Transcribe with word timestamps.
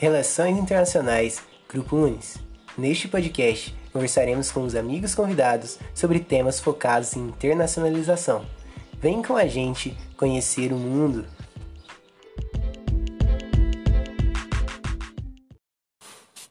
Relações 0.00 0.56
Internacionais, 0.56 1.42
Grupo 1.68 1.96
Unis. 1.96 2.36
Neste 2.78 3.08
podcast, 3.08 3.76
conversaremos 3.92 4.48
com 4.48 4.62
os 4.62 4.76
amigos 4.76 5.12
convidados 5.12 5.76
sobre 5.92 6.20
temas 6.20 6.60
focados 6.60 7.16
em 7.16 7.26
internacionalização. 7.26 8.46
Vem 9.00 9.24
com 9.24 9.36
a 9.36 9.48
gente 9.48 9.98
conhecer 10.16 10.72
o 10.72 10.76
mundo. 10.76 11.26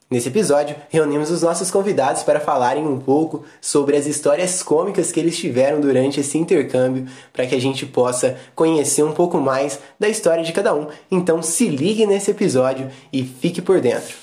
Nesse 0.09 0.29
episódio, 0.29 0.73
reunimos 0.87 1.29
os 1.29 1.41
nossos 1.41 1.69
convidados 1.69 2.23
para 2.23 2.39
falarem 2.39 2.87
um 2.87 2.97
pouco 2.97 3.43
sobre 3.59 3.97
as 3.97 4.05
histórias 4.05 4.63
cômicas 4.63 5.11
que 5.11 5.19
eles 5.19 5.37
tiveram 5.37 5.81
durante 5.81 6.21
esse 6.21 6.37
intercâmbio, 6.37 7.05
para 7.33 7.45
que 7.45 7.53
a 7.53 7.59
gente 7.59 7.85
possa 7.85 8.37
conhecer 8.55 9.03
um 9.03 9.11
pouco 9.11 9.37
mais 9.37 9.79
da 9.99 10.07
história 10.07 10.45
de 10.45 10.53
cada 10.53 10.73
um. 10.73 10.87
Então, 11.11 11.43
se 11.43 11.67
ligue 11.67 12.05
nesse 12.05 12.31
episódio 12.31 12.89
e 13.11 13.21
fique 13.21 13.61
por 13.61 13.81
dentro. 13.81 14.15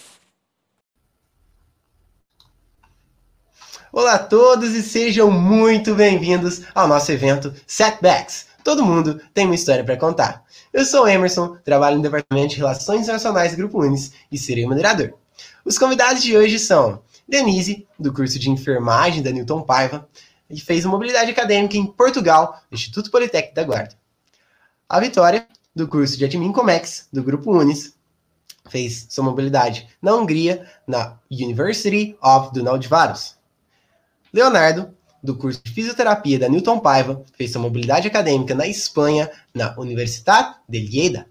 Olá 3.93 4.15
a 4.15 4.19
todos 4.19 4.75
e 4.75 4.83
sejam 4.83 5.31
muito 5.31 5.95
bem-vindos 5.95 6.63
ao 6.75 6.89
nosso 6.89 7.13
evento 7.13 7.53
Setbacks. 7.67 8.47
Todo 8.65 8.87
mundo 8.87 9.21
tem 9.35 9.45
uma 9.45 9.55
história 9.55 9.85
para 9.85 9.99
contar. 9.99 10.45
Eu 10.73 10.87
sou 10.87 11.07
Emerson, 11.07 11.59
trabalho 11.63 11.99
no 11.99 12.03
Departamento 12.03 12.55
de 12.55 12.57
Relações 12.57 13.03
Internacionais 13.03 13.53
do 13.53 13.59
Grupo 13.59 13.83
Unis 13.83 14.13
e 14.33 14.39
serei 14.39 14.65
o 14.65 14.69
moderador. 14.71 15.13
Os 15.65 15.79
convidados 15.79 16.23
de 16.23 16.37
hoje 16.37 16.59
são 16.59 17.03
Denise, 17.27 17.89
do 17.99 18.13
curso 18.13 18.39
de 18.39 18.51
enfermagem 18.51 19.23
da 19.23 19.31
Newton 19.31 19.63
Paiva, 19.63 20.07
que 20.47 20.61
fez 20.61 20.85
mobilidade 20.85 21.31
acadêmica 21.31 21.75
em 21.79 21.87
Portugal, 21.87 22.61
no 22.71 22.75
Instituto 22.75 23.11
Politécnico 23.11 23.55
da 23.55 23.65
Guarda. 23.65 23.95
A 24.87 25.01
Vitória, 25.01 25.49
do 25.75 25.89
curso 25.89 26.19
de 26.19 26.25
Admin 26.27 26.53
Comex, 26.53 27.09
do 27.11 27.23
Grupo 27.23 27.51
Unis, 27.51 27.95
fez 28.69 29.07
sua 29.09 29.25
mobilidade 29.25 29.89
na 30.03 30.15
Hungria, 30.15 30.69
na 30.87 31.19
University 31.31 32.15
of 32.23 32.53
Donald-Varos. 32.53 33.37
Leonardo, 34.35 34.95
do 35.23 35.35
curso 35.35 35.63
de 35.65 35.73
fisioterapia 35.73 36.39
da 36.39 36.49
Newton 36.49 36.79
Paiva, 36.79 37.25
fez 37.39 37.53
sua 37.53 37.63
mobilidade 37.63 38.07
acadêmica 38.07 38.55
na 38.55 38.67
Espanha, 38.67 39.31
na 39.55 39.75
Universitat 39.79 40.57
de 40.69 40.79
Lleida. 40.81 41.27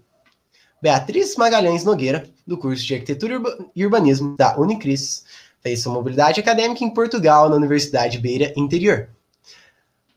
Beatriz 0.84 1.34
Magalhães 1.36 1.82
Nogueira, 1.82 2.28
do 2.46 2.58
curso 2.58 2.84
de 2.84 2.92
Arquitetura 2.92 3.40
e 3.74 3.86
Urbanismo 3.86 4.36
da 4.36 4.54
Unicris. 4.60 5.24
Fez 5.62 5.80
sua 5.80 5.94
mobilidade 5.94 6.40
acadêmica 6.40 6.84
em 6.84 6.90
Portugal, 6.90 7.48
na 7.48 7.56
Universidade 7.56 8.18
Beira 8.18 8.52
Interior. 8.54 9.08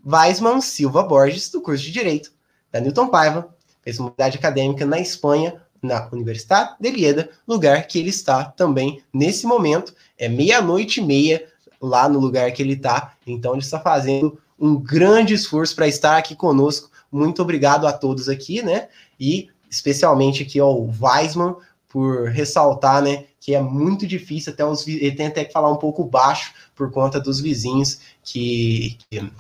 Weisman 0.05 0.59
Silva 0.59 1.03
Borges, 1.03 1.49
do 1.49 1.61
curso 1.61 1.85
de 1.85 1.93
Direito 1.93 2.33
da 2.69 2.81
Newton 2.81 3.07
Paiva. 3.07 3.47
Fez 3.81 3.97
mobilidade 3.97 4.37
acadêmica 4.37 4.85
na 4.85 4.99
Espanha, 4.99 5.55
na 5.81 6.09
Universidade 6.11 6.75
de 6.81 6.91
Lieda, 6.91 7.29
lugar 7.47 7.87
que 7.87 7.97
ele 7.97 8.09
está 8.09 8.43
também 8.43 9.02
nesse 9.13 9.47
momento. 9.47 9.95
É 10.17 10.27
meia-noite 10.27 10.99
e 10.99 11.05
meia 11.05 11.47
lá 11.81 12.09
no 12.09 12.19
lugar 12.19 12.52
que 12.52 12.61
ele 12.61 12.73
está. 12.73 13.13
Então 13.25 13.53
ele 13.53 13.61
está 13.61 13.79
fazendo 13.79 14.37
um 14.59 14.75
grande 14.75 15.33
esforço 15.33 15.73
para 15.73 15.87
estar 15.87 16.17
aqui 16.17 16.35
conosco. 16.35 16.91
Muito 17.09 17.41
obrigado 17.41 17.87
a 17.87 17.93
todos 17.93 18.27
aqui, 18.27 18.61
né? 18.61 18.89
E 19.17 19.49
especialmente 19.69 20.43
aqui 20.43 20.59
ao 20.59 20.89
Weisman 20.99 21.55
por 21.87 22.29
ressaltar, 22.29 23.01
né, 23.01 23.25
que 23.39 23.55
é 23.55 23.61
muito 23.61 24.05
difícil 24.05 24.53
até 24.53 24.65
os 24.65 24.87
ele 24.87 25.13
tem 25.13 25.27
até 25.27 25.45
que 25.45 25.53
falar 25.53 25.71
um 25.71 25.77
pouco 25.77 26.03
baixo 26.03 26.53
por 26.75 26.91
conta 26.91 27.19
dos 27.19 27.39
vizinhos 27.39 27.99
que, 28.23 28.97
que 29.09 29.31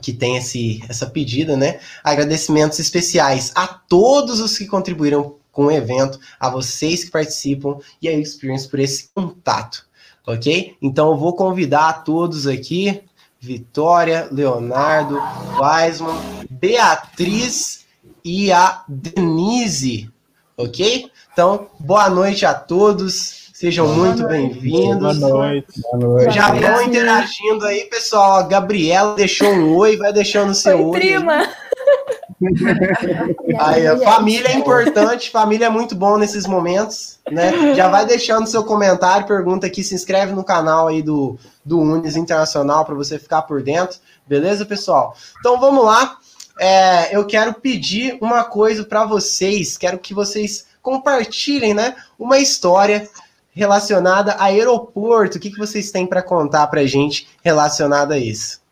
que 0.00 0.12
tem 0.12 0.36
esse, 0.36 0.82
essa 0.88 1.06
pedida, 1.06 1.56
né? 1.56 1.80
Agradecimentos 2.02 2.78
especiais 2.78 3.52
a 3.54 3.66
todos 3.66 4.40
os 4.40 4.58
que 4.58 4.66
contribuíram 4.66 5.36
com 5.52 5.66
o 5.66 5.70
evento, 5.70 6.18
a 6.38 6.50
vocês 6.50 7.04
que 7.04 7.10
participam 7.10 7.78
e 8.02 8.08
a 8.08 8.12
Experience 8.12 8.68
por 8.68 8.80
esse 8.80 9.08
contato, 9.14 9.86
ok? 10.26 10.76
Então 10.82 11.12
eu 11.12 11.16
vou 11.16 11.34
convidar 11.34 11.88
a 11.88 11.92
todos 11.92 12.46
aqui, 12.46 13.02
Vitória, 13.40 14.28
Leonardo, 14.32 15.18
Weisman, 15.58 16.16
Beatriz 16.50 17.83
e 18.24 18.50
a 18.50 18.82
Denise, 18.88 20.10
ok? 20.56 21.10
Então, 21.32 21.68
boa 21.78 22.08
noite 22.08 22.46
a 22.46 22.54
todos. 22.54 23.50
Sejam 23.52 23.86
boa 23.86 23.98
muito 23.98 24.26
bem-vindos. 24.26 25.18
Boa 25.18 25.30
noite. 25.30 25.80
Boa 25.82 25.98
noite. 25.98 26.34
Já 26.34 26.52
vão 26.52 26.82
interagindo 26.82 27.66
aí, 27.66 27.84
pessoal. 27.84 28.36
A 28.36 28.42
Gabriela 28.42 29.14
deixou 29.14 29.48
um 29.48 29.76
oi, 29.76 29.96
vai 29.96 30.12
deixando 30.12 30.54
seu 30.54 30.88
oi. 30.88 30.98
Prima. 30.98 31.46
Aí, 33.58 33.86
a 33.86 33.98
família 33.98 34.48
é 34.48 34.54
importante, 34.54 35.30
família 35.30 35.66
é 35.66 35.70
muito 35.70 35.94
bom 35.94 36.16
nesses 36.16 36.46
momentos, 36.46 37.18
né? 37.30 37.74
Já 37.74 37.88
vai 37.88 38.06
deixando 38.06 38.46
seu 38.46 38.64
comentário, 38.64 39.26
pergunta 39.26 39.66
aqui, 39.66 39.84
se 39.84 39.94
inscreve 39.94 40.32
no 40.32 40.42
canal 40.42 40.88
aí 40.88 41.02
do, 41.02 41.38
do 41.64 41.78
Unis 41.78 42.16
Internacional 42.16 42.84
para 42.84 42.94
você 42.94 43.18
ficar 43.18 43.42
por 43.42 43.62
dentro, 43.62 43.98
beleza, 44.26 44.64
pessoal? 44.64 45.14
Então 45.38 45.60
vamos 45.60 45.84
lá. 45.84 46.18
É, 46.58 47.16
eu 47.16 47.26
quero 47.26 47.54
pedir 47.54 48.16
uma 48.20 48.44
coisa 48.44 48.84
para 48.84 49.04
vocês, 49.04 49.76
quero 49.76 49.98
que 49.98 50.14
vocês 50.14 50.66
compartilhem, 50.80 51.74
né, 51.74 51.96
uma 52.18 52.38
história 52.38 53.08
relacionada 53.54 54.32
a 54.32 54.44
aeroporto. 54.44 55.38
O 55.38 55.40
que, 55.40 55.50
que 55.50 55.58
vocês 55.58 55.90
têm 55.90 56.06
para 56.06 56.22
contar 56.22 56.66
para 56.66 56.86
gente 56.86 57.28
relacionada 57.42 58.14
a 58.14 58.18
isso? 58.18 58.62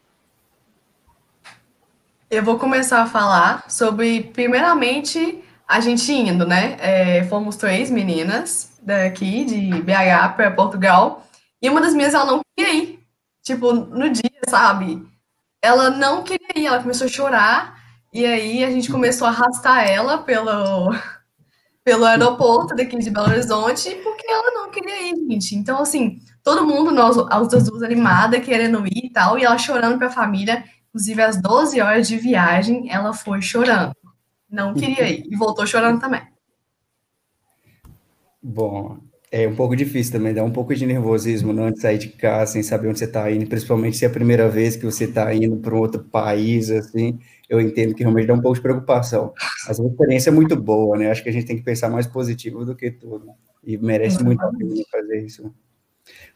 Eu 2.30 2.42
vou 2.42 2.58
começar 2.58 3.02
a 3.02 3.06
falar 3.06 3.70
sobre, 3.70 4.22
primeiramente, 4.32 5.42
a 5.68 5.80
gente 5.80 6.10
indo, 6.12 6.46
né? 6.46 6.76
É, 6.80 7.24
fomos 7.24 7.56
três 7.56 7.90
meninas 7.90 8.72
daqui, 8.82 9.44
de 9.44 9.82
BH 9.82 10.34
para 10.34 10.50
Portugal, 10.50 11.26
e 11.60 11.68
uma 11.68 11.80
das 11.80 11.94
minhas 11.94 12.14
ela 12.14 12.24
não 12.24 12.40
queria 12.56 12.74
ir. 12.74 13.00
Tipo, 13.42 13.72
no 13.72 14.10
dia, 14.10 14.30
sabe? 14.48 15.06
Ela 15.62 15.90
não 15.90 16.24
queria 16.24 16.48
ir, 16.56 16.66
ela 16.66 16.82
começou 16.82 17.06
a 17.06 17.10
chorar, 17.10 17.82
e 18.12 18.26
aí 18.26 18.64
a 18.64 18.70
gente 18.70 18.90
começou 18.90 19.26
a 19.26 19.30
arrastar 19.30 19.88
ela 19.88 20.18
pelo, 20.18 20.92
pelo 21.84 22.04
aeroporto 22.04 22.74
daqui 22.74 22.98
de 22.98 23.10
Belo 23.10 23.28
Horizonte, 23.28 23.94
porque 24.02 24.30
ela 24.30 24.50
não 24.50 24.70
queria 24.70 25.10
ir, 25.10 25.16
gente. 25.30 25.54
Então, 25.54 25.80
assim, 25.80 26.18
todo 26.42 26.66
mundo, 26.66 26.90
nós, 26.90 27.16
as 27.30 27.64
duas 27.64 27.82
animada, 27.82 28.40
querendo 28.40 28.84
ir 28.86 29.06
e 29.06 29.10
tal, 29.10 29.38
e 29.38 29.44
ela 29.44 29.56
chorando 29.56 29.98
para 29.98 30.08
a 30.08 30.12
família. 30.12 30.64
Inclusive, 30.88 31.22
às 31.22 31.40
12 31.40 31.80
horas 31.80 32.08
de 32.08 32.18
viagem, 32.18 32.90
ela 32.90 33.14
foi 33.14 33.40
chorando. 33.40 33.96
Não 34.50 34.74
queria 34.74 35.08
ir. 35.08 35.24
E 35.30 35.36
voltou 35.36 35.66
chorando 35.66 36.00
também. 36.00 36.22
Bom, 38.42 38.98
é 39.32 39.48
um 39.48 39.56
pouco 39.56 39.74
difícil 39.74 40.12
também, 40.12 40.32
dá 40.32 40.44
um 40.44 40.52
pouco 40.52 40.74
de 40.74 40.86
nervosismo 40.86 41.52
não, 41.52 41.72
de 41.72 41.80
sair 41.80 41.98
de 41.98 42.10
casa 42.10 42.52
sem 42.52 42.62
saber 42.62 42.88
onde 42.88 42.98
você 42.98 43.06
está 43.06 43.28
indo, 43.30 43.48
principalmente 43.48 43.96
se 43.96 44.04
é 44.04 44.08
a 44.08 44.10
primeira 44.12 44.48
vez 44.48 44.76
que 44.76 44.84
você 44.84 45.04
está 45.04 45.34
indo 45.34 45.56
para 45.56 45.74
um 45.74 45.78
outro 45.78 46.04
país, 46.04 46.70
assim 46.70 47.18
eu 47.52 47.60
entendo 47.60 47.94
que 47.94 48.02
realmente 48.02 48.28
dá 48.28 48.32
um 48.32 48.40
pouco 48.40 48.56
de 48.56 48.62
preocupação. 48.62 49.34
Mas 49.68 49.78
a 49.78 49.84
experiência 49.84 50.30
é 50.30 50.32
muito 50.32 50.56
boa, 50.56 50.96
né? 50.96 51.10
Acho 51.10 51.22
que 51.22 51.28
a 51.28 51.32
gente 51.32 51.44
tem 51.44 51.56
que 51.56 51.62
pensar 51.62 51.90
mais 51.90 52.06
positivo 52.06 52.64
do 52.64 52.74
que 52.74 52.90
tudo. 52.90 53.26
E 53.62 53.76
merece 53.76 54.24
muito 54.24 54.40
a 54.40 54.48
pena 54.50 54.74
fazer 54.90 55.20
isso. 55.20 55.54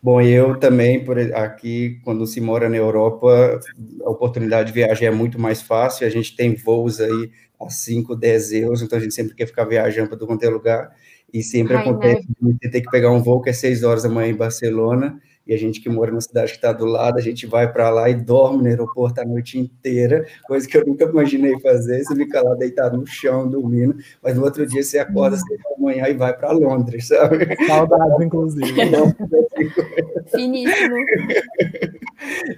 Bom, 0.03 0.21
eu 0.21 0.61
também, 0.61 1.03
por 1.03 1.19
aqui, 1.19 1.99
quando 2.05 2.27
se 2.27 2.39
mora 2.39 2.69
na 2.69 2.77
Europa, 2.77 3.59
a 4.05 4.11
oportunidade 4.11 4.69
de 4.69 4.75
viagem 4.75 5.09
é 5.09 5.11
muito 5.11 5.41
mais 5.41 5.63
fácil. 5.63 6.07
A 6.07 6.11
gente 6.11 6.37
tem 6.37 6.55
voos 6.55 7.01
aí 7.01 7.31
a 7.59 7.71
5, 7.71 8.15
10 8.15 8.53
euros, 8.53 8.83
então 8.83 8.99
a 8.99 9.01
gente 9.01 9.15
sempre 9.15 9.35
quer 9.35 9.47
ficar 9.47 9.65
viajando 9.65 10.11
para 10.11 10.19
todo 10.19 10.29
quanto 10.29 10.45
é 10.45 10.51
lugar. 10.51 10.95
E 11.33 11.43
sempre 11.43 11.77
Ai, 11.77 11.83
acontece 11.83 12.27
né? 12.41 12.57
de 12.63 12.71
ter 12.71 12.81
que 12.81 12.91
pegar 12.91 13.11
um 13.11 13.23
voo 13.23 13.43
que 13.43 13.51
é 13.51 13.53
6 13.53 13.83
horas 13.83 14.03
da 14.03 14.09
manhã 14.09 14.31
em 14.31 14.37
Barcelona 14.37 15.21
e 15.47 15.55
a 15.55 15.57
gente 15.57 15.81
que 15.81 15.89
mora 15.89 16.11
na 16.11 16.21
cidade 16.21 16.51
que 16.51 16.57
está 16.57 16.73
do 16.73 16.85
lado, 16.85 17.19
a 17.19 17.23
gente 17.23 17.47
vai 17.47 17.73
para 17.73 17.89
lá 17.89 18.11
e 18.11 18.15
dorme 18.15 18.63
no 18.63 18.69
aeroporto 18.69 19.21
a 19.21 19.25
noite 19.25 19.57
inteira, 19.57 20.27
coisa 20.45 20.67
que 20.67 20.77
eu 20.77 20.85
nunca 20.85 21.05
imaginei 21.05 21.59
fazer. 21.61 22.03
Você 22.03 22.17
fica 22.17 22.43
lá 22.43 22.55
deitado 22.57 22.99
no 22.99 23.07
chão, 23.07 23.49
dormindo, 23.49 23.97
mas 24.21 24.37
no 24.37 24.43
outro 24.43 24.67
dia 24.67 24.83
você 24.83 24.99
acorda 24.99 25.37
cedo 25.37 25.63
da 25.71 25.79
manhã 25.79 26.09
e 26.09 26.15
vai 26.15 26.37
para 26.37 26.51
Londres, 26.51 27.07
sabe? 27.07 27.47
Saudades, 27.65 28.27
inclusive. 28.27 28.75
Finíssimo. 30.35 30.97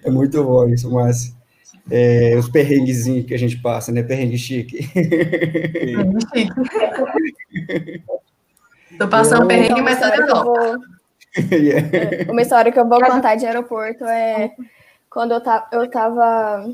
É 0.03 0.11
muito 0.11 0.43
bom 0.43 0.67
isso, 0.71 0.91
Márcio. 0.91 1.37
É, 1.91 2.37
os 2.39 2.49
perrenguezinhos 2.49 3.27
que 3.27 3.35
a 3.35 3.39
gente 3.39 3.61
passa, 3.61 3.93
né? 3.93 4.03
Perrengue 4.03 4.39
chique. 4.39 4.89
Perrengue 4.95 6.19
chique. 6.35 8.03
Tô 8.99 9.09
passando 9.09 9.47
perrengue, 9.47 9.83
mas 9.83 10.01
tá 10.01 10.11
de 10.11 10.23
volta. 10.27 10.79
yeah. 11.53 12.31
Uma 12.31 12.43
história 12.43 12.73
que 12.73 12.79
eu 12.79 12.89
vou 12.89 13.01
contar 13.01 13.37
de 13.37 13.47
aeroporto 13.47 14.05
é 14.05 14.53
quando 15.11 15.33
eu, 15.33 15.41
ta 15.41 15.69
eu 15.73 15.89
tava 15.91 16.69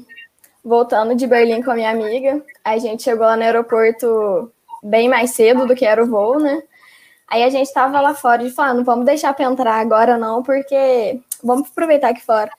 voltando 0.65 1.15
de 1.15 1.27
Berlim 1.27 1.63
com 1.63 1.71
a 1.71 1.75
minha 1.75 1.91
amiga. 1.91 2.43
A 2.65 2.79
gente 2.79 3.03
chegou 3.03 3.27
lá 3.27 3.37
no 3.37 3.43
aeroporto 3.43 4.51
bem 4.83 5.09
mais 5.09 5.33
cedo 5.33 5.67
do 5.67 5.75
que 5.75 5.85
era 5.85 6.03
o 6.03 6.07
voo, 6.07 6.41
né? 6.41 6.63
Aí 7.29 7.43
a 7.43 7.51
gente 7.51 7.73
tava 7.73 8.01
lá 8.01 8.15
fora 8.15 8.43
e 8.43 8.51
falando, 8.51 8.79
não 8.79 8.85
vamos 8.85 9.07
deixar 9.07 9.33
para 9.35 9.47
entrar 9.47 9.75
agora 9.75 10.17
não, 10.17 10.43
porque 10.43 11.21
vamos 11.43 11.69
aproveitar 11.71 12.11
aqui 12.11 12.23
fora. 12.23 12.51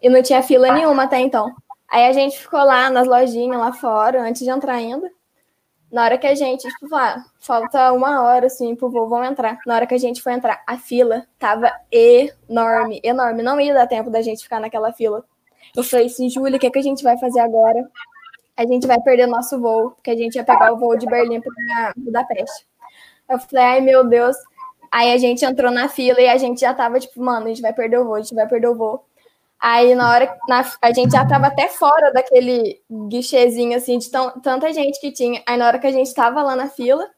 E 0.00 0.08
não 0.08 0.22
tinha 0.22 0.42
fila 0.42 0.72
nenhuma 0.72 1.04
até 1.04 1.20
então. 1.20 1.52
Aí 1.90 2.06
a 2.06 2.12
gente 2.12 2.38
ficou 2.38 2.64
lá 2.64 2.90
nas 2.90 3.06
lojinhas 3.06 3.58
lá 3.58 3.72
fora, 3.72 4.22
antes 4.22 4.42
de 4.42 4.50
entrar 4.50 4.74
ainda. 4.74 5.08
Na 5.92 6.04
hora 6.04 6.16
que 6.16 6.26
a 6.26 6.34
gente, 6.34 6.66
tipo, 6.66 6.94
ah, 6.94 7.22
falta 7.38 7.92
uma 7.92 8.22
hora, 8.22 8.46
assim, 8.46 8.74
pro 8.74 8.88
voo, 8.88 9.10
vão 9.10 9.22
entrar. 9.22 9.58
Na 9.66 9.74
hora 9.74 9.86
que 9.86 9.94
a 9.94 9.98
gente 9.98 10.22
foi 10.22 10.32
entrar, 10.32 10.62
a 10.66 10.78
fila 10.78 11.26
tava 11.38 11.70
enorme, 11.92 12.98
enorme. 13.04 13.42
Não 13.42 13.60
ia 13.60 13.74
dar 13.74 13.86
tempo 13.86 14.08
da 14.08 14.22
gente 14.22 14.42
ficar 14.42 14.58
naquela 14.58 14.90
fila. 14.90 15.22
Eu 15.76 15.84
falei 15.84 16.06
assim, 16.06 16.30
Júlia, 16.30 16.56
o 16.56 16.58
que, 16.58 16.66
é 16.66 16.70
que 16.70 16.78
a 16.78 16.82
gente 16.82 17.02
vai 17.02 17.18
fazer 17.18 17.40
agora? 17.40 17.86
A 18.56 18.64
gente 18.64 18.86
vai 18.86 18.98
perder 19.02 19.26
nosso 19.26 19.60
voo, 19.60 19.90
porque 19.90 20.10
a 20.10 20.16
gente 20.16 20.34
ia 20.36 20.44
pegar 20.44 20.72
o 20.72 20.78
voo 20.78 20.96
de 20.96 21.04
Berlim 21.04 21.42
para 21.42 21.92
Budapeste. 21.94 22.66
Eu 23.28 23.38
falei, 23.38 23.64
ai 23.64 23.80
meu 23.82 24.02
Deus. 24.02 24.36
Aí 24.90 25.12
a 25.12 25.18
gente 25.18 25.44
entrou 25.44 25.70
na 25.70 25.88
fila 25.88 26.20
e 26.20 26.28
a 26.28 26.38
gente 26.38 26.62
já 26.62 26.72
tava 26.72 27.00
tipo, 27.00 27.22
mano, 27.22 27.46
a 27.46 27.48
gente 27.48 27.62
vai 27.62 27.72
perder 27.72 27.98
o 27.98 28.04
voo, 28.04 28.14
a 28.14 28.20
gente 28.20 28.34
vai 28.34 28.48
perder 28.48 28.68
o 28.68 28.74
voo. 28.74 29.04
Aí 29.62 29.94
na 29.94 30.10
hora 30.10 30.36
na, 30.48 30.68
a 30.82 30.92
gente 30.92 31.12
já 31.12 31.24
tava 31.24 31.46
até 31.46 31.68
fora 31.68 32.12
daquele 32.12 32.82
guichezinho 33.08 33.76
assim 33.76 33.96
de 33.96 34.10
tão, 34.10 34.30
tanta 34.40 34.72
gente 34.72 35.00
que 35.00 35.12
tinha. 35.12 35.40
Aí 35.46 35.56
na 35.56 35.68
hora 35.68 35.78
que 35.78 35.86
a 35.86 35.92
gente 35.92 36.12
tava 36.12 36.42
lá 36.42 36.56
na 36.56 36.68
fila, 36.68 37.08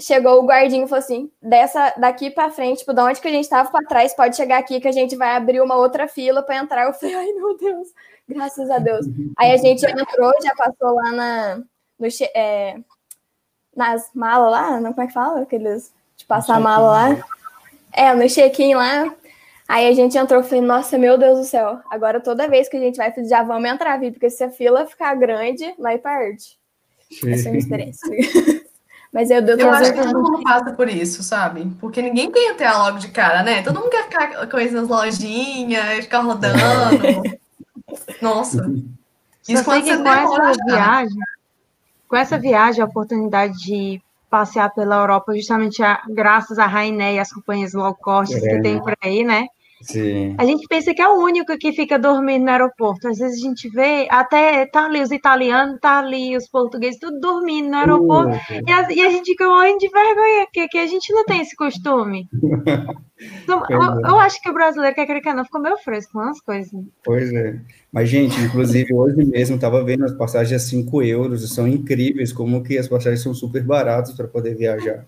chegou 0.00 0.40
o 0.40 0.46
guardinho 0.46 0.86
e 0.86 0.88
falou 0.88 1.04
assim: 1.04 1.30
"Dessa 1.42 1.92
daqui 1.98 2.30
para 2.30 2.50
frente, 2.50 2.78
tipo, 2.78 2.94
de 2.94 3.02
onde 3.02 3.20
que 3.20 3.28
a 3.28 3.30
gente 3.30 3.50
tava 3.50 3.70
para 3.70 3.86
trás, 3.86 4.14
pode 4.14 4.34
chegar 4.34 4.58
aqui 4.58 4.80
que 4.80 4.88
a 4.88 4.92
gente 4.92 5.14
vai 5.14 5.36
abrir 5.36 5.60
uma 5.60 5.76
outra 5.76 6.08
fila 6.08 6.42
para 6.42 6.56
entrar". 6.56 6.86
Eu 6.86 6.94
falei: 6.94 7.14
"Ai, 7.16 7.32
meu 7.32 7.54
Deus. 7.58 7.88
Graças 8.26 8.70
a 8.70 8.78
Deus". 8.78 9.04
Aí 9.36 9.52
a 9.52 9.56
gente 9.58 9.84
entrou, 9.84 10.32
já 10.42 10.54
passou 10.56 10.94
lá 10.94 11.12
na 11.12 11.56
no, 11.98 12.08
é, 12.34 12.78
nas 13.76 14.08
malas 14.14 14.50
lá, 14.50 14.80
não 14.80 14.94
como 14.94 15.04
é 15.04 15.06
que 15.06 15.12
fala? 15.12 15.42
Aqueles 15.42 15.92
de 16.16 16.24
passar 16.24 16.56
a 16.56 16.60
mala 16.60 16.90
lá. 16.90 17.24
É, 17.92 18.14
no 18.14 18.26
check-in 18.26 18.74
lá. 18.74 19.14
Aí 19.72 19.88
a 19.88 19.94
gente 19.94 20.18
entrou 20.18 20.42
e 20.42 20.44
falei, 20.44 20.60
nossa, 20.60 20.98
meu 20.98 21.16
Deus 21.16 21.38
do 21.38 21.44
céu, 21.46 21.80
agora 21.90 22.20
toda 22.20 22.46
vez 22.46 22.68
que 22.68 22.76
a 22.76 22.80
gente 22.80 22.98
vai, 22.98 23.10
já 23.26 23.42
vamos 23.42 23.70
entrar, 23.70 23.98
viu? 23.98 24.12
Porque 24.12 24.28
se 24.28 24.44
a 24.44 24.50
fila 24.50 24.84
ficar 24.84 25.14
grande, 25.14 25.64
vai 25.78 25.96
perde. 25.96 26.58
Essa 27.26 27.44
é 27.44 27.48
a 27.48 27.52
minha 27.52 27.58
experiência. 27.58 28.06
Mas 29.10 29.30
eu 29.30 29.40
deu 29.40 29.56
Eu 29.56 29.70
acho 29.70 29.94
que 29.94 30.02
todo 30.02 30.22
mundo 30.22 30.42
passa 30.42 30.72
por 30.74 30.90
isso, 30.90 31.22
sabe? 31.22 31.72
Porque 31.80 32.02
ninguém 32.02 32.30
quer 32.30 32.54
ter 32.54 32.70
logo 32.70 32.98
de 32.98 33.08
cara, 33.08 33.42
né? 33.42 33.62
Todo 33.62 33.80
mundo 33.80 33.88
quer 33.88 34.04
ficar 34.04 34.46
com 34.46 34.60
isso 34.60 34.74
nas 34.74 34.88
lojinhas, 34.88 36.04
ficar 36.04 36.20
rodando. 36.20 36.58
Nossa. 38.20 38.70
Isso 39.48 39.64
quando 39.64 39.86
você 39.86 39.96
com 39.96 40.12
essa 40.12 40.52
viagem, 40.66 41.18
com 42.06 42.16
essa 42.16 42.38
viagem, 42.38 42.82
a 42.82 42.86
oportunidade 42.86 43.56
de 43.56 44.02
passear 44.28 44.68
pela 44.74 44.96
Europa 44.96 45.34
justamente 45.34 45.82
a, 45.82 46.02
graças 46.10 46.58
à 46.58 46.66
Rainé 46.66 47.14
e 47.14 47.18
às 47.18 47.32
companhias 47.32 47.72
low 47.72 47.94
cost 47.94 48.36
é. 48.36 48.38
que 48.38 48.60
tem 48.60 48.78
por 48.78 48.94
aí, 49.02 49.24
né? 49.24 49.48
Sim. 49.82 50.34
A 50.38 50.44
gente 50.44 50.66
pensa 50.68 50.94
que 50.94 51.02
é 51.02 51.08
o 51.08 51.18
único 51.18 51.56
que 51.58 51.72
fica 51.72 51.98
dormindo 51.98 52.44
no 52.44 52.50
aeroporto. 52.50 53.08
Às 53.08 53.18
vezes 53.18 53.42
a 53.42 53.48
gente 53.48 53.68
vê, 53.68 54.06
até 54.10 54.64
tá 54.66 54.86
ali 54.86 55.02
os 55.02 55.10
italianos, 55.10 55.78
tá 55.80 55.98
ali 55.98 56.36
os 56.36 56.48
portugueses, 56.48 56.98
tudo 57.00 57.18
dormindo 57.20 57.68
no 57.68 57.76
aeroporto. 57.76 58.36
Uh, 58.36 58.62
e, 58.66 58.72
a, 58.72 58.92
e, 58.92 59.00
a, 59.02 59.10
gente 59.10 59.26
fica 59.26 59.48
morrendo 59.48 59.78
de 59.78 59.88
vergonha, 59.88 60.44
porque 60.46 60.68
que 60.68 60.78
a 60.78 60.86
gente 60.86 61.12
não 61.12 61.24
tem 61.24 61.40
esse 61.40 61.56
costume. 61.56 62.28
então, 63.42 63.62
eu, 63.68 63.80
eu, 63.80 64.18
acho 64.20 64.40
que 64.40 64.48
o 64.48 64.54
brasileiro 64.54 64.94
quer 64.94 65.06
querer 65.06 65.34
não 65.34 65.44
ficou 65.44 65.60
meio 65.60 65.76
fresco 65.78 66.12
com 66.12 66.20
as 66.20 66.40
coisas. 66.40 66.72
Pois 67.04 67.32
é. 67.32 67.58
Mas, 67.92 68.08
gente, 68.08 68.40
inclusive, 68.40 68.94
hoje 68.94 69.24
mesmo 69.24 69.56
estava 69.56 69.82
vendo 69.84 70.04
as 70.04 70.12
passagens 70.12 70.62
a 70.62 70.64
5 70.64 71.02
euros, 71.02 71.54
são 71.54 71.66
incríveis, 71.68 72.32
como 72.32 72.62
que 72.62 72.78
as 72.78 72.88
passagens 72.88 73.22
são 73.22 73.34
super 73.34 73.62
baratas 73.62 74.12
para 74.14 74.26
poder 74.26 74.54
viajar. 74.54 75.04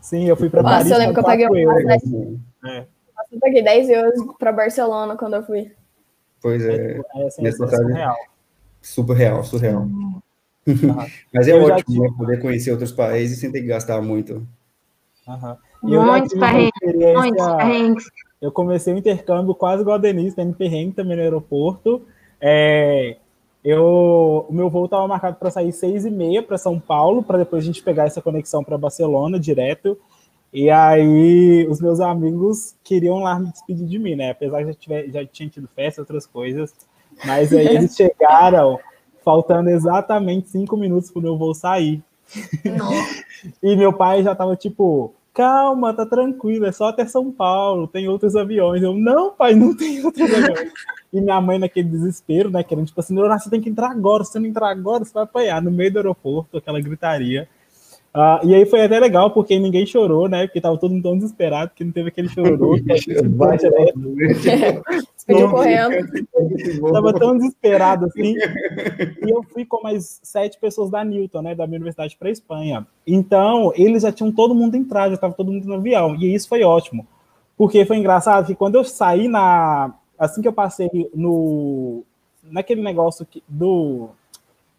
Sim, 0.00 0.26
eu 0.26 0.36
fui 0.36 0.48
para 0.48 0.62
Paris. 0.62 0.90
eu 0.90 0.98
lembro 0.98 1.14
que 1.14 1.20
eu 1.20 1.24
paguei 1.24 1.46
uma 1.46 1.74
passagem. 1.74 2.40
É. 2.64 2.86
Eu 3.32 3.38
paguei 3.38 3.62
10 3.62 3.90
euros 3.90 4.34
para 4.38 4.52
Barcelona 4.52 5.16
quando 5.16 5.36
eu 5.36 5.42
fui. 5.44 5.70
Pois 6.40 6.64
é. 6.64 7.00
é, 7.14 7.26
assim, 7.26 7.46
é 7.46 7.52
surreal. 7.52 8.16
Super 8.82 9.16
real, 9.16 9.44
surreal. 9.44 9.82
Uhum. 9.82 10.20
Mas 11.32 11.48
é 11.48 11.52
eu 11.52 11.62
ótimo 11.62 12.02
né, 12.02 12.10
poder 12.16 12.40
conhecer 12.40 12.70
outros 12.70 12.92
países 12.92 13.38
sem 13.38 13.52
ter 13.52 13.60
que 13.60 13.66
gastar 13.66 14.00
muito. 14.00 14.46
Uhum. 15.26 15.56
Muitos 15.82 16.34
perrengues. 16.34 18.10
Eu 18.40 18.50
comecei 18.50 18.92
o 18.94 18.98
intercâmbio 18.98 19.54
quase 19.54 19.82
igual 19.82 19.96
a 19.96 19.98
Denise, 19.98 20.34
tendo 20.34 20.54
perrengue 20.54 20.94
também 20.94 21.16
no 21.16 21.22
aeroporto. 21.22 22.02
É, 22.40 23.16
eu, 23.62 24.46
o 24.48 24.52
meu 24.52 24.70
voo 24.70 24.86
estava 24.86 25.06
marcado 25.06 25.36
para 25.36 25.50
sair 25.50 25.72
seis 25.72 26.06
e 26.06 26.10
meia 26.10 26.42
para 26.42 26.56
São 26.56 26.80
Paulo, 26.80 27.22
para 27.22 27.38
depois 27.38 27.62
a 27.62 27.66
gente 27.66 27.82
pegar 27.82 28.06
essa 28.06 28.22
conexão 28.22 28.64
para 28.64 28.78
Barcelona 28.78 29.38
direto. 29.38 29.98
E 30.52 30.68
aí, 30.68 31.66
os 31.68 31.80
meus 31.80 32.00
amigos 32.00 32.74
queriam 32.82 33.20
lá 33.20 33.38
me 33.38 33.52
despedir 33.52 33.86
de 33.86 33.98
mim, 33.98 34.16
né? 34.16 34.30
Apesar 34.30 34.62
de 34.62 34.68
já, 34.68 34.74
tiver, 34.74 35.08
já 35.08 35.24
tinha 35.24 35.48
tido 35.48 35.68
festa, 35.74 36.02
outras 36.02 36.26
coisas. 36.26 36.74
Mas 37.24 37.52
aí 37.52 37.66
eles 37.76 37.94
chegaram 37.94 38.78
faltando 39.24 39.70
exatamente 39.70 40.50
cinco 40.50 40.76
minutos 40.76 41.10
para 41.10 41.20
o 41.20 41.22
meu 41.22 41.38
voo 41.38 41.54
sair. 41.54 42.02
e 43.62 43.76
meu 43.76 43.92
pai 43.92 44.22
já 44.22 44.34
tava 44.34 44.56
tipo, 44.56 45.14
calma, 45.32 45.94
tá 45.94 46.04
tranquilo, 46.04 46.66
é 46.66 46.72
só 46.72 46.88
até 46.88 47.06
São 47.06 47.30
Paulo, 47.30 47.86
tem 47.86 48.08
outros 48.08 48.34
aviões. 48.34 48.82
Eu, 48.82 48.94
não, 48.94 49.32
pai, 49.32 49.54
não 49.54 49.76
tem 49.76 50.04
outros 50.04 50.32
aviões. 50.32 50.72
E 51.12 51.20
minha 51.20 51.40
mãe 51.40 51.58
naquele 51.58 51.88
desespero, 51.88 52.50
né, 52.50 52.62
querendo, 52.62 52.86
tipo 52.86 53.00
assim, 53.00 53.14
você 53.14 53.50
tem 53.50 53.60
que 53.60 53.68
entrar 53.68 53.90
agora, 53.90 54.24
se 54.24 54.32
você 54.32 54.38
não 54.38 54.46
entrar 54.46 54.70
agora, 54.70 55.04
você 55.04 55.12
vai 55.12 55.24
apanhar 55.24 55.62
no 55.62 55.70
meio 55.70 55.92
do 55.92 55.98
aeroporto, 55.98 56.56
aquela 56.56 56.80
gritaria. 56.80 57.48
Uh, 58.12 58.44
e 58.44 58.54
aí 58.56 58.66
foi 58.66 58.82
até 58.82 58.98
legal, 58.98 59.30
porque 59.30 59.56
ninguém 59.56 59.86
chorou, 59.86 60.28
né? 60.28 60.44
Porque 60.46 60.60
tava 60.60 60.76
todo 60.76 60.90
mundo 60.90 61.04
tão 61.04 61.16
desesperado 61.16 61.70
que 61.76 61.84
não 61.84 61.92
teve 61.92 62.08
aquele 62.08 62.28
chororô. 62.28 62.76
Pediu 65.26 65.48
correndo. 65.50 66.08
Tava 66.92 67.12
tão 67.12 67.38
desesperado 67.38 68.06
assim. 68.06 68.34
E 69.24 69.30
eu 69.30 69.44
fui 69.44 69.64
com 69.64 69.80
mais 69.80 70.18
sete 70.24 70.58
pessoas 70.58 70.90
da 70.90 71.04
Newton, 71.04 71.40
né? 71.40 71.54
Da 71.54 71.68
minha 71.68 71.76
universidade 71.76 72.16
para 72.18 72.30
Espanha. 72.30 72.84
Então, 73.06 73.72
eles 73.76 74.02
já 74.02 74.10
tinham 74.10 74.32
todo 74.32 74.56
mundo 74.56 74.74
entrado, 74.74 75.12
já 75.12 75.16
tava 75.16 75.34
todo 75.34 75.52
mundo 75.52 75.68
no 75.68 75.74
avião. 75.74 76.16
E 76.16 76.34
isso 76.34 76.48
foi 76.48 76.64
ótimo. 76.64 77.06
Porque 77.56 77.84
foi 77.84 77.98
engraçado 77.98 78.46
que 78.46 78.56
quando 78.56 78.74
eu 78.74 78.82
saí 78.82 79.28
na. 79.28 79.94
Assim 80.18 80.42
que 80.42 80.48
eu 80.48 80.52
passei 80.52 80.90
no. 81.14 82.02
Naquele 82.42 82.82
negócio 82.82 83.24
que, 83.24 83.40
do. 83.46 84.08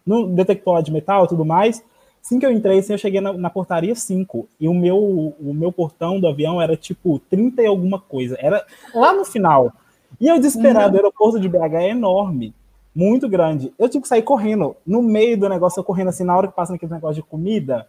No 0.04 0.26
detector 0.26 0.82
de 0.82 0.92
metal 0.92 1.24
e 1.24 1.28
tudo 1.28 1.46
mais 1.46 1.82
Assim 2.22 2.38
que 2.38 2.46
eu 2.46 2.52
entrei, 2.52 2.78
assim, 2.78 2.92
eu 2.92 2.98
cheguei 2.98 3.20
na, 3.20 3.32
na, 3.32 3.50
portaria 3.50 3.94
5. 3.94 4.48
E 4.60 4.68
o 4.68 4.74
meu, 4.74 4.96
o 4.96 5.52
meu 5.52 5.72
portão 5.72 6.20
do 6.20 6.28
avião 6.28 6.62
era 6.62 6.76
tipo 6.76 7.18
30 7.28 7.62
e 7.62 7.66
alguma 7.66 7.98
coisa. 7.98 8.36
Era 8.40 8.64
lá 8.94 9.12
no 9.12 9.24
final. 9.24 9.72
E 10.20 10.28
eu 10.28 10.36
desesperado, 10.36 10.90
uhum. 10.90 10.94
o 10.94 10.96
aeroporto 10.98 11.40
de 11.40 11.48
BH 11.48 11.74
é 11.74 11.88
enorme, 11.90 12.54
muito 12.94 13.28
grande. 13.28 13.72
Eu 13.76 13.88
tive 13.88 14.02
que 14.02 14.08
sair 14.08 14.22
correndo. 14.22 14.76
No 14.86 15.02
meio 15.02 15.36
do 15.36 15.48
negócio, 15.48 15.80
eu 15.80 15.84
correndo 15.84 16.08
assim, 16.08 16.22
na 16.22 16.36
hora 16.36 16.46
que 16.46 16.54
passa 16.54 16.72
naquele 16.72 16.92
negócio 16.92 17.16
de 17.16 17.22
comida, 17.22 17.88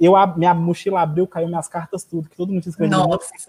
eu, 0.00 0.14
minha 0.36 0.52
mochila 0.52 1.02
abriu, 1.02 1.26
caiu 1.26 1.46
minhas 1.46 1.68
cartas, 1.68 2.02
tudo, 2.02 2.28
que 2.28 2.36
todo 2.36 2.52
mundo 2.52 2.62
tinha 2.62 2.70
escrevido 2.70 2.96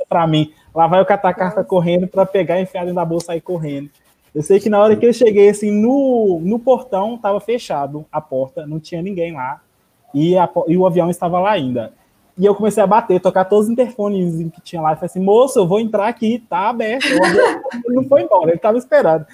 para 0.08 0.28
mim. 0.28 0.54
Lá 0.75 0.86
vai 0.86 1.00
eu 1.00 1.06
catar 1.06 1.30
a 1.30 1.34
carta 1.34 1.62
Nossa. 1.62 1.68
correndo 1.68 2.08
para 2.08 2.28
pegar, 2.28 2.62
enfiar 2.62 2.82
dentro 2.82 2.96
da 2.96 3.06
bolsa 3.06 3.25
e 3.25 3.28
sair 3.28 3.42
correndo. 3.42 3.90
Eu 4.36 4.44
sei 4.44 4.60
que 4.60 4.70
na 4.70 4.80
hora 4.80 4.96
que 4.96 5.06
eu 5.06 5.13
cheguei 5.13 5.50
assim 5.50 5.72
no, 5.72 6.40
no 6.42 6.60
portão, 6.60 7.18
tava 7.18 7.40
fechado 7.40 8.06
a 8.12 8.22
porta, 8.22 8.68
não 8.68 8.80
tinha 8.80 9.01
ninguém 9.01 9.34
lá 9.34 9.62
e, 10.13 10.38
a, 10.38 10.50
e 10.68 10.77
o 10.77 10.86
avião 10.86 11.10
estava 11.10 11.39
lá 11.39 11.51
ainda. 11.51 11.94
E 12.38 12.46
eu 12.46 12.56
comecei 12.56 12.82
a 12.82 12.88
bater, 12.88 13.20
tocar 13.20 13.46
todos 13.46 13.65
os 13.65 13.72
interfones 13.72 14.51
que 14.51 14.62
tinha 14.62 14.82
lá. 14.82 14.94
E 14.94 14.96
falei 14.96 15.06
assim, 15.08 15.20
moço, 15.20 15.60
eu 15.60 15.68
vou 15.68 15.80
entrar 15.80 16.08
aqui, 16.08 16.44
tá 16.50 16.70
aberto. 16.70 17.06
Ele 17.06 17.96
não 17.96 18.03
foi 18.06 18.24
embora, 18.24 18.50
ele 18.50 18.56
estava 18.56 18.77
esperando. 18.77 19.25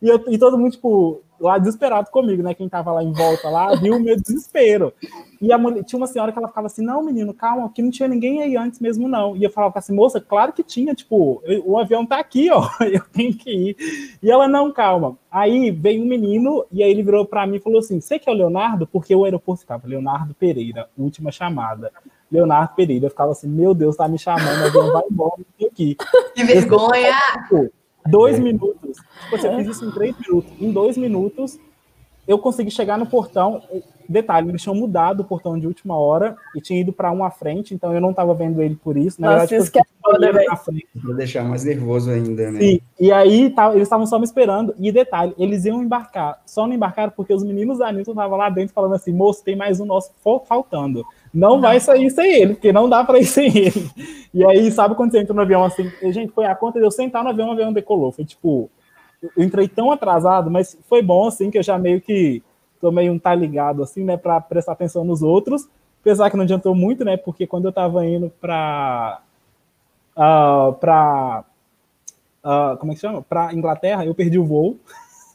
E, 0.00 0.08
eu, 0.08 0.22
e 0.28 0.38
todo 0.38 0.58
mundo, 0.58 0.72
tipo, 0.72 1.20
lá 1.40 1.58
desesperado 1.58 2.10
comigo, 2.10 2.42
né? 2.42 2.54
Quem 2.54 2.68
tava 2.68 2.92
lá 2.92 3.02
em 3.02 3.12
volta 3.12 3.48
lá, 3.48 3.74
viu 3.74 3.96
o 3.96 4.00
meu 4.00 4.16
desespero. 4.16 4.92
E 5.40 5.52
a 5.52 5.58
mulher, 5.58 5.84
tinha 5.84 5.98
uma 5.98 6.06
senhora 6.06 6.32
que 6.32 6.38
ela 6.38 6.48
ficava 6.48 6.66
assim, 6.66 6.82
não, 6.82 7.02
menino, 7.02 7.34
calma, 7.34 7.70
que 7.70 7.82
não 7.82 7.90
tinha 7.90 8.08
ninguém 8.08 8.42
aí 8.42 8.56
antes 8.56 8.80
mesmo, 8.80 9.06
não. 9.06 9.36
E 9.36 9.44
eu 9.44 9.50
falava 9.50 9.78
assim, 9.78 9.94
moça, 9.94 10.20
claro 10.20 10.52
que 10.52 10.62
tinha, 10.62 10.94
tipo, 10.94 11.42
eu, 11.44 11.62
o 11.66 11.78
avião 11.78 12.06
tá 12.06 12.18
aqui, 12.18 12.50
ó, 12.50 12.68
eu 12.90 13.02
tenho 13.12 13.36
que 13.36 13.50
ir. 13.50 13.76
E 14.22 14.30
ela, 14.30 14.48
não, 14.48 14.72
calma. 14.72 15.18
Aí 15.30 15.70
veio 15.70 16.02
um 16.02 16.06
menino, 16.06 16.64
e 16.72 16.82
aí 16.82 16.90
ele 16.90 17.02
virou 17.02 17.26
para 17.26 17.46
mim 17.46 17.56
e 17.56 17.60
falou 17.60 17.80
assim, 17.80 18.00
você 18.00 18.18
que 18.18 18.28
é 18.28 18.32
o 18.32 18.36
Leonardo? 18.36 18.86
Porque 18.86 19.14
o 19.14 19.24
aeroporto 19.24 19.60
ficava, 19.60 19.86
Leonardo 19.86 20.34
Pereira, 20.34 20.88
última 20.96 21.30
chamada. 21.30 21.92
Leonardo 22.30 22.74
Pereira, 22.74 23.06
eu 23.06 23.10
ficava 23.10 23.32
assim, 23.32 23.48
meu 23.48 23.74
Deus, 23.74 23.96
tá 23.96 24.08
me 24.08 24.18
chamando, 24.18 24.62
o 24.62 24.66
avião 24.66 24.92
vai 24.92 25.02
embora, 25.10 25.42
eu 25.60 25.68
aqui. 25.68 25.96
Que 26.34 26.44
vergonha! 26.44 27.14
Tipo, 27.42 27.70
dois 28.08 28.38
minutos, 28.38 28.96
tipo, 28.96 29.30
você 29.30 29.48
fez 29.48 29.68
isso 29.68 29.84
em 29.84 29.90
três 29.90 30.14
minutos. 30.18 30.52
Em 30.60 30.72
dois 30.72 30.96
minutos, 30.96 31.58
eu 32.26 32.38
consegui 32.38 32.70
chegar 32.70 32.98
no 32.98 33.06
portão. 33.06 33.62
Detalhe, 34.08 34.48
eles 34.48 34.62
tinham 34.62 34.74
mudado 34.74 35.20
o 35.20 35.24
portão 35.24 35.58
de 35.58 35.66
última 35.66 35.96
hora 35.96 36.36
e 36.54 36.60
tinha 36.60 36.80
ido 36.80 36.92
para 36.92 37.10
um 37.10 37.24
à 37.24 37.30
frente, 37.30 37.74
então 37.74 37.92
eu 37.92 38.00
não 38.00 38.10
estava 38.10 38.32
vendo 38.34 38.62
ele 38.62 38.76
por 38.76 38.96
isso. 38.96 39.20
Na 39.20 39.32
Nossa, 39.32 39.46
verdade, 39.46 39.62
isso 39.62 39.72
que 39.72 39.80
é 39.80 39.82
foda, 40.00 40.32
Vou 40.94 41.14
deixar 41.14 41.42
mais 41.42 41.64
nervoso 41.64 42.10
ainda, 42.10 42.52
né? 42.52 42.60
Sim, 42.60 42.80
e 43.00 43.10
aí 43.10 43.50
tá, 43.50 43.70
eles 43.70 43.82
estavam 43.82 44.06
só 44.06 44.18
me 44.18 44.24
esperando. 44.24 44.74
E 44.78 44.92
detalhe, 44.92 45.34
eles 45.36 45.64
iam 45.64 45.82
embarcar. 45.82 46.40
Só 46.46 46.66
não 46.66 46.74
embarcaram 46.74 47.12
porque 47.16 47.34
os 47.34 47.42
meninos 47.42 47.78
da 47.78 47.90
Newton 47.90 48.12
estavam 48.12 48.38
lá 48.38 48.48
dentro 48.48 48.72
falando 48.72 48.94
assim: 48.94 49.12
moço, 49.12 49.42
tem 49.42 49.56
mais 49.56 49.80
um 49.80 49.84
nosso 49.84 50.12
faltando. 50.46 51.04
Não, 51.36 51.50
não 51.50 51.60
vai 51.60 51.78
sair 51.78 52.10
sem 52.10 52.32
ele, 52.32 52.54
porque 52.54 52.72
não 52.72 52.88
dá 52.88 53.04
para 53.04 53.18
ir 53.18 53.26
sem 53.26 53.54
ele. 53.54 53.90
E 54.32 54.42
aí, 54.42 54.70
sabe 54.70 54.94
quando 54.94 55.10
você 55.10 55.20
entra 55.20 55.34
no 55.34 55.42
avião 55.42 55.62
assim? 55.62 55.92
Gente, 56.04 56.32
foi 56.32 56.46
a 56.46 56.54
conta 56.54 56.78
de 56.78 56.86
eu 56.86 56.90
sentar 56.90 57.22
no 57.22 57.28
avião, 57.28 57.48
o 57.48 57.52
avião 57.52 57.74
decolou. 57.74 58.10
Foi 58.10 58.24
tipo, 58.24 58.70
eu 59.22 59.44
entrei 59.44 59.68
tão 59.68 59.92
atrasado, 59.92 60.50
mas 60.50 60.78
foi 60.88 61.02
bom 61.02 61.28
assim 61.28 61.50
que 61.50 61.58
eu 61.58 61.62
já 61.62 61.78
meio 61.78 62.00
que 62.00 62.42
tomei 62.80 63.10
um 63.10 63.18
tá 63.18 63.34
ligado, 63.34 63.82
assim, 63.82 64.02
né, 64.02 64.16
para 64.16 64.40
prestar 64.40 64.72
atenção 64.72 65.04
nos 65.04 65.22
outros. 65.22 65.68
Apesar 66.00 66.30
que 66.30 66.36
não 66.36 66.44
adiantou 66.44 66.74
muito, 66.74 67.04
né, 67.04 67.18
porque 67.18 67.46
quando 67.46 67.66
eu 67.66 67.70
estava 67.70 68.06
indo 68.06 68.32
para. 68.40 69.20
Uh, 70.16 70.72
para. 70.74 71.44
Uh, 72.42 72.76
como 72.78 72.92
é 72.92 72.94
que 72.94 73.00
chama? 73.00 73.20
Para 73.20 73.52
Inglaterra, 73.52 74.06
eu 74.06 74.14
perdi 74.14 74.38
o 74.38 74.44
voo. 74.44 74.78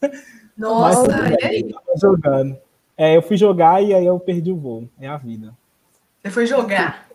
Nossa, 0.58 1.06
Mas, 1.06 1.36
e 1.40 1.46
aí? 1.46 1.74
Jogando. 1.94 2.56
É, 2.96 3.16
eu 3.16 3.22
fui 3.22 3.36
jogar 3.36 3.82
e 3.82 3.94
aí 3.94 4.04
eu 4.04 4.18
perdi 4.18 4.50
o 4.50 4.56
voo. 4.56 4.88
É 5.00 5.06
a 5.06 5.16
vida. 5.16 5.54
Você 6.22 6.30
foi 6.30 6.46
jogar? 6.46 7.08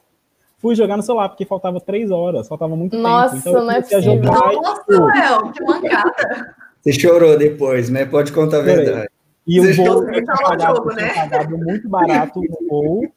Fui 0.58 0.76
jogar 0.76 0.98
no 0.98 1.04
celular, 1.04 1.30
porque 1.30 1.46
faltava 1.46 1.80
três 1.80 2.10
horas, 2.12 2.48
faltava 2.48 2.76
muito 2.76 2.98
Nossa, 2.98 3.36
tempo. 3.36 3.50
Então 3.50 3.64
não 3.66 3.72
é 3.72 3.82
possível. 3.82 4.02
Jogar 4.02 4.54
Nossa, 4.54 4.84
Léo, 4.90 5.52
que 5.52 5.64
mancada. 5.64 6.56
Você 6.82 6.94
chorou 6.94 7.38
depois, 7.38 7.90
né? 7.90 8.06
Pode 8.06 8.32
contar 8.34 8.58
a 8.58 8.62
verdade. 8.62 9.10
E 9.46 9.60
o 9.62 9.64
voo 9.76 10.06
tinha 10.06 10.26
falou 10.26 10.50
pagado, 10.50 10.76
jogo, 10.76 10.92
eu 10.92 10.96
tinha 10.98 11.08
né? 11.08 11.14
pagado 11.14 11.58
muito 11.58 11.88
barato 11.88 12.40
o 12.40 12.68
voo. 12.70 13.08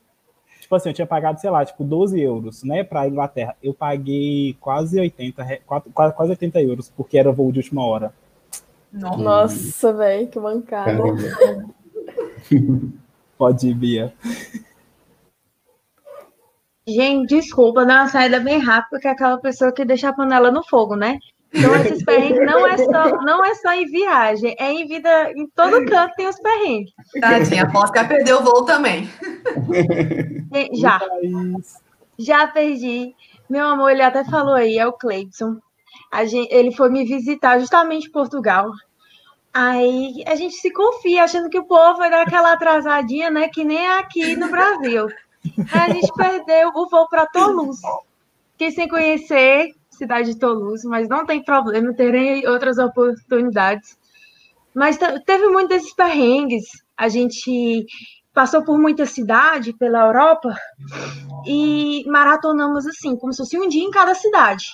Tipo 0.60 0.76
assim, 0.76 0.90
eu 0.90 0.94
tinha 0.94 1.06
pagado, 1.06 1.40
sei 1.40 1.50
lá, 1.50 1.64
tipo 1.64 1.82
12 1.82 2.20
euros, 2.20 2.62
né, 2.62 2.84
pra 2.84 3.08
Inglaterra. 3.08 3.56
Eu 3.60 3.74
paguei 3.74 4.56
quase 4.60 5.00
80, 5.00 5.42
re- 5.42 5.60
quase, 5.66 6.14
quase 6.14 6.30
80 6.30 6.62
euros, 6.62 6.92
porque 6.96 7.18
era 7.18 7.32
voo 7.32 7.50
de 7.50 7.58
última 7.58 7.84
hora. 7.84 8.12
Nossa. 8.92 9.18
Nossa, 9.18 9.92
velho, 9.92 10.28
que 10.28 10.38
bancada. 10.38 10.92
Caramba. 10.96 11.22
Pode 13.36 13.68
ir, 13.68 13.74
Bia. 13.74 14.12
Gente, 16.86 17.28
desculpa, 17.28 17.84
dar 17.84 18.02
uma 18.02 18.08
saída 18.08 18.40
bem 18.40 18.58
rápida, 18.58 18.88
porque 18.90 19.08
é 19.08 19.10
aquela 19.10 19.38
pessoa 19.38 19.72
que 19.72 19.84
deixa 19.84 20.08
a 20.08 20.12
panela 20.12 20.50
no 20.50 20.62
fogo, 20.64 20.96
né? 20.96 21.18
Então, 21.52 21.74
esses 21.76 22.02
perrengues 22.04 22.46
não 22.46 22.66
é 22.66 22.78
só, 22.78 23.22
não 23.22 23.44
é 23.44 23.54
só 23.54 23.72
em 23.72 23.86
viagem, 23.86 24.56
é 24.58 24.72
em 24.72 24.86
vida, 24.86 25.32
em 25.32 25.46
todo 25.48 25.84
canto 25.86 26.14
tem 26.16 26.28
os 26.28 26.40
perrengues. 26.40 26.92
Tadinha, 27.20 27.64
aposto 27.64 27.92
que 27.92 28.04
perdeu 28.04 28.38
o 28.38 28.42
voo 28.42 28.64
também. 28.64 29.08
Já, 30.72 31.00
já 32.18 32.46
perdi. 32.48 33.14
Meu 33.48 33.66
amor, 33.66 33.90
ele 33.90 34.02
até 34.02 34.24
falou 34.24 34.54
aí, 34.54 34.78
é 34.78 34.86
o 34.86 34.92
Cleibson. 34.92 35.56
A 36.10 36.24
gente, 36.24 36.52
ele 36.52 36.72
foi 36.72 36.90
me 36.90 37.04
visitar 37.04 37.58
justamente 37.58 38.08
em 38.08 38.12
Portugal. 38.12 38.70
Aí 39.54 40.22
a 40.26 40.34
gente 40.34 40.54
se 40.54 40.72
confia, 40.72 41.24
achando 41.24 41.48
que 41.48 41.58
o 41.58 41.64
povo 41.64 41.98
vai 41.98 42.10
dar 42.10 42.22
aquela 42.22 42.52
atrasadinha, 42.52 43.30
né? 43.30 43.48
Que 43.48 43.64
nem 43.64 43.86
aqui 43.92 44.36
no 44.36 44.48
Brasil. 44.48 45.08
A 45.72 45.90
gente 45.92 46.12
perdeu 46.14 46.70
o 46.74 46.88
voo 46.88 47.08
para 47.08 47.26
Toulouse. 47.26 47.80
Fiquei 48.52 48.70
sem 48.72 48.88
conhecer 48.88 49.68
cidade 49.90 50.32
de 50.34 50.38
Toulouse, 50.38 50.86
mas 50.86 51.08
não 51.08 51.26
tem 51.26 51.42
problema, 51.42 51.92
terei 51.94 52.46
outras 52.46 52.78
oportunidades. 52.78 53.98
Mas 54.74 54.96
te- 54.96 55.20
teve 55.24 55.48
muitos 55.48 55.68
desses 55.76 55.94
perrengues. 55.94 56.64
A 56.96 57.08
gente 57.08 57.84
passou 58.32 58.62
por 58.64 58.78
muita 58.78 59.04
cidade 59.06 59.72
pela 59.72 60.06
Europa 60.06 60.54
e 61.46 62.04
maratonamos 62.06 62.86
assim, 62.86 63.16
como 63.16 63.32
se 63.32 63.38
fosse 63.38 63.58
um 63.58 63.68
dia 63.68 63.82
em 63.82 63.90
cada 63.90 64.14
cidade. 64.14 64.64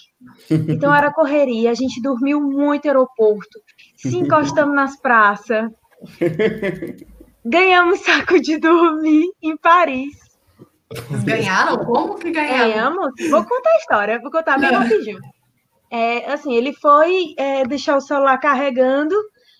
Então 0.50 0.94
era 0.94 1.12
correria, 1.12 1.70
a 1.70 1.74
gente 1.74 2.00
dormiu 2.02 2.40
muito 2.40 2.86
aeroporto, 2.86 3.58
se 3.96 4.16
encostamos 4.16 4.74
nas 4.74 4.96
praças, 5.00 5.70
ganhamos 7.44 8.00
saco 8.00 8.40
de 8.40 8.58
dormir 8.58 9.24
em 9.42 9.56
Paris. 9.56 10.25
Vocês 10.90 11.24
ganharam? 11.24 11.84
Como 11.84 12.16
que 12.16 12.30
ganharam? 12.30 12.70
Ganhamos. 12.70 13.12
Vou 13.30 13.44
contar 13.44 13.70
a 13.70 13.76
história, 13.78 14.20
vou 14.20 14.30
contar 14.30 14.58
bem 14.58 14.70
rapidinho. 14.70 15.18
É, 15.90 16.32
assim, 16.32 16.54
ele 16.54 16.72
foi 16.72 17.34
é, 17.36 17.64
deixar 17.64 17.96
o 17.96 18.00
celular 18.00 18.38
carregando 18.38 19.14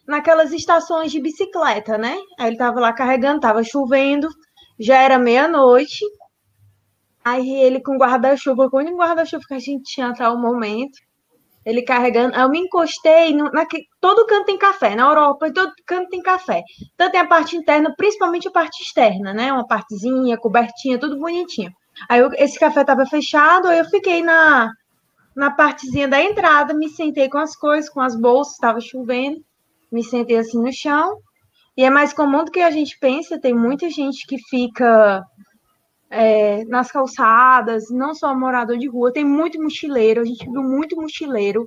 naquelas 0.06 0.52
estações 0.52 1.10
de 1.10 1.20
bicicleta, 1.20 1.98
né? 1.98 2.16
Aí 2.38 2.48
ele 2.48 2.56
tava 2.56 2.80
lá 2.80 2.92
carregando, 2.92 3.40
tava 3.40 3.62
chovendo, 3.64 4.28
já 4.78 4.98
era 4.98 5.18
meia-noite. 5.18 6.04
Aí 7.24 7.56
ele 7.56 7.80
com 7.80 7.96
guarda-chuva, 7.96 8.70
com 8.70 8.76
o 8.76 8.80
único 8.80 8.98
guarda-chuva 8.98 9.44
que 9.48 9.54
a 9.54 9.58
gente 9.58 9.82
tinha 9.82 10.08
até 10.08 10.28
o 10.28 10.38
momento, 10.38 10.96
ele 11.66 11.82
carregando. 11.82 12.36
Eu 12.36 12.48
me 12.48 12.60
encostei, 12.60 13.34
no, 13.34 13.50
naque, 13.50 13.82
todo 14.00 14.24
canto 14.26 14.46
tem 14.46 14.56
café, 14.58 14.94
na 14.94 15.02
Europa, 15.02 15.52
todo 15.52 15.72
canto 15.86 16.08
tem 16.10 16.22
café. 16.22 16.62
Então 16.94 17.10
tem 17.10 17.20
a 17.20 17.26
parte 17.26 17.56
interna, 17.56 17.92
principalmente 17.96 18.48
a 18.48 18.52
parte 18.52 18.82
externa, 18.82 19.34
né? 19.34 19.52
Uma 19.52 19.66
partezinha, 19.66 20.38
cobertinha, 20.38 20.98
tudo 20.98 21.18
bonitinho. 21.18 21.72
Aí 22.08 22.20
eu- 22.20 22.30
esse 22.34 22.58
café 22.58 22.82
estava 22.82 23.04
fechado, 23.06 23.68
aí 23.68 23.78
eu 23.80 23.84
fiquei 23.86 24.22
na, 24.22 24.70
na 25.36 25.50
partezinha 25.50 26.08
da 26.08 26.22
entrada, 26.22 26.74
me 26.74 26.88
sentei 26.88 27.28
com 27.28 27.38
as 27.38 27.56
coisas, 27.56 27.90
com 27.90 28.00
as 28.00 28.16
bolsas, 28.18 28.54
estava 28.54 28.80
chovendo, 28.80 29.38
me 29.92 30.04
sentei 30.04 30.38
assim 30.38 30.60
no 30.62 30.72
chão. 30.72 31.18
E 31.76 31.84
é 31.84 31.90
mais 31.90 32.12
comum 32.12 32.44
do 32.44 32.50
que 32.50 32.60
a 32.60 32.70
gente 32.70 32.98
pensa, 33.00 33.40
tem 33.40 33.54
muita 33.54 33.90
gente 33.90 34.26
que 34.26 34.38
fica 34.50 35.22
é, 36.10 36.64
nas 36.64 36.90
calçadas, 36.90 37.90
não 37.90 38.14
só 38.14 38.34
morador 38.34 38.78
de 38.78 38.88
rua, 38.88 39.12
tem 39.12 39.24
muito 39.24 39.60
mochileiro, 39.60 40.20
a 40.20 40.24
gente 40.24 40.48
viu 40.50 40.62
muito 40.62 40.96
mochileiro, 40.96 41.66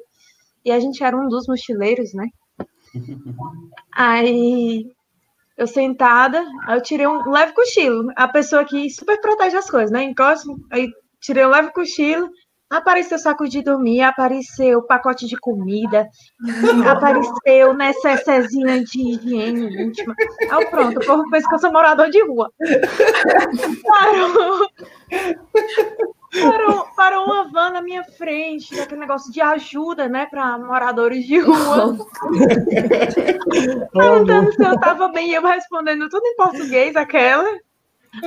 e 0.63 0.71
a 0.71 0.79
gente 0.79 1.03
era 1.03 1.17
um 1.17 1.27
dos 1.27 1.47
mochileiros, 1.47 2.13
né? 2.13 2.27
Aí 3.95 4.85
eu 5.57 5.67
sentada, 5.67 6.41
aí 6.65 6.77
eu 6.77 6.81
tirei 6.81 7.05
um 7.05 7.29
leve 7.29 7.51
cochilo. 7.51 8.09
A 8.15 8.29
pessoa 8.29 8.63
que 8.63 8.89
super 8.89 9.19
protege 9.19 9.57
as 9.57 9.69
coisas, 9.69 9.91
né? 9.91 10.03
Encosta, 10.03 10.49
aí 10.71 10.89
tirei 11.19 11.45
um 11.45 11.49
leve 11.49 11.73
cochilo, 11.73 12.29
apareceu 12.69 13.17
saco 13.17 13.47
de 13.47 13.63
dormir, 13.63 14.01
apareceu 14.01 14.83
pacote 14.83 15.25
de 15.25 15.35
comida, 15.37 16.07
apareceu 16.89 17.73
necessezinha 17.73 18.83
de 18.83 19.01
higiene 19.01 19.83
íntima. 19.83 20.13
Aí 20.51 20.63
eu, 20.63 20.69
pronto, 20.69 20.99
o 20.99 21.05
povo 21.05 21.29
pensa 21.29 21.49
que 21.49 21.55
eu 21.55 21.59
sou 21.59 21.71
morador 21.71 22.09
de 22.09 22.23
rua. 22.23 22.51
Parou, 23.87 24.67
parou, 26.41 26.87
parou 26.95 27.25
uma 27.25 27.49
van 27.49 27.71
na 27.71 27.81
minha 27.81 28.03
frente, 28.03 28.79
aquele 28.79 29.01
negócio 29.01 29.31
de 29.33 29.41
ajuda, 29.41 30.07
né, 30.07 30.27
para 30.27 30.57
moradores 30.59 31.25
de 31.25 31.39
rua. 31.39 31.97
Perguntando 33.91 34.53
se 34.53 34.63
eu 34.63 34.79
tava 34.79 35.07
bem, 35.07 35.31
e 35.31 35.33
eu 35.33 35.41
respondendo 35.41 36.07
tudo 36.07 36.25
em 36.25 36.35
português, 36.35 36.95
aquela. 36.95 37.49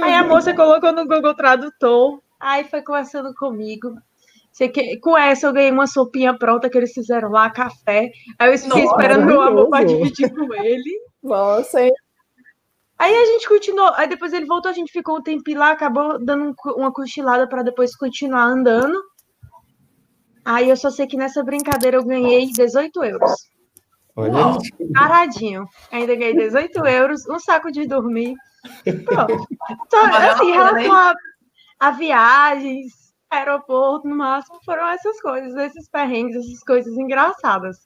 Aí 0.01 0.15
a 0.15 0.25
moça 0.25 0.55
colocou 0.55 0.93
no 0.93 1.07
Google 1.07 1.35
Tradutor, 1.35 2.21
aí 2.41 2.65
foi 2.65 2.83
conversando 2.83 3.33
comigo. 3.35 3.97
Sei 4.53 4.69
que, 4.69 4.99
com 4.99 5.17
essa 5.17 5.47
eu 5.47 5.53
ganhei 5.53 5.71
uma 5.71 5.87
sopinha 5.87 6.37
pronta 6.37 6.69
que 6.69 6.77
eles 6.77 6.93
fizeram 6.93 7.31
lá, 7.31 7.51
café. 7.51 8.11
Aí 8.39 8.53
eu 8.53 8.59
fiquei 8.59 8.83
Nossa, 8.83 8.95
esperando 8.95 9.27
meu 9.27 9.41
amor 9.41 9.71
para 9.71 9.85
dividir 9.85 10.31
com 10.35 10.53
ele. 10.55 11.01
Nossa, 11.23 11.83
hein? 11.83 11.93
Aí 12.99 13.15
a 13.17 13.25
gente 13.25 13.49
continuou, 13.49 13.91
aí 13.95 14.07
depois 14.07 14.33
ele 14.33 14.47
voltou, 14.47 14.71
a 14.71 14.75
gente 14.75 14.93
ficou 14.93 15.17
um 15.19 15.23
tempinho 15.23 15.59
lá, 15.59 15.73
acabou 15.73 16.25
dando 16.25 16.45
um 16.45 16.55
uma 16.77 16.93
cochilada 16.93 17.49
para 17.49 17.63
depois 17.63 17.97
continuar 17.97 18.45
andando. 18.45 18.97
Aí 20.45 20.69
eu 20.69 20.77
só 20.77 20.91
sei 20.91 21.07
que 21.07 21.17
nessa 21.17 21.43
brincadeira 21.43 21.97
eu 21.97 22.05
ganhei 22.05 22.47
18 22.47 23.03
euros. 23.05 23.33
Olha. 24.15 24.59
Paradinho. 24.95 25.67
Ainda 25.91 26.15
ganhei 26.15 26.35
18 26.35 26.79
euros, 26.87 27.29
um 27.29 27.39
saco 27.39 27.73
de 27.73 27.87
dormir. 27.87 28.35
Pronto. 29.05 29.47
A 29.97 30.33
assim, 30.33 30.51
em 30.51 30.53
relação 30.53 30.93
a, 30.93 31.15
a 31.81 31.91
viagens, 31.91 33.02
aeroporto, 33.33 34.07
no 34.09 34.17
máximo, 34.17 34.59
foram 34.65 34.87
essas 34.89 35.21
coisas, 35.21 35.55
esses 35.57 35.89
perrengues, 35.89 36.37
essas 36.37 36.63
coisas 36.65 36.97
engraçadas. 36.97 37.77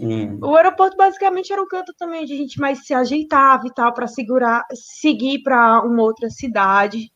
hum, 0.00 0.38
O 0.42 0.54
aeroporto 0.56 0.96
basicamente 0.96 1.52
era 1.52 1.60
um 1.62 1.66
canto 1.68 1.92
também 1.98 2.22
onde 2.22 2.32
a 2.32 2.36
gente 2.36 2.60
mais 2.60 2.86
se 2.86 2.94
ajeitava 2.94 3.66
e 3.66 3.74
tal 3.74 3.92
para 3.92 4.06
segurar, 4.06 4.64
seguir 4.72 5.42
para 5.42 5.82
uma 5.82 6.02
outra 6.02 6.30
cidade. 6.30 7.10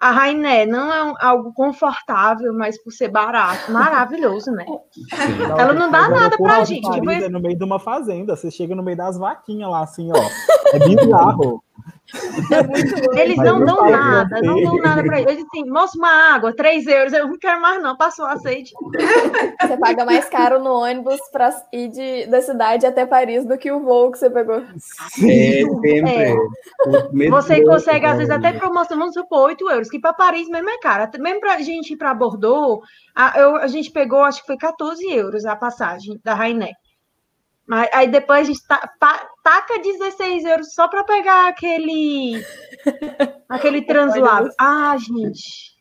A 0.00 0.12
Rainé 0.12 0.64
não 0.64 0.92
é 0.94 1.02
um- 1.04 1.14
algo 1.20 1.52
confortável, 1.52 2.54
mas 2.54 2.80
por 2.82 2.92
ser 2.92 3.08
barato, 3.08 3.70
maravilhoso, 3.72 4.52
né? 4.52 4.64
Ela 5.58 5.74
não 5.74 5.90
dá 5.90 6.08
Mas 6.08 6.20
nada 6.20 6.36
pra 6.38 6.60
de 6.60 6.74
gente, 6.74 6.88
tipo, 6.88 7.10
É 7.10 7.28
no 7.28 7.40
meio 7.40 7.58
de 7.58 7.64
uma 7.64 7.80
fazenda. 7.80 8.36
Você 8.36 8.48
chega 8.48 8.76
no 8.76 8.82
meio 8.82 8.96
das 8.96 9.18
vaquinhas 9.18 9.68
lá, 9.68 9.82
assim, 9.82 10.08
ó. 10.12 10.16
É 10.72 10.78
bizarro. 10.78 11.62
Eles 13.14 13.36
Mas 13.36 13.46
não 13.46 13.64
dão 13.64 13.90
nada, 13.90 14.40
não 14.42 14.62
dão 14.62 14.76
nada 14.78 15.02
pra 15.02 15.20
eles. 15.20 15.32
Eles 15.32 15.44
assim, 15.44 15.68
moço, 15.68 15.98
uma 15.98 16.34
água, 16.34 16.54
3 16.54 16.86
euros. 16.86 17.12
Eu 17.12 17.28
não 17.28 17.38
quero 17.38 17.60
mais, 17.60 17.82
não, 17.82 17.96
passou 17.96 18.24
a 18.24 18.38
sede. 18.38 18.72
Você 19.60 19.76
paga 19.76 20.04
mais 20.06 20.26
caro 20.28 20.58
no 20.58 20.72
ônibus 20.72 21.20
pra 21.30 21.50
ir 21.72 21.88
de, 21.88 22.26
da 22.26 22.40
cidade 22.40 22.86
até 22.86 23.04
Paris 23.04 23.44
do 23.44 23.58
que 23.58 23.70
o 23.70 23.80
voo 23.80 24.10
que 24.10 24.18
você 24.18 24.30
pegou. 24.30 24.56
é 24.56 24.62
sempre. 25.10 26.08
É. 26.08 26.34
Medo 27.12 27.30
Você 27.30 27.62
consegue, 27.62 28.06
às 28.06 28.16
vezes, 28.16 28.30
até 28.32 28.52
promoção, 28.52 28.98
vamos 28.98 29.14
supor, 29.14 29.46
8 29.48 29.68
euros, 29.70 29.90
que 29.90 29.98
para 30.00 30.12
Paris 30.14 30.48
mesmo 30.48 30.70
é 30.70 30.78
caro. 30.78 31.02
Até 31.04 31.18
Mesmo 31.18 31.40
pra 31.40 31.58
gente 31.60 31.92
ir 31.92 31.96
para 31.96 32.14
Bordeaux, 32.14 32.80
a, 33.14 33.38
eu- 33.38 33.56
a 33.56 33.66
gente 33.66 33.90
pegou, 33.90 34.20
acho 34.22 34.40
que 34.40 34.46
foi 34.46 34.56
14 34.56 35.04
euros 35.12 35.44
a 35.44 35.54
passagem 35.56 36.18
da 36.24 36.34
Rainé. 36.34 36.72
Mas 37.68 37.88
aí 37.92 38.08
depois 38.08 38.40
a 38.40 38.44
gente 38.44 38.66
ta- 38.66 38.90
pa- 38.98 39.28
taca 39.44 39.78
16 39.78 40.44
euros 40.44 40.72
só 40.72 40.88
para 40.88 41.04
pegar 41.04 41.48
aquele 41.48 42.42
aquele 43.48 43.82
translado. 43.82 44.48
Ah, 44.58 44.96
gente. 44.98 45.76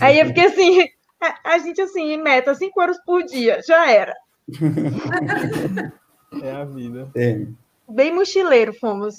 Aí 0.00 0.18
eu 0.18 0.26
fiquei 0.26 0.46
assim, 0.46 0.88
a, 1.20 1.52
a 1.54 1.58
gente 1.58 1.80
assim, 1.80 2.16
meta, 2.16 2.52
5 2.54 2.80
euros 2.82 2.98
por 3.06 3.22
dia, 3.22 3.60
já 3.66 3.90
era. 3.90 4.14
É 6.42 6.50
a 6.52 6.64
vida. 6.64 7.08
É. 7.16 7.46
Bem 7.88 8.12
mochileiro 8.14 8.74
fomos. 8.74 9.16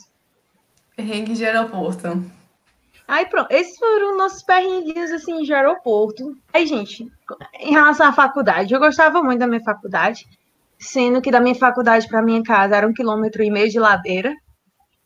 Perrengue 0.96 1.34
de 1.34 1.44
aeroporto. 1.44 2.24
Aí 3.08 3.26
pronto, 3.26 3.52
esses 3.52 3.80
foram 3.80 4.16
nossos 4.16 4.44
perrenguinhos 4.44 5.12
assim 5.12 5.42
de 5.42 5.52
aeroporto. 5.52 6.38
Aí, 6.54 6.68
gente, 6.68 7.12
em 7.60 7.72
relação 7.72 8.06
à 8.06 8.14
faculdade, 8.14 8.72
eu 8.72 8.80
gostava 8.80 9.24
muito 9.24 9.40
da 9.40 9.48
minha 9.48 9.64
faculdade, 9.64 10.28
sendo 10.80 11.22
que 11.22 11.32
da 11.32 11.40
minha 11.42 11.56
faculdade 11.56 12.08
para 12.08 12.22
minha 12.22 12.42
casa 12.44 12.76
era 12.76 12.88
um 12.88 12.94
quilômetro 12.94 13.44
e 13.44 13.52
meio 13.52 13.70
de 13.70 13.80
ladeira. 13.80 14.34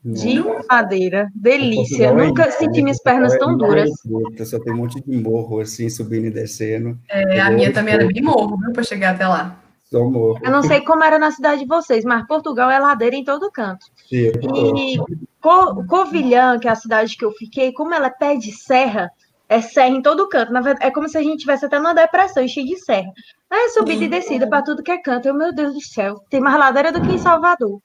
De 0.04 0.38
ladeira, 0.70 1.28
delícia. 1.34 2.12
Portugal 2.12 2.18
é 2.20 2.28
Nunca 2.28 2.48
isso, 2.48 2.58
senti 2.58 2.76
né? 2.76 2.82
minhas 2.82 3.02
pernas 3.02 3.32
Portugal 3.38 3.56
tão 3.58 3.64
é 3.64 3.68
duras. 3.68 3.90
aeroporto, 4.06 4.46
Só 4.46 4.60
tem 4.60 4.72
um 4.72 4.76
monte 4.76 5.00
de 5.00 5.16
morro, 5.16 5.60
assim, 5.60 5.88
subindo 5.88 6.26
e 6.26 6.30
descendo. 6.30 6.98
É, 7.08 7.40
a 7.40 7.50
Eu 7.50 7.56
minha 7.56 7.72
também 7.72 7.94
era 7.94 8.06
bem 8.06 8.22
morro, 8.22 8.58
viu, 8.58 8.72
pra 8.72 8.82
chegar 8.82 9.14
até 9.14 9.26
lá. 9.26 9.56
Só 9.84 10.04
morro. 10.04 10.40
Eu 10.44 10.50
não 10.50 10.62
sei 10.62 10.82
como 10.82 11.02
era 11.02 11.18
na 11.18 11.30
cidade 11.30 11.62
de 11.62 11.66
vocês, 11.66 12.04
mas 12.04 12.26
Portugal 12.26 12.70
é 12.70 12.78
ladeira 12.78 13.16
em 13.16 13.24
todo 13.24 13.50
canto. 13.50 13.86
Sim, 14.08 14.26
eu 14.26 14.32
E 14.42 14.96
Co- 15.40 15.84
Covilhã, 15.86 16.58
que 16.58 16.68
é 16.68 16.70
a 16.70 16.74
cidade 16.76 17.16
que 17.16 17.24
eu 17.24 17.32
fiquei, 17.32 17.72
como 17.72 17.94
ela 17.94 18.06
é 18.06 18.10
pé 18.10 18.36
de 18.36 18.52
serra, 18.52 19.10
é 19.48 19.60
serra 19.60 19.88
em 19.88 20.02
todo 20.02 20.28
canto. 20.28 20.52
Na 20.52 20.60
verdade, 20.60 20.86
é 20.86 20.90
como 20.90 21.08
se 21.08 21.18
a 21.18 21.22
gente 21.22 21.40
tivesse 21.40 21.66
até 21.66 21.78
numa 21.78 21.94
depressão, 21.94 22.46
cheia 22.46 22.66
de 22.66 22.76
serra. 22.78 23.10
Aí 23.50 23.66
é 23.66 23.68
subida 23.70 24.04
e 24.04 24.08
descida 24.08 24.48
para 24.48 24.62
tudo 24.62 24.82
que 24.82 24.90
é 24.90 25.00
canto. 25.00 25.26
Eu, 25.26 25.34
meu 25.34 25.54
Deus 25.54 25.74
do 25.74 25.80
céu, 25.82 26.20
tem 26.30 26.40
mais 26.40 26.56
ladeira 26.58 26.90
do 26.90 27.00
que 27.00 27.12
em 27.12 27.18
Salvador. 27.18 27.80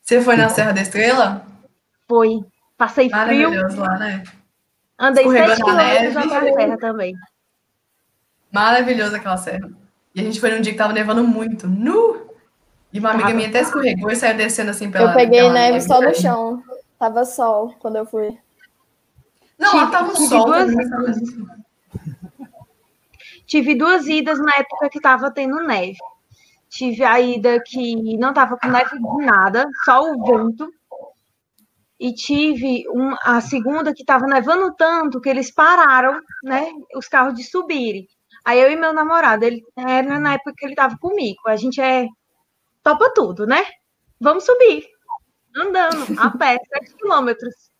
Você 0.00 0.20
foi 0.20 0.36
na 0.36 0.48
Serra 0.48 0.72
da 0.72 0.80
Estrela? 0.80 1.44
Foi. 2.08 2.40
Passei 2.76 3.08
frio, 3.08 3.50
Maravilhoso 3.50 3.80
lá, 3.80 3.98
né? 3.98 4.24
andei 4.98 5.24
Escorregou 5.24 5.56
7 5.56 5.58
na 5.60 5.64
quilômetros 5.64 6.14
neve. 6.14 6.18
até 6.18 6.50
a 6.50 6.54
serra 6.54 6.78
também. 6.78 7.14
Maravilhosa 8.50 9.16
aquela 9.16 9.36
serra. 9.36 9.70
E 10.14 10.20
a 10.20 10.24
gente 10.24 10.40
foi 10.40 10.50
num 10.50 10.60
dia 10.60 10.72
que 10.72 10.78
tava 10.78 10.92
nevando 10.92 11.24
muito. 11.24 11.66
Nu! 11.66 12.32
E 12.92 12.98
uma 12.98 13.10
amiga 13.10 13.26
Tava. 13.28 13.36
minha 13.36 13.48
até 13.48 13.60
escorregou 13.60 14.10
e 14.10 14.16
saiu 14.16 14.36
descendo 14.36 14.70
assim 14.70 14.90
pela. 14.90 15.10
Eu 15.10 15.14
peguei 15.14 15.40
pela 15.40 15.52
neve 15.52 15.80
só 15.80 16.00
no 16.00 16.14
chão. 16.14 16.62
Tava 16.98 17.24
sol 17.24 17.74
quando 17.78 17.96
eu 17.96 18.04
fui. 18.04 18.36
Não, 19.62 19.74
lá 19.76 19.80
Tive- 19.80 19.92
tava 19.92 20.12
tive 20.12 20.26
sol. 20.28 20.44
duas- 20.46 20.74
tava- 20.90 21.62
Tive 23.46 23.74
duas 23.74 24.06
idas 24.06 24.38
na 24.38 24.52
época 24.56 24.88
que 24.90 25.00
tava 25.00 25.30
tendo 25.30 25.56
neve. 25.62 25.96
Tive 26.68 27.04
a 27.04 27.20
ida 27.20 27.60
que 27.64 28.16
não 28.16 28.32
tava 28.32 28.56
com 28.56 28.66
neve 28.66 28.98
de 28.98 29.24
nada, 29.24 29.68
só 29.84 30.00
o 30.02 30.24
vento. 30.24 30.68
E 32.00 32.12
tive 32.14 32.84
um- 32.90 33.14
a 33.22 33.40
segunda 33.40 33.94
que 33.94 34.04
tava 34.04 34.26
nevando 34.26 34.74
tanto 34.74 35.20
que 35.20 35.28
eles 35.28 35.52
pararam, 35.52 36.18
né, 36.42 36.68
os 36.96 37.06
carros 37.08 37.34
de 37.34 37.44
subirem. 37.44 38.08
Aí 38.44 38.60
eu 38.60 38.70
e 38.72 38.76
meu 38.76 38.92
namorado, 38.92 39.44
ele 39.44 39.62
era 39.76 40.18
na 40.18 40.34
época 40.34 40.54
que 40.56 40.64
ele 40.66 40.74
tava 40.74 40.96
comigo. 40.98 41.40
A 41.46 41.54
gente 41.56 41.80
é 41.80 42.06
topa 42.82 43.12
tudo, 43.14 43.46
né? 43.46 43.64
Vamos 44.20 44.44
subir. 44.44 44.84
Andando, 45.54 46.18
a 46.18 46.30
pé, 46.36 46.58
7 46.72 46.94
quilômetros. 46.96 47.70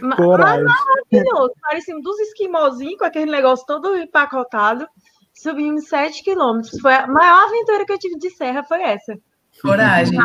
Ma- 0.00 0.16
Coragem. 0.16 0.64
maravilhoso. 0.64 1.52
Parecíamos 1.60 2.02
dos 2.02 2.18
esquimozinhos 2.20 2.98
com 2.98 3.04
aquele 3.04 3.30
negócio 3.30 3.64
todo 3.66 3.96
empacotado. 3.96 4.86
Subimos 5.34 5.88
7 5.88 6.22
quilômetros. 6.24 6.80
Foi 6.80 6.94
a 6.94 7.06
maior 7.06 7.44
aventura 7.46 7.84
que 7.84 7.92
eu 7.92 7.98
tive 7.98 8.18
de 8.18 8.30
serra, 8.30 8.64
foi 8.64 8.82
essa. 8.82 9.16
Coragem. 9.60 10.18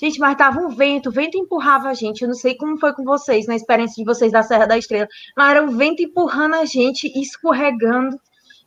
Gente, 0.00 0.18
mas 0.18 0.36
tava 0.36 0.58
um 0.60 0.70
vento, 0.70 1.10
o 1.10 1.12
vento 1.12 1.38
empurrava 1.38 1.88
a 1.88 1.94
gente. 1.94 2.22
Eu 2.22 2.28
não 2.28 2.34
sei 2.34 2.56
como 2.56 2.78
foi 2.78 2.92
com 2.92 3.04
vocês, 3.04 3.46
na 3.46 3.54
experiência 3.54 3.94
de 3.96 4.04
vocês 4.04 4.32
da 4.32 4.42
Serra 4.42 4.66
da 4.66 4.76
Estrela, 4.76 5.06
mas 5.36 5.50
era 5.50 5.62
um 5.62 5.76
vento 5.76 6.02
empurrando 6.02 6.54
a 6.56 6.64
gente, 6.64 7.06
escorregando. 7.20 8.18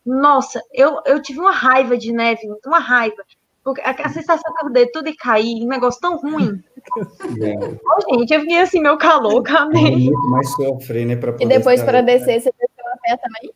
Nossa, 0.06 0.62
eu, 0.72 1.02
eu 1.06 1.22
tive 1.22 1.40
uma 1.40 1.52
raiva 1.52 1.98
de 1.98 2.14
neve, 2.14 2.42
uma 2.66 2.80
raiva. 2.80 3.22
Porque 3.64 3.82
a, 3.82 3.90
a 3.92 4.10
sensação 4.10 4.54
que 4.54 4.66
eu 4.68 4.72
dei 4.72 4.88
tudo 4.92 5.10
e 5.10 5.16
cair, 5.16 5.62
um 5.64 5.68
negócio 5.68 6.00
tão 6.00 6.16
ruim. 6.18 6.64
É, 7.42 7.58
Ô, 7.58 8.18
gente, 8.18 8.34
eu 8.34 8.42
fiquei 8.42 8.60
assim, 8.60 8.80
meu 8.82 8.98
calor, 8.98 9.36
é 9.36 9.39
acabei. 9.39 9.92
muito 9.96 10.30
mais 10.30 10.50
sofrer, 10.51 11.06
né? 11.06 11.15
pra 11.15 11.36
E 11.39 11.46
depois 11.46 11.82
para 11.84 12.01
descer, 12.01 12.40
você 12.42 12.51
desceu 12.51 12.94
a 12.94 12.98
pé 12.98 13.18
também? 13.18 13.53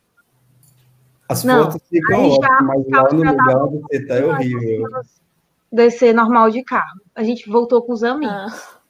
As 1.28 1.44
Não, 1.44 1.64
fotos 1.70 1.80
ficam 1.88 2.28
ótimas, 2.28 2.62
mas 2.66 2.88
lá 2.88 3.12
no 3.12 3.16
lugar 3.24 3.64
onde 3.64 3.78
você 3.78 4.06
tá 4.06 4.14
é 4.16 4.24
horrível. 4.24 4.88
Descer 5.72 6.12
normal 6.12 6.50
de 6.50 6.64
carro. 6.64 7.00
A 7.14 7.22
gente 7.22 7.48
voltou 7.48 7.80
com 7.82 7.92
os 7.92 8.02
amigos. 8.02 8.34
Ah. 8.34 8.80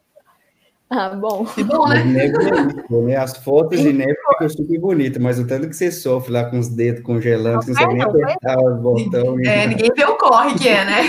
Ah, 0.92 1.10
bom. 1.10 1.44
Que 1.44 1.62
bom, 1.62 1.86
né? 1.88 2.00
é 2.26 3.02
né? 3.02 3.16
As 3.16 3.36
fotos 3.36 3.78
de 3.78 3.92
neve 3.92 4.16
ficam 4.32 4.48
super 4.48 4.80
bonitas, 4.80 5.22
mas 5.22 5.38
o 5.38 5.46
tanto 5.46 5.68
que 5.68 5.76
você 5.76 5.92
sofre 5.92 6.32
lá 6.32 6.44
com 6.50 6.58
os 6.58 6.66
dedos 6.68 7.02
congelando, 7.04 7.62
você 7.62 7.70
não 7.70 7.78
sabe 7.80 7.94
nem 7.94 8.02
Não, 8.02 8.10
foi- 8.10 8.22
apertar 8.24 8.58
os 8.58 8.80
botões. 8.80 9.46
É, 9.46 9.66
ninguém 9.68 9.90
vê 9.94 10.04
o 10.04 10.16
corre 10.18 10.58
que 10.58 10.68
é, 10.68 10.84
né? 10.84 11.02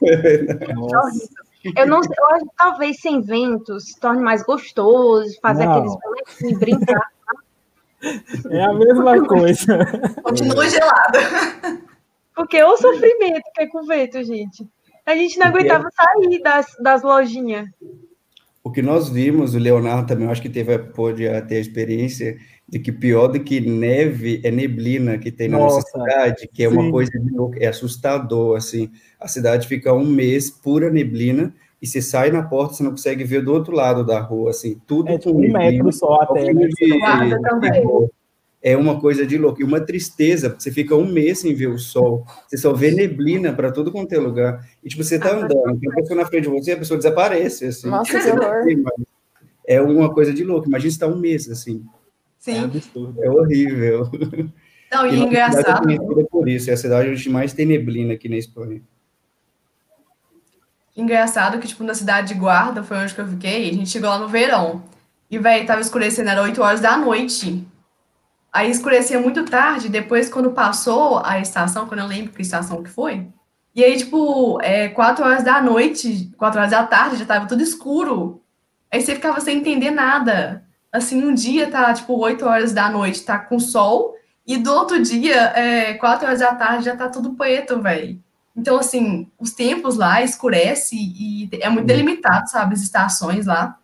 Nossa. 0.74 1.28
Eu 1.76 1.86
não 1.86 2.02
sei, 2.02 2.14
eu 2.18 2.26
acho 2.34 2.44
que 2.44 2.56
talvez 2.56 3.00
sem 3.00 3.20
vento 3.20 3.78
se 3.78 3.98
torne 3.98 4.22
mais 4.22 4.42
gostoso, 4.42 5.38
fazer 5.40 5.64
Não. 5.64 5.72
aqueles 5.72 5.96
bonequinhos, 6.02 6.58
brincar. 6.58 7.12
É 8.50 8.64
a 8.64 8.72
mesma 8.72 9.24
coisa. 9.26 9.78
Continua 10.24 10.68
gelado. 10.68 11.18
Porque 12.34 12.62
o 12.62 12.76
sofrimento 12.76 13.44
que 13.54 13.62
é 13.62 13.66
com 13.66 13.84
vento, 13.84 14.22
gente. 14.24 14.66
A 15.06 15.14
gente 15.14 15.38
não 15.38 15.46
aguentava 15.46 15.88
sair 15.90 16.42
das, 16.42 16.76
das 16.80 17.02
lojinhas. 17.02 17.68
O 18.64 18.70
que 18.70 18.82
nós 18.82 19.08
vimos, 19.08 19.54
o 19.54 19.58
Leonardo 19.58 20.06
também, 20.06 20.26
eu 20.26 20.32
acho 20.32 20.42
que 20.42 20.48
teve, 20.48 20.78
pôde 20.78 21.24
ter 21.48 21.56
a 21.56 21.60
experiência 21.60 22.36
de 22.72 22.78
que 22.78 22.90
pior 22.90 23.28
do 23.28 23.38
que 23.38 23.60
neve 23.60 24.40
é 24.42 24.50
neblina 24.50 25.18
que 25.18 25.30
tem 25.30 25.46
na 25.46 25.58
nossa 25.58 25.76
Nossa, 25.76 25.90
cidade, 25.90 26.48
que 26.50 26.64
é 26.64 26.68
uma 26.68 26.84
sim. 26.84 26.90
coisa 26.90 27.10
de 27.12 27.30
louco, 27.30 27.54
é 27.60 27.66
assustador, 27.66 28.56
assim. 28.56 28.90
A 29.20 29.28
cidade 29.28 29.68
fica 29.68 29.92
um 29.92 30.06
mês 30.06 30.50
pura 30.50 30.88
neblina 30.88 31.54
e 31.82 31.86
você 31.86 32.00
sai 32.00 32.30
na 32.30 32.42
porta, 32.42 32.72
você 32.72 32.82
não 32.82 32.92
consegue 32.92 33.24
ver 33.24 33.44
do 33.44 33.52
outro 33.52 33.76
lado 33.76 34.06
da 34.06 34.18
rua, 34.20 34.48
assim, 34.48 34.80
tudo 34.86 35.10
É 35.10 35.12
com 35.12 35.18
tipo 35.18 35.30
um 35.36 35.40
neblina. 35.40 35.58
metro 35.58 35.92
só 35.92 36.14
até, 36.22 36.50
né? 36.54 36.66
de- 36.66 37.40
também. 37.42 38.08
é 38.62 38.74
uma 38.74 38.98
coisa 38.98 39.26
de 39.26 39.36
louco. 39.36 39.60
E 39.60 39.64
uma 39.64 39.80
tristeza, 39.80 40.48
porque 40.48 40.62
você 40.62 40.70
fica 40.70 40.96
um 40.96 41.04
mês 41.12 41.40
sem 41.40 41.52
ver 41.54 41.66
o 41.66 41.78
sol. 41.78 42.24
Você 42.48 42.56
só 42.56 42.72
vê 42.72 42.90
neblina 42.90 43.52
para 43.52 43.70
tudo 43.70 43.92
quanto 43.92 44.14
é 44.14 44.18
lugar. 44.18 44.66
E, 44.82 44.88
tipo, 44.88 45.04
você 45.04 45.18
tá 45.18 45.36
andando, 45.36 45.78
tem 45.78 45.90
uma 45.90 45.96
pessoa 45.96 46.16
na 46.22 46.26
frente 46.26 46.44
de 46.44 46.48
você, 46.48 46.72
a 46.72 46.76
pessoa 46.78 46.96
desaparece, 46.96 47.66
assim. 47.66 47.90
Nossa, 47.90 48.18
que 48.18 48.30
horror. 48.30 48.64
É 49.68 49.80
uma 49.80 50.12
coisa 50.12 50.32
de 50.32 50.42
louco. 50.42 50.66
Imagina 50.68 50.88
estar 50.90 51.06
um 51.06 51.18
mês, 51.18 51.48
assim. 51.50 51.84
É 52.46 52.54
Sim. 52.54 52.64
absurdo. 52.64 53.22
É 53.22 53.30
horrível. 53.30 54.10
Não, 54.92 55.06
e 55.06 55.10
cidade 55.10 55.22
é 55.22 55.26
engraçado. 55.26 55.82
conhecida 55.82 56.24
por 56.24 56.48
isso. 56.48 56.70
É 56.70 56.72
a 56.74 56.76
cidade 56.76 57.08
onde 57.08 57.30
mais 57.30 57.52
tem 57.52 57.64
neblina 57.64 58.14
aqui 58.14 58.28
na 58.28 58.36
Espanha. 58.36 58.82
Engraçado 60.94 61.58
que, 61.58 61.66
tipo, 61.66 61.82
na 61.84 61.94
cidade 61.94 62.28
de 62.28 62.34
Guarda, 62.34 62.82
foi 62.82 62.98
onde 62.98 63.14
que 63.14 63.20
eu 63.20 63.26
fiquei, 63.26 63.70
a 63.70 63.72
gente 63.72 63.88
chegou 63.88 64.10
lá 64.10 64.18
no 64.18 64.28
verão. 64.28 64.82
E, 65.30 65.38
velho, 65.38 65.66
tava 65.66 65.80
escurecendo, 65.80 66.28
era 66.28 66.42
8 66.42 66.60
horas 66.60 66.80
da 66.80 66.98
noite. 66.98 67.66
Aí 68.52 68.70
escurecia 68.70 69.18
muito 69.18 69.46
tarde, 69.46 69.88
depois, 69.88 70.28
quando 70.28 70.50
passou 70.50 71.22
a 71.24 71.40
estação, 71.40 71.86
quando 71.86 72.00
eu 72.00 72.06
lembro 72.06 72.32
que 72.32 72.42
estação 72.42 72.82
que 72.82 72.90
foi. 72.90 73.26
E 73.74 73.82
aí, 73.82 73.96
tipo, 73.96 74.60
é, 74.60 74.88
4 74.88 75.24
horas 75.24 75.42
da 75.42 75.62
noite, 75.62 76.30
4 76.36 76.58
horas 76.58 76.70
da 76.70 76.84
tarde, 76.84 77.16
já 77.16 77.24
tava 77.24 77.46
tudo 77.46 77.62
escuro. 77.62 78.42
Aí 78.90 79.00
você 79.00 79.14
ficava 79.14 79.40
sem 79.40 79.58
entender 79.58 79.90
nada. 79.90 80.62
Assim, 80.92 81.24
um 81.24 81.32
dia 81.34 81.70
tá, 81.70 81.92
tipo, 81.94 82.14
8 82.18 82.44
horas 82.44 82.72
da 82.72 82.90
noite, 82.90 83.22
tá 83.24 83.38
com 83.38 83.58
sol, 83.58 84.14
e 84.46 84.58
do 84.58 84.70
outro 84.72 85.02
dia, 85.02 85.34
é, 85.56 85.94
4 85.94 86.26
horas 86.26 86.40
da 86.40 86.54
tarde, 86.54 86.84
já 86.84 86.94
tá 86.94 87.08
tudo 87.08 87.32
preto, 87.34 87.80
velho. 87.80 88.20
Então, 88.54 88.76
assim, 88.76 89.26
os 89.38 89.52
tempos 89.52 89.96
lá 89.96 90.22
escurece 90.22 90.94
e 90.94 91.48
é 91.60 91.70
muito 91.70 91.86
delimitado, 91.86 92.50
sabe, 92.50 92.74
as 92.74 92.82
estações 92.82 93.46
lá. 93.46 93.78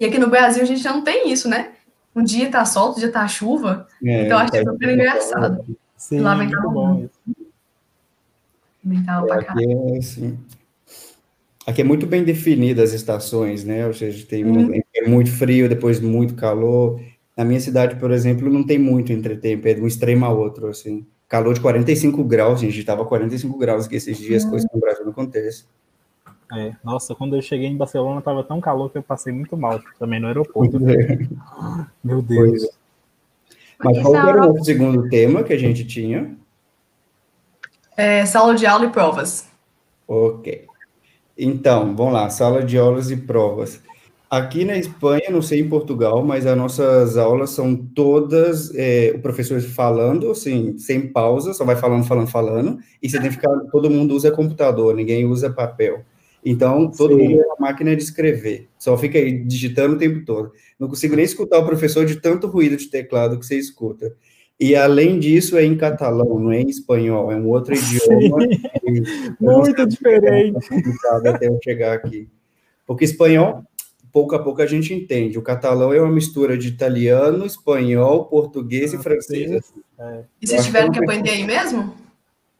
E 0.00 0.06
aqui 0.06 0.18
no 0.18 0.28
Brasil 0.30 0.62
a 0.62 0.66
gente 0.66 0.80
já 0.80 0.92
não 0.92 1.02
tem 1.04 1.30
isso, 1.30 1.48
né? 1.48 1.72
Um 2.16 2.22
dia 2.22 2.50
tá 2.50 2.64
sol, 2.64 2.86
outro 2.86 3.00
dia 3.00 3.12
tá 3.12 3.28
chuva. 3.28 3.86
É, 4.02 4.24
Então, 4.24 4.38
eu 4.38 4.44
achei 4.46 4.64
tá- 4.64 4.72
super 4.72 4.90
engraçado. 4.94 5.76
Sim, 5.96 6.20
Lá 6.20 6.34
vem 6.36 6.46
muito 6.48 6.70
bom. 6.70 7.06
Mental 8.82 9.26
pra 9.26 9.42
caralho. 9.44 9.70
Aqui 9.82 9.94
é 9.94 9.98
assim. 9.98 10.38
Aqui 11.66 11.80
é 11.80 11.84
muito 11.84 12.06
bem 12.06 12.22
definida 12.24 12.82
as 12.82 12.92
estações, 12.92 13.64
né? 13.64 13.86
Ou 13.86 13.94
seja, 13.94 14.24
tem 14.26 14.44
um- 14.44 14.74
é 14.74 14.83
muito 15.08 15.30
frio, 15.30 15.68
depois 15.68 16.00
muito 16.00 16.34
calor. 16.34 17.00
Na 17.36 17.44
minha 17.44 17.60
cidade, 17.60 17.96
por 17.96 18.10
exemplo, 18.10 18.48
não 18.50 18.64
tem 18.64 18.78
muito 18.78 19.12
entretempo, 19.12 19.66
é 19.66 19.74
de 19.74 19.80
um 19.80 19.86
extremo 19.86 20.24
ao 20.24 20.38
outro, 20.38 20.68
assim. 20.68 21.06
Calor 21.28 21.54
de 21.54 21.60
45 21.60 22.22
graus, 22.24 22.60
gente, 22.60 22.78
estava 22.78 23.04
45 23.04 23.58
graus 23.58 23.86
aqui 23.86 23.96
esses 23.96 24.18
dias, 24.18 24.44
coisa 24.44 24.68
que 24.68 24.74
no 24.74 24.80
Brasil 24.80 25.04
não 25.04 25.12
acontece. 25.12 25.64
É, 26.52 26.72
nossa, 26.84 27.14
quando 27.14 27.34
eu 27.34 27.42
cheguei 27.42 27.66
em 27.66 27.76
Barcelona, 27.76 28.20
tava 28.20 28.44
tão 28.44 28.60
calor 28.60 28.90
que 28.90 28.98
eu 28.98 29.02
passei 29.02 29.32
muito 29.32 29.56
mal 29.56 29.80
também 29.98 30.20
no 30.20 30.28
aeroporto. 30.28 30.78
Meu 32.04 32.22
Deus. 32.22 32.64
É. 32.64 32.68
Mas 33.82 34.00
qual 34.00 34.14
é 34.14 34.22
que 34.22 34.28
era 34.28 34.50
o 34.50 34.64
segundo 34.64 35.08
tema 35.08 35.42
que 35.42 35.52
a 35.52 35.58
gente 35.58 35.84
tinha? 35.84 36.36
É, 37.96 38.24
sala 38.26 38.54
de 38.54 38.66
aula 38.66 38.86
e 38.86 38.90
provas. 38.90 39.48
Ok. 40.06 40.66
Então, 41.36 41.96
vamos 41.96 42.12
lá, 42.12 42.30
sala 42.30 42.62
de 42.62 42.78
aulas 42.78 43.10
e 43.10 43.16
provas. 43.16 43.82
Aqui 44.36 44.64
na 44.64 44.76
Espanha, 44.76 45.30
não 45.30 45.40
sei 45.40 45.60
em 45.60 45.68
Portugal, 45.68 46.24
mas 46.24 46.44
as 46.44 46.56
nossas 46.56 47.16
aulas 47.16 47.50
são 47.50 47.76
todas 47.76 48.74
é, 48.74 49.12
o 49.14 49.20
professor 49.20 49.60
falando, 49.60 50.28
assim, 50.28 50.76
sem 50.76 51.06
pausa, 51.06 51.54
só 51.54 51.64
vai 51.64 51.76
falando, 51.76 52.04
falando, 52.04 52.26
falando, 52.26 52.78
e 53.00 53.08
você 53.08 53.20
tem 53.20 53.28
que 53.28 53.36
ficar, 53.36 53.56
todo 53.70 53.88
mundo 53.88 54.12
usa 54.12 54.32
computador, 54.32 54.92
ninguém 54.92 55.24
usa 55.24 55.52
papel. 55.52 56.04
Então, 56.44 56.90
todo 56.90 57.14
Sim. 57.14 57.28
mundo 57.28 57.42
é 57.42 57.46
uma 57.46 57.56
máquina 57.60 57.94
de 57.94 58.02
escrever. 58.02 58.68
Só 58.76 58.98
fica 58.98 59.18
aí 59.18 59.38
digitando 59.38 59.94
o 59.94 59.98
tempo 59.98 60.24
todo. 60.24 60.50
Não 60.80 60.88
consigo 60.88 61.14
nem 61.14 61.24
escutar 61.24 61.60
o 61.60 61.64
professor 61.64 62.04
de 62.04 62.16
tanto 62.16 62.48
ruído 62.48 62.76
de 62.76 62.88
teclado 62.88 63.38
que 63.38 63.46
você 63.46 63.56
escuta. 63.56 64.16
E, 64.58 64.74
além 64.74 65.20
disso, 65.20 65.56
é 65.56 65.64
em 65.64 65.76
catalão, 65.76 66.40
não 66.40 66.50
é 66.50 66.60
em 66.60 66.68
espanhol. 66.68 67.30
É 67.30 67.36
um 67.36 67.48
outro 67.48 67.72
idioma. 67.72 68.38
Muito 69.38 69.86
diferente. 69.86 70.68
complicado 70.68 71.26
até 71.28 71.46
eu 71.46 71.58
chegar 71.62 71.94
aqui. 71.94 72.28
Porque 72.84 73.04
espanhol, 73.04 73.64
pouco 74.14 74.36
a 74.36 74.38
pouco 74.38 74.62
a 74.62 74.66
gente 74.66 74.94
entende. 74.94 75.36
O 75.36 75.42
catalão 75.42 75.92
é 75.92 76.00
uma 76.00 76.12
mistura 76.12 76.56
de 76.56 76.68
italiano, 76.68 77.44
espanhol, 77.44 78.26
português 78.26 78.94
e 78.94 78.98
francês. 79.02 79.50
assim. 79.50 79.82
E 80.40 80.46
vocês 80.46 80.64
tiveram 80.64 80.92
que 80.92 81.00
aprender 81.00 81.30
aí 81.30 81.44
mesmo? 81.44 81.92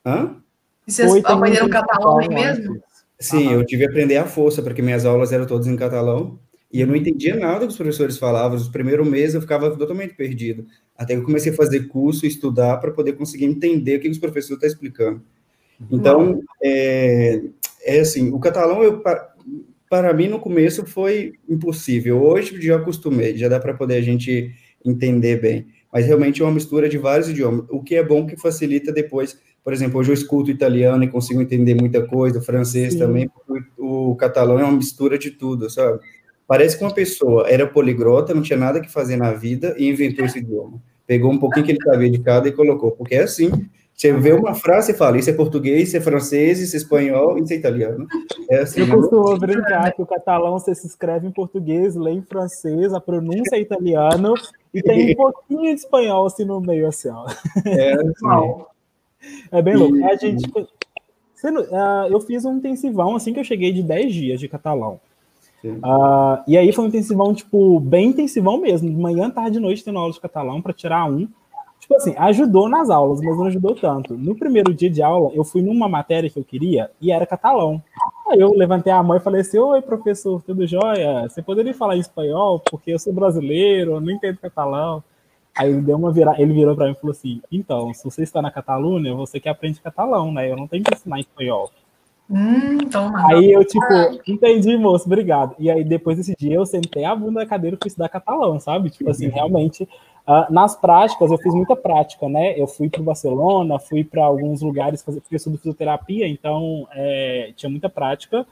Hã? 0.05 0.37
E 0.85 0.90
vocês 0.90 1.09
Foi 1.09 1.23
aprenderam 1.25 1.71
catalão 1.71 2.19
aí 2.19 2.29
mesmo? 2.29 2.83
Sim, 3.21 3.47
Aham. 3.47 3.55
eu 3.55 3.64
tive 3.64 3.85
que 3.85 3.90
aprender 3.90 4.17
à 4.17 4.27
força, 4.27 4.61
porque 4.62 4.83
minhas 4.83 5.05
aulas 5.05 5.31
eram 5.31 5.47
todas 5.47 5.69
em 5.69 5.77
catalão, 5.77 6.40
e 6.73 6.81
eu 6.81 6.88
não 6.88 6.97
entendia 6.97 7.37
nada 7.37 7.61
que 7.61 7.71
os 7.71 7.77
professores 7.77 8.19
falavam. 8.19 8.57
Os 8.57 8.69
primeiros 8.69 9.09
meses 9.09 9.37
eu 9.37 9.40
ficava 9.40 9.71
totalmente 9.77 10.14
perdido. 10.14 10.67
Até 10.99 11.14
que 11.14 11.21
eu 11.21 11.25
comecei 11.25 11.53
a 11.53 11.57
fazer 11.57 11.87
curso, 11.87 12.27
estudar, 12.27 12.79
para 12.79 12.90
poder 12.90 13.12
conseguir 13.12 13.45
entender 13.45 13.97
o 13.99 14.01
que 14.01 14.09
os 14.09 14.19
professores 14.19 14.57
estão 14.57 14.69
explicando. 14.69 15.23
Então, 15.88 16.43
é, 16.61 17.43
é 17.85 18.01
assim, 18.01 18.33
o 18.33 18.40
catalão, 18.40 18.83
eu, 18.83 19.01
para 19.88 20.12
mim, 20.12 20.29
no 20.29 20.38
começo 20.38 20.85
foi 20.87 21.35
impossível. 21.49 22.23
Hoje 22.23 22.61
já 22.61 22.77
acostumei, 22.77 23.37
já 23.37 23.49
dá 23.49 23.61
para 23.61 23.75
poder 23.75 23.97
a 23.97 24.01
gente 24.01 24.53
entender 24.85 25.40
bem. 25.40 25.66
Mas 25.92 26.07
realmente 26.07 26.42
é 26.42 26.44
uma 26.44 26.53
mistura 26.53 26.88
de 26.88 26.99
vários 26.99 27.29
idiomas, 27.29 27.66
o 27.70 27.81
que 27.81 27.94
é 27.94 28.03
bom 28.03 28.27
que 28.27 28.37
facilita 28.37 28.92
depois. 28.92 29.38
Por 29.62 29.73
exemplo, 29.73 30.01
hoje 30.01 30.11
eu 30.11 30.14
escuto 30.14 30.51
italiano 30.51 31.05
e 31.05 31.09
consigo 31.09 31.40
entender 31.40 31.75
muita 31.75 32.05
coisa, 32.07 32.42
francês 32.42 32.94
Sim. 32.94 32.99
também, 32.99 33.29
porque 33.29 33.64
o, 33.79 34.11
o 34.11 34.16
catalão 34.16 34.59
é 34.59 34.64
uma 34.64 34.77
mistura 34.77 35.16
de 35.16 35.31
tudo, 35.31 35.70
sabe? 35.70 36.01
Parece 36.47 36.77
que 36.77 36.85
uma 36.85 36.92
pessoa 36.92 37.49
era 37.49 37.66
poligrota, 37.66 38.35
não 38.35 38.42
tinha 38.42 38.59
nada 38.59 38.81
que 38.81 38.90
fazer 38.90 39.16
na 39.16 39.33
vida 39.33 39.75
e 39.79 39.88
inventou 39.88 40.27
esse 40.27 40.40
idioma. 40.40 40.83
Pegou 41.07 41.33
um 41.33 41.38
pouquinho 41.38 41.64
que 41.64 41.73
ele 41.73 41.83
sabia 41.83 42.11
de 42.11 42.18
cada 42.18 42.49
e 42.49 42.53
colocou, 42.53 42.90
porque 42.92 43.14
é 43.14 43.23
assim. 43.23 43.51
Você 43.94 44.12
vê 44.12 44.33
uma 44.33 44.54
frase 44.54 44.90
e 44.92 44.94
fala, 44.94 45.18
isso 45.18 45.30
é 45.30 45.33
português, 45.33 45.88
isso 45.88 45.96
é 45.96 46.00
francês, 46.00 46.61
isso 46.61 46.74
é 46.74 46.78
espanhol, 46.78 47.38
isso 47.38 47.52
é 47.52 47.57
italiano. 47.57 48.07
É 48.50 48.59
assim, 48.59 48.80
Eu 48.80 48.87
né? 48.88 48.94
costumo 48.96 49.38
brincar 49.38 49.92
que 49.92 50.02
o 50.02 50.07
catalão 50.07 50.59
você 50.59 50.74
se 50.74 50.87
escreve 50.87 51.28
em 51.28 51.30
português, 51.30 51.94
lê 51.94 52.11
em 52.11 52.22
francês, 52.22 52.92
a 52.92 53.00
pronúncia 53.00 53.57
é 53.57 53.61
italiano 53.61 54.35
e 54.72 54.83
tem 54.83 55.12
um 55.12 55.14
pouquinho 55.16 55.62
de 55.62 55.80
espanhol 55.80 56.26
assim 56.26 56.44
no 56.44 56.61
meio, 56.61 56.88
assim, 56.88 57.09
ó. 57.09 57.26
é 57.64 57.94
assim. 58.02 58.64
É 59.50 59.62
bem 59.62 59.76
louco. 59.76 60.04
A 60.04 60.16
gente. 60.16 60.44
ah, 61.72 62.07
eu 62.11 62.20
fiz 62.20 62.44
um 62.44 62.57
intensivão 62.57 63.14
assim 63.14 63.33
que 63.33 63.40
eu 63.40 63.44
cheguei 63.44 63.72
de 63.72 63.83
10 63.83 64.12
dias 64.12 64.40
de 64.40 64.48
catalão. 64.48 65.00
Ah, 65.83 66.44
e 66.46 66.59
aí 66.59 66.72
foi 66.72 66.85
um 66.85 66.88
intensivão, 66.88 67.33
tipo, 67.35 67.80
bem 67.80 68.09
intensivão 68.09 68.59
mesmo. 68.59 68.88
De 68.90 68.96
manhã, 68.96 69.30
tarde 69.30 69.59
e 69.59 69.61
noite 69.61 69.85
tendo 69.85 69.98
aula 69.98 70.12
de 70.12 70.20
catalão 70.20 70.61
para 70.61 70.72
tirar 70.72 71.07
um. 71.07 71.28
Tipo 71.85 71.97
assim, 71.97 72.14
ajudou 72.16 72.66
nas 72.66 72.88
aulas, 72.88 73.20
mas 73.20 73.37
não 73.37 73.44
ajudou 73.44 73.75
tanto. 73.75 74.16
No 74.16 74.35
primeiro 74.35 74.73
dia 74.73 74.88
de 74.88 75.03
aula, 75.03 75.31
eu 75.35 75.44
fui 75.44 75.61
numa 75.61 75.87
matéria 75.87 76.31
que 76.31 76.38
eu 76.38 76.42
queria 76.42 76.90
e 76.99 77.12
era 77.12 77.27
catalão. 77.27 77.83
Aí 78.27 78.40
eu 78.40 78.55
levantei 78.55 78.90
a 78.90 79.03
mão 79.03 79.18
e 79.18 79.20
falei 79.20 79.42
assim: 79.42 79.59
Oi, 79.59 79.83
professor, 79.83 80.40
tudo 80.40 80.66
jóia? 80.66 81.29
Você 81.29 81.42
poderia 81.42 81.75
falar 81.75 81.97
em 81.97 82.01
espanhol? 82.01 82.59
Porque 82.59 82.90
eu 82.90 82.99
sou 82.99 83.12
brasileiro, 83.12 83.97
eu 83.97 84.01
não 84.01 84.11
entendo 84.11 84.38
catalão. 84.38 85.05
Aí 85.55 85.70
ele 85.70 85.83
deu 85.83 85.99
uma 85.99 86.11
vira... 86.11 86.35
ele 86.38 86.55
virou 86.55 86.75
para 86.75 86.87
mim 86.87 86.92
e 86.92 86.94
falou 86.94 87.11
assim: 87.11 87.42
Então, 87.53 87.92
se 87.92 88.03
você 88.03 88.23
está 88.23 88.40
na 88.40 88.51
Catalunha, 88.51 89.14
você 89.14 89.38
que 89.38 89.49
aprende 89.51 89.79
catalão, 89.79 90.33
né? 90.33 90.51
Eu 90.51 90.57
não 90.57 90.66
tenho 90.66 90.83
que 90.83 90.94
ensinar 90.94 91.18
em 91.18 91.20
espanhol. 91.20 91.70
Hum, 92.31 92.79
toma. 92.90 93.29
Aí 93.29 93.53
eu, 93.53 93.62
tipo, 93.62 93.85
entendi, 94.27 94.75
moço, 94.79 95.05
obrigado. 95.05 95.55
E 95.59 95.70
aí, 95.70 95.85
depois 95.85 96.16
desse 96.16 96.35
dia, 96.35 96.55
eu 96.55 96.64
sentei 96.64 97.05
a 97.05 97.14
bunda 97.14 97.40
da 97.40 97.47
cadeira 97.47 97.77
e 97.77 97.79
fui 97.79 97.88
estudar 97.88 98.09
catalão, 98.09 98.59
sabe? 98.59 98.88
Tipo 98.88 99.11
assim, 99.11 99.29
realmente, 99.29 99.87
ah, 100.27 100.47
nas 100.51 100.75
práticas, 100.75 101.31
eu 101.31 101.39
fiz 101.39 101.53
muita 101.55 101.77
prática, 101.77 102.29
né? 102.29 102.59
Eu 102.59 102.67
fui 102.67 102.89
para 102.89 103.03
Barcelona, 103.03 103.79
fui 103.79 104.03
para 104.03 104.25
alguns 104.25 104.63
lugares 104.63 105.03
fazer, 105.03 105.21
porque 105.21 105.35
eu 105.35 105.37
estudo 105.37 105.59
fisioterapia, 105.59 106.27
então 106.27 106.89
é, 106.93 107.53
tinha 107.55 107.69
muita 107.69 107.91
prática. 107.91 108.47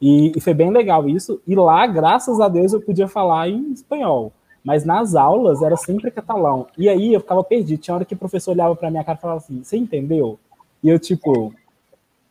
E, 0.00 0.32
e 0.36 0.40
foi 0.40 0.52
bem 0.52 0.70
legal 0.70 1.08
isso. 1.08 1.40
E 1.46 1.54
lá, 1.54 1.86
graças 1.86 2.38
a 2.38 2.48
Deus, 2.48 2.72
eu 2.74 2.82
podia 2.82 3.08
falar 3.08 3.48
em 3.48 3.72
espanhol. 3.72 4.30
Mas 4.62 4.84
nas 4.84 5.14
aulas 5.14 5.62
era 5.62 5.76
sempre 5.76 6.10
catalão. 6.10 6.66
E 6.76 6.88
aí 6.88 7.14
eu 7.14 7.20
ficava 7.20 7.42
perdido. 7.42 7.80
Tinha 7.80 7.94
hora 7.94 8.04
que 8.04 8.14
o 8.14 8.18
professor 8.18 8.50
olhava 8.50 8.76
para 8.76 8.90
minha 8.90 9.04
cara 9.04 9.16
e 9.16 9.20
falava 9.20 9.38
assim: 9.38 9.62
Você 9.62 9.76
entendeu? 9.76 10.38
E 10.82 10.88
eu, 10.88 10.98
tipo, 10.98 11.54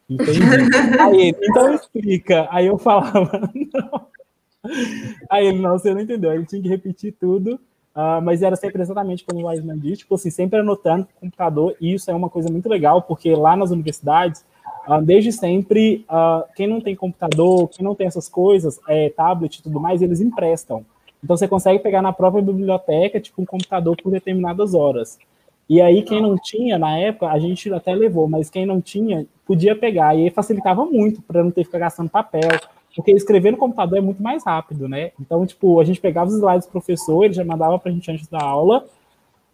entendi. 0.08 0.42
aí 1.00 1.30
ele, 1.30 1.38
então 1.42 1.74
explica. 1.74 2.48
Aí 2.52 2.68
eu 2.68 2.78
falava: 2.78 3.32
Não. 3.74 4.08
Aí 5.30 5.48
ele, 5.48 5.60
não, 5.60 5.80
você 5.80 5.94
não 5.94 6.02
entendeu. 6.02 6.30
Aí 6.30 6.38
ele 6.38 6.46
tinha 6.46 6.62
que 6.62 6.68
repetir 6.68 7.16
tudo. 7.20 7.60
Ah, 7.96 8.20
mas 8.22 8.44
era 8.44 8.58
sempre 8.58 8.82
exatamente 8.82 9.24
como 9.24 9.42
o 9.42 9.48
Wiseman 9.48 9.80
disse, 9.80 10.00
tipo 10.00 10.16
assim, 10.16 10.30
sempre 10.30 10.60
anotando 10.60 11.06
com 11.06 11.12
o 11.12 11.20
computador, 11.22 11.76
e 11.80 11.94
isso 11.94 12.12
é 12.12 12.14
uma 12.14 12.30
coisa 12.30 12.52
muito 12.52 12.68
legal, 12.68 13.02
porque 13.02 13.34
lá 13.34 13.56
nas 13.56 13.72
universidades, 13.72 14.44
ah, 14.86 15.00
desde 15.00 15.32
sempre, 15.32 16.04
ah, 16.10 16.44
quem 16.56 16.68
não 16.68 16.82
tem 16.82 16.94
computador, 16.94 17.70
quem 17.70 17.86
não 17.86 17.96
tem 17.96 18.06
essas 18.06 18.28
coisas, 18.28 18.80
é, 18.90 19.10
tablet 19.10 19.56
e 19.56 19.64
tudo 19.64 19.80
mais, 19.80 20.02
eles 20.02 20.20
emprestam. 20.20 20.86
Então 21.24 21.38
você 21.38 21.48
consegue 21.48 21.80
pegar 21.80 22.02
na 22.02 22.12
própria 22.12 22.44
biblioteca, 22.44 23.20
tipo, 23.20 23.42
um 23.42 23.46
computador 23.46 23.96
por 23.96 24.12
determinadas 24.12 24.74
horas. 24.74 25.18
E 25.68 25.82
aí, 25.82 26.04
quem 26.04 26.22
não 26.22 26.38
tinha, 26.38 26.78
na 26.78 26.96
época, 27.00 27.28
a 27.28 27.40
gente 27.40 27.74
até 27.74 27.96
levou, 27.96 28.28
mas 28.28 28.52
quem 28.52 28.66
não 28.66 28.80
tinha, 28.80 29.26
podia 29.48 29.76
pegar. 29.76 30.16
E 30.16 30.26
aí 30.26 30.30
facilitava 30.30 30.86
muito 30.86 31.24
para 31.24 31.44
não 31.44 31.50
ter 31.50 31.62
que 31.62 31.66
ficar 31.66 31.80
gastando 31.80 32.10
papel, 32.10 32.52
porque 32.96 33.12
escrever 33.12 33.52
no 33.52 33.58
computador 33.58 33.98
é 33.98 34.02
muito 34.02 34.24
mais 34.24 34.44
rápido, 34.46 34.88
né? 34.88 35.12
Então, 35.20 35.46
tipo, 35.46 35.80
a 35.80 35.84
gente 35.84 36.00
pegava 36.00 36.30
os 36.30 36.36
slides 36.36 36.66
do 36.66 36.72
professor, 36.72 37.26
ele 37.26 37.34
já 37.34 37.44
mandava 37.44 37.78
para 37.78 37.92
a 37.92 37.94
gente 37.94 38.10
antes 38.10 38.28
da 38.28 38.42
aula. 38.42 38.86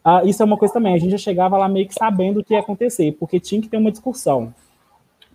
Ah, 0.04 0.24
isso 0.24 0.42
é 0.42 0.46
uma 0.46 0.58
coisa 0.58 0.74
também, 0.74 0.94
a 0.94 0.98
gente 0.98 1.12
já 1.12 1.18
chegava 1.18 1.58
lá 1.58 1.68
meio 1.68 1.88
que 1.88 1.94
sabendo 1.94 2.40
o 2.40 2.44
que 2.44 2.54
ia 2.54 2.60
acontecer, 2.60 3.12
porque 3.20 3.40
tinha 3.40 3.62
que 3.62 3.68
ter 3.68 3.78
uma 3.78 3.92
discussão. 3.92 4.54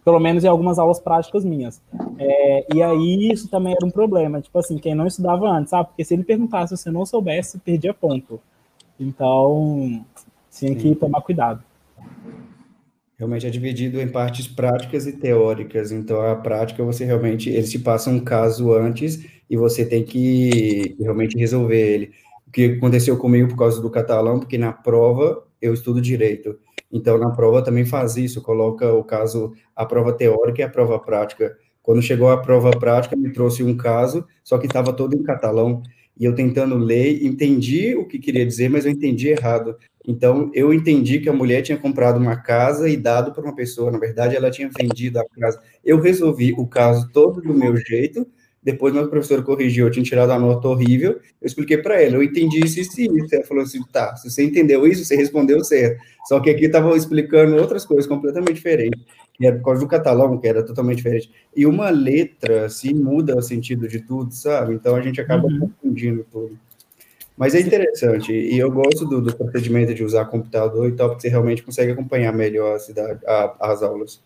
Pelo 0.05 0.21
menos 0.21 0.45
em 0.45 0.49
algumas 0.49 0.79
aulas 0.79 1.01
práticas 1.01 1.45
minhas. 1.45 1.83
É, 2.16 2.66
e 2.73 2.81
aí 2.81 3.33
isso 3.33 3.49
também 3.49 3.73
era 3.73 3.85
um 3.85 3.90
problema, 3.90 4.40
tipo 4.40 4.57
assim, 4.57 4.79
quem 4.79 4.95
não 4.95 5.07
estudava 5.07 5.49
antes, 5.49 5.71
sabe? 5.71 5.88
Porque 5.88 6.05
se 6.05 6.14
ele 6.14 6.23
perguntasse, 6.23 6.77
se 6.77 6.85
você 6.85 6.90
não 6.90 7.05
soubesse, 7.05 7.59
perdia 7.59 7.92
ponto. 7.92 8.40
Então, 8.99 10.05
tinha 10.51 10.75
que 10.77 10.95
tomar 10.95 11.21
cuidado. 11.23 11.62
Realmente 13.18 13.46
é 13.46 13.50
dividido 13.50 13.98
em 13.98 14.09
partes 14.09 14.46
práticas 14.46 15.07
e 15.07 15.12
teóricas. 15.12 15.90
Então, 15.90 16.20
a 16.20 16.37
prática 16.37 16.85
você 16.85 17.05
realmente, 17.05 17.48
eles 17.48 17.70
te 17.70 17.79
passam 17.79 18.14
um 18.14 18.20
caso 18.20 18.74
antes 18.74 19.24
e 19.48 19.57
você 19.57 19.87
tem 19.87 20.05
que 20.05 20.94
realmente 21.00 21.38
resolver 21.38 21.81
ele. 21.81 22.12
O 22.46 22.50
que 22.50 22.64
aconteceu 22.76 23.16
comigo 23.16 23.48
por 23.48 23.57
causa 23.57 23.81
do 23.81 23.90
catalão, 23.90 24.38
porque 24.38 24.59
na 24.59 24.70
prova 24.72 25.42
eu 25.62 25.72
estudo 25.72 26.00
direito. 26.00 26.59
Então, 26.92 27.16
na 27.18 27.31
prova 27.31 27.62
também 27.62 27.87
faz 27.87 28.16
isso, 28.18 28.42
coloca 28.42 28.92
o 28.92 29.02
caso, 29.02 29.55
a 29.74 29.87
prova 29.87 30.12
teórica 30.12 30.61
e 30.61 30.64
a 30.64 30.68
prova 30.68 30.98
prática. 30.98 31.57
Quando 31.83 32.02
chegou 32.02 32.31
a 32.31 32.37
prova 32.37 32.70
prática, 32.70 33.16
me 33.16 33.33
trouxe 33.33 33.62
um 33.62 33.76
caso, 33.76 34.26
só 34.44 34.59
que 34.59 34.66
estava 34.66 34.92
todo 34.92 35.16
em 35.16 35.22
catalão. 35.22 35.83
E 36.18 36.24
eu 36.24 36.35
tentando 36.35 36.76
ler, 36.76 37.24
entendi 37.24 37.94
o 37.94 38.07
que 38.07 38.18
queria 38.18 38.46
dizer, 38.46 38.70
mas 38.70 38.87
eu 38.87 38.92
entendi 38.92 39.29
errado. 39.29 39.76
Então, 40.07 40.50
eu 40.55 40.72
entendi 40.72 41.18
que 41.18 41.29
a 41.29 41.33
mulher 41.33 41.62
tinha 41.62 41.76
comprado 41.76 42.18
uma 42.18 42.37
casa 42.37 42.88
e 42.88 42.96
dado 42.96 43.33
para 43.33 43.42
uma 43.42 43.55
pessoa. 43.55 43.90
Na 43.90 43.98
verdade, 43.98 44.37
ela 44.37 44.50
tinha 44.50 44.70
vendido 44.70 45.18
a 45.18 45.24
casa. 45.40 45.61
Eu 45.85 46.00
resolvi 46.00 46.55
o 46.57 46.66
caso 46.66 47.11
todo 47.12 47.42
do 47.42 47.52
meu 47.52 47.76
jeito. 47.76 48.26
Depois, 48.62 48.94
meu 48.94 49.09
professor 49.09 49.44
corrigiu, 49.44 49.87
eu 49.87 49.92
tinha 49.92 50.05
tirado 50.05 50.31
a 50.31 50.38
nota 50.38 50.66
horrível. 50.66 51.20
Eu 51.40 51.46
expliquei 51.46 51.79
para 51.79 52.00
ela, 52.02 52.16
eu 52.16 52.22
entendi 52.22 52.64
isso, 52.64 52.81
isso 52.81 53.00
e 53.00 53.05
isso. 53.05 53.35
Ela 53.35 53.44
falou 53.44 53.62
assim: 53.62 53.81
tá, 53.92 54.16
se 54.16 54.29
você 54.29 54.42
entendeu 54.42 54.87
isso, 54.87 55.05
você 55.05 55.14
respondeu 55.14 55.62
certo. 55.62 56.00
Só 56.26 56.40
que 56.40 56.50
aqui 56.50 56.64
estava 56.64 56.96
explicando 56.96 57.55
outras 57.57 57.85
coisas 57.85 58.07
completamente 58.07 58.55
diferentes. 58.55 59.00
Que 59.37 59.46
era 59.46 59.57
por 59.57 59.64
causa 59.66 59.81
do 59.81 59.88
catalão, 59.88 60.38
que 60.38 60.49
era 60.49 60.64
totalmente 60.64 60.96
diferente. 60.96 61.31
E 61.55 61.66
uma 61.66 61.90
letra, 61.90 62.64
assim, 62.66 62.94
muda 62.94 63.37
o 63.37 63.42
sentido 63.42 63.87
de 63.87 64.01
tudo, 64.01 64.33
sabe? 64.33 64.75
Então, 64.75 64.96
a 64.96 65.03
gente 65.03 65.20
acaba 65.20 65.46
Uhum. 65.46 65.61
confundindo 65.61 66.25
tudo. 66.31 66.59
Mas 67.37 67.55
é 67.55 67.61
interessante, 67.61 68.33
e 68.33 68.59
eu 68.59 68.70
gosto 68.70 69.05
do, 69.05 69.20
do 69.20 69.37
procedimento 69.37 69.92
de 69.92 70.03
usar 70.03 70.25
computador 70.25 70.88
e 70.88 70.92
tal, 70.92 71.11
porque 71.11 71.20
você 71.22 71.29
realmente 71.29 71.62
consegue 71.62 71.92
acompanhar 71.92 72.33
melhor 72.33 72.77
a 72.77 72.79
cidade, 72.79 73.20
a- 73.27 73.55
as 73.61 73.83
aulas. 73.83 74.22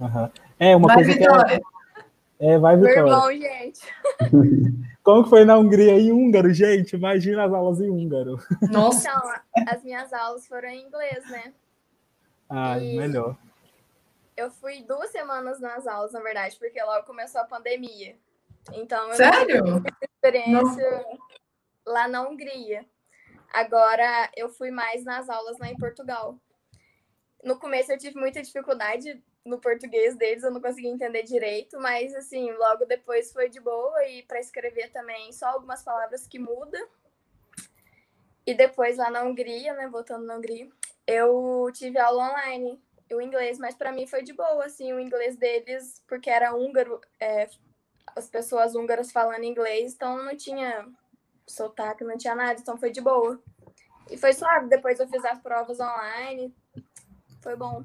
Aham. 0.00 0.28
É, 0.58 0.74
uma 0.74 0.88
Vai, 0.88 0.96
coisa 0.96 1.14
que 1.16 1.22
é, 1.22 1.28
Vitória. 1.28 1.60
é, 2.40 2.58
vai, 2.58 2.76
Vitória. 2.76 2.98
irmão, 2.98 3.30
gente. 3.32 3.80
Como 5.04 5.22
que 5.22 5.30
foi 5.30 5.44
na 5.44 5.56
Hungria 5.56 5.92
em 6.00 6.10
húngaro, 6.10 6.52
gente? 6.52 6.96
Imagina 6.96 7.44
as 7.44 7.52
aulas 7.52 7.80
em 7.80 7.88
húngaro. 7.88 8.40
Nossa, 8.68 9.08
Então, 9.08 9.30
as 9.76 9.84
minhas 9.84 10.12
aulas 10.12 10.48
foram 10.48 10.68
em 10.68 10.84
inglês, 10.84 11.22
né? 11.30 11.52
Ah, 12.50 12.76
E- 12.80 12.96
melhor. 12.96 13.36
Eu 14.36 14.50
fui 14.50 14.82
duas 14.82 15.10
semanas 15.10 15.60
nas 15.60 15.86
aulas, 15.86 16.12
na 16.12 16.20
verdade, 16.20 16.56
porque 16.58 16.82
logo 16.82 17.06
começou 17.06 17.40
a 17.40 17.46
pandemia. 17.46 18.18
Então, 18.72 19.08
eu 19.08 19.14
sério? 19.14 19.82
experiência 20.02 21.06
lá 21.86 22.08
na 22.08 22.22
Hungria. 22.22 22.84
Agora 23.52 24.30
eu 24.36 24.48
fui 24.48 24.70
mais 24.70 25.04
nas 25.04 25.30
aulas 25.30 25.58
lá 25.58 25.68
em 25.68 25.76
Portugal. 25.76 26.38
No 27.42 27.58
começo 27.58 27.92
eu 27.92 27.98
tive 27.98 28.18
muita 28.18 28.42
dificuldade 28.42 29.22
no 29.44 29.60
português 29.60 30.16
deles, 30.16 30.42
eu 30.42 30.50
não 30.50 30.60
conseguia 30.60 30.90
entender 30.90 31.22
direito, 31.22 31.78
mas 31.78 32.12
assim, 32.14 32.50
logo 32.52 32.84
depois 32.84 33.32
foi 33.32 33.48
de 33.48 33.60
boa 33.60 34.04
e 34.08 34.24
para 34.24 34.40
escrever 34.40 34.90
também 34.90 35.32
só 35.32 35.46
algumas 35.46 35.82
palavras 35.84 36.26
que 36.26 36.38
muda. 36.38 36.78
E 38.44 38.54
depois 38.54 38.96
lá 38.96 39.08
na 39.08 39.22
Hungria, 39.22 39.72
né, 39.74 39.88
voltando 39.88 40.26
na 40.26 40.36
Hungria, 40.36 40.68
eu 41.06 41.70
tive 41.72 41.98
aula 41.98 42.30
online, 42.30 42.82
o 43.12 43.20
inglês, 43.20 43.58
mas 43.58 43.74
para 43.74 43.92
mim 43.92 44.06
foi 44.06 44.22
de 44.22 44.32
boa, 44.32 44.64
assim, 44.64 44.92
o 44.92 45.00
inglês 45.00 45.36
deles, 45.36 46.02
porque 46.08 46.28
era 46.28 46.54
húngaro, 46.54 47.00
é, 47.20 47.48
as 48.14 48.28
pessoas 48.28 48.74
húngaras 48.74 49.12
falando 49.12 49.44
inglês, 49.44 49.94
então 49.94 50.22
não 50.22 50.36
tinha 50.36 50.86
sotaque, 51.46 52.04
não 52.04 52.16
tinha 52.16 52.34
nada, 52.34 52.58
então 52.60 52.76
foi 52.76 52.90
de 52.90 53.00
boa. 53.00 53.40
E 54.10 54.16
foi 54.16 54.32
suave, 54.32 54.68
depois 54.68 54.98
eu 54.98 55.08
fiz 55.08 55.24
as 55.24 55.40
provas 55.40 55.78
online, 55.80 56.54
foi 57.40 57.56
bom. 57.56 57.82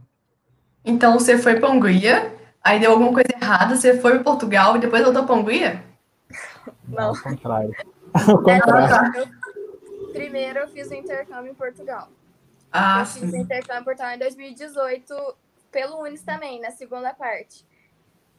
Então 0.84 1.14
você 1.14 1.38
foi 1.38 1.60
para 1.60 1.70
Hungria, 1.70 2.36
aí 2.64 2.80
deu 2.80 2.92
alguma 2.92 3.14
coisa 3.14 3.30
errada, 3.34 3.76
você 3.76 4.00
foi 4.00 4.14
para 4.14 4.24
Portugal 4.24 4.76
e 4.76 4.80
depois 4.80 5.04
voltou 5.04 5.26
para 5.26 5.36
Hungria? 5.36 5.84
Não. 6.88 7.10
Ao 7.10 7.22
contrário. 7.22 7.76
Ao 8.14 8.44
contrário. 8.44 9.20
Eu, 9.20 10.12
primeiro 10.12 10.60
eu 10.60 10.68
fiz 10.68 10.90
o 10.90 10.94
intercâmbio 10.94 11.52
em 11.52 11.56
Portugal. 11.56 12.10
Ah, 12.72 13.02
eu 13.02 13.06
fiz 13.06 13.30
sim. 13.32 13.42
intercâmbio 13.42 13.84
Portugal 13.84 14.12
em 14.12 14.20
2018, 14.20 15.36
pelo 15.72 16.02
Unis 16.02 16.24
também, 16.24 16.60
na 16.60 16.72
segunda 16.72 17.14
parte. 17.14 17.66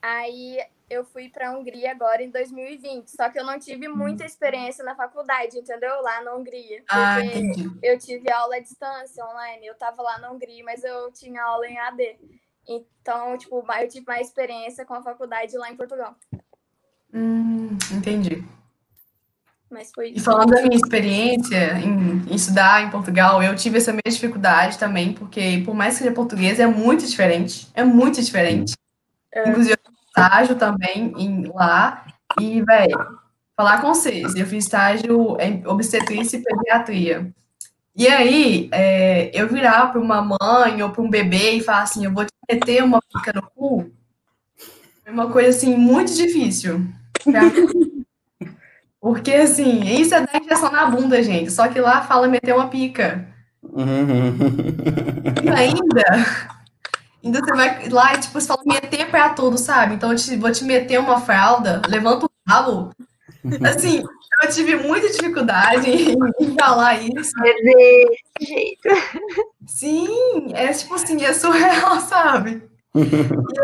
Aí 0.01 0.59
eu 0.91 1.05
fui 1.05 1.29
para 1.29 1.49
a 1.49 1.57
Hungria 1.57 1.91
agora 1.93 2.23
em 2.23 2.31
2020, 2.31 3.09
só 3.09 3.31
que 3.31 3.39
eu 3.39 3.45
não 3.45 3.59
tive 3.59 3.89
muita 3.89 4.25
experiência 4.25 4.85
na 4.85 4.95
faculdade, 4.95 5.59
entendeu? 5.59 6.03
Lá 6.03 6.23
na 6.23 6.35
Hungria. 6.35 6.83
Ah, 6.89 7.17
Porque 7.21 7.39
entendi. 7.39 7.71
eu 7.83 7.99
tive 7.99 8.31
aula 8.31 8.57
à 8.57 8.61
distância 8.61 9.25
online, 9.25 9.67
eu 9.67 9.75
tava 9.75 10.03
lá 10.03 10.19
na 10.19 10.31
Hungria, 10.31 10.65
mas 10.65 10.83
eu 10.83 11.13
tinha 11.13 11.43
aula 11.43 11.67
em 11.69 11.79
AD. 11.79 12.19
Então, 12.69 13.39
tipo, 13.39 13.65
eu 13.81 13.89
tive 13.89 14.07
mais 14.07 14.29
experiência 14.29 14.85
com 14.85 14.95
a 14.95 15.03
faculdade 15.03 15.57
lá 15.57 15.71
em 15.71 15.77
Portugal. 15.77 16.17
Hum, 17.13 17.77
entendi. 17.93 18.45
Mas 19.73 19.91
foi 19.95 20.13
E 20.15 20.21
falando 20.21 20.51
da 20.51 20.61
minha 20.61 20.77
experiência 20.77 21.79
em, 21.79 22.23
em 22.31 22.35
estudar 22.35 22.85
em 22.85 22.91
Portugal, 22.91 23.43
eu 23.43 23.57
tive 23.57 23.79
essa 23.79 23.91
mesma 23.91 24.03
dificuldade 24.07 24.79
também, 24.79 25.15
porque 25.15 25.63
por 25.65 25.75
mais 25.75 25.95
que 25.95 26.01
seja 26.01 26.15
português, 26.15 26.61
é 26.61 26.67
muito 26.67 27.07
diferente. 27.07 27.67
É 27.73 27.83
muito 27.83 28.21
diferente. 28.21 28.75
É. 29.33 29.49
Inclusive, 29.49 29.73
eu 29.73 29.93
fiz 29.93 30.07
estágio 30.09 30.57
também 30.57 31.15
em, 31.17 31.51
lá. 31.55 32.05
E, 32.39 32.61
velho, 32.61 33.19
falar 33.57 33.81
com 33.81 33.95
vocês, 33.95 34.35
eu 34.35 34.47
fiz 34.47 34.65
estágio 34.65 35.39
em 35.41 35.67
obstetrícia 35.67 36.37
e 36.37 36.43
pediatria. 36.43 37.33
E 37.97 38.07
aí, 38.09 38.69
é, 38.73 39.31
eu 39.33 39.49
virar 39.49 39.87
para 39.87 40.01
uma 40.01 40.21
mãe 40.21 40.83
ou 40.83 40.91
para 40.91 41.03
um 41.03 41.09
bebê 41.09 41.53
e 41.53 41.63
falar 41.63 41.83
assim, 41.83 42.05
eu 42.05 42.13
vou 42.13 42.27
te 42.27 42.33
meter 42.51 42.85
uma 42.85 43.01
pica 43.01 43.33
no 43.33 43.43
cu, 43.43 43.91
é 45.05 45.11
uma 45.11 45.31
coisa, 45.31 45.49
assim, 45.49 45.75
muito 45.77 46.15
difícil. 46.15 46.87
Porque, 49.03 49.33
assim, 49.33 49.81
isso 50.01 50.15
é 50.15 50.21
dar 50.25 50.41
injeção 50.41 50.71
na 50.71 50.87
bunda, 50.87 51.21
gente. 51.23 51.51
Só 51.51 51.67
que 51.69 51.81
lá 51.81 52.03
fala 52.03 52.29
meter 52.29 52.55
uma 52.55 52.69
pica. 52.69 53.27
E 55.43 55.49
ainda, 55.49 56.05
ainda 57.25 57.41
você 57.41 57.53
vai 57.53 57.89
lá 57.89 58.15
e, 58.15 58.19
tipo, 58.21 58.41
você 58.41 58.47
fala 58.47 58.63
meter 58.65 59.11
pra 59.11 59.31
tudo, 59.31 59.59
sabe? 59.59 59.95
Então, 59.97 60.13
eu 60.13 60.17
te- 60.17 60.37
vou 60.37 60.53
te 60.53 60.65
meter 60.65 61.01
uma 61.01 61.21
fralda, 61.21 61.83
levanta 61.89 62.27
o 62.27 62.31
rabo. 62.49 62.91
Assim, 63.65 64.05
eu 64.45 64.51
tive 64.51 64.77
muita 64.77 65.09
dificuldade 65.11 65.91
em, 65.91 66.15
em 66.41 66.55
falar 66.57 67.03
isso. 67.03 67.33
Desse 67.43 68.47
jeito. 68.47 68.89
Sim, 69.67 70.53
é 70.55 70.73
tipo 70.73 70.95
assim, 70.95 71.25
é 71.25 71.33
surreal, 71.33 72.01
sabe? 72.03 72.63
E 72.95 73.01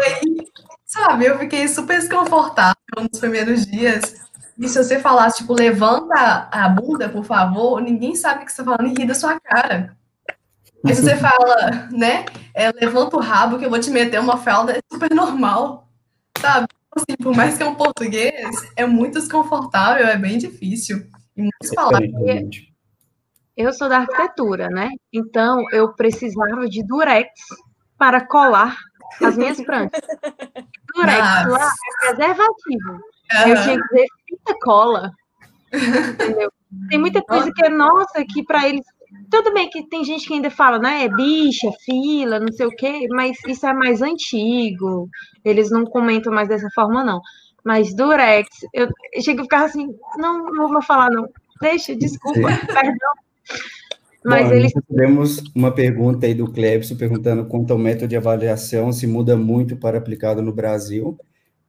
aí, 0.05 0.37
sabe, 0.85 1.27
eu 1.27 1.39
fiquei 1.39 1.69
super 1.69 1.99
desconfortável 2.01 2.75
nos 3.11 3.21
primeiros 3.21 3.65
dias. 3.67 4.15
E 4.59 4.69
se 4.69 4.83
você 4.83 4.99
falasse, 4.99 5.39
tipo, 5.39 5.55
levanta 5.55 6.49
a 6.51 6.69
bunda, 6.69 7.09
por 7.09 7.25
favor, 7.25 7.81
ninguém 7.81 8.17
sabe 8.17 8.43
o 8.43 8.47
que 8.47 8.53
você 8.53 8.65
tá 8.65 8.65
falando 8.65 8.89
e 8.89 9.01
ri 9.01 9.07
da 9.07 9.15
sua 9.15 9.39
cara. 9.39 9.97
Aí 10.85 10.95
se 10.95 11.03
você 11.03 11.15
fala, 11.17 11.89
né, 11.93 12.25
é, 12.53 12.73
levanta 12.73 13.17
o 13.17 13.21
rabo 13.21 13.59
que 13.59 13.65
eu 13.65 13.71
vou 13.71 13.79
te 13.79 13.91
meter 13.91 14.21
uma 14.21 14.37
fralda, 14.37 14.73
é 14.73 14.81
super 14.93 15.15
normal, 15.15 15.89
sabe? 16.41 16.67
Assim, 16.97 17.17
por 17.23 17.37
mais 17.37 17.57
que 17.57 17.63
é 17.63 17.67
um 17.67 17.75
português, 17.75 18.51
é 18.75 18.85
muito 18.85 19.21
desconfortável, 19.21 20.07
é 20.09 20.17
bem 20.17 20.39
difícil. 20.39 21.07
E 21.37 21.43
muitas 21.43 21.75
palavras. 21.75 22.11
Eu 23.57 23.73
sou 23.73 23.89
da 23.89 23.99
arquitetura, 23.99 24.69
né? 24.69 24.89
Então 25.13 25.65
eu 25.73 25.93
precisava 25.93 26.69
de 26.69 26.85
durex 26.85 27.29
para 27.97 28.25
colar 28.27 28.77
as 29.23 29.37
minhas 29.37 29.61
plantas. 29.61 30.01
Durex 30.95 31.19
Nossa. 31.19 31.49
lá 31.49 31.67
é 31.67 32.15
preservativo. 32.15 33.01
Eu 33.47 33.55
Aham. 33.55 33.63
tinha 33.63 33.81
que 33.81 33.89
dizer 33.89 34.07
cola. 34.55 35.13
Entendeu? 35.73 36.51
Tem 36.89 36.99
muita 36.99 37.23
coisa 37.23 37.51
que 37.53 37.65
é 37.65 37.69
nossa, 37.69 38.25
que 38.25 38.45
para 38.45 38.69
eles. 38.69 38.85
Tudo 39.31 39.53
bem 39.55 39.71
que 39.71 39.89
tem 39.89 40.05
gente 40.05 40.27
que 40.27 40.35
ainda 40.35 40.51
fala, 40.51 40.79
né? 40.79 41.05
É 41.05 41.09
bicha, 41.09 41.71
fila, 41.85 42.39
não 42.39 42.53
sei 42.53 42.67
o 42.67 42.71
quê, 42.71 43.07
mas 43.11 43.37
isso 43.47 43.67
é 43.67 43.73
mais 43.73 44.03
antigo. 44.03 45.09
Eles 45.45 45.71
não 45.71 45.85
comentam 45.85 46.33
mais 46.33 46.49
dessa 46.49 46.69
forma, 46.75 47.03
não. 47.03 47.21
Mas 47.65 47.95
durex, 47.95 48.49
eu, 48.73 48.89
chego 49.21 49.41
a 49.41 49.45
ficar 49.45 49.65
assim, 49.65 49.89
não, 50.17 50.45
não 50.47 50.69
vou 50.69 50.83
falar, 50.83 51.11
não. 51.11 51.27
Deixa, 51.61 51.97
desculpa, 51.97 52.49
perdão. 52.67 53.13
Mas 54.25 54.49
Bom, 54.49 54.55
eles 54.55 54.75
nós 54.75 54.85
tivemos 54.85 55.43
uma 55.55 55.73
pergunta 55.73 56.27
aí 56.27 56.35
do 56.35 56.51
Clebson 56.51 56.97
perguntando 56.97 57.47
quanto 57.47 57.73
ao 57.73 57.79
método 57.79 58.09
de 58.09 58.17
avaliação, 58.17 58.93
se 58.93 59.07
muda 59.07 59.37
muito 59.37 59.77
para 59.77 59.99
aplicado 59.99 60.43
no 60.43 60.53
Brasil. 60.53 61.19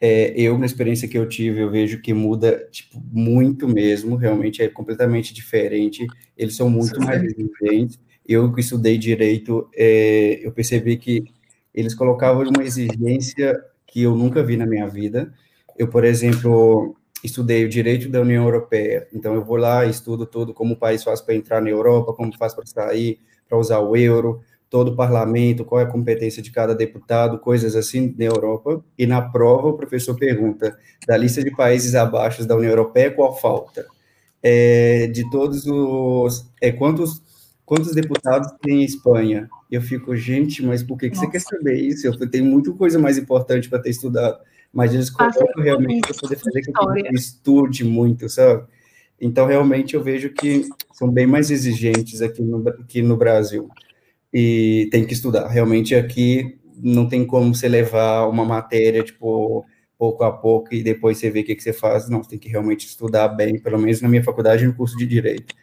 É, 0.01 0.31
eu, 0.39 0.57
na 0.57 0.65
experiência 0.65 1.07
que 1.07 1.17
eu 1.17 1.27
tive, 1.27 1.59
eu 1.61 1.69
vejo 1.69 2.01
que 2.01 2.13
muda, 2.13 2.67
tipo, 2.71 3.01
muito 3.11 3.67
mesmo, 3.67 4.15
realmente 4.15 4.61
é 4.61 4.69
completamente 4.69 5.33
diferente, 5.33 6.07
eles 6.37 6.55
são 6.55 6.69
muito 6.69 7.01
mais 7.01 7.21
exigentes. 7.21 7.99
Eu 8.25 8.53
que 8.53 8.61
estudei 8.61 8.97
Direito, 8.97 9.69
é, 9.75 10.39
eu 10.41 10.51
percebi 10.51 10.97
que 10.97 11.25
eles 11.73 11.93
colocavam 11.93 12.43
uma 12.43 12.63
exigência 12.63 13.59
que 13.85 14.03
eu 14.03 14.15
nunca 14.15 14.43
vi 14.43 14.55
na 14.55 14.65
minha 14.65 14.87
vida. 14.87 15.33
Eu, 15.77 15.87
por 15.89 16.05
exemplo, 16.05 16.95
estudei 17.23 17.65
o 17.65 17.69
direito 17.69 18.09
da 18.09 18.21
União 18.21 18.43
Europeia, 18.45 19.07
então 19.13 19.33
eu 19.33 19.43
vou 19.43 19.57
lá 19.57 19.85
estudo 19.85 20.25
tudo, 20.25 20.53
como 20.53 20.73
o 20.75 20.77
país 20.77 21.03
faz 21.03 21.21
para 21.21 21.35
entrar 21.35 21.61
na 21.61 21.69
Europa, 21.69 22.13
como 22.13 22.35
faz 22.37 22.53
para 22.53 22.65
sair, 22.65 23.19
para 23.47 23.57
usar 23.57 23.79
o 23.79 23.95
euro, 23.97 24.41
todo 24.69 24.89
o 24.91 24.95
parlamento, 24.95 25.65
qual 25.65 25.81
é 25.81 25.83
a 25.83 25.87
competência 25.87 26.41
de 26.41 26.51
cada 26.51 26.75
deputado, 26.75 27.39
coisas 27.39 27.75
assim 27.75 28.13
na 28.17 28.25
Europa, 28.25 28.83
e 28.97 29.05
na 29.05 29.21
prova 29.21 29.69
o 29.69 29.73
professor 29.73 30.15
pergunta, 30.15 30.77
da 31.07 31.17
lista 31.17 31.43
de 31.43 31.55
países 31.55 31.95
abaixo 31.95 32.45
da 32.45 32.55
União 32.55 32.69
Europeia, 32.69 33.11
qual 33.11 33.35
falta? 33.39 33.85
É, 34.41 35.07
de 35.07 35.29
todos 35.29 35.65
os... 35.65 36.49
É, 36.61 36.71
quantos, 36.71 37.21
quantos 37.65 37.93
deputados 37.93 38.49
tem 38.61 38.81
em 38.81 38.85
Espanha? 38.85 39.49
Eu 39.71 39.81
fico, 39.81 40.15
gente, 40.15 40.63
mas 40.63 40.83
por 40.83 40.97
que, 40.97 41.09
que 41.09 41.17
você 41.17 41.27
quer 41.27 41.41
saber 41.41 41.75
isso? 41.75 42.07
Eu 42.07 42.29
tenho 42.29 42.45
muita 42.45 42.71
coisa 42.73 42.99
mais 42.99 43.17
importante 43.17 43.69
para 43.69 43.79
ter 43.79 43.89
estudado 43.89 44.39
mas 44.73 44.93
eles 44.93 45.09
colocam 45.09 45.63
realmente 45.63 46.07
para 46.07 46.17
poder 46.19 46.37
fazer 46.37 46.61
que 46.61 46.71
eu 46.71 47.13
estude 47.13 47.83
muito, 47.83 48.29
sabe? 48.29 48.63
Então, 49.19 49.45
realmente, 49.45 49.95
eu 49.95 50.03
vejo 50.03 50.29
que 50.29 50.69
são 50.93 51.09
bem 51.09 51.27
mais 51.27 51.51
exigentes 51.51 52.21
aqui 52.21 52.41
no, 52.41 52.67
aqui 52.69 53.01
no 53.01 53.17
Brasil. 53.17 53.69
E 54.33 54.87
tem 54.91 55.05
que 55.05 55.13
estudar. 55.13 55.47
Realmente, 55.47 55.95
aqui 55.95 56.59
não 56.81 57.07
tem 57.07 57.25
como 57.25 57.53
você 57.53 57.67
levar 57.67 58.27
uma 58.27 58.45
matéria, 58.45 59.03
tipo, 59.03 59.65
pouco 59.97 60.23
a 60.23 60.31
pouco 60.31 60.73
e 60.73 60.81
depois 60.81 61.17
você 61.17 61.29
vê 61.29 61.41
o 61.41 61.43
que, 61.43 61.55
que 61.55 61.63
você 61.63 61.73
faz. 61.73 62.09
Não, 62.09 62.23
você 62.23 62.31
tem 62.31 62.39
que 62.39 62.49
realmente 62.49 62.85
estudar 62.87 63.27
bem, 63.29 63.59
pelo 63.59 63.77
menos 63.77 64.01
na 64.01 64.09
minha 64.09 64.23
faculdade, 64.23 64.65
no 64.65 64.73
curso 64.73 64.97
de 64.97 65.05
Direito. 65.05 65.53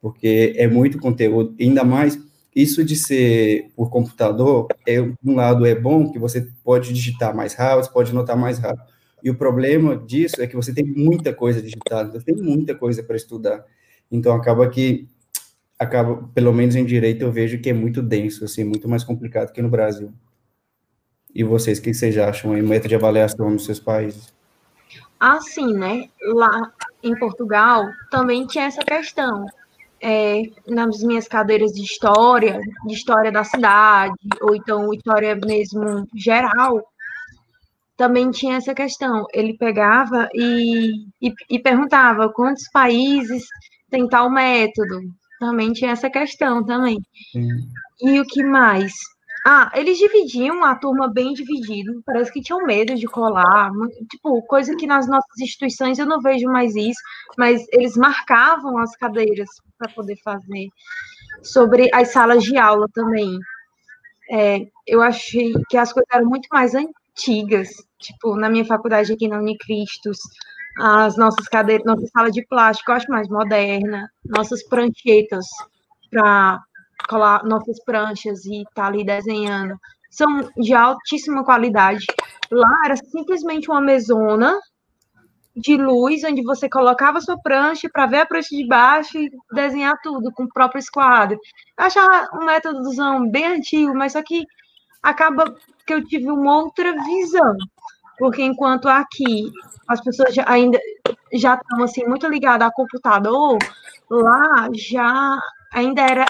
Porque 0.00 0.54
é 0.56 0.66
muito 0.68 0.98
conteúdo, 0.98 1.54
ainda 1.60 1.84
mais 1.84 2.18
isso 2.54 2.84
de 2.84 2.96
ser 2.96 3.70
por 3.76 3.90
computador, 3.90 4.66
é, 4.86 5.00
um 5.00 5.34
lado 5.36 5.64
é 5.66 5.74
bom 5.74 6.10
que 6.10 6.18
você 6.18 6.48
pode 6.64 6.92
digitar 6.92 7.34
mais 7.34 7.54
rápido, 7.54 7.84
você 7.84 7.92
pode 7.92 8.10
anotar 8.10 8.36
mais 8.36 8.58
rápido. 8.58 8.84
E 9.22 9.30
o 9.30 9.36
problema 9.36 9.96
disso 9.96 10.40
é 10.42 10.46
que 10.46 10.56
você 10.56 10.72
tem 10.72 10.84
muita 10.84 11.32
coisa 11.32 11.62
digitada, 11.62 12.18
você 12.18 12.24
tem 12.24 12.36
muita 12.36 12.74
coisa 12.74 13.02
para 13.02 13.16
estudar. 13.16 13.64
Então 14.10 14.34
acaba 14.34 14.68
que 14.68 15.08
acaba, 15.80 16.28
pelo 16.34 16.52
menos 16.52 16.76
em 16.76 16.84
direito 16.84 17.22
eu 17.22 17.32
vejo 17.32 17.58
que 17.58 17.70
é 17.70 17.72
muito 17.72 18.02
denso, 18.02 18.44
assim, 18.44 18.62
muito 18.62 18.86
mais 18.86 19.02
complicado 19.02 19.50
que 19.50 19.62
no 19.62 19.70
Brasil. 19.70 20.12
E 21.34 21.42
vocês, 21.42 21.78
o 21.78 21.82
que 21.82 21.94
vocês 21.94 22.18
acham 22.18 22.52
aí, 22.52 22.60
método 22.60 22.90
de 22.90 22.94
avaliação 22.96 23.48
nos 23.48 23.64
seus 23.64 23.80
países? 23.80 24.34
Assim, 25.18 25.72
né? 25.72 26.08
Lá 26.22 26.70
em 27.02 27.18
Portugal 27.18 27.88
também 28.10 28.46
tinha 28.46 28.66
essa 28.66 28.82
questão. 28.82 29.46
É, 30.02 30.42
nas 30.66 31.02
minhas 31.02 31.28
cadeiras 31.28 31.72
de 31.72 31.82
história, 31.82 32.58
de 32.86 32.94
história 32.94 33.30
da 33.30 33.44
cidade, 33.44 34.14
ou 34.40 34.54
então 34.54 34.92
história 34.94 35.34
mesmo 35.36 36.06
geral, 36.14 36.82
também 37.98 38.30
tinha 38.30 38.56
essa 38.56 38.74
questão. 38.74 39.26
Ele 39.32 39.56
pegava 39.56 40.28
e, 40.34 41.06
e, 41.20 41.32
e 41.50 41.58
perguntava 41.58 42.32
quantos 42.32 42.68
países 42.70 43.44
tem 43.90 44.08
tal 44.08 44.30
método. 44.30 45.19
Tinha 45.72 45.92
essa 45.92 46.10
questão 46.10 46.64
também. 46.64 47.00
Sim. 47.32 47.48
E 48.02 48.20
o 48.20 48.26
que 48.26 48.42
mais? 48.42 48.92
Ah, 49.46 49.70
eles 49.74 49.96
dividiam 49.96 50.62
a 50.64 50.74
turma 50.74 51.08
bem 51.08 51.32
dividido. 51.32 52.02
Parece 52.04 52.30
que 52.30 52.42
tinham 52.42 52.66
medo 52.66 52.94
de 52.94 53.06
colar. 53.06 53.70
Tipo, 54.10 54.42
coisa 54.42 54.76
que 54.76 54.86
nas 54.86 55.08
nossas 55.08 55.38
instituições 55.40 55.98
eu 55.98 56.06
não 56.06 56.20
vejo 56.20 56.46
mais 56.46 56.76
isso, 56.76 57.00
mas 57.38 57.66
eles 57.72 57.96
marcavam 57.96 58.78
as 58.78 58.94
cadeiras 58.96 59.48
para 59.78 59.90
poder 59.92 60.16
fazer. 60.22 60.68
Sobre 61.42 61.88
as 61.94 62.08
salas 62.08 62.42
de 62.44 62.58
aula 62.58 62.86
também. 62.92 63.38
É, 64.30 64.60
eu 64.86 65.00
achei 65.00 65.52
que 65.70 65.76
as 65.76 65.92
coisas 65.92 66.08
eram 66.12 66.28
muito 66.28 66.46
mais 66.52 66.74
antigas. 66.74 67.70
Tipo, 67.98 68.36
na 68.36 68.50
minha 68.50 68.64
faculdade 68.64 69.12
aqui 69.12 69.26
na 69.26 69.38
Unicristos, 69.38 70.18
as 70.80 71.16
nossas 71.16 71.46
cadeiras, 71.46 71.84
nossa 71.84 72.06
sala 72.06 72.30
de 72.30 72.44
plástico, 72.46 72.90
eu 72.90 72.96
acho 72.96 73.10
mais 73.10 73.28
moderna. 73.28 74.10
Nossas 74.24 74.62
pranchetas 74.66 75.46
para 76.10 76.60
colar 77.08 77.44
nossas 77.44 77.82
pranchas 77.84 78.44
e 78.44 78.62
estar 78.62 78.70
tá 78.74 78.86
ali 78.86 79.04
desenhando, 79.04 79.76
são 80.10 80.50
de 80.56 80.74
altíssima 80.74 81.44
qualidade. 81.44 82.04
Lá 82.50 82.82
era 82.84 82.96
simplesmente 82.96 83.70
uma 83.70 83.80
mesona 83.80 84.58
de 85.54 85.76
luz, 85.76 86.24
onde 86.24 86.42
você 86.42 86.68
colocava 86.68 87.20
sua 87.20 87.38
prancha 87.40 87.88
para 87.92 88.06
ver 88.06 88.18
a 88.18 88.26
prancha 88.26 88.56
de 88.56 88.66
baixo 88.66 89.18
e 89.18 89.30
desenhar 89.52 89.98
tudo 90.02 90.32
com 90.32 90.44
o 90.44 90.48
próprio 90.48 90.78
esquadro. 90.78 91.38
Eu 91.78 91.84
achava 91.84 92.28
um 92.34 92.46
métodozão 92.46 93.28
bem 93.28 93.46
antigo, 93.46 93.94
mas 93.94 94.12
só 94.12 94.22
que 94.22 94.44
acaba 95.02 95.54
que 95.86 95.92
eu 95.92 96.04
tive 96.04 96.30
uma 96.30 96.62
outra 96.62 96.92
visão. 97.04 97.56
Porque 98.20 98.42
enquanto 98.42 98.86
aqui 98.86 99.50
as 99.88 99.98
pessoas 100.02 100.34
já, 100.34 100.44
ainda 100.46 100.78
já 101.32 101.54
estão 101.54 101.82
assim 101.82 102.04
muito 102.04 102.28
ligadas 102.28 102.66
ao 102.66 102.72
computador, 102.72 103.56
lá 104.10 104.68
já 104.74 105.40
ainda 105.72 106.02
era 106.02 106.26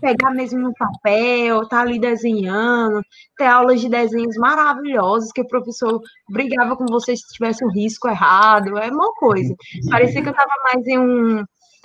pegar 0.00 0.30
mesmo 0.30 0.58
no 0.60 0.74
papel, 0.74 1.68
tá 1.68 1.80
ali 1.80 1.98
desenhando, 1.98 3.02
ter 3.36 3.44
aulas 3.44 3.82
de 3.82 3.90
desenhos 3.90 4.36
maravilhosos, 4.36 5.32
que 5.32 5.42
o 5.42 5.46
professor 5.46 6.00
brigava 6.28 6.76
com 6.76 6.86
você 6.86 7.14
se 7.14 7.28
tivesse 7.28 7.62
um 7.62 7.70
risco 7.70 8.08
errado, 8.08 8.78
é 8.78 8.90
uma 8.90 9.12
coisa. 9.12 9.54
Parecia 9.90 10.22
que 10.22 10.28
eu 10.28 10.32
estava 10.32 10.50
mais 10.64 10.86
em 10.86 10.98
um, 10.98 11.44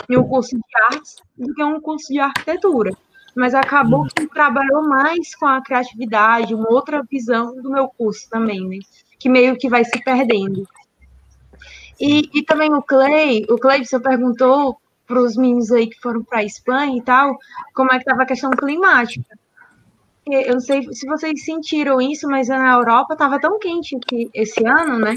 em 0.09 0.17
um 0.17 0.23
curso 0.23 0.55
de 0.55 0.83
artes 0.95 1.17
do 1.37 1.53
que 1.53 1.63
um 1.63 1.81
curso 1.81 2.07
de 2.11 2.19
arquitetura. 2.19 2.91
Mas 3.35 3.53
acabou 3.53 4.05
que 4.05 4.25
trabalhou 4.27 4.87
mais 4.87 5.35
com 5.35 5.45
a 5.45 5.61
criatividade, 5.61 6.55
uma 6.55 6.71
outra 6.71 7.03
visão 7.03 7.55
do 7.61 7.69
meu 7.69 7.89
curso 7.89 8.27
também, 8.29 8.67
né? 8.67 8.79
Que 9.19 9.29
meio 9.29 9.57
que 9.57 9.69
vai 9.69 9.83
se 9.83 10.01
perdendo. 10.03 10.67
E, 11.99 12.29
e 12.33 12.43
também 12.43 12.73
o 12.73 12.81
Clay, 12.81 13.45
o 13.49 13.57
Clay, 13.57 13.85
você 13.85 13.99
perguntou 13.99 14.77
para 15.05 15.19
os 15.19 15.35
meninos 15.35 15.71
aí 15.71 15.87
que 15.87 15.99
foram 15.99 16.23
para 16.23 16.39
a 16.39 16.43
Espanha 16.43 16.97
e 16.97 17.01
tal, 17.01 17.37
como 17.73 17.91
é 17.91 17.95
que 17.95 18.03
estava 18.03 18.23
a 18.23 18.27
questão 18.27 18.51
climática. 18.51 19.37
Eu 20.25 20.53
não 20.53 20.59
sei 20.59 20.83
se 20.93 21.07
vocês 21.07 21.43
sentiram 21.43 21.99
isso, 21.99 22.27
mas 22.27 22.47
na 22.47 22.73
Europa 22.73 23.13
estava 23.13 23.39
tão 23.39 23.57
quente 23.57 23.97
que 24.07 24.29
esse 24.33 24.63
ano, 24.65 24.99
né? 24.99 25.15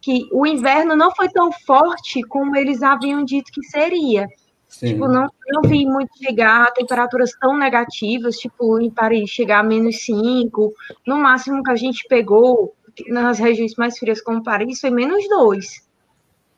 Que 0.00 0.28
o 0.30 0.46
inverno 0.46 0.94
não 0.94 1.10
foi 1.10 1.28
tão 1.28 1.50
forte 1.50 2.22
como 2.22 2.54
eles 2.54 2.82
haviam 2.82 3.24
dito 3.24 3.50
que 3.50 3.62
seria. 3.64 4.28
Sim. 4.68 4.88
Tipo, 4.88 5.08
não, 5.08 5.28
não 5.48 5.62
vi 5.62 5.84
muito 5.84 6.16
chegar 6.16 6.64
a 6.64 6.70
temperaturas 6.70 7.32
tão 7.40 7.56
negativas, 7.56 8.36
tipo, 8.36 8.80
em 8.80 8.90
Paris 8.90 9.28
chegar 9.28 9.60
a 9.60 9.64
menos 9.64 10.04
5. 10.04 10.72
No 11.04 11.18
máximo 11.18 11.62
que 11.64 11.70
a 11.70 11.76
gente 11.76 12.06
pegou 12.08 12.75
nas 13.08 13.38
regiões 13.38 13.74
mais 13.76 13.98
frias, 13.98 14.20
como 14.20 14.42
Paris, 14.42 14.80
foi 14.80 14.90
menos 14.90 15.28
2. 15.28 15.86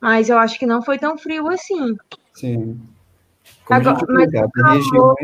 Mas 0.01 0.29
eu 0.29 0.37
acho 0.37 0.57
que 0.57 0.65
não 0.65 0.81
foi 0.81 0.97
tão 0.97 1.17
frio 1.17 1.47
assim. 1.49 1.95
Sim. 2.33 2.79
Como 3.65 3.79
Agora, 3.79 4.05
mas 4.07 4.31
calor, 4.31 5.15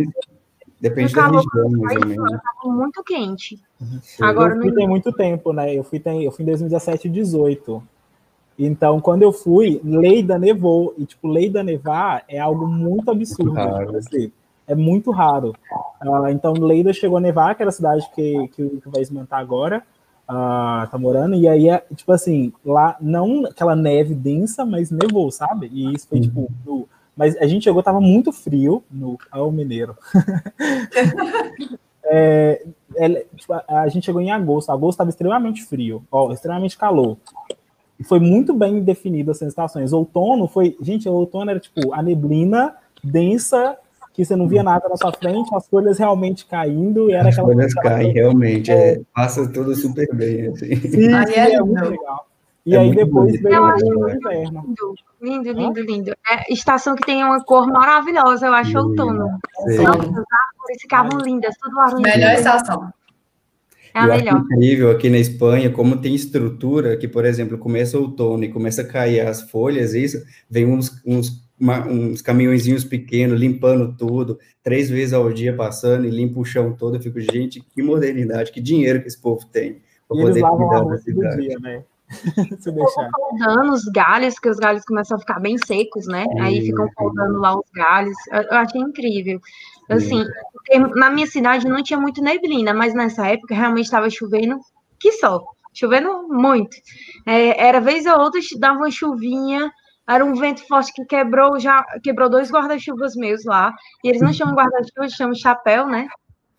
depende 0.80 1.14
da 1.14 1.26
região, 1.28 1.70
mais 1.72 1.98
ou 1.98 2.08
menos. 2.08 2.34
Estava 2.34 2.74
muito 2.74 3.04
quente. 3.04 3.60
Uhum. 3.80 4.00
Agora, 4.22 4.56
eu 4.56 4.62
fui 4.62 4.74
tem 4.74 4.88
muito 4.88 5.12
tempo, 5.12 5.54
né? 5.54 5.74
Eu 5.74 5.84
fui, 5.84 6.00
tem, 6.00 6.24
eu 6.24 6.32
fui 6.32 6.44
em 6.44 6.48
2017 6.48 7.08
e 7.08 7.12
2018. 7.12 7.84
Então, 8.58 9.02
quando 9.02 9.24
eu 9.24 9.32
fui, 9.32 9.82
Leida 9.84 10.40
nevou. 10.40 10.94
E, 10.98 11.06
tipo, 11.06 11.28
Leida 11.28 11.64
nevar 11.64 12.24
é 12.28 12.40
algo 12.40 12.68
muito 12.68 13.12
absurdo. 13.12 13.54
Muito 13.54 14.32
é 14.68 14.74
muito 14.74 15.12
raro. 15.12 15.54
Uh, 16.04 16.28
então, 16.30 16.54
Leida 16.54 16.92
chegou 16.92 17.18
a 17.18 17.22
nevar, 17.22 17.56
que 17.56 17.62
era 17.62 17.70
a 17.70 17.74
cidade 17.74 18.10
que, 18.16 18.48
que, 18.50 18.70
que 18.82 18.90
vai 18.90 19.02
esmentar 19.02 19.40
agora. 19.40 19.84
Uh, 20.28 20.90
tá 20.90 20.98
morando, 20.98 21.36
e 21.36 21.48
aí, 21.48 21.70
é, 21.70 21.86
tipo 21.96 22.12
assim, 22.12 22.52
lá, 22.66 22.98
não 23.00 23.46
aquela 23.46 23.76
neve 23.76 24.16
densa, 24.16 24.66
mas 24.66 24.90
nevou, 24.90 25.30
sabe? 25.30 25.70
E 25.72 25.94
isso 25.94 26.08
foi, 26.08 26.20
tipo, 26.20 26.42
uhum. 26.42 26.50
no, 26.66 26.90
mas 27.16 27.38
a 27.38 27.48
gente 27.48 27.64
chegou, 27.64 27.82
tava 27.82 28.02
muito 28.02 28.32
frio 28.32 28.84
no 28.92 29.18
ao 29.32 29.52
mineiro. 29.52 29.96
é, 32.04 32.66
é, 32.96 33.26
tipo, 33.36 33.54
a, 33.54 33.64
a, 33.68 33.88
gente 33.88 34.06
chegou 34.06 34.22
em 34.22 34.32
agosto. 34.32 34.72
Agosto 34.72 34.96
estava 34.96 35.10
extremamente 35.10 35.64
frio, 35.64 36.04
ó, 36.12 36.32
extremamente 36.32 36.78
calor. 36.78 37.18
E 37.98 38.04
foi 38.04 38.20
muito 38.20 38.54
bem 38.54 38.82
definido 38.84 39.32
as 39.32 39.38
sensações. 39.38 39.94
Outono 39.94 40.48
foi, 40.48 40.76
gente, 40.82 41.08
o 41.08 41.14
outono 41.14 41.50
era 41.52 41.60
tipo 41.60 41.94
a 41.94 42.04
neblina 42.04 42.76
densa 43.02 43.78
que 44.16 44.24
você 44.24 44.36
não 44.36 44.48
via 44.48 44.64
nada 44.64 44.88
na 44.88 44.96
sua 44.96 45.12
frente, 45.12 45.54
as 45.54 45.68
folhas 45.68 46.00
realmente 46.00 46.46
caindo. 46.46 47.10
E 47.10 47.14
era 47.14 47.28
as 47.28 47.36
folhas 47.36 47.74
caem, 47.74 48.14
realmente. 48.14 48.72
É, 48.72 49.02
passa 49.14 49.46
tudo 49.52 49.76
super 49.76 50.08
bem. 50.16 50.48
Assim. 50.48 50.76
Sim, 50.78 50.90
sim, 50.90 51.34
é, 51.36 51.60
muito 51.60 51.84
legal. 51.84 52.26
E 52.66 52.76
é 52.76 52.80
aí 52.80 52.96
depois 52.96 53.40
veio 53.42 53.62
o 53.62 54.10
inverno. 54.10 54.74
Lindo, 55.22 55.52
lindo, 55.52 55.82
lindo. 55.82 56.12
É, 56.28 56.52
estação 56.52 56.96
que 56.96 57.06
tem 57.06 57.24
uma 57.24 57.44
cor 57.44 57.68
maravilhosa, 57.68 58.48
eu 58.48 58.54
acho 58.54 58.78
outono. 58.78 59.26
Nossa, 59.26 59.82
as 59.82 59.86
árvores 59.86 60.82
ficavam 60.82 61.20
lindas, 61.20 61.56
tudo 61.62 61.76
laranja. 61.76 62.02
Melhor 62.02 62.34
estação. 62.34 62.94
É 63.94 64.00
a 64.00 64.04
eu 64.04 64.08
melhor. 64.08 64.36
Acho 64.36 64.46
incrível 64.46 64.92
aqui 64.92 65.10
na 65.10 65.18
Espanha, 65.18 65.70
como 65.70 65.98
tem 65.98 66.16
estrutura, 66.16 66.96
que, 66.98 67.08
por 67.08 67.26
exemplo, 67.26 67.58
começa 67.58 68.00
outono 68.00 68.46
e 68.46 68.52
começa 68.52 68.82
a 68.82 68.88
cair 68.88 69.20
as 69.22 69.42
folhas, 69.42 69.94
isso, 69.94 70.24
vem 70.50 70.66
uns, 70.66 71.02
uns, 71.06 71.45
uma, 71.60 71.88
uns 71.88 72.22
caminhõezinhos 72.22 72.84
pequenos 72.84 73.40
limpando 73.40 73.96
tudo, 73.98 74.40
três 74.62 74.90
vezes 74.90 75.14
ao 75.14 75.32
dia 75.32 75.56
passando 75.56 76.06
e 76.06 76.10
limpa 76.10 76.40
o 76.40 76.46
chão 76.46 76.74
todo. 76.74 76.96
Eu 76.98 77.02
fico, 77.02 77.20
gente, 77.20 77.62
que 77.62 77.82
modernidade, 77.82 78.52
que 78.52 78.62
dinheiro 78.62 79.02
que 79.02 79.08
esse 79.08 79.20
povo 79.20 79.46
tem. 79.46 79.82
Para 80.08 80.22
poder 80.22 80.42
cuidar 80.42 80.84
da 80.84 80.98
cidade. 80.98 81.42
Dia, 81.42 81.60
né? 81.60 81.84
Se 82.60 82.72
deixar. 82.72 83.10
Os 83.72 83.86
galhos, 83.86 84.38
que 84.38 84.50
os 84.50 84.58
galhos 84.58 84.84
começam 84.86 85.18
a 85.18 85.20
ficar 85.20 85.40
bem 85.40 85.58
secos, 85.58 86.06
né? 86.06 86.26
Aí 86.40 86.62
ficam 86.62 86.88
podando 86.96 87.40
lá 87.40 87.58
os 87.58 87.66
galhos. 87.74 88.16
Eu, 88.32 88.44
eu 88.44 88.58
achei 88.58 88.82
incrível. 88.82 89.40
Assim, 89.90 90.24
na 90.96 91.10
minha 91.10 91.28
cidade 91.28 91.68
não 91.68 91.82
tinha 91.82 92.00
muito 92.00 92.22
neblina, 92.22 92.74
mas 92.74 92.94
nessa 92.94 93.28
época 93.28 93.56
realmente 93.56 93.86
estava 93.86 94.10
chovendo 94.10 94.60
que 95.00 95.12
só. 95.14 95.44
Chovendo 95.74 96.28
muito. 96.28 96.78
É, 97.26 97.68
era 97.68 97.80
vez 97.82 98.06
ou 98.06 98.20
outra, 98.20 98.40
dava 98.60 98.78
uma 98.78 98.92
chuvinha, 98.92 99.72
era 100.08 100.24
um 100.24 100.36
vento 100.36 100.66
forte 100.68 100.94
que 100.94 101.06
quebrou, 101.06 101.60
já 101.60 101.84
quebrou 102.04 102.30
dois 102.30 102.52
guarda-chuvas 102.52 103.16
meus 103.16 103.44
lá. 103.44 103.74
E 104.04 104.10
eles 104.10 104.22
não 104.22 104.32
chamam 104.32 104.56
guarda-chuva, 104.56 105.10
chamam 105.10 105.36
chapéu, 105.36 105.88
né? 105.88 106.08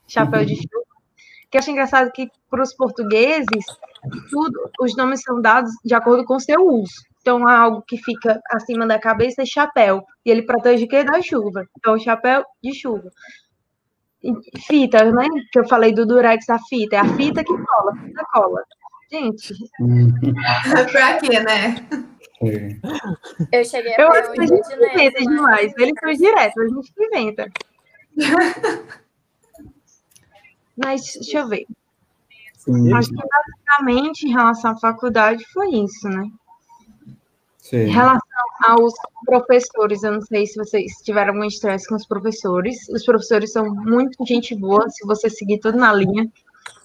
Chapéu 0.08 0.44
de 0.44 0.56
chuva. 0.56 0.86
Que 1.50 1.56
eu 1.56 1.60
acho 1.60 1.70
engraçado 1.70 2.10
que 2.10 2.28
para 2.50 2.62
os 2.62 2.74
portugueses, 2.74 3.64
tudo, 4.30 4.70
os 4.80 4.96
nomes 4.96 5.22
são 5.22 5.40
dados 5.40 5.70
de 5.84 5.94
acordo 5.94 6.24
com 6.24 6.36
o 6.36 6.40
seu 6.40 6.60
uso. 6.66 6.92
Então, 7.20 7.46
algo 7.48 7.82
que 7.82 7.96
fica 7.96 8.40
acima 8.50 8.86
da 8.86 8.98
cabeça 8.98 9.42
é 9.42 9.46
chapéu. 9.46 10.04
E 10.24 10.30
ele 10.30 10.42
protege 10.42 10.84
o 10.84 10.88
quê? 10.88 11.04
Da 11.04 11.20
chuva. 11.22 11.66
Então, 11.78 11.98
chapéu 11.98 12.44
de 12.62 12.74
chuva. 12.74 13.10
E 14.22 14.32
fita, 14.60 15.04
né? 15.10 15.26
Que 15.52 15.60
eu 15.60 15.68
falei 15.68 15.92
do 15.92 16.06
durex 16.06 16.46
da 16.46 16.58
fita. 16.68 16.96
É 16.96 16.98
a 17.00 17.16
fita 17.16 17.44
que 17.44 17.52
cola, 17.52 17.96
fita 17.96 18.24
cola. 18.32 18.62
Gente. 19.10 19.54
pra 20.92 21.18
quê, 21.18 21.40
né? 21.40 21.76
Eu 23.52 23.64
cheguei 23.64 23.94
a 23.94 24.00
Eu 24.00 24.08
acho 24.10 24.32
que 24.32 24.40
a 24.40 24.46
gente 24.46 24.74
inventa 24.74 25.20
demais. 25.20 25.72
Eles 25.78 25.94
são 25.98 26.12
direto, 26.12 26.60
a 26.60 26.68
gente 26.68 26.92
inventa. 26.98 27.50
Mas, 30.76 31.14
deixa 31.14 31.38
eu 31.38 31.48
ver. 31.48 31.66
Sim. 32.58 32.92
Acho 32.92 33.08
que 33.08 33.16
basicamente 33.16 34.26
em 34.26 34.32
relação 34.32 34.72
à 34.72 34.76
faculdade 34.76 35.44
foi 35.52 35.70
isso, 35.70 36.08
né? 36.08 36.30
Sim. 37.58 37.78
Em 37.78 37.90
relação 37.90 38.20
aos 38.64 38.94
professores, 39.24 40.02
eu 40.02 40.12
não 40.12 40.20
sei 40.20 40.46
se 40.46 40.56
vocês 40.56 40.92
tiveram 41.02 41.32
algum 41.32 41.44
estresse 41.44 41.88
com 41.88 41.94
os 41.94 42.06
professores. 42.06 42.88
Os 42.88 43.04
professores 43.04 43.52
são 43.52 43.74
muito 43.74 44.24
gente 44.26 44.54
boa, 44.54 44.88
se 44.90 45.06
você 45.06 45.30
seguir 45.30 45.58
tudo 45.58 45.78
na 45.78 45.92
linha. 45.92 46.30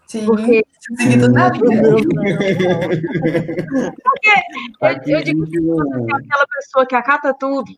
Sim, 0.07 0.25
porque... 0.25 0.63
na 1.29 1.49
linha. 1.49 1.81
porque 4.79 5.11
eu, 5.11 5.17
eu 5.17 5.23
digo 5.23 5.45
que 5.45 5.57
é 5.57 6.15
aquela 6.15 6.45
pessoa 6.55 6.85
que 6.85 6.95
acata 6.95 7.33
tudo, 7.33 7.71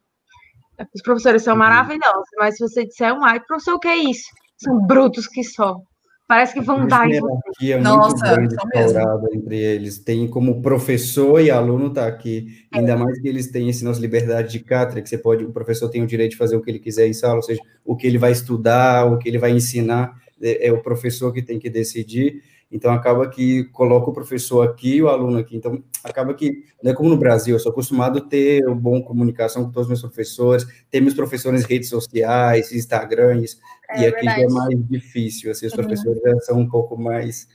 os 0.94 1.02
professores 1.02 1.44
são 1.44 1.56
maravilhosos, 1.56 2.28
mas 2.38 2.56
se 2.56 2.68
você 2.68 2.86
disser 2.86 3.14
um 3.14 3.24
ai, 3.24 3.40
professor, 3.42 3.76
o 3.76 3.80
que 3.80 3.88
é 3.88 3.98
isso? 3.98 4.30
São 4.58 4.86
brutos 4.86 5.28
que 5.28 5.44
só. 5.44 5.78
Parece 6.26 6.54
que 6.54 6.62
vão 6.62 6.88
dar 6.88 7.08
em 7.10 7.20
você. 7.20 7.78
Nossa, 7.78 8.40
muito 8.40 8.56
grande 8.56 9.38
entre 9.38 9.58
eles. 9.58 10.00
Tem 10.00 10.28
como 10.28 10.62
professor 10.62 11.42
e 11.42 11.52
aluno 11.52 11.92
tá 11.92 12.08
aqui. 12.08 12.48
É. 12.74 12.80
Ainda 12.80 12.96
mais 12.96 13.20
que 13.20 13.28
eles 13.28 13.52
têm 13.52 13.70
esse 13.70 13.84
nossa 13.84 14.00
liberdade 14.00 14.52
de 14.52 14.60
cátedra, 14.62 15.02
que 15.02 15.10
você 15.10 15.18
pode, 15.18 15.44
o 15.44 15.52
professor 15.52 15.90
tem 15.90 16.02
o 16.02 16.08
direito 16.08 16.32
de 16.32 16.38
fazer 16.38 16.56
o 16.56 16.62
que 16.62 16.72
ele 16.72 16.80
quiser 16.80 17.08
em 17.08 17.14
sala, 17.14 17.36
ou 17.36 17.44
seja, 17.44 17.62
o 17.84 17.96
que 17.96 18.08
ele 18.08 18.18
vai 18.18 18.32
estudar, 18.32 19.06
o 19.06 19.18
que 19.18 19.28
ele 19.28 19.38
vai 19.38 19.52
ensinar. 19.52 20.14
é, 20.42 20.68
é 20.68 20.74
o 20.74 20.82
professor 20.82 21.32
que 21.32 21.42
tem 21.42 21.60
que 21.60 21.70
decidir. 21.70 22.42
Então, 22.72 22.92
acaba 22.92 23.30
que 23.30 23.66
coloca 23.66 24.10
o 24.10 24.14
professor 24.14 24.68
aqui 24.68 24.96
e 24.96 25.02
o 25.02 25.08
aluno 25.08 25.38
aqui. 25.38 25.56
Então, 25.56 25.84
acaba 26.04 26.34
que, 26.34 26.64
não 26.82 26.92
é 26.92 26.96
como 26.96 27.10
no 27.10 27.18
Brasil, 27.18 27.56
eu 27.56 27.60
sou 27.60 27.72
acostumado 27.72 28.20
a 28.20 28.22
ter 28.22 28.66
uma 28.66 28.76
boa 28.76 29.02
comunicação 29.04 29.66
com 29.66 29.72
todos 29.72 29.84
os 29.84 29.90
meus 29.90 30.02
professores, 30.02 30.66
ter 30.90 31.00
meus 31.00 31.14
professores 31.14 31.64
em 31.64 31.68
redes 31.68 31.90
sociais, 31.90 32.72
Instagram, 32.72 33.42
isso, 33.42 33.60
é, 33.90 34.02
e 34.02 34.06
aqui 34.08 34.26
já 34.26 34.40
é 34.40 34.48
mais 34.48 34.88
difícil, 34.88 35.52
assim, 35.52 35.68
os 35.68 35.74
uhum. 35.74 35.80
professores 35.80 36.22
uhum. 36.24 36.40
são 36.42 36.60
um 36.60 36.70
pouco 36.70 36.98
mais 36.98 37.48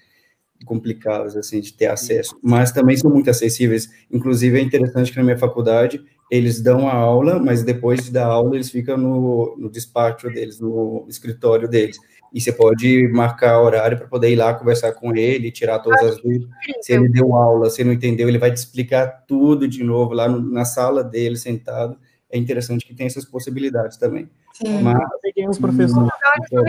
complicados, 0.64 1.36
assim, 1.36 1.60
de 1.60 1.72
ter 1.72 1.86
acesso, 1.86 2.38
mas 2.42 2.72
também 2.72 2.96
são 2.96 3.10
muito 3.10 3.30
acessíveis, 3.30 3.90
inclusive 4.10 4.58
é 4.58 4.62
interessante 4.62 5.10
que 5.10 5.18
na 5.18 5.24
minha 5.24 5.38
faculdade 5.38 6.04
eles 6.30 6.60
dão 6.60 6.88
a 6.88 6.94
aula, 6.94 7.38
mas 7.38 7.62
depois 7.62 8.10
da 8.10 8.26
aula 8.26 8.56
eles 8.56 8.70
ficam 8.70 8.96
no, 8.96 9.56
no 9.56 9.70
despacho 9.70 10.28
deles, 10.28 10.60
no 10.60 11.06
escritório 11.08 11.68
deles, 11.68 11.98
e 12.32 12.40
você 12.40 12.52
pode 12.52 13.08
marcar 13.08 13.60
horário 13.60 13.96
para 13.96 14.06
poder 14.06 14.30
ir 14.30 14.36
lá 14.36 14.54
conversar 14.54 14.92
com 14.92 15.14
ele, 15.14 15.50
tirar 15.50 15.78
todas 15.78 16.02
as 16.02 16.16
dúvidas. 16.20 16.48
Se 16.80 16.92
ele 16.92 17.08
deu 17.08 17.34
aula, 17.34 17.70
se 17.70 17.82
não 17.82 17.92
entendeu, 17.92 18.28
ele 18.28 18.38
vai 18.38 18.52
te 18.52 18.56
explicar 18.56 19.24
tudo 19.26 19.66
de 19.66 19.82
novo 19.82 20.12
lá 20.12 20.28
no, 20.28 20.40
na 20.40 20.64
sala 20.64 21.02
dele, 21.02 21.36
sentado. 21.36 21.98
É 22.30 22.36
interessante 22.36 22.84
que 22.84 22.94
tem 22.94 23.06
essas 23.06 23.24
possibilidades 23.24 23.96
também. 23.96 24.28
Sim, 24.52 24.82
Mas, 24.82 25.00
eu 25.00 25.18
peguei 25.22 25.48
uns 25.48 25.58
professores. 25.58 26.10
Então, 26.52 26.64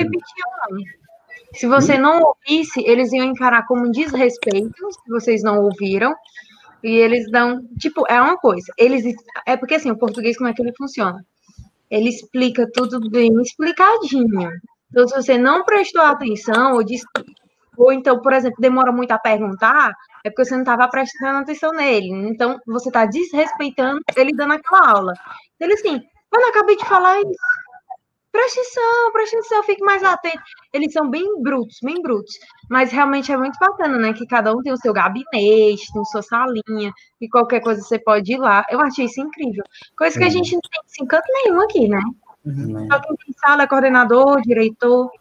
se 1.54 1.68
você 1.68 1.98
não 1.98 2.22
ouvisse, 2.22 2.82
eles 2.86 3.12
iam 3.12 3.26
encarar 3.26 3.66
como 3.66 3.88
um 3.88 3.92
desrespeito, 3.92 4.92
se 4.92 5.10
vocês 5.10 5.44
não 5.44 5.64
ouviram, 5.64 6.16
e 6.84 6.96
eles 6.96 7.30
dão, 7.30 7.62
tipo, 7.78 8.06
é 8.08 8.22
uma 8.22 8.38
coisa, 8.38 8.72
eles, 8.78 9.04
é 9.46 9.58
porque 9.58 9.76
assim, 9.76 9.92
o 9.92 9.98
português, 9.98 10.38
como 10.38 10.50
é 10.50 10.54
que 10.54 10.62
ele 10.62 10.74
funciona? 10.78 11.26
Ele 11.90 12.10
explica 12.10 12.70
tudo 12.72 13.10
bem 13.10 13.34
explicadinho, 13.42 14.52
então, 14.92 15.08
se 15.08 15.16
você 15.16 15.38
não 15.38 15.64
prestou 15.64 16.02
atenção, 16.02 16.74
ou, 16.74 16.84
disse, 16.84 17.06
ou 17.78 17.92
então, 17.92 18.22
por 18.22 18.34
exemplo, 18.34 18.58
demora 18.60 18.92
muito 18.92 19.12
a 19.12 19.20
perguntar, 19.20 19.94
é 20.24 20.30
porque 20.30 20.46
você 20.46 20.54
não 20.54 20.62
estava 20.62 20.88
prestando 20.90 21.40
atenção 21.40 21.72
nele. 21.72 22.10
Então, 22.30 22.60
você 22.66 22.90
está 22.90 23.06
desrespeitando 23.06 24.02
ele 24.16 24.36
dando 24.36 24.54
aquela 24.54 24.90
aula. 24.90 25.14
Ele 25.60 25.74
assim, 25.74 25.96
eu 25.96 26.42
não 26.42 26.50
acabei 26.50 26.76
de 26.76 26.86
falar 26.86 27.20
isso. 27.20 27.30
Presta 28.32 28.62
atenção, 28.62 29.12
presta 29.12 29.38
atenção, 29.38 29.64
fique 29.64 29.84
mais 29.84 30.04
atento. 30.04 30.44
Eles 30.72 30.94
são 30.94 31.10
bem 31.10 31.42
brutos, 31.42 31.78
bem 31.82 32.00
brutos. 32.02 32.32
Mas 32.70 32.92
realmente 32.92 33.32
é 33.32 33.38
muito 33.38 33.58
bacana, 33.60 33.98
né? 33.98 34.14
Que 34.14 34.26
cada 34.28 34.54
um 34.56 34.62
tem 34.62 34.72
o 34.72 34.78
seu 34.78 34.94
gabinete, 34.94 35.92
tem 35.92 36.06
sua 36.06 36.22
salinha, 36.22 36.94
e 37.20 37.28
qualquer 37.28 37.60
coisa 37.60 37.82
você 37.82 37.98
pode 37.98 38.32
ir 38.32 38.38
lá. 38.38 38.64
Eu 38.70 38.80
achei 38.82 39.06
isso 39.06 39.20
incrível. 39.20 39.64
Coisa 39.98 40.18
que 40.18 40.24
a 40.24 40.30
gente 40.30 40.54
não 40.54 40.62
tem 40.62 40.82
esse 40.86 41.04
encanto 41.04 41.26
nenhum 41.44 41.60
aqui, 41.62 41.88
né? 41.88 42.02
Uhum. 42.46 42.88
Só 42.88 43.00
quem 43.00 43.16
tem 43.16 43.36
sala 43.40 43.64
é 43.64 43.68
coordenador, 43.68 44.42
diretor. 44.42 45.12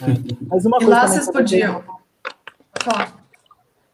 É. 0.00 0.06
Mas 0.48 0.64
uma 0.64 0.78
coisa. 0.78 0.90
lá 0.90 1.08
vocês 1.08 1.30
podiam. 1.30 1.82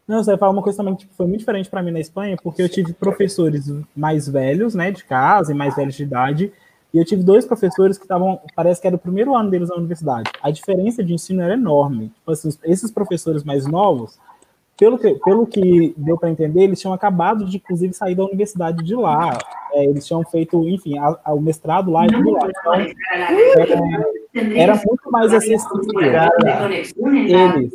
Não, 0.07 0.23
você 0.23 0.31
vai 0.31 0.39
falar 0.39 0.51
uma 0.51 0.63
coisa 0.63 0.77
também 0.77 0.95
que 0.95 1.01
tipo, 1.01 1.13
foi 1.13 1.27
muito 1.27 1.39
diferente 1.39 1.69
para 1.69 1.83
mim 1.83 1.91
na 1.91 1.99
Espanha, 1.99 2.35
porque 2.41 2.61
eu 2.61 2.69
tive 2.69 2.93
professores 2.93 3.71
mais 3.95 4.27
velhos, 4.27 4.73
né, 4.73 4.89
de 4.89 5.03
casa 5.03 5.51
e 5.51 5.55
mais 5.55 5.75
velhos 5.75 5.93
de 5.95 6.01
idade, 6.01 6.51
e 6.91 6.97
eu 6.97 7.05
tive 7.05 7.21
dois 7.21 7.45
professores 7.45 7.97
que 7.97 8.05
estavam, 8.05 8.41
parece 8.55 8.81
que 8.81 8.87
era 8.87 8.95
o 8.95 8.99
primeiro 8.99 9.35
ano 9.35 9.51
deles 9.51 9.69
na 9.69 9.75
universidade. 9.75 10.31
A 10.41 10.49
diferença 10.49 11.03
de 11.03 11.13
ensino 11.13 11.41
era 11.43 11.53
enorme. 11.53 12.07
Tipo 12.15 12.31
assim, 12.31 12.49
esses 12.63 12.89
professores 12.89 13.43
mais 13.43 13.67
novos, 13.67 14.17
pelo 14.79 14.97
que, 14.97 15.13
pelo 15.15 15.45
que 15.45 15.93
deu 15.97 16.17
para 16.17 16.29
entender, 16.29 16.63
eles 16.63 16.79
tinham 16.79 16.93
acabado 16.93 17.43
de, 17.43 17.57
inclusive, 17.57 17.93
sair 17.93 18.15
da 18.15 18.23
universidade 18.23 18.81
de 18.81 18.95
lá. 18.95 19.37
É, 19.73 19.83
eles 19.83 20.07
tinham 20.07 20.23
feito, 20.23 20.65
enfim, 20.67 20.97
a, 20.97 21.19
a, 21.25 21.33
o 21.33 21.41
mestrado 21.41 21.91
lá 21.91 22.05
e 22.05 22.09
tudo 22.09 22.31
lá. 22.31 22.49
Então, 22.49 22.73
é, 22.75 24.61
era 24.61 24.75
muito 24.75 25.11
mais 25.11 25.33
acessível. 25.33 25.83
Eles. 27.03 27.73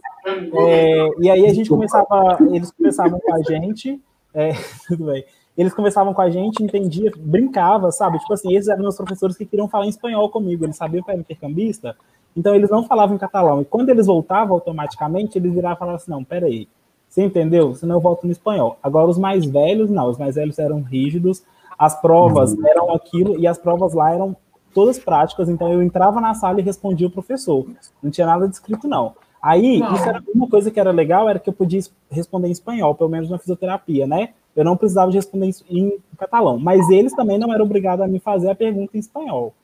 É, 0.54 1.08
e 1.20 1.30
aí 1.30 1.46
a 1.46 1.52
gente 1.52 1.68
começava, 1.68 2.38
eles 2.50 2.70
conversavam 2.70 3.20
com 3.20 3.34
a 3.34 3.42
gente, 3.42 4.00
é, 4.32 4.52
tudo 4.88 5.04
bem. 5.04 5.22
Eles 5.58 5.74
conversavam 5.74 6.14
com 6.14 6.22
a 6.22 6.30
gente, 6.30 6.62
entendia, 6.62 7.12
brincava, 7.16 7.92
sabe? 7.92 8.18
Tipo 8.18 8.32
assim, 8.32 8.56
esses 8.56 8.68
eram 8.68 8.80
meus 8.80 8.96
professores 8.96 9.36
que 9.36 9.44
queriam 9.44 9.68
falar 9.68 9.84
em 9.84 9.90
espanhol 9.90 10.30
comigo, 10.30 10.64
eles 10.64 10.76
sabiam 10.76 11.04
que 11.04 11.10
era 11.10 11.20
intercambista, 11.20 11.94
então 12.34 12.54
eles 12.54 12.70
não 12.70 12.82
falavam 12.82 13.14
em 13.14 13.18
catalão. 13.18 13.60
E 13.60 13.64
quando 13.66 13.90
eles 13.90 14.06
voltavam 14.06 14.54
automaticamente, 14.54 15.36
eles 15.38 15.52
viravam 15.52 15.76
e 15.76 15.78
falavam 15.78 15.96
assim: 15.96 16.10
não, 16.10 16.24
peraí, 16.24 16.66
você 17.14 17.22
entendeu? 17.22 17.76
Senão 17.76 17.94
eu 17.94 18.00
volto 18.00 18.24
no 18.24 18.32
espanhol. 18.32 18.76
Agora, 18.82 19.06
os 19.06 19.16
mais 19.16 19.44
velhos, 19.44 19.88
não. 19.88 20.08
Os 20.08 20.18
mais 20.18 20.34
velhos 20.34 20.58
eram 20.58 20.82
rígidos, 20.82 21.44
as 21.78 22.00
provas 22.00 22.52
uhum. 22.52 22.66
eram 22.66 22.92
aquilo, 22.92 23.38
e 23.38 23.46
as 23.46 23.56
provas 23.56 23.94
lá 23.94 24.12
eram 24.12 24.36
todas 24.74 24.98
práticas, 24.98 25.48
então 25.48 25.72
eu 25.72 25.80
entrava 25.80 26.20
na 26.20 26.34
sala 26.34 26.58
e 26.58 26.64
respondia 26.64 27.06
o 27.06 27.10
professor. 27.10 27.64
Não 28.02 28.10
tinha 28.10 28.26
nada 28.26 28.48
de 28.48 28.54
escrito, 28.54 28.88
não. 28.88 29.14
Aí, 29.40 29.78
não. 29.78 29.94
isso 29.94 30.08
era 30.08 30.20
uma 30.34 30.48
coisa 30.48 30.72
que 30.72 30.80
era 30.80 30.90
legal, 30.90 31.28
era 31.28 31.38
que 31.38 31.48
eu 31.48 31.52
podia 31.52 31.80
responder 32.10 32.48
em 32.48 32.50
espanhol, 32.50 32.96
pelo 32.96 33.10
menos 33.10 33.30
na 33.30 33.38
fisioterapia, 33.38 34.08
né? 34.08 34.30
Eu 34.56 34.64
não 34.64 34.76
precisava 34.76 35.12
de 35.12 35.16
responder 35.16 35.52
em 35.70 35.96
catalão. 36.18 36.58
Mas 36.58 36.90
eles 36.90 37.14
também 37.14 37.38
não 37.38 37.54
eram 37.54 37.64
obrigados 37.64 38.04
a 38.04 38.08
me 38.08 38.18
fazer 38.18 38.50
a 38.50 38.56
pergunta 38.56 38.96
em 38.96 39.00
espanhol. 39.00 39.54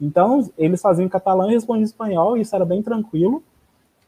Então, 0.00 0.48
eles 0.56 0.80
faziam 0.80 1.04
em 1.04 1.08
catalão 1.08 1.50
e 1.50 1.54
respondiam 1.54 1.82
em 1.82 1.84
espanhol, 1.84 2.36
e 2.36 2.42
isso 2.42 2.54
era 2.54 2.64
bem 2.64 2.80
tranquilo. 2.80 3.42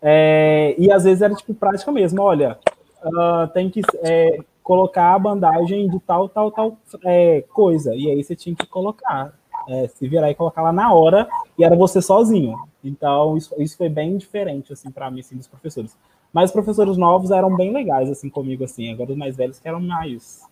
É, 0.00 0.76
e 0.78 0.92
às 0.92 1.02
vezes 1.02 1.22
era 1.22 1.34
tipo 1.34 1.54
prática 1.54 1.90
mesmo, 1.90 2.22
olha, 2.22 2.56
uh, 3.04 3.48
tem 3.52 3.70
que 3.70 3.82
é, 4.02 4.38
colocar 4.62 5.14
a 5.14 5.18
bandagem 5.18 5.88
de 5.88 6.00
tal, 6.00 6.28
tal, 6.28 6.50
tal 6.50 6.78
é, 7.04 7.42
coisa. 7.52 7.94
E 7.94 8.10
aí 8.10 8.24
você 8.24 8.34
tinha 8.34 8.56
que 8.56 8.66
colocar, 8.66 9.32
é, 9.68 9.88
se 9.88 10.08
virar 10.08 10.30
e 10.30 10.34
colocar 10.34 10.62
lá 10.62 10.72
na 10.72 10.92
hora, 10.92 11.28
e 11.58 11.64
era 11.64 11.76
você 11.76 12.00
sozinho. 12.00 12.56
Então, 12.82 13.36
isso, 13.36 13.54
isso 13.58 13.76
foi 13.76 13.88
bem 13.88 14.16
diferente, 14.16 14.72
assim, 14.72 14.90
para 14.90 15.10
mim, 15.10 15.20
assim, 15.20 15.36
dos 15.36 15.46
professores. 15.46 15.96
Mas 16.32 16.50
os 16.50 16.52
professores 16.52 16.96
novos 16.96 17.30
eram 17.30 17.54
bem 17.54 17.72
legais, 17.72 18.10
assim, 18.10 18.28
comigo, 18.28 18.64
assim. 18.64 18.92
Agora 18.92 19.12
os 19.12 19.16
mais 19.16 19.36
velhos 19.36 19.58
que 19.58 19.68
eram 19.68 19.80
mais 19.80 20.42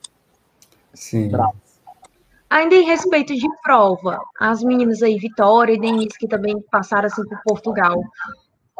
Sim. 0.94 1.28
bravos. 1.28 1.72
Ainda 2.48 2.74
em 2.74 2.84
respeito 2.84 3.34
de 3.34 3.48
prova, 3.62 4.20
as 4.38 4.62
meninas 4.62 5.02
aí, 5.02 5.16
Vitória 5.16 5.72
e 5.72 5.80
Denise, 5.80 6.18
que 6.18 6.28
também 6.28 6.60
passaram, 6.70 7.06
assim, 7.06 7.26
por 7.26 7.40
Portugal, 7.42 7.98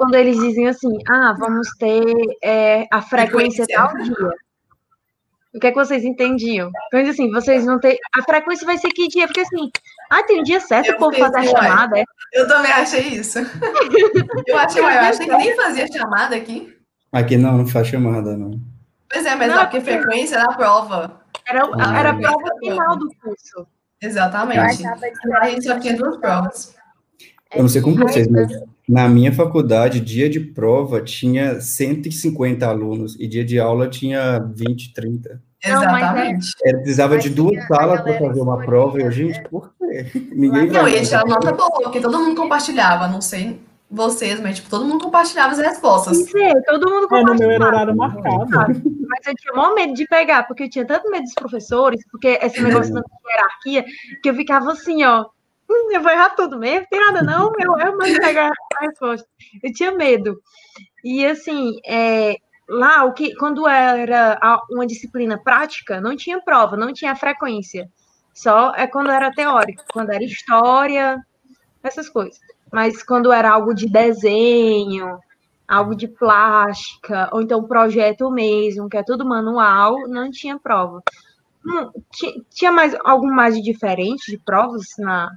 quando 0.02 0.16
eles 0.16 0.36
dizem 0.36 0.66
assim, 0.66 0.98
ah, 1.08 1.32
vamos 1.38 1.68
ter 1.78 2.02
é, 2.42 2.88
a 2.90 3.00
frequência, 3.00 3.64
frequência 3.64 3.66
tal 3.68 3.96
dia. 4.02 4.34
O 5.54 5.60
que 5.60 5.68
é 5.68 5.70
que 5.70 5.76
vocês 5.76 6.02
entendiam? 6.02 6.72
Então, 6.88 7.08
assim, 7.08 7.30
vocês 7.30 7.64
vão 7.64 7.78
ter. 7.78 7.98
A 8.18 8.22
frequência 8.24 8.66
vai 8.66 8.76
ser 8.78 8.88
que 8.88 9.06
dia? 9.06 9.28
Porque 9.28 9.42
assim, 9.42 9.70
ah, 10.10 10.24
tem 10.24 10.40
um 10.40 10.42
dia 10.42 10.58
certo 10.58 10.96
para 10.96 11.18
fazer 11.18 11.38
a 11.38 11.44
chamada, 11.44 12.00
é? 12.00 12.04
Eu 12.32 12.48
também 12.48 12.72
achei 12.72 13.08
isso. 13.10 13.38
eu 14.48 14.58
achei, 14.58 14.82
eu 14.82 14.86
achei 14.86 15.26
que 15.26 15.36
nem 15.36 15.54
fazia 15.54 15.86
chamada 15.86 16.34
aqui. 16.34 16.76
Aqui 17.12 17.36
não, 17.36 17.58
não 17.58 17.66
faz 17.66 17.86
chamada, 17.86 18.36
não. 18.36 18.60
Pois 19.08 19.24
é, 19.24 19.36
mas 19.36 19.54
não, 19.54 19.60
porque 19.60 19.82
frequência 19.82 20.34
era 20.34 20.46
a 20.46 20.56
prova. 20.56 21.22
Era, 21.46 21.62
ah, 21.78 21.98
era 22.00 22.10
a 22.10 22.14
prova 22.16 22.58
final 22.58 22.96
do 22.96 23.08
curso. 23.22 23.68
Exatamente. 24.00 24.84
A 24.84 25.48
gente 25.48 25.64
só 25.64 25.78
tinha 25.78 25.96
duas 25.96 26.16
provas. 26.16 26.74
Eu 27.54 27.62
não 27.62 27.68
sei 27.68 27.82
como 27.82 27.96
vocês, 27.96 28.26
mas 28.26 28.50
na 28.92 29.08
minha 29.08 29.32
faculdade, 29.32 30.00
dia 30.00 30.28
de 30.28 30.38
prova 30.38 31.00
tinha 31.00 31.62
150 31.62 32.66
alunos 32.66 33.16
e 33.18 33.26
dia 33.26 33.42
de 33.42 33.58
aula 33.58 33.88
tinha 33.88 34.38
20, 34.54 34.92
30. 34.92 35.42
Exatamente. 35.64 36.48
Era, 36.62 36.76
precisava 36.76 37.16
de 37.16 37.30
duas 37.30 37.66
salas 37.66 38.02
para 38.02 38.18
fazer 38.18 38.42
uma 38.42 38.58
prova 38.58 39.00
e 39.00 39.04
eu, 39.04 39.10
gente, 39.10 39.40
por 39.48 39.72
quê? 39.78 40.10
Ninguém 40.36 40.66
Não, 40.66 40.86
ia 40.86 41.02
tirar 41.02 41.24
nota 41.24 41.52
boa, 41.52 41.70
porque 41.84 42.00
todo 42.00 42.18
mundo 42.18 42.36
compartilhava, 42.36 43.08
não 43.08 43.22
sei 43.22 43.58
vocês, 43.90 44.38
mas 44.40 44.56
tipo, 44.56 44.68
todo 44.68 44.84
mundo 44.84 45.04
compartilhava 45.04 45.52
as 45.52 45.58
respostas. 45.58 46.18
Sim, 46.18 46.52
todo 46.66 46.90
mundo 46.90 47.08
compartilhava. 47.08 47.30
É, 47.30 47.34
no 47.34 47.38
meu 47.38 47.50
era 47.50 47.66
horário 47.66 47.96
marcado. 47.96 48.82
Mas 49.08 49.26
eu 49.26 49.34
tinha 49.36 49.54
maior 49.54 49.74
medo 49.74 49.94
de 49.94 50.06
pegar, 50.06 50.46
porque 50.46 50.64
eu 50.64 50.70
tinha 50.70 50.84
tanto 50.84 51.10
medo 51.10 51.22
dos 51.22 51.34
professores, 51.34 52.04
porque 52.10 52.38
esse 52.42 52.60
negócio 52.60 52.92
da 52.92 53.00
hierarquia, 53.26 53.84
que 54.22 54.28
eu 54.28 54.34
ficava 54.34 54.72
assim, 54.72 55.02
ó, 55.02 55.24
eu 55.92 56.02
vou 56.02 56.10
errar 56.10 56.30
tudo 56.30 56.58
mesmo, 56.58 56.86
tem 56.90 57.00
nada 57.00 57.22
não, 57.22 57.52
eu 57.58 57.78
erro, 57.78 57.96
mas 57.98 58.18
pegar 58.18 58.50
a 58.50 58.84
resposta. 58.84 59.28
Eu 59.62 59.72
tinha 59.72 59.92
medo. 59.92 60.40
E 61.04 61.24
assim, 61.26 61.80
é, 61.86 62.36
lá, 62.68 63.04
o 63.04 63.12
que, 63.12 63.34
quando 63.36 63.66
era 63.68 64.38
uma 64.70 64.86
disciplina 64.86 65.38
prática, 65.42 66.00
não 66.00 66.16
tinha 66.16 66.40
prova, 66.40 66.76
não 66.76 66.92
tinha 66.92 67.14
frequência. 67.16 67.90
Só 68.34 68.74
é 68.74 68.86
quando 68.86 69.10
era 69.10 69.32
teórico, 69.32 69.84
quando 69.92 70.10
era 70.10 70.24
história, 70.24 71.20
essas 71.82 72.08
coisas. 72.08 72.38
Mas 72.72 73.02
quando 73.02 73.32
era 73.32 73.50
algo 73.50 73.74
de 73.74 73.86
desenho, 73.86 75.18
algo 75.68 75.94
de 75.94 76.08
plástica, 76.08 77.28
ou 77.32 77.42
então 77.42 77.64
projeto 77.64 78.30
mesmo, 78.30 78.88
que 78.88 78.96
é 78.96 79.02
tudo 79.02 79.26
manual, 79.26 80.08
não 80.08 80.30
tinha 80.30 80.58
prova. 80.58 81.02
Hum, 81.64 81.90
tinha 82.50 82.72
mais 82.72 82.96
algum 83.04 83.30
mais 83.30 83.54
de 83.54 83.62
diferente 83.62 84.30
de 84.30 84.38
provas 84.38 84.86
na, 84.98 85.30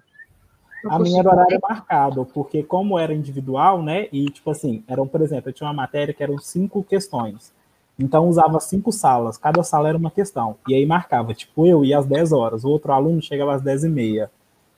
a 0.89 0.99
minha 0.99 1.19
era 1.19 1.29
horário 1.29 1.59
marcado, 1.61 2.25
porque 2.25 2.63
como 2.63 2.97
era 2.99 3.13
individual, 3.13 3.81
né? 3.81 4.07
E, 4.11 4.25
tipo 4.25 4.51
assim, 4.51 4.83
eram, 4.87 5.07
por 5.07 5.21
exemplo, 5.21 5.49
eu 5.49 5.53
tinha 5.53 5.67
uma 5.67 5.73
matéria 5.73 6.13
que 6.13 6.23
eram 6.23 6.37
cinco 6.37 6.83
questões. 6.83 7.53
Então, 7.97 8.27
usava 8.27 8.59
cinco 8.59 8.91
salas, 8.91 9.37
cada 9.37 9.63
sala 9.63 9.89
era 9.89 9.97
uma 9.97 10.11
questão. 10.11 10.57
E 10.67 10.75
aí 10.75 10.85
marcava, 10.85 11.33
tipo, 11.33 11.65
eu 11.65 11.85
ia 11.85 11.97
às 11.97 12.05
10 12.05 12.31
horas, 12.33 12.63
o 12.65 12.69
outro 12.69 12.91
aluno 12.91 13.21
chegava 13.21 13.55
às 13.55 13.61
10 13.61 13.85
e 13.85 13.89
meia. 13.89 14.31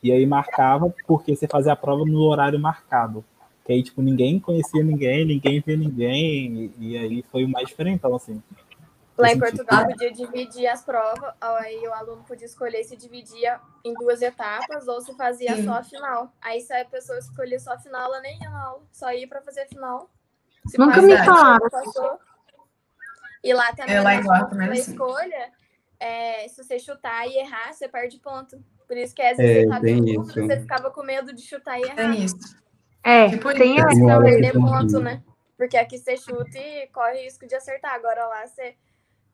E 0.03 0.11
aí 0.11 0.25
marcava, 0.25 0.93
porque 1.07 1.35
você 1.35 1.47
fazia 1.47 1.73
a 1.73 1.75
prova 1.75 2.05
no 2.05 2.21
horário 2.21 2.59
marcado. 2.59 3.25
Que 3.65 3.73
aí, 3.73 3.83
tipo, 3.83 4.01
ninguém 4.01 4.39
conhecia 4.39 4.83
ninguém, 4.83 5.25
ninguém 5.25 5.61
via 5.65 5.75
ninguém, 5.75 6.71
e, 6.79 6.91
e 6.91 6.97
aí 6.97 7.25
foi 7.31 7.43
o 7.43 7.49
mais 7.49 7.67
diferentão, 7.67 8.15
assim. 8.15 8.41
Lá 9.17 9.31
em. 9.31 9.39
Portugal 9.39 9.85
podia 9.87 10.11
dividir 10.11 10.67
as 10.67 10.83
provas, 10.83 11.33
aí 11.41 11.87
o 11.87 11.93
aluno 11.93 12.23
podia 12.23 12.45
escolher 12.45 12.83
se 12.83 12.95
dividia 12.95 13.59
em 13.83 13.93
duas 13.95 14.21
etapas 14.21 14.87
ou 14.87 15.01
se 15.01 15.15
fazia 15.15 15.55
Sim. 15.55 15.65
só 15.65 15.73
a 15.73 15.83
final. 15.83 16.31
Aí 16.41 16.61
se 16.61 16.71
a 16.73 16.85
pessoa 16.85 17.17
escolher 17.17 17.59
só 17.59 17.73
a 17.73 17.79
final, 17.79 18.05
ela 18.05 18.21
nem 18.21 18.39
ia 18.39 18.49
na 18.49 18.63
aula, 18.63 18.83
só 18.91 19.11
ia 19.11 19.27
para 19.27 19.41
fazer 19.41 19.61
a 19.61 19.67
final. 19.67 20.09
Se 20.67 20.77
Nunca 20.77 20.95
passar, 21.01 21.07
me 21.07 21.25
falaram. 21.25 21.69
passou. 21.69 22.19
E 23.43 23.53
lá 23.53 23.73
também, 23.73 23.95
É, 23.95 24.01
lá 24.01 24.15
igual, 24.15 24.49
também 24.49 24.67
da 24.67 24.73
assim. 24.73 24.91
escolha, 24.91 25.51
é, 25.99 26.47
se 26.47 26.63
você 26.63 26.77
chutar 26.79 27.27
e 27.27 27.37
errar, 27.39 27.73
você 27.73 27.87
perde 27.87 28.19
ponto. 28.19 28.61
Por 28.87 28.97
isso 28.97 29.15
que 29.15 29.21
às 29.21 29.37
É, 29.39 29.43
vezes 29.43 29.63
você 29.63 29.67
tava 29.69 29.81
dúvida, 29.85 30.11
isso. 30.11 30.33
você 30.47 30.59
ficava 30.59 30.91
com 30.91 31.03
medo 31.03 31.33
de 31.33 31.41
chutar 31.41 31.79
e 31.79 31.83
errar. 31.83 31.95
Tem 31.95 32.23
isso. 32.23 32.37
É, 33.03 33.29
Tipo 33.29 33.53
tem 33.53 33.75
isso. 33.77 33.87
essa 33.87 34.21
perder 34.21 34.53
ponto, 34.53 34.99
né? 34.99 35.23
Porque 35.57 35.77
aqui 35.77 35.97
você 35.97 36.17
chuta 36.17 36.57
e 36.57 36.87
corre 36.87 37.23
risco 37.23 37.47
de 37.47 37.55
acertar. 37.55 37.93
Agora 37.95 38.27
lá 38.27 38.45
você 38.45 38.75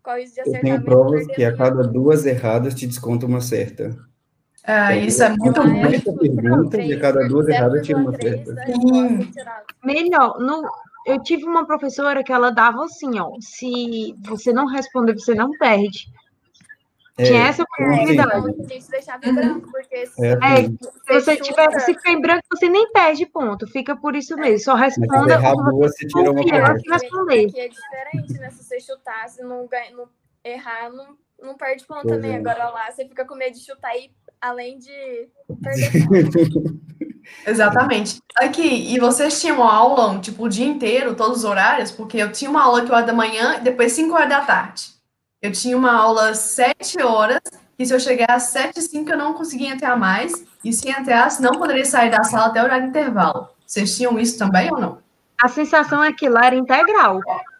corre 0.03 0.21
risco 0.21 0.35
de 0.35 0.39
Eu 0.41 0.43
acertar 0.43 0.61
tenho 0.61 0.83
provas 0.83 1.27
que 1.27 1.43
a 1.43 1.55
cada 1.55 1.83
duas 1.83 2.25
erradas 2.25 2.75
te 2.75 2.85
desconta 2.85 3.25
uma 3.25 3.41
certa. 3.41 3.97
Ah, 4.65 4.95
Então, 4.95 5.07
isso 5.07 5.23
é 5.23 5.29
muito 5.29 5.59
Lá 5.59 5.65
é, 5.65 5.69
ruim. 5.69 5.81
Muita 5.81 6.13
pergunta 6.13 6.81
e 6.81 6.93
a 6.93 6.99
cada 6.99 7.27
duas 7.27 7.47
erradas 7.47 7.85
tira 7.85 7.99
uma 7.99 8.11
0,3 8.11 8.21
certa. 8.21 8.65
Sim. 8.65 9.31
Melhor, 9.83 10.39
no, 10.39 10.63
eu 11.05 11.21
tive 11.21 11.43
uma 11.45 11.65
professora 11.65 12.23
que 12.23 12.31
ela 12.31 12.49
dava 12.49 12.85
assim, 12.85 13.19
ó, 13.19 13.29
se 13.39 14.15
você 14.21 14.53
não 14.53 14.65
responder, 14.65 15.13
você 15.13 15.35
não 15.35 15.51
perde. 15.57 16.07
Tinha 17.15 17.47
essa 17.47 17.61
É, 17.61 17.65
possibilidade. 17.85 18.31
a 18.37 18.67
gente 18.73 18.89
deixava 18.89 19.25
em 19.25 19.29
Uhum. 19.29 19.35
branco, 19.35 19.71
porque 19.71 20.07
se 20.07 20.25
É, 20.25 20.31
É, 20.31 20.55
se 20.63 20.77
você 21.07 21.35
chuta- 21.37 21.43
tiver, 21.43 21.79
se 21.79 21.93
ficar 21.93 22.11
em 22.11 22.19
branco, 22.21 22.43
você 22.51 22.67
nem 22.69 22.91
perde 22.91 23.25
ponto. 23.27 23.67
Fica 23.67 23.95
por 23.95 24.15
isso 24.15 24.35
mesmo. 24.35 24.59
Só 24.65 24.75
mas 24.75 24.95
se 24.95 24.99
responda 24.99 25.37
que 25.37 25.41
você 25.43 25.71
duas, 25.71 25.91
você 25.95 26.07
tira 26.07 26.31
uma 26.31 26.43
que 26.43 26.89
responder. 26.91 27.45
Aqui 27.45 27.59
é 27.59 27.67
diferente, 27.69 28.33
né? 28.39 28.49
Se 28.49 28.63
você 28.63 28.79
chutar, 28.79 29.29
se 29.29 29.43
não, 29.43 29.67
não 29.95 30.09
errar, 30.43 30.89
não, 30.89 31.15
não 31.41 31.55
perde 31.55 31.85
ponto 31.85 32.01
Pois 32.01 32.15
também. 32.15 32.33
é. 32.33 32.37
Agora 32.39 32.69
lá, 32.69 32.91
você 32.91 33.07
fica 33.07 33.23
com 33.25 33.35
medo 33.35 33.53
de 33.53 33.63
chutar 33.63 33.95
e 33.95 34.11
além 34.41 34.79
de 34.79 35.29
perder 35.61 35.91
ponto. 36.09 36.81
Exatamente. 37.45 38.19
Aqui, 38.37 38.93
e 38.93 38.99
vocês 38.99 39.39
tinham 39.39 39.61
aula, 39.63 40.19
tipo, 40.19 40.45
o 40.45 40.49
dia 40.49 40.65
inteiro, 40.65 41.15
todos 41.15 41.37
os 41.39 41.43
horários? 41.43 41.91
Porque 41.91 42.17
eu 42.17 42.31
tinha 42.31 42.49
uma 42.49 42.63
aula 42.63 42.79
8 42.81 42.91
horas 42.91 43.05
da 43.05 43.13
manhã 43.13 43.57
e 43.57 43.61
depois 43.61 43.91
5 43.93 44.13
horas 44.15 44.29
da 44.29 44.41
tarde. 44.41 44.91
Eu 45.43 45.51
tinha 45.51 45.75
uma 45.75 45.91
aula 45.91 46.33
7 46.33 47.03
horas, 47.03 47.41
e 47.77 47.85
se 47.85 47.93
eu 47.93 47.99
chegar 47.99 48.31
às 48.31 48.43
7 48.43 48.77
e 48.77 48.81
5 48.81 49.11
eu 49.11 49.17
não 49.17 49.33
conseguia 49.33 49.73
entrar 49.73 49.97
mais, 49.97 50.31
e 50.63 50.71
se 50.71 50.89
entrasse, 50.89 51.41
não 51.41 51.51
poderia 51.59 51.83
sair 51.83 52.09
da 52.09 52.23
sala 52.23 52.45
até 52.45 52.61
o 52.61 52.63
horário 52.63 52.85
de 52.85 52.91
intervalo. 52.91 53.49
Vocês 53.67 53.93
tinham 53.93 54.17
isso 54.17 54.39
também 54.39 54.71
ou 54.71 54.79
não? 54.79 54.99
A 55.43 55.49
sensação 55.49 56.01
é 56.01 56.13
que 56.13 56.29
lá 56.29 56.45
era 56.45 56.55
integral, 56.55 57.19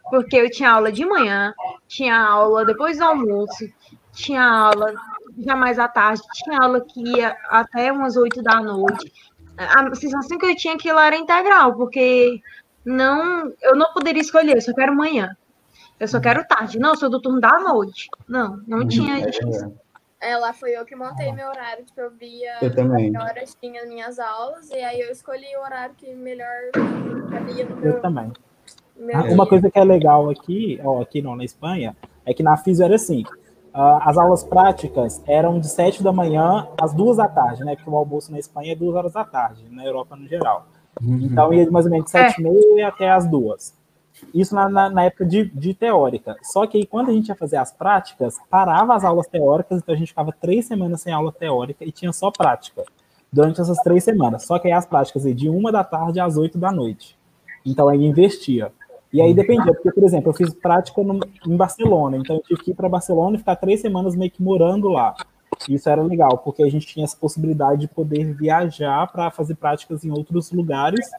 porque 0.09 0.37
eu 0.37 0.49
tinha 0.49 0.71
aula 0.71 0.93
de 0.93 1.05
manhã, 1.05 1.53
tinha 1.85 2.17
aula 2.17 2.63
depois 2.63 2.99
do 2.99 3.03
almoço, 3.03 3.65
tinha 4.13 4.41
aula 4.41 4.93
já 5.39 5.53
mais 5.53 5.77
à 5.77 5.89
tarde, 5.89 6.21
tinha 6.35 6.59
aula 6.61 6.79
que 6.79 7.01
ia 7.17 7.35
até 7.49 7.91
umas 7.91 8.15
8 8.15 8.41
da 8.41 8.61
noite. 8.61 9.11
A 9.57 9.93
sensação 9.93 10.37
que 10.37 10.45
eu 10.45 10.55
tinha 10.55 10.75
é 10.75 10.77
que 10.77 10.89
lá 10.89 11.07
era 11.07 11.17
integral, 11.17 11.75
porque 11.75 12.41
não, 12.85 13.51
eu 13.61 13.75
não 13.75 13.91
poderia 13.91 14.21
escolher, 14.21 14.55
eu 14.55 14.61
só 14.61 14.73
quero 14.73 14.95
manhã. 14.95 15.35
Eu 15.99 16.07
só 16.07 16.19
quero 16.19 16.45
tarde. 16.47 16.79
Não, 16.79 16.89
eu 16.89 16.95
sou 16.97 17.09
do 17.09 17.21
turno 17.21 17.39
da 17.39 17.59
noite. 17.59 18.09
Não, 18.27 18.59
não 18.67 18.87
tinha 18.87 19.19
É, 19.25 19.29
isso. 19.29 19.73
É, 20.19 20.37
lá 20.37 20.53
foi 20.53 20.71
eu 20.71 20.85
que 20.85 20.95
montei 20.95 21.31
meu 21.33 21.47
horário, 21.49 21.83
tipo, 21.83 21.99
eu 21.99 22.09
via 22.11 22.57
Eu 22.61 22.73
também. 22.73 23.11
que 23.11 23.17
horas 23.17 23.55
tinha 23.59 23.85
minhas 23.85 24.17
aulas, 24.19 24.69
e 24.71 24.75
aí 24.75 25.01
eu 25.01 25.11
escolhi 25.11 25.45
o 25.57 25.61
horário 25.63 25.93
que 25.95 26.13
melhor 26.15 26.47
cabia 27.29 27.65
no 27.65 27.71
Eu 27.77 27.93
meu, 27.93 28.01
também. 28.01 28.31
meu 28.95 29.17
Ah. 29.17 29.23
Uma 29.33 29.45
coisa 29.45 29.69
que 29.69 29.77
é 29.77 29.83
legal 29.83 30.29
aqui, 30.29 30.79
ó, 30.83 31.01
aqui 31.01 31.21
não, 31.21 31.35
na 31.35 31.43
Espanha, 31.43 31.95
é 32.25 32.33
que 32.33 32.41
na 32.41 32.55
Físio 32.55 32.85
era 32.85 32.95
assim. 32.95 33.23
ah, 33.73 33.99
as 34.09 34.17
aulas 34.17 34.43
práticas 34.45 35.21
eram 35.27 35.59
de 35.59 35.67
7 35.67 36.01
da 36.03 36.13
manhã 36.13 36.67
às 36.81 36.93
2 36.93 37.17
da 37.17 37.27
tarde, 37.27 37.63
né? 37.65 37.75
Porque 37.75 37.89
o 37.89 37.95
almoço 37.97 38.31
na 38.31 38.39
Espanha 38.39 38.71
é 38.71 38.75
2 38.75 38.95
horas 38.95 39.11
da 39.13 39.25
tarde, 39.25 39.65
na 39.71 39.83
Europa 39.83 40.15
no 40.15 40.25
geral. 40.27 40.67
Então 41.01 41.51
ia 41.53 41.65
de 41.65 41.71
mais 41.71 41.85
ou 41.85 41.91
menos 41.91 42.05
de 42.05 42.11
7 42.11 42.39
e 42.39 42.43
meia 42.43 42.87
até 42.87 43.09
as 43.09 43.25
2. 43.27 43.73
Isso 44.33 44.53
na, 44.53 44.69
na, 44.69 44.89
na 44.89 45.03
época 45.03 45.25
de, 45.25 45.45
de 45.45 45.73
teórica. 45.73 46.35
Só 46.41 46.65
que 46.67 46.77
aí, 46.77 46.85
quando 46.85 47.09
a 47.09 47.13
gente 47.13 47.29
ia 47.29 47.35
fazer 47.35 47.57
as 47.57 47.71
práticas, 47.71 48.37
parava 48.49 48.95
as 48.95 49.03
aulas 49.03 49.27
teóricas, 49.27 49.81
então 49.81 49.93
a 49.93 49.97
gente 49.97 50.09
ficava 50.09 50.31
três 50.31 50.65
semanas 50.65 51.01
sem 51.01 51.13
aula 51.13 51.31
teórica 51.31 51.83
e 51.85 51.91
tinha 51.91 52.11
só 52.11 52.31
prática 52.31 52.83
durante 53.31 53.59
essas 53.59 53.77
três 53.79 54.03
semanas. 54.03 54.45
Só 54.45 54.59
que 54.59 54.67
aí 54.67 54.73
as 54.73 54.85
práticas 54.85 55.25
iam 55.25 55.33
de 55.33 55.49
uma 55.49 55.71
da 55.71 55.83
tarde 55.83 56.19
às 56.19 56.37
8 56.37 56.57
da 56.57 56.71
noite. 56.71 57.17
Então 57.65 57.89
aí 57.89 58.05
investia. 58.05 58.71
E 59.11 59.21
aí 59.21 59.33
dependia, 59.33 59.73
porque, 59.73 59.91
por 59.91 60.03
exemplo, 60.03 60.29
eu 60.29 60.33
fiz 60.33 60.53
prática 60.53 61.03
no, 61.03 61.19
em 61.45 61.55
Barcelona, 61.55 62.17
então 62.17 62.37
eu 62.37 62.41
tive 62.41 62.63
que 62.63 62.71
ir 62.71 62.73
para 62.73 62.89
Barcelona 62.89 63.35
e 63.35 63.39
ficar 63.39 63.55
três 63.55 63.79
semanas 63.79 64.15
meio 64.15 64.31
que 64.31 64.41
morando 64.41 64.89
lá. 64.89 65.15
Isso 65.69 65.87
era 65.87 66.01
legal, 66.01 66.39
porque 66.39 66.63
a 66.63 66.69
gente 66.69 66.87
tinha 66.87 67.03
essa 67.03 67.15
possibilidade 67.15 67.81
de 67.81 67.87
poder 67.87 68.33
viajar 68.33 69.05
para 69.11 69.29
fazer 69.29 69.55
práticas 69.55 70.03
em 70.03 70.09
outros 70.09 70.51
lugares 70.51 71.11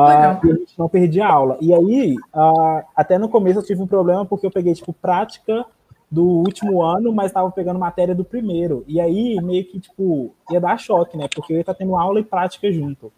ah, 0.00 0.40
e 0.42 0.50
a 0.50 0.54
gente 0.54 0.78
não 0.78 0.88
perdia 0.88 1.26
a 1.26 1.32
aula. 1.32 1.58
E 1.60 1.72
aí, 1.72 2.16
ah, 2.32 2.84
até 2.96 3.18
no 3.18 3.28
começo 3.28 3.60
eu 3.60 3.64
tive 3.64 3.82
um 3.82 3.86
problema 3.86 4.24
porque 4.24 4.46
eu 4.46 4.50
peguei, 4.50 4.74
tipo, 4.74 4.92
prática 4.92 5.64
do 6.10 6.24
último 6.24 6.82
ano, 6.82 7.12
mas 7.12 7.26
estava 7.26 7.50
pegando 7.50 7.78
matéria 7.78 8.14
do 8.14 8.24
primeiro. 8.24 8.84
E 8.86 9.00
aí, 9.00 9.40
meio 9.42 9.64
que, 9.64 9.80
tipo, 9.80 10.34
ia 10.50 10.60
dar 10.60 10.78
choque, 10.78 11.16
né? 11.16 11.28
Porque 11.34 11.52
eu 11.52 11.56
ia 11.56 11.62
estar 11.62 11.74
tendo 11.74 11.96
aula 11.96 12.20
e 12.20 12.24
prática 12.24 12.70
junto. 12.70 13.12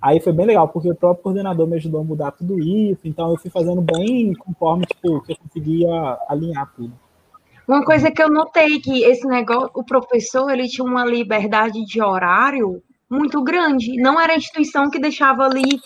Aí 0.00 0.18
foi 0.18 0.32
bem 0.32 0.46
legal, 0.46 0.66
porque 0.68 0.90
o 0.90 0.94
próprio 0.94 1.22
coordenador 1.22 1.66
me 1.66 1.76
ajudou 1.76 2.00
a 2.00 2.04
mudar 2.04 2.30
tudo 2.30 2.58
isso, 2.58 3.02
então 3.04 3.30
eu 3.30 3.36
fui 3.36 3.50
fazendo 3.50 3.82
bem 3.82 4.32
conforme, 4.34 4.86
tipo, 4.86 5.20
que 5.20 5.32
eu 5.32 5.36
conseguia 5.36 6.18
alinhar 6.26 6.72
tudo. 6.74 6.92
Uma 7.68 7.84
coisa 7.84 8.10
que 8.10 8.22
eu 8.22 8.30
notei 8.30 8.80
que 8.80 9.04
esse 9.04 9.26
negócio, 9.28 9.70
o 9.74 9.84
professor, 9.84 10.50
ele 10.50 10.66
tinha 10.66 10.84
uma 10.84 11.04
liberdade 11.04 11.84
de 11.84 12.02
horário 12.02 12.82
muito 13.10 13.42
grande. 13.44 14.00
Não 14.00 14.18
era 14.18 14.32
a 14.32 14.36
instituição 14.36 14.88
que 14.88 14.98
deixava 14.98 15.44
ali 15.44 15.78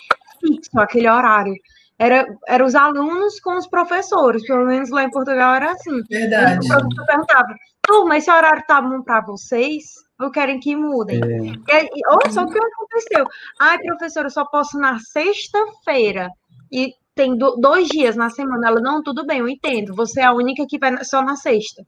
fixo 0.47 0.79
aquele 0.79 1.09
horário. 1.09 1.55
Era, 1.99 2.27
era 2.49 2.65
os 2.65 2.75
alunos 2.75 3.39
com 3.41 3.57
os 3.57 3.67
professores, 3.69 4.45
pelo 4.47 4.67
menos 4.67 4.91
lá 4.91 5.05
em 5.05 5.11
Portugal 5.11 5.55
era 5.55 5.73
assim. 5.73 6.03
Verdade. 6.11 6.67
O 6.67 6.69
professor 6.69 7.07
perguntava, 7.07 7.55
turma, 7.87 8.17
esse 8.17 8.31
horário 8.31 8.65
tá 8.67 8.81
bom 8.83 9.01
para 9.03 9.21
vocês? 9.21 9.85
Ou 10.21 10.31
querem 10.31 10.59
que 10.59 10.75
mudem? 10.77 11.21
E 11.69 11.73
aí, 11.73 11.89
olha 12.09 12.31
só 12.31 12.43
o 12.43 12.49
que 12.51 12.59
aconteceu. 12.59 13.27
Ai, 13.61 13.79
professora, 13.79 14.27
eu 14.27 14.31
só 14.31 14.45
posso 14.45 14.79
na 14.79 14.99
sexta-feira. 14.99 16.31
E 16.73 16.93
tem 17.15 17.37
do- 17.37 17.57
dois 17.57 17.89
dias 17.89 18.17
na 18.17 18.29
semana. 18.31 18.69
Ela, 18.69 18.81
não, 18.81 19.03
tudo 19.03 19.25
bem, 19.25 19.39
eu 19.39 19.49
entendo. 19.49 19.95
Você 19.95 20.21
é 20.21 20.25
a 20.25 20.33
única 20.33 20.67
que 20.69 20.79
vai 20.79 21.05
só 21.05 21.23
na 21.23 21.37
sexta. 21.37 21.85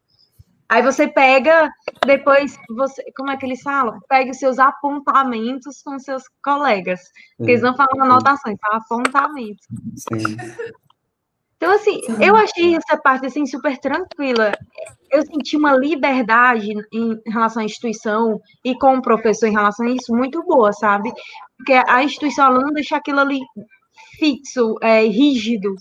Aí 0.69 0.83
você 0.83 1.07
pega, 1.07 1.71
depois, 2.05 2.59
você, 2.71 3.05
como 3.17 3.31
é 3.31 3.37
que 3.37 3.47
eles 3.47 3.63
falam? 3.63 4.01
Pega 4.09 4.33
os 4.33 4.39
seus 4.39 4.59
apontamentos 4.59 5.81
com 5.83 5.99
seus 5.99 6.25
colegas. 6.43 7.01
Porque 7.37 7.53
eles 7.53 7.63
não 7.63 7.77
falam 7.77 8.03
anotações, 8.03 8.59
falam 8.61 8.79
apontamentos. 8.79 9.65
Sim. 9.97 10.37
Então, 11.57 11.73
assim, 11.73 12.03
Sim. 12.03 12.23
eu 12.23 12.37
achei 12.37 12.77
essa 12.77 12.99
parte, 12.99 13.27
assim, 13.27 13.47
super 13.47 13.79
tranquila. 13.79 14.53
Eu 15.11 15.25
senti 15.25 15.57
uma 15.57 15.73
liberdade 15.75 16.71
em 16.93 17.21
relação 17.27 17.63
à 17.63 17.65
instituição 17.65 18.41
e 18.65 18.77
com 18.77 18.97
o 18.97 19.03
professor 19.03 19.47
em 19.47 19.53
relação 19.53 19.87
a 19.87 19.91
isso 19.91 20.15
muito 20.15 20.43
boa, 20.43 20.73
sabe? 20.73 21.11
Porque 21.57 21.73
a 21.73 22.05
instituição, 22.05 22.47
ela 22.47 22.61
não 22.61 22.73
deixa 22.73 22.97
aquilo 22.97 23.21
ali 23.21 23.41
fixo, 24.19 24.77
é, 24.83 25.03
rígido. 25.05 25.75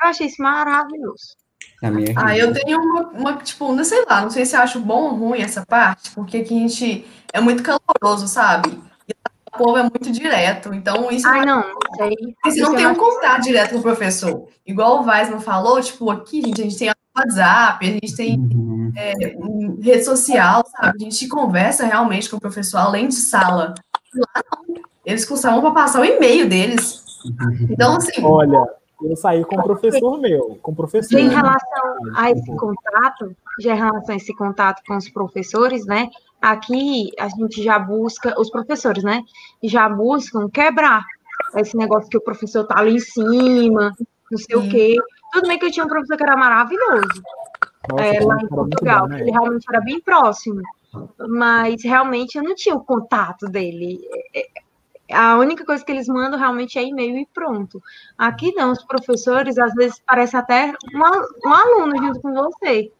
Eu 0.00 0.08
achei 0.08 0.28
isso 0.28 0.42
maravilhoso. 0.42 1.36
A 1.82 1.90
minha 1.90 2.12
Ah, 2.16 2.36
eu 2.36 2.52
tenho 2.52 2.80
uma, 2.80 3.02
uma, 3.08 3.36
tipo, 3.36 3.72
não 3.72 3.84
sei 3.84 4.04
lá, 4.06 4.22
não 4.22 4.30
sei 4.30 4.46
se 4.46 4.56
eu 4.56 4.60
acho 4.60 4.80
bom 4.80 5.10
ou 5.10 5.14
ruim 5.14 5.42
essa 5.42 5.64
parte, 5.64 6.10
porque 6.12 6.38
aqui 6.38 6.56
a 6.56 6.60
gente 6.60 7.06
é 7.32 7.40
muito 7.40 7.62
caloroso, 7.62 8.26
sabe? 8.26 8.80
E 9.08 9.12
o 9.12 9.58
povo 9.58 9.76
é 9.76 9.82
muito 9.82 10.10
direto, 10.10 10.72
então 10.72 11.10
isso 11.10 11.28
Ai, 11.28 11.44
não, 11.44 11.60
não 11.60 12.10
você 12.44 12.60
não 12.60 12.74
tem 12.74 12.86
um 12.86 12.94
contato 12.94 13.42
direto 13.42 13.72
com 13.72 13.78
o 13.78 13.82
professor. 13.82 14.48
Igual 14.66 15.02
o 15.02 15.06
Weisman 15.06 15.40
falou, 15.40 15.80
tipo, 15.80 16.10
aqui, 16.10 16.42
gente, 16.42 16.60
a 16.60 16.64
gente 16.64 16.78
tem 16.78 16.92
WhatsApp, 17.16 17.86
a 17.86 17.90
gente 17.90 18.14
tem 18.14 18.38
Uhum. 18.38 18.92
hum, 19.38 19.78
rede 19.80 20.04
social, 20.04 20.64
sabe? 20.66 20.96
A 20.96 21.04
gente 21.04 21.28
conversa 21.28 21.84
realmente 21.86 22.28
com 22.28 22.36
o 22.36 22.40
professor, 22.40 22.78
além 22.78 23.08
de 23.08 23.14
sala. 23.14 23.74
Lá 24.14 24.42
não. 24.50 24.76
Eles 25.04 25.24
custavam 25.24 25.60
para 25.60 25.70
passar 25.70 26.00
o 26.00 26.04
e-mail 26.04 26.48
deles. 26.48 27.04
Então, 27.70 27.96
assim, 27.96 28.22
Olha, 28.22 28.66
eu 29.02 29.16
saí 29.16 29.44
com 29.44 29.56
o 29.56 29.62
professor 29.62 30.18
meu, 30.18 30.58
com 30.62 30.72
o 30.72 30.74
professor. 30.74 31.18
Em 31.18 31.28
relação 31.28 31.94
a 32.14 32.30
esse 32.30 32.56
contato, 32.56 33.36
já 33.60 33.74
em 33.74 33.78
relação 33.78 34.14
a 34.14 34.16
esse 34.16 34.34
contato 34.34 34.82
com 34.86 34.96
os 34.96 35.08
professores, 35.08 35.84
né? 35.84 36.10
Aqui 36.40 37.10
a 37.18 37.28
gente 37.28 37.62
já 37.62 37.78
busca, 37.78 38.38
os 38.40 38.50
professores, 38.50 39.04
né? 39.04 39.22
Já 39.62 39.88
buscam 39.88 40.48
quebrar 40.48 41.04
esse 41.56 41.76
negócio 41.76 42.08
que 42.08 42.16
o 42.16 42.22
professor 42.22 42.64
tá 42.64 42.78
ali 42.78 42.96
em 42.96 43.00
cima, 43.00 43.92
não 44.30 44.38
sei 44.38 44.56
o 44.56 44.62
Sim. 44.62 44.68
quê. 44.70 44.96
Tudo 45.32 45.48
bem 45.48 45.58
que 45.58 45.66
eu 45.66 45.70
tinha 45.70 45.84
um 45.84 45.88
professor 45.88 46.16
que 46.16 46.22
era 46.22 46.36
maravilhoso, 46.36 47.22
Nossa, 47.90 48.04
é, 48.04 48.20
lá 48.20 48.36
em 48.42 48.48
Portugal, 48.48 49.02
bom, 49.02 49.08
né? 49.08 49.16
que 49.16 49.22
ele 49.22 49.30
realmente 49.30 49.66
era 49.68 49.80
bem 49.80 50.00
próximo, 50.00 50.62
mas 51.28 51.82
realmente 51.84 52.36
eu 52.36 52.44
não 52.44 52.54
tinha 52.54 52.74
o 52.74 52.84
contato 52.84 53.46
dele. 53.46 54.00
A 55.12 55.36
única 55.36 55.64
coisa 55.64 55.84
que 55.84 55.92
eles 55.92 56.08
mandam 56.08 56.38
realmente 56.38 56.78
é 56.78 56.82
e-mail 56.82 57.16
e 57.16 57.26
pronto. 57.32 57.80
Aqui 58.18 58.52
não, 58.54 58.72
os 58.72 58.84
professores, 58.84 59.56
às 59.58 59.72
vezes, 59.74 60.02
parece 60.06 60.36
até 60.36 60.72
um, 60.94 61.48
um 61.48 61.52
aluno 61.52 61.96
junto 61.98 62.20
com 62.20 62.34
você. 62.34 62.90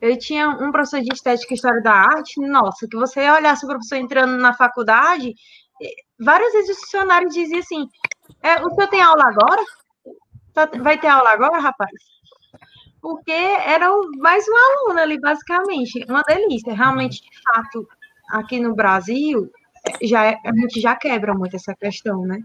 Eu 0.00 0.18
tinha 0.18 0.48
um 0.48 0.72
professor 0.72 1.02
de 1.02 1.12
estética 1.12 1.52
e 1.52 1.56
história 1.56 1.82
da 1.82 1.92
arte, 1.92 2.40
nossa, 2.40 2.88
que 2.88 2.96
você 2.96 3.28
olhasse 3.30 3.64
o 3.64 3.68
professor 3.68 3.96
entrando 3.96 4.38
na 4.38 4.54
faculdade, 4.54 5.34
várias 6.18 6.52
vezes 6.52 6.76
o 6.76 6.80
funcionário 6.80 7.28
dizia 7.28 7.58
assim: 7.58 7.88
é, 8.42 8.62
o 8.64 8.70
senhor 8.70 8.88
tem 8.88 9.00
aula 9.00 9.24
agora? 9.24 9.62
Tá, 10.52 10.66
vai 10.82 10.98
ter 10.98 11.08
aula 11.08 11.30
agora, 11.30 11.60
rapaz? 11.60 11.90
Porque 13.00 13.32
era 13.32 13.88
mais 14.18 14.44
um 14.48 14.56
aluno 14.56 15.00
ali, 15.00 15.18
basicamente. 15.18 16.04
Uma 16.08 16.22
delícia. 16.22 16.74
Realmente, 16.74 17.22
de 17.22 17.42
fato, 17.42 17.88
aqui 18.30 18.60
no 18.60 18.74
Brasil, 18.74 19.50
já, 20.02 20.26
é, 20.26 20.38
a 20.44 20.52
gente 20.54 20.80
já 20.80 20.94
quebra 20.96 21.34
muito 21.34 21.56
essa 21.56 21.74
questão, 21.74 22.22
né? 22.26 22.38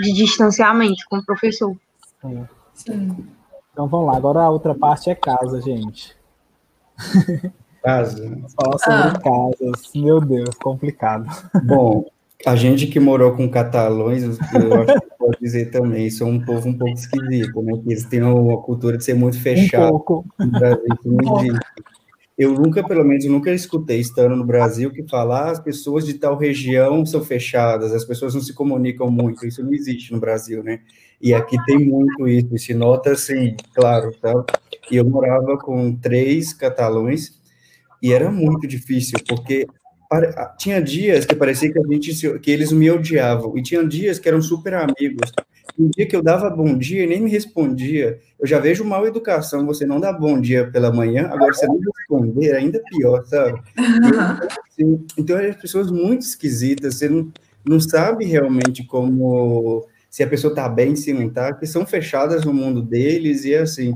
De 0.00 0.12
distanciamento 0.12 1.04
com 1.08 1.18
o 1.18 1.24
professor. 1.24 1.76
Sim. 2.20 2.46
Sim. 2.74 3.26
Então 3.72 3.88
vamos 3.88 4.06
lá, 4.06 4.16
agora 4.16 4.40
a 4.40 4.50
outra 4.50 4.74
parte 4.74 5.10
é 5.10 5.14
casa, 5.14 5.60
gente. 5.60 6.16
Casa. 7.82 8.38
Falar 8.54 8.78
sobre 8.78 9.18
ah. 9.18 9.20
casas. 9.20 9.90
Meu 9.94 10.20
Deus, 10.20 10.54
complicado. 10.62 11.26
Bom, 11.64 12.04
a 12.46 12.54
gente 12.54 12.86
que 12.86 13.00
morou 13.00 13.34
com 13.34 13.48
catalões, 13.48 14.22
eu 14.22 14.30
acho 14.82 15.00
que 15.00 15.16
pode 15.18 15.38
dizer 15.40 15.70
também, 15.70 16.10
são 16.10 16.30
um 16.30 16.44
povo 16.44 16.68
um 16.68 16.76
pouco 16.76 16.94
esquisito, 16.94 17.62
né? 17.62 17.72
Que 17.82 17.92
eles 17.92 18.04
têm 18.04 18.22
uma 18.22 18.60
cultura 18.60 18.98
de 18.98 19.04
ser 19.04 19.14
muito 19.14 19.40
fechado. 19.40 19.86
Um 19.86 19.90
pouco. 19.90 20.24
Brasil, 20.38 21.54
eu 22.36 22.54
nunca, 22.54 22.86
pelo 22.86 23.04
menos, 23.04 23.24
nunca 23.26 23.52
escutei, 23.52 24.00
estando 24.00 24.34
no 24.34 24.44
Brasil, 24.44 24.90
que 24.90 25.06
falar 25.08 25.48
ah, 25.48 25.50
as 25.50 25.60
pessoas 25.60 26.06
de 26.06 26.14
tal 26.14 26.36
região 26.36 27.04
são 27.04 27.22
fechadas, 27.22 27.92
as 27.92 28.04
pessoas 28.04 28.34
não 28.34 28.40
se 28.40 28.54
comunicam 28.54 29.10
muito, 29.10 29.46
isso 29.46 29.62
não 29.62 29.72
existe 29.72 30.12
no 30.12 30.20
Brasil, 30.20 30.62
né? 30.62 30.80
E 31.20 31.34
aqui 31.34 31.56
tem 31.66 31.78
muito 31.78 32.26
isso, 32.26 32.56
se 32.58 32.74
nota 32.74 33.12
assim, 33.12 33.54
claro, 33.74 34.12
tá? 34.20 34.32
E 34.90 34.96
eu 34.96 35.04
morava 35.04 35.58
com 35.58 35.94
três 35.94 36.52
catalões, 36.52 37.40
e 38.02 38.12
era 38.12 38.30
muito 38.30 38.66
difícil, 38.66 39.18
porque 39.28 39.66
tinha 40.58 40.80
dias 40.82 41.24
que 41.24 41.34
parecia 41.34 41.72
que 41.72 41.78
a 41.78 41.82
gente 41.82 42.38
que 42.40 42.50
eles 42.50 42.72
me 42.72 42.90
odiavam 42.90 43.56
e 43.56 43.62
tinha 43.62 43.86
dias 43.86 44.18
que 44.18 44.28
eram 44.28 44.42
super 44.42 44.74
amigos. 44.74 45.30
Um 45.78 45.88
dia 45.88 46.06
que 46.06 46.14
eu 46.14 46.22
dava 46.22 46.50
bom 46.50 46.76
dia 46.76 47.04
e 47.04 47.06
nem 47.06 47.20
me 47.20 47.30
respondia. 47.30 48.18
Eu 48.38 48.46
já 48.46 48.58
vejo 48.58 48.84
mal 48.84 49.06
educação, 49.06 49.64
você 49.64 49.86
não 49.86 50.00
dá 50.00 50.12
bom 50.12 50.40
dia 50.40 50.70
pela 50.70 50.92
manhã, 50.92 51.28
agora 51.30 51.52
você 51.54 51.66
não 51.66 51.78
responder, 51.78 52.48
é 52.48 52.56
ainda 52.56 52.82
pior, 52.90 53.24
sabe? 53.24 53.60
assim, 54.68 55.06
então, 55.16 55.38
é 55.38 55.52
pessoas 55.52 55.90
muito 55.90 56.22
esquisitas, 56.22 56.96
você 56.96 57.08
não, 57.08 57.32
não 57.64 57.80
sabe 57.80 58.24
realmente 58.24 58.84
como 58.84 59.86
se 60.10 60.22
a 60.22 60.26
pessoa 60.26 60.54
tá 60.54 60.68
bem, 60.68 60.94
se 60.94 61.12
não 61.12 61.30
tá, 61.30 61.54
que 61.54 61.66
são 61.66 61.86
fechadas 61.86 62.44
no 62.44 62.52
mundo 62.52 62.82
deles 62.82 63.44
e 63.44 63.54
assim, 63.54 63.94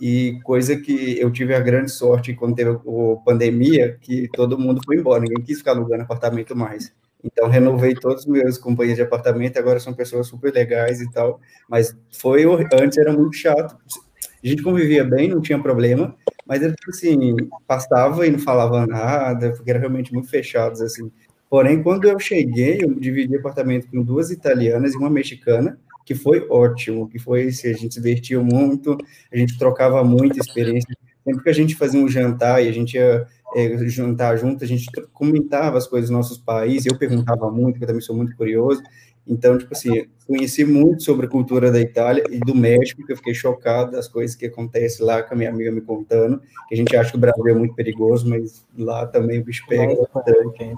e 0.00 0.40
coisa 0.42 0.74
que 0.74 1.20
eu 1.20 1.30
tive 1.30 1.54
a 1.54 1.60
grande 1.60 1.90
sorte 1.90 2.32
quando 2.32 2.54
teve 2.54 2.70
a 2.70 3.16
pandemia, 3.24 3.98
que 4.00 4.26
todo 4.32 4.58
mundo 4.58 4.80
foi 4.84 4.96
embora, 4.96 5.20
ninguém 5.20 5.44
quis 5.44 5.58
ficar 5.58 5.72
alugando 5.72 6.02
apartamento 6.02 6.56
mais. 6.56 6.90
Então, 7.24 7.48
renovei 7.48 7.94
todos 7.94 8.22
os 8.24 8.26
meus 8.26 8.58
companheiros 8.58 8.96
de 8.96 9.02
apartamento, 9.02 9.58
agora 9.58 9.78
são 9.80 9.92
pessoas 9.92 10.26
super 10.26 10.52
legais 10.52 11.00
e 11.00 11.10
tal, 11.10 11.40
mas 11.68 11.96
foi, 12.10 12.44
antes 12.72 12.98
era 12.98 13.12
muito 13.12 13.36
chato. 13.36 13.76
A 14.42 14.46
gente 14.46 14.62
convivia 14.62 15.04
bem, 15.04 15.28
não 15.28 15.40
tinha 15.40 15.60
problema, 15.60 16.16
mas 16.46 16.62
era 16.62 16.72
tipo 16.72 16.90
assim, 16.90 17.36
passava 17.66 18.26
e 18.26 18.30
não 18.30 18.38
falava 18.38 18.86
nada, 18.86 19.52
porque 19.52 19.70
eram 19.70 19.80
realmente 19.80 20.12
muito 20.12 20.28
fechados, 20.28 20.80
assim. 20.80 21.10
Porém, 21.48 21.82
quando 21.82 22.08
eu 22.08 22.18
cheguei, 22.18 22.78
eu 22.80 22.94
dividi 22.94 23.36
apartamento 23.36 23.88
com 23.90 24.02
duas 24.02 24.30
italianas 24.30 24.94
e 24.94 24.96
uma 24.96 25.10
mexicana, 25.10 25.78
que 26.06 26.14
foi 26.14 26.46
ótimo, 26.48 27.08
que 27.08 27.18
foi 27.18 27.48
assim, 27.48 27.68
a 27.68 27.72
gente 27.72 27.94
se 27.94 28.00
divertiu 28.00 28.42
muito, 28.42 28.96
a 29.32 29.36
gente 29.36 29.58
trocava 29.58 30.02
muita 30.02 30.38
experiência. 30.40 30.96
Sempre 31.24 31.42
que 31.42 31.50
a 31.50 31.54
gente 31.54 31.74
fazia 31.74 32.00
um 32.00 32.08
jantar 32.08 32.64
e 32.64 32.68
a 32.68 32.72
gente 32.72 32.94
ia 32.94 33.26
é, 33.54 33.76
jantar 33.88 34.38
junto, 34.38 34.64
a 34.64 34.66
gente 34.66 34.86
comentava 35.12 35.76
as 35.76 35.86
coisas 35.86 36.08
dos 36.08 36.16
nossos 36.16 36.38
países, 36.38 36.86
eu 36.86 36.96
perguntava 36.96 37.50
muito, 37.50 37.72
porque 37.72 37.84
eu 37.84 37.88
também 37.88 38.02
sou 38.02 38.16
muito 38.16 38.36
curioso, 38.36 38.82
então, 39.26 39.56
tipo 39.56 39.72
assim, 39.72 40.06
conheci 40.26 40.64
muito 40.64 41.04
sobre 41.04 41.26
a 41.26 41.28
cultura 41.28 41.70
da 41.70 41.80
Itália 41.80 42.24
e 42.30 42.40
do 42.40 42.54
México, 42.54 43.04
que 43.06 43.12
eu 43.12 43.16
fiquei 43.16 43.34
chocado 43.34 43.92
das 43.92 44.08
coisas 44.08 44.34
que 44.34 44.46
acontecem 44.46 45.06
lá, 45.06 45.22
com 45.22 45.34
a 45.34 45.36
minha 45.36 45.50
amiga 45.50 45.70
me 45.70 45.80
contando, 45.80 46.40
que 46.68 46.74
a 46.74 46.76
gente 46.76 46.96
acha 46.96 47.12
que 47.12 47.16
o 47.16 47.20
Brasil 47.20 47.46
é 47.46 47.54
muito 47.54 47.74
perigoso, 47.74 48.28
mas 48.28 48.66
lá 48.76 49.06
também 49.06 49.38
o 49.38 49.44
bicho 49.44 49.64
pega 49.68 49.94
bastante. 50.12 50.74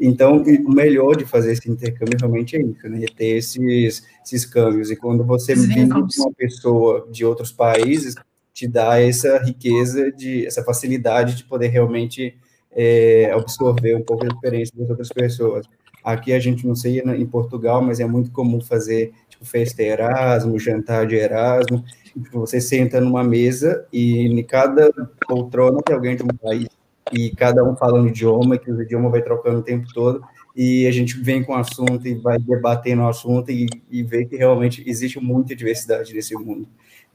Então, 0.00 0.40
o 0.42 0.72
melhor 0.72 1.16
de 1.16 1.24
fazer 1.24 1.52
esse 1.52 1.68
intercâmbio 1.68 2.16
realmente 2.18 2.56
é 2.56 2.60
isso, 2.60 2.88
né? 2.88 3.02
É 3.02 3.06
ter 3.06 3.36
esses, 3.38 4.06
esses 4.24 4.46
câmbios. 4.46 4.90
E 4.90 4.96
quando 4.96 5.24
você 5.24 5.54
vive 5.56 5.88
com 5.88 6.00
uma 6.00 6.32
pessoa 6.36 7.08
de 7.10 7.24
outros 7.24 7.50
países, 7.50 8.14
te 8.56 8.66
dá 8.66 8.98
essa 8.98 9.36
riqueza, 9.44 10.10
de 10.10 10.46
essa 10.46 10.64
facilidade 10.64 11.34
de 11.34 11.44
poder 11.44 11.68
realmente 11.68 12.34
é, 12.72 13.30
absorver 13.30 13.94
um 13.94 14.02
pouco 14.02 14.24
a 14.24 14.28
experiência 14.28 14.74
das 14.74 14.88
outras 14.88 15.10
pessoas. 15.10 15.66
Aqui 16.02 16.32
a 16.32 16.38
gente 16.38 16.66
não 16.66 16.74
sei 16.74 17.00
em 17.00 17.26
Portugal, 17.26 17.82
mas 17.82 18.00
é 18.00 18.06
muito 18.06 18.30
comum 18.30 18.58
fazer 18.62 19.12
tipo 19.28 19.44
festa 19.44 19.82
Erasmo, 19.82 20.58
jantar 20.58 21.06
de 21.06 21.16
Erasmo. 21.16 21.84
Tipo, 22.14 22.40
você 22.40 22.58
senta 22.58 22.98
numa 22.98 23.22
mesa 23.22 23.86
e 23.92 24.20
em 24.26 24.42
cada 24.42 24.90
poltrona 25.28 25.82
tem 25.82 25.94
alguém 25.94 26.16
de 26.16 26.22
um 26.22 26.28
país 26.28 26.66
e 27.12 27.30
cada 27.36 27.62
um 27.62 27.76
falando 27.76 28.08
idioma, 28.08 28.56
que 28.56 28.70
o 28.70 28.80
idioma 28.80 29.10
vai 29.10 29.20
trocando 29.20 29.58
o 29.58 29.62
tempo 29.62 29.86
todo 29.92 30.22
e 30.56 30.86
a 30.86 30.90
gente 30.90 31.20
vem 31.20 31.44
com 31.44 31.52
o 31.52 31.56
assunto 31.56 32.08
e 32.08 32.14
vai 32.14 32.38
debatendo 32.38 33.02
o 33.02 33.08
assunto 33.08 33.50
e, 33.50 33.66
e 33.90 34.02
vê 34.02 34.24
que 34.24 34.34
realmente 34.34 34.82
existe 34.86 35.20
muita 35.20 35.54
diversidade 35.54 36.14
nesse 36.14 36.34
mundo. 36.34 36.66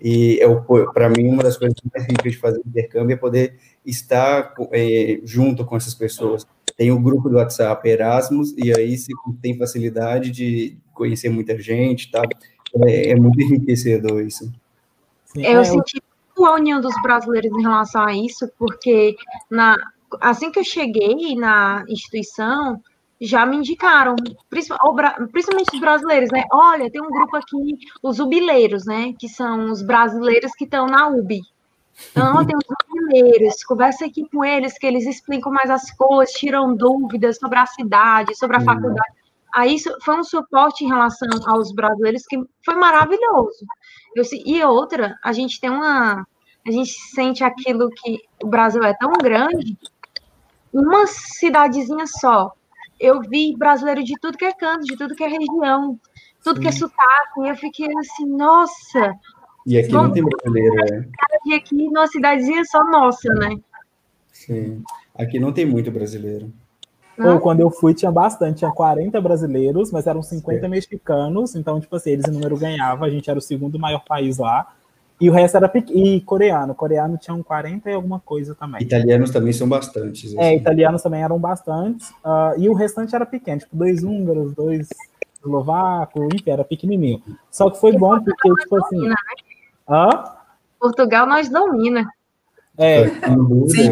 E 0.02 0.40
é 0.42 0.48
para 0.94 1.10
mim 1.10 1.28
uma 1.28 1.44
das 1.44 1.58
coisas 1.58 1.78
mais 1.94 2.08
ricas 2.08 2.32
de 2.32 2.38
fazer 2.38 2.62
intercâmbio 2.66 3.14
é 3.14 3.18
poder 3.18 3.56
estar 3.86 4.54
é, 4.72 5.20
junto 5.24 5.64
com 5.66 5.78
essas 5.78 5.94
pessoas 5.94 6.46
tem 6.82 6.92
o 6.92 7.00
grupo 7.00 7.30
do 7.30 7.36
WhatsApp 7.36 7.88
Erasmus, 7.88 8.56
e 8.58 8.76
aí 8.76 8.98
se 8.98 9.14
tem 9.40 9.56
facilidade 9.56 10.32
de 10.32 10.78
conhecer 10.94 11.30
muita 11.30 11.56
gente, 11.60 12.10
tá? 12.10 12.24
É, 12.86 13.12
é 13.12 13.16
muito 13.16 13.40
enriquecedor 13.40 14.20
isso. 14.24 14.52
Sim, 15.26 15.46
eu 15.46 15.62
é, 15.62 15.64
senti 15.64 16.02
a 16.38 16.54
união 16.56 16.82
dos 16.82 17.00
brasileiros 17.04 17.52
em 17.52 17.62
relação 17.62 18.02
a 18.04 18.16
isso, 18.16 18.50
porque 18.58 19.16
na, 19.48 19.78
assim 20.20 20.52
que 20.52 20.58
eu 20.58 20.64
cheguei 20.64 21.36
na 21.36 21.86
instituição, 21.88 22.82
já 23.22 23.46
me 23.46 23.58
indicaram, 23.58 24.16
principalmente 24.50 25.76
os 25.76 25.80
brasileiros, 25.80 26.32
né? 26.32 26.44
Olha, 26.52 26.90
tem 26.90 27.00
um 27.00 27.10
grupo 27.10 27.38
aqui, 27.38 27.78
os 28.02 28.20
ubileiros, 28.20 28.86
né? 28.86 29.14
Que 29.18 29.30
são 29.30 29.72
os 29.72 29.84
brasileiros 29.84 30.52
que 30.54 30.64
estão 30.64 30.88
na 30.88 31.08
UBI. 31.08 31.42
Então, 32.10 32.44
tem 32.44 32.56
os 32.58 32.64
brasileiros, 32.66 33.64
conversa 33.64 34.06
aqui 34.06 34.28
com 34.28 34.44
eles, 34.44 34.78
que 34.78 34.88
eles 34.88 35.06
explicam 35.06 35.52
mais 35.52 35.70
as 35.70 35.92
coisas, 35.92 36.34
tiram 36.34 36.76
dúvidas 36.76 37.38
sobre 37.38 37.60
a 37.60 37.66
cidade, 37.68 38.36
sobre 38.36 38.58
a 38.58 38.60
uhum. 38.60 38.66
faculdade. 38.66 39.14
Aí 39.54 39.78
foi 40.04 40.18
um 40.18 40.24
suporte 40.24 40.84
em 40.84 40.88
relação 40.88 41.28
aos 41.46 41.72
brasileiros 41.74 42.24
que 42.26 42.42
foi 42.66 42.76
maravilhoso. 42.76 43.66
Eu, 44.16 44.24
e 44.46 44.64
outra, 44.64 45.16
a 45.24 45.32
gente 45.32 45.60
tem 45.60 45.70
uma. 45.70 46.26
A 46.66 46.72
gente 46.72 46.92
sente 46.92 47.44
aquilo 47.44 47.90
que 47.90 48.20
o 48.44 48.48
Brasil 48.48 48.84
é 48.84 48.94
tão 48.94 49.12
grande, 49.14 49.78
uma 50.74 51.06
cidadezinha 51.08 52.06
só. 52.08 52.54
Eu 53.02 53.20
vi 53.22 53.58
brasileiro 53.58 54.04
de 54.04 54.14
tudo 54.22 54.38
que 54.38 54.46
é 54.46 54.54
canto, 54.54 54.86
de 54.86 54.96
tudo 54.96 55.16
que 55.16 55.24
é 55.24 55.28
região, 55.28 56.00
tudo 56.44 56.58
Sim. 56.58 56.62
que 56.62 56.68
é 56.68 56.72
sotaque, 56.72 57.42
e 57.42 57.48
eu 57.50 57.56
fiquei 57.56 57.88
assim, 57.98 58.26
nossa, 58.28 59.20
e 59.66 59.78
aqui 59.78 59.92
não 59.92 60.12
tem 60.12 60.24
brasileiro, 60.24 60.76
né? 60.76 61.08
E 61.46 61.54
aqui 61.54 61.76
numa 61.76 62.08
cidadezinha 62.08 62.64
só 62.66 62.84
nossa, 62.84 63.32
né? 63.34 63.58
Sim. 64.32 64.84
Aqui 65.16 65.40
não 65.40 65.52
tem 65.52 65.66
muito 65.66 65.92
brasileiro. 65.92 66.52
Ou 67.20 67.40
quando 67.40 67.60
eu 67.60 67.70
fui, 67.70 67.94
tinha 67.94 68.12
bastante, 68.12 68.60
tinha 68.60 68.72
40 68.72 69.22
brasileiros, 69.22 69.92
mas 69.92 70.08
eram 70.08 70.24
50 70.24 70.62
Sim. 70.62 70.68
mexicanos, 70.68 71.56
então, 71.56 71.80
tipo 71.80 71.96
assim, 71.96 72.12
eles 72.12 72.28
em 72.28 72.32
número 72.32 72.58
ganhava, 72.58 73.06
a 73.06 73.10
gente 73.10 73.30
era 73.30 73.38
o 73.38 73.42
segundo 73.42 73.78
maior 73.78 74.04
país 74.04 74.40
lá, 74.40 74.74
e 75.22 75.30
o 75.30 75.34
resto 75.34 75.56
era 75.56 75.70
pequeno. 75.70 76.00
E 76.00 76.20
coreano, 76.22 76.74
coreano 76.74 77.16
tinham 77.16 77.44
40 77.44 77.90
e 77.90 77.94
alguma 77.94 78.20
coisa 78.20 78.56
também. 78.56 78.82
Italianos 78.82 79.30
também 79.30 79.54
são 79.54 79.70
bastantes. 79.70 80.34
É, 80.34 80.40
assim. 80.40 80.48
É, 80.48 80.56
italianos 80.56 81.04
também 81.04 81.22
eram 81.22 81.38
bastantes, 81.38 82.10
uh, 82.26 82.58
e 82.58 82.68
o 82.68 82.74
restante 82.74 83.16
era 83.16 83.26
pequeno, 83.26 83.60
tipo, 83.60 83.76
dois 83.76 84.04
húngaros, 84.04 84.56
dois 84.56 84.90
eslovacos, 85.40 86.28
enfim, 86.34 86.50
era 86.50 86.64
pequenininho. 86.64 87.22
Só 87.52 87.70
que 87.70 87.80
foi 87.80 87.96
bom 87.96 88.20
porque, 88.20 88.62
tipo 88.62 88.84
assim... 88.84 89.08
Né? 89.08 89.16
Hã? 89.88 90.10
Portugal 90.80 91.28
nós 91.28 91.50
domina. 91.50 92.08
É. 92.78 93.08
Sim, 93.68 93.92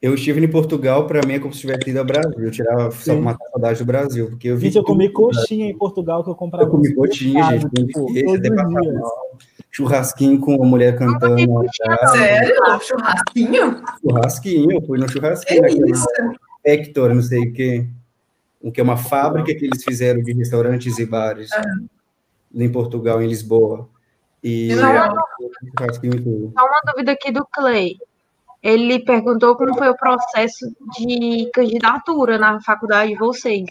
Eu 0.00 0.14
estive 0.14 0.42
em 0.42 0.50
Portugal, 0.50 1.06
para 1.06 1.26
mim 1.26 1.34
é 1.34 1.38
como 1.38 1.52
se 1.52 1.60
tivesse 1.60 1.90
ido 1.90 1.98
ao 1.98 2.04
Brasil. 2.06 2.42
Eu 2.42 2.50
tirava 2.50 2.90
só 2.90 3.14
uma 3.14 3.36
saudade 3.36 3.78
do 3.78 3.84
Brasil, 3.84 4.30
porque 4.30 4.48
eu 4.48 4.56
vi. 4.56 4.66
Gente, 4.66 4.76
eu 4.78 4.84
comi 4.84 5.10
coxinha 5.10 5.66
em 5.66 5.76
Portugal 5.76 6.24
que 6.24 6.30
eu 6.30 6.34
comprava. 6.34 6.66
Eu 6.66 6.70
comi 6.70 6.94
coxinha, 6.94 7.58
gente. 7.58 7.68
Tipo, 7.86 8.06
churrasquinho 9.70 10.40
com 10.40 10.62
a 10.62 10.66
mulher 10.66 10.98
cantando. 10.98 11.36
Sério? 12.12 12.54
Churrasquinho? 12.80 13.82
Churrasquinho, 14.00 14.86
fui 14.86 14.98
no 14.98 15.08
churrasquinho. 15.08 15.64
É 15.64 15.90
isso? 15.90 16.06
Hector, 16.64 17.14
não 17.14 17.22
sei 17.22 17.48
o 17.48 17.52
quê. 17.52 17.86
um 18.62 18.70
que 18.70 18.80
é 18.80 18.84
uma 18.84 18.96
fábrica 18.96 19.54
que 19.54 19.64
eles 19.64 19.82
fizeram 19.82 20.22
de 20.22 20.32
restaurantes 20.32 20.98
e 20.98 21.06
bares 21.06 21.50
Aham. 21.52 21.86
em 22.54 22.70
Portugal, 22.70 23.22
em 23.22 23.28
Lisboa. 23.28 23.88
E 24.42 24.70
e 24.72 24.76
tudo. 24.76 26.52
Só 26.58 26.66
uma 26.66 26.80
dúvida 26.86 27.12
aqui 27.12 27.30
do 27.30 27.46
Clay. 27.52 27.96
Ele 28.62 28.98
perguntou 29.00 29.56
como 29.56 29.76
foi 29.76 29.88
o 29.88 29.96
processo 29.96 30.70
de 30.98 31.50
candidatura 31.52 32.38
na 32.38 32.60
faculdade 32.60 33.12
de 33.12 33.18
vocês. 33.18 33.68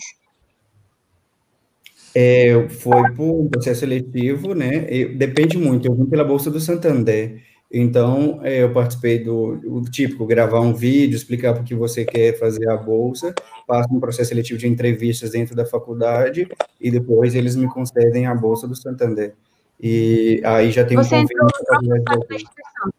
É, 2.15 2.67
foi 2.69 3.11
por 3.13 3.41
um 3.41 3.47
processo 3.49 3.81
seletivo, 3.81 4.53
né? 4.53 4.85
E 4.91 5.05
depende 5.05 5.57
muito. 5.57 5.87
Eu 5.87 5.95
vim 5.95 6.05
pela 6.05 6.23
Bolsa 6.23 6.49
do 6.49 6.59
Santander. 6.59 7.41
Então, 7.71 8.39
é, 8.43 8.63
eu 8.63 8.73
participei 8.73 9.23
do, 9.23 9.55
do 9.57 9.81
típico, 9.91 10.25
gravar 10.25 10.59
um 10.59 10.73
vídeo, 10.73 11.15
explicar 11.15 11.53
por 11.53 11.63
que 11.63 11.75
você 11.75 12.03
quer 12.03 12.37
fazer 12.39 12.67
a 12.67 12.75
bolsa, 12.75 13.31
passo 13.67 13.93
um 13.93 13.99
processo 13.99 14.29
seletivo 14.29 14.57
de 14.57 14.67
entrevistas 14.67 15.31
dentro 15.31 15.55
da 15.55 15.63
faculdade 15.67 16.47
e 16.81 16.89
depois 16.89 17.35
eles 17.35 17.55
me 17.55 17.67
concedem 17.67 18.25
a 18.25 18.33
Bolsa 18.33 18.67
do 18.67 18.75
Santander. 18.75 19.35
E 19.79 20.41
aí 20.43 20.71
já 20.71 20.83
tem 20.83 20.97
um 20.97 21.03
Você 21.03 21.15
entrou 21.15 21.47
convênio 21.47 21.63
faculdade 21.67 22.03
Da 22.05 22.15
da- 22.15 22.35
instituição. 22.35 22.93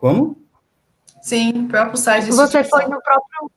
Como? 0.00 0.36
Sim, 1.22 1.68
próprio 1.68 1.96
site 1.96 2.24
de 2.24 2.32
Você 2.32 2.64
foi 2.64 2.82
no 2.86 3.00
próprio. 3.00 3.50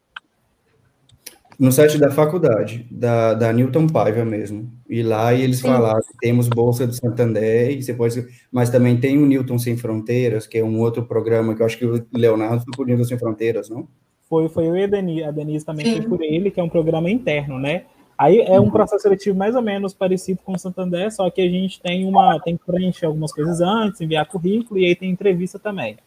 No 1.59 1.71
site 1.71 1.97
da 1.97 2.09
faculdade, 2.11 2.85
da, 2.89 3.33
da 3.33 3.53
Newton 3.53 3.87
Paiva 3.87 4.25
mesmo. 4.25 4.71
E 4.89 5.03
lá 5.03 5.33
eles 5.33 5.57
Sim. 5.57 5.67
falaram 5.67 6.01
que 6.01 6.17
temos 6.19 6.47
Bolsa 6.47 6.85
do 6.87 6.93
Santander, 6.93 7.71
e 7.71 7.81
você 7.83 7.93
pode, 7.93 8.25
mas 8.51 8.69
também 8.69 8.97
tem 8.97 9.17
o 9.17 9.25
Newton 9.25 9.57
Sem 9.59 9.77
Fronteiras, 9.77 10.47
que 10.47 10.57
é 10.57 10.63
um 10.63 10.79
outro 10.79 11.03
programa 11.05 11.55
que 11.55 11.61
eu 11.61 11.65
acho 11.65 11.77
que 11.77 11.85
o 11.85 12.05
Leonardo 12.13 12.63
foi 12.63 12.73
por 12.75 12.87
Newton 12.87 13.03
Sem 13.03 13.17
Fronteiras, 13.19 13.69
não? 13.69 13.87
Foi, 14.29 14.49
foi 14.49 14.67
eu 14.67 14.75
e 14.75 14.83
a 14.83 14.87
Denise, 14.87 15.23
a 15.23 15.31
Denise 15.31 15.65
também 15.65 15.85
Sim. 15.85 16.01
foi 16.01 16.09
por 16.09 16.21
ele, 16.23 16.49
que 16.49 16.59
é 16.59 16.63
um 16.63 16.69
programa 16.69 17.09
interno, 17.09 17.59
né? 17.59 17.83
Aí 18.17 18.39
é 18.39 18.59
Uhum. 18.59 18.67
um 18.67 18.71
processo 18.71 19.03
seletivo 19.03 19.37
mais 19.37 19.55
ou 19.55 19.61
menos 19.61 19.93
parecido 19.93 20.39
com 20.43 20.53
o 20.53 20.59
Santander, 20.59 21.11
só 21.11 21.29
que 21.29 21.41
a 21.41 21.49
gente 21.49 21.81
tem 21.81 22.05
uma 22.05 22.39
tem 22.39 22.55
que 22.55 22.65
preencher 22.65 23.05
algumas 23.05 23.31
coisas 23.33 23.59
antes, 23.59 24.01
enviar 24.01 24.25
currículo 24.27 24.79
e 24.79 24.85
aí 24.85 24.95
tem 24.95 25.09
entrevista 25.09 25.57
também. 25.59 25.97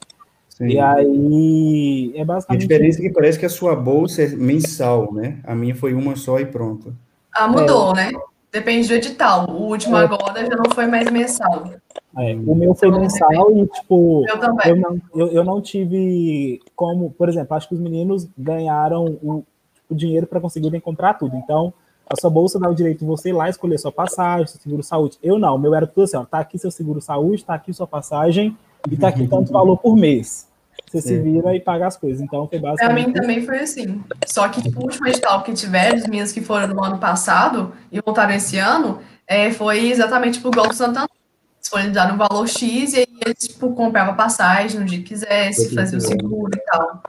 Sim. 0.56 0.68
E 0.68 0.78
aí 0.78 2.12
é 2.14 2.22
A 2.22 2.24
basicamente 2.24 2.62
diferença 2.62 2.98
é 2.98 3.02
que 3.02 3.10
parece 3.12 3.38
que 3.38 3.44
a 3.44 3.50
sua 3.50 3.76
bolsa 3.76 4.22
é 4.22 4.28
mensal, 4.28 5.12
né? 5.12 5.38
A 5.44 5.54
minha 5.54 5.74
foi 5.74 5.92
uma 5.92 6.16
só 6.16 6.40
e 6.40 6.46
pronto. 6.46 6.96
Ah, 7.30 7.46
mudou, 7.46 7.94
né? 7.94 8.10
Depende 8.50 8.88
do 8.88 8.94
edital. 8.94 9.50
O 9.50 9.68
último 9.68 9.98
É. 9.98 10.04
agora 10.04 10.46
já 10.46 10.56
não 10.56 10.74
foi 10.74 10.86
mais 10.86 11.10
mensal. 11.10 11.70
É, 12.16 12.34
o 12.34 12.54
meu 12.54 12.74
foi 12.74 12.90
mensal 12.90 13.50
e, 13.54 13.66
tipo, 13.66 14.24
Eu 14.26 14.40
também. 14.40 14.68
eu 14.70 14.76
não, 14.76 15.00
eu, 15.14 15.26
eu 15.28 15.44
não 15.44 15.60
tive 15.60 16.58
como, 16.74 17.10
por 17.10 17.28
exemplo, 17.28 17.54
acho 17.54 17.68
que 17.68 17.74
os 17.74 17.80
meninos 17.80 18.26
ganharam 18.38 19.04
o, 19.22 19.44
o 19.90 19.94
dinheiro 19.94 20.26
para 20.26 20.40
conseguirem 20.40 20.80
comprar 20.80 21.14
tudo. 21.14 21.36
Então, 21.36 21.74
a 22.08 22.18
sua 22.18 22.30
bolsa 22.30 22.58
dá 22.58 22.66
o 22.70 22.74
direito 22.74 23.00
de 23.00 23.04
você 23.04 23.28
ir 23.28 23.34
lá 23.34 23.50
escolher 23.50 23.76
sua 23.76 23.92
passagem, 23.92 24.46
seu 24.46 24.58
seguro 24.58 24.82
saúde. 24.82 25.18
Eu 25.22 25.38
não, 25.38 25.56
o 25.56 25.58
meu 25.58 25.74
era 25.74 25.86
tudo 25.86 26.04
assim, 26.04 26.16
ó, 26.16 26.24
tá 26.24 26.38
aqui 26.38 26.58
seu 26.58 26.70
seguro 26.70 27.02
saúde, 27.02 27.44
tá 27.44 27.52
aqui 27.52 27.74
sua 27.74 27.86
passagem 27.86 28.56
e 28.90 28.96
tá 28.96 29.08
aqui 29.08 29.26
tanto 29.28 29.52
valor 29.52 29.76
por 29.76 29.94
mês. 29.94 30.45
Você 30.86 31.00
se 31.00 31.08
Sim. 31.08 31.22
vira 31.22 31.54
e 31.54 31.60
paga 31.60 31.86
as 31.86 31.96
coisas. 31.96 32.20
Então, 32.20 32.48
foi 32.48 32.60
Pra 32.60 32.70
basicamente 32.70 33.06
mim 33.08 33.12
também 33.12 33.44
foi 33.44 33.58
assim. 33.58 34.04
Só 34.26 34.48
que 34.48 34.62
tipo, 34.62 34.80
o 34.80 34.84
último 34.84 35.08
edital 35.08 35.42
que 35.42 35.52
tiveram, 35.52 35.96
os 35.96 36.04
meninos 36.04 36.32
que 36.32 36.40
foram 36.40 36.68
no 36.68 36.82
ano 36.82 36.98
passado 36.98 37.74
e 37.90 38.00
voltaram 38.00 38.32
esse 38.32 38.56
ano, 38.58 39.02
é, 39.26 39.50
foi 39.50 39.88
exatamente 39.88 40.40
pro 40.40 40.50
Golfo 40.50 40.74
Santander. 40.74 41.10
Eles 41.56 41.68
foram 41.68 41.92
dar 41.92 42.12
um 42.12 42.16
valor 42.16 42.46
X 42.48 42.92
e 42.92 42.98
aí 42.98 43.06
eles, 43.26 43.48
tipo, 43.48 43.74
compravam 43.74 44.14
passagem 44.14 44.78
no 44.78 44.86
dia 44.86 44.98
que 44.98 45.04
quisesse, 45.04 45.74
fazia 45.74 45.98
o 45.98 46.00
seguro 46.00 46.52
e 46.54 46.60
tal. 46.60 47.02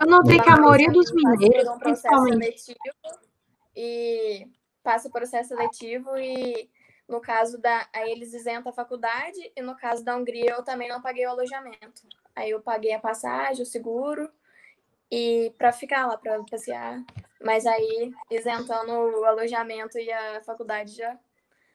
Eu 0.00 0.06
notei 0.06 0.38
que 0.38 0.48
a 0.48 0.56
maioria 0.56 0.90
dos 0.90 1.12
mineiros, 1.12 1.68
um 1.68 1.78
processo 1.78 2.24
seletivo 2.24 2.78
e 3.76 4.46
passa 4.82 5.08
o 5.08 5.10
processo 5.10 5.50
seletivo 5.50 6.16
e 6.16 6.70
no 7.08 7.20
caso 7.20 7.58
da 7.58 7.86
aí 7.92 8.10
eles 8.12 8.32
isentam 8.32 8.70
a 8.70 8.74
faculdade 8.74 9.38
e 9.54 9.60
no 9.60 9.76
caso 9.76 10.04
da 10.04 10.16
Hungria 10.16 10.52
eu 10.52 10.62
também 10.62 10.88
não 10.88 11.02
paguei 11.02 11.26
o 11.26 11.30
alojamento. 11.30 12.02
Aí 12.34 12.50
eu 12.50 12.60
paguei 12.60 12.92
a 12.92 12.98
passagem, 12.98 13.62
o 13.62 13.66
seguro 13.66 14.28
e 15.10 15.52
para 15.58 15.72
ficar 15.72 16.06
lá 16.06 16.16
para 16.16 16.42
passear, 16.48 17.02
mas 17.44 17.66
aí 17.66 18.12
isentando 18.30 18.92
o 18.92 19.24
alojamento 19.24 19.98
e 19.98 20.10
a 20.10 20.40
faculdade 20.42 20.92
já 20.96 21.16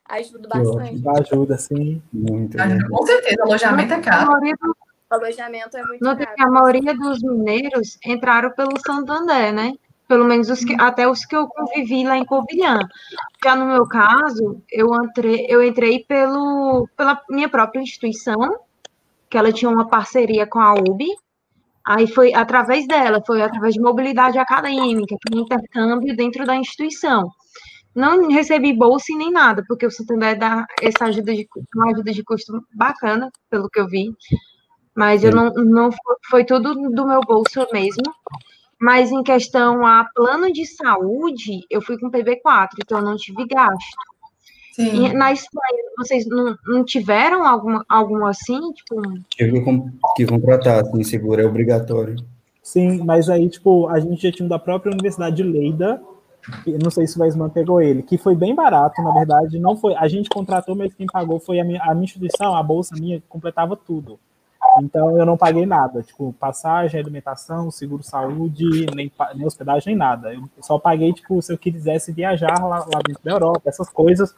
ajuda 0.05 0.47
bastante. 0.47 1.03
ajuda, 1.19 1.55
assim. 1.55 2.01
Muito. 2.13 2.57
né? 2.57 2.63
Ajuda, 2.63 2.87
Com 2.89 3.05
certeza, 3.05 3.43
alojamento 3.43 3.93
é 3.93 3.97
A 3.97 4.01
caro. 4.01 4.39
do- 4.39 4.77
alojamento 5.09 5.77
é 5.77 5.83
muito 5.83 6.03
notei 6.03 6.25
caro. 6.25 6.35
que 6.37 6.43
a 6.43 6.49
maioria 6.49 6.93
dos 6.95 7.21
mineiros 7.21 7.97
entraram 8.05 8.51
pelo 8.51 8.77
Santander, 8.85 9.53
né? 9.53 9.73
Pelo 10.07 10.23
menos 10.23 10.49
os 10.51 10.63
que, 10.63 10.75
até 10.79 11.07
os 11.07 11.25
que 11.25 11.35
eu 11.35 11.47
convivi 11.47 12.03
lá 12.05 12.15
em 12.15 12.23
Covilhã. 12.25 12.77
Já 13.43 13.55
no 13.55 13.65
meu 13.65 13.87
caso, 13.87 14.61
eu 14.71 14.87
entrei, 15.03 15.47
eu 15.49 15.63
entrei 15.63 16.03
pelo, 16.03 16.87
pela 16.95 17.19
minha 17.27 17.49
própria 17.49 17.81
instituição, 17.81 18.37
que 19.35 19.39
ela 19.39 19.51
tinha 19.51 19.69
uma 19.69 19.89
parceria 19.89 20.47
com 20.47 20.61
a 20.61 20.73
UB. 20.75 21.05
Aí 21.85 22.07
foi 22.07 22.33
através 22.33 22.87
dela, 22.87 23.21
foi 23.27 23.41
através 23.41 23.73
de 23.73 23.81
mobilidade 23.81 24.37
acadêmica, 24.37 25.13
um 25.33 25.39
intercâmbio 25.41 26.15
dentro 26.15 26.45
da 26.45 26.55
instituição. 26.55 27.29
Não 27.93 28.29
recebi 28.29 28.71
bolsa 28.71 29.07
e 29.09 29.17
nem 29.17 29.29
nada, 29.29 29.61
porque 29.67 29.85
o 29.85 29.91
Santander 29.91 30.39
dá 30.39 30.65
essa 30.81 31.05
ajuda 31.05 31.33
de, 31.33 31.45
uma 31.75 31.91
ajuda 31.91 32.13
de 32.13 32.23
custo 32.23 32.65
bacana, 32.73 33.29
pelo 33.49 33.69
que 33.69 33.77
eu 33.77 33.87
vi. 33.87 34.15
Mas 34.95 35.21
eu 35.21 35.31
não, 35.31 35.49
não 35.53 35.91
foi, 35.91 36.15
foi 36.29 36.45
tudo 36.45 36.73
do 36.73 37.05
meu 37.05 37.19
bolso 37.19 37.67
mesmo. 37.73 38.03
Mas 38.79 39.11
em 39.11 39.21
questão 39.21 39.85
a 39.85 40.05
plano 40.15 40.51
de 40.51 40.65
saúde, 40.65 41.59
eu 41.69 41.81
fui 41.81 41.99
com 41.99 42.09
PB4, 42.09 42.69
então 42.81 42.99
eu 42.99 43.05
não 43.05 43.17
tive 43.17 43.45
gasto. 43.45 43.97
E 44.77 44.89
Sim. 44.89 45.13
na 45.13 45.31
Espanha, 45.31 45.83
vocês 45.97 46.25
não, 46.27 46.55
não 46.65 46.83
tiveram 46.83 47.45
alguma, 47.45 47.85
algum 47.87 48.25
assim? 48.25 48.59
Tipo, 48.73 49.01
Tive 49.29 49.63
que 50.15 50.25
contratar, 50.25 50.81
assim, 50.81 51.03
seguro, 51.03 51.41
é 51.41 51.45
obrigatório. 51.45 52.17
Sim, 52.61 53.03
mas 53.03 53.29
aí, 53.29 53.47
tipo, 53.47 53.87
a 53.87 53.99
gente 53.99 54.23
já 54.23 54.31
tinha 54.31 54.45
um 54.45 54.49
da 54.49 54.59
própria 54.59 54.91
Universidade 54.91 55.35
de 55.37 55.43
Leida, 55.43 56.01
e 56.65 56.71
não 56.71 56.91
sei 56.91 57.07
se 57.07 57.17
o 57.17 57.21
Weisman 57.21 57.49
pegou 57.49 57.81
ele, 57.81 58.03
que 58.03 58.17
foi 58.17 58.35
bem 58.35 58.53
barato, 58.53 59.01
na 59.01 59.13
verdade, 59.13 59.59
não 59.59 59.77
foi, 59.77 59.95
a 59.95 60.07
gente 60.07 60.29
contratou, 60.29 60.75
mas 60.75 60.93
quem 60.93 61.07
pagou 61.07 61.39
foi 61.39 61.59
a 61.59 61.63
minha, 61.63 61.81
a 61.81 61.93
minha 61.93 62.03
instituição, 62.03 62.55
a 62.55 62.61
bolsa 62.61 62.95
minha 62.95 63.21
completava 63.29 63.75
tudo. 63.75 64.19
Então 64.79 65.17
eu 65.17 65.25
não 65.25 65.37
paguei 65.37 65.65
nada, 65.65 66.01
tipo, 66.01 66.33
passagem, 66.33 66.99
alimentação, 66.99 67.71
seguro 67.71 68.03
saúde, 68.03 68.87
nem, 68.93 69.11
nem 69.35 69.45
hospedagem, 69.45 69.93
nem 69.93 69.95
nada. 69.95 70.33
Eu 70.33 70.43
só 70.61 70.77
paguei, 70.77 71.13
tipo, 71.13 71.41
se 71.41 71.53
eu 71.53 71.57
quisesse 71.57 72.11
viajar 72.11 72.59
lá, 72.61 72.79
lá 72.79 72.99
dentro 73.07 73.23
da 73.23 73.31
Europa, 73.31 73.61
essas 73.65 73.89
coisas, 73.89 74.35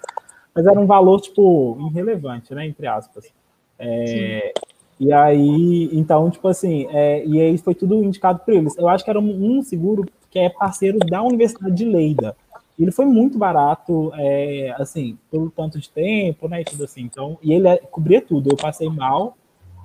mas 0.58 0.66
era 0.66 0.80
um 0.80 0.88
valor, 0.88 1.22
tipo, 1.22 1.78
irrelevante, 1.91 2.51
né, 2.55 2.66
entre 2.66 2.88
aspas. 2.88 3.32
É, 3.78 4.51
e 4.99 5.14
aí, 5.14 5.88
então, 5.93 6.32
tipo 6.32 6.47
assim, 6.47 6.88
é, 6.89 7.24
e 7.24 7.39
aí 7.39 7.55
foi 7.60 7.76
tudo 7.76 8.03
indicado 8.03 8.39
por 8.39 8.51
eles. 8.55 8.76
Eu 8.76 8.89
acho 8.89 9.03
que 9.03 9.10
era 9.12 9.20
um, 9.20 9.58
um 9.60 9.62
seguro 9.62 10.03
que 10.32 10.39
é 10.39 10.49
parceiro 10.49 10.97
da 10.97 11.22
Universidade 11.22 11.76
de 11.76 11.86
Leida. 11.86 12.36
Ele 12.80 12.91
foi 12.91 13.05
muito 13.05 13.38
barato, 13.38 14.12
é, 14.16 14.74
assim, 14.80 15.16
pelo 15.30 15.51
tanto 15.51 15.80
de 15.80 15.89
tempo, 15.91 16.47
né, 16.47 16.62
e 16.62 16.66
tudo 16.66 16.86
assim. 16.86 17.01
Então, 17.01 17.38
e 17.43 17.53
ele 17.53 17.68
é- 17.68 17.78
cobria 17.78 18.20
tudo. 18.20 18.49
Eu 18.49 18.58
passei 18.58 18.89
mal 18.89 19.38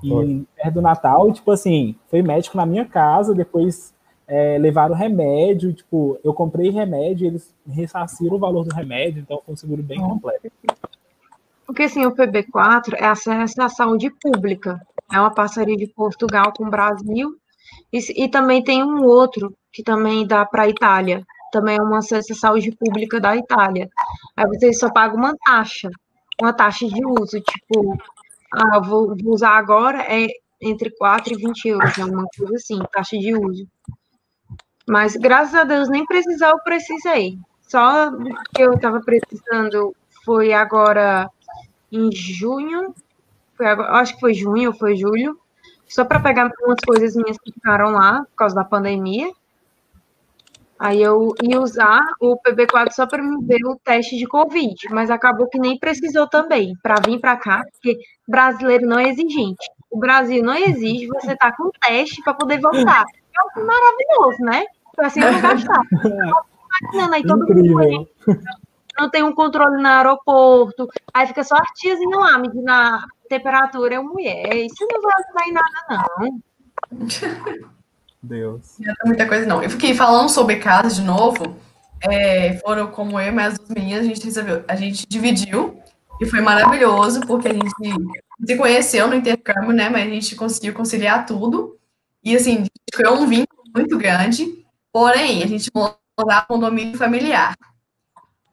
e 0.02 0.08
Foi. 0.08 0.46
perto 0.56 0.74
do 0.74 0.80
Natal, 0.80 1.28
e, 1.28 1.32
tipo 1.34 1.50
assim, 1.50 1.94
foi 2.08 2.22
médico 2.22 2.56
na 2.56 2.64
minha 2.64 2.86
casa, 2.86 3.34
depois 3.34 3.91
é, 4.26 4.58
levaram 4.58 4.94
remédio, 4.94 5.72
tipo, 5.72 6.18
eu 6.22 6.32
comprei 6.32 6.70
remédio, 6.70 7.26
eles 7.26 7.54
ressarciram 7.66 8.36
o 8.36 8.38
valor 8.38 8.64
do 8.64 8.74
remédio, 8.74 9.20
então 9.20 9.40
foi 9.44 9.54
um 9.54 9.56
seguro 9.56 9.82
bem 9.82 10.00
completo. 10.00 10.50
Porque 11.66 11.84
assim, 11.84 12.04
o 12.04 12.14
PB4 12.14 12.94
é 12.98 13.06
acesso 13.06 13.62
à 13.62 13.68
saúde 13.68 14.10
pública. 14.10 14.80
É 15.12 15.18
uma 15.18 15.32
parceria 15.32 15.76
de 15.76 15.86
Portugal 15.86 16.52
com 16.56 16.66
o 16.66 16.70
Brasil. 16.70 17.36
E, 17.92 18.24
e 18.24 18.28
também 18.28 18.62
tem 18.62 18.82
um 18.82 19.04
outro 19.04 19.54
que 19.72 19.82
também 19.82 20.26
dá 20.26 20.44
para 20.44 20.64
a 20.64 20.68
Itália. 20.68 21.24
Também 21.50 21.76
é 21.76 21.82
um 21.82 21.94
acesso 21.94 22.32
à 22.32 22.36
saúde 22.36 22.72
pública 22.72 23.20
da 23.20 23.36
Itália. 23.36 23.88
Aí 24.36 24.46
você 24.46 24.72
só 24.72 24.90
paga 24.90 25.16
uma 25.16 25.34
taxa, 25.44 25.90
uma 26.40 26.52
taxa 26.52 26.86
de 26.86 27.04
uso. 27.06 27.40
Tipo, 27.40 27.96
ah, 28.52 28.80
vou, 28.80 29.16
vou 29.16 29.34
usar 29.34 29.56
agora 29.56 30.02
é 30.02 30.26
entre 30.60 30.90
4 30.90 31.34
e 31.34 31.36
20 31.36 31.68
euros, 31.68 31.98
alguma 31.98 32.24
coisa 32.36 32.54
assim, 32.54 32.78
taxa 32.92 33.18
de 33.18 33.34
uso. 33.34 33.66
Mas 34.86 35.16
graças 35.16 35.54
a 35.54 35.64
Deus 35.64 35.88
nem 35.88 36.04
precisar 36.06 36.50
eu 36.50 36.58
precisei. 36.60 37.38
Só 37.62 38.10
que 38.54 38.62
eu 38.62 38.74
estava 38.74 39.00
precisando 39.00 39.94
foi 40.24 40.52
agora 40.52 41.30
em 41.90 42.10
junho, 42.12 42.94
foi 43.56 43.66
agora, 43.66 43.92
acho 43.92 44.14
que 44.14 44.20
foi 44.20 44.34
junho 44.34 44.70
ou 44.70 44.76
foi 44.76 44.96
julho, 44.96 45.38
só 45.88 46.04
para 46.04 46.20
pegar 46.20 46.50
umas 46.62 46.78
coisas 46.86 47.14
minhas 47.14 47.38
que 47.38 47.52
ficaram 47.52 47.92
lá 47.92 48.20
por 48.24 48.36
causa 48.36 48.54
da 48.54 48.64
pandemia. 48.64 49.30
Aí 50.78 51.00
eu 51.00 51.32
ia 51.40 51.60
usar 51.60 52.00
o 52.20 52.36
PB4 52.36 52.90
só 52.90 53.06
para 53.06 53.22
me 53.22 53.44
ver 53.44 53.64
o 53.64 53.78
teste 53.84 54.16
de 54.16 54.26
Covid, 54.26 54.74
mas 54.90 55.10
acabou 55.10 55.48
que 55.48 55.58
nem 55.58 55.78
precisou 55.78 56.26
também 56.26 56.74
para 56.82 56.96
vir 57.06 57.20
para 57.20 57.36
cá, 57.36 57.62
porque 57.72 58.00
brasileiro 58.26 58.86
não 58.86 58.98
é 58.98 59.08
exigente. 59.08 59.64
O 59.88 59.98
Brasil 59.98 60.42
não 60.42 60.54
exige 60.54 61.06
você 61.06 61.34
estar 61.34 61.56
com 61.56 61.70
teste 61.70 62.20
para 62.22 62.34
poder 62.34 62.60
voltar. 62.60 63.04
É 63.34 63.40
algo 63.40 63.66
maravilhoso, 63.66 64.42
né? 64.42 64.64
Então, 64.90 65.04
assim, 65.04 65.20
eu 65.20 65.32
não 65.32 65.40
gastar. 65.40 65.82
imaginando 66.82 67.14
aí 67.14 67.22
todo 67.22 67.40
mundo 67.40 67.60
Incrível. 67.60 68.08
não 68.98 69.10
tem 69.10 69.22
um 69.22 69.34
controle 69.34 69.80
no 69.80 69.88
aeroporto, 69.88 70.88
aí 71.12 71.26
fica 71.26 71.44
só 71.44 71.56
a 71.56 71.64
tiazinha 71.74 72.16
lá 72.16 72.38
medindo 72.38 72.70
a 72.70 73.04
temperatura, 73.28 73.94
eu, 73.94 74.04
mulher, 74.04 74.54
isso 74.56 74.86
não 74.90 75.00
vai 75.00 75.12
ajudar 75.14 75.48
em 75.48 75.52
nada, 75.52 76.06
não. 76.20 76.42
Deus. 78.22 78.76
Não 78.78 78.94
tem 78.94 79.06
muita 79.06 79.26
coisa, 79.26 79.46
não. 79.46 79.62
Eu 79.62 79.70
fiquei 79.70 79.94
falando 79.94 80.28
sobre 80.28 80.56
casa 80.56 80.94
de 80.94 81.02
novo. 81.02 81.56
é, 82.00 82.58
foram 82.58 82.88
como 82.88 83.20
eu 83.20 83.28
e 83.28 83.32
mais 83.32 83.58
duas 83.58 83.70
meninas, 83.70 84.00
a 84.00 84.08
gente 84.08 84.24
resolveu, 84.24 84.64
a 84.66 84.76
gente 84.76 85.06
dividiu 85.08 85.80
e 86.20 86.26
foi 86.26 86.40
maravilhoso, 86.40 87.20
porque 87.20 87.48
a 87.48 87.52
gente 87.52 87.70
se 88.44 88.56
conheceu 88.56 89.08
no 89.08 89.14
intercâmbio, 89.14 89.72
né? 89.72 89.88
Mas 89.88 90.06
a 90.06 90.10
gente 90.10 90.36
conseguiu 90.36 90.74
conciliar 90.74 91.26
tudo. 91.26 91.76
E 92.24 92.36
assim, 92.36 92.52
a 92.52 92.58
gente 92.58 92.70
criou 92.92 93.16
um 93.16 93.26
vínculo 93.26 93.62
muito 93.74 93.98
grande, 93.98 94.64
porém, 94.92 95.42
a 95.42 95.46
gente 95.46 95.70
morava 95.74 96.44
um 96.44 96.54
condomínio 96.54 96.96
familiar. 96.96 97.54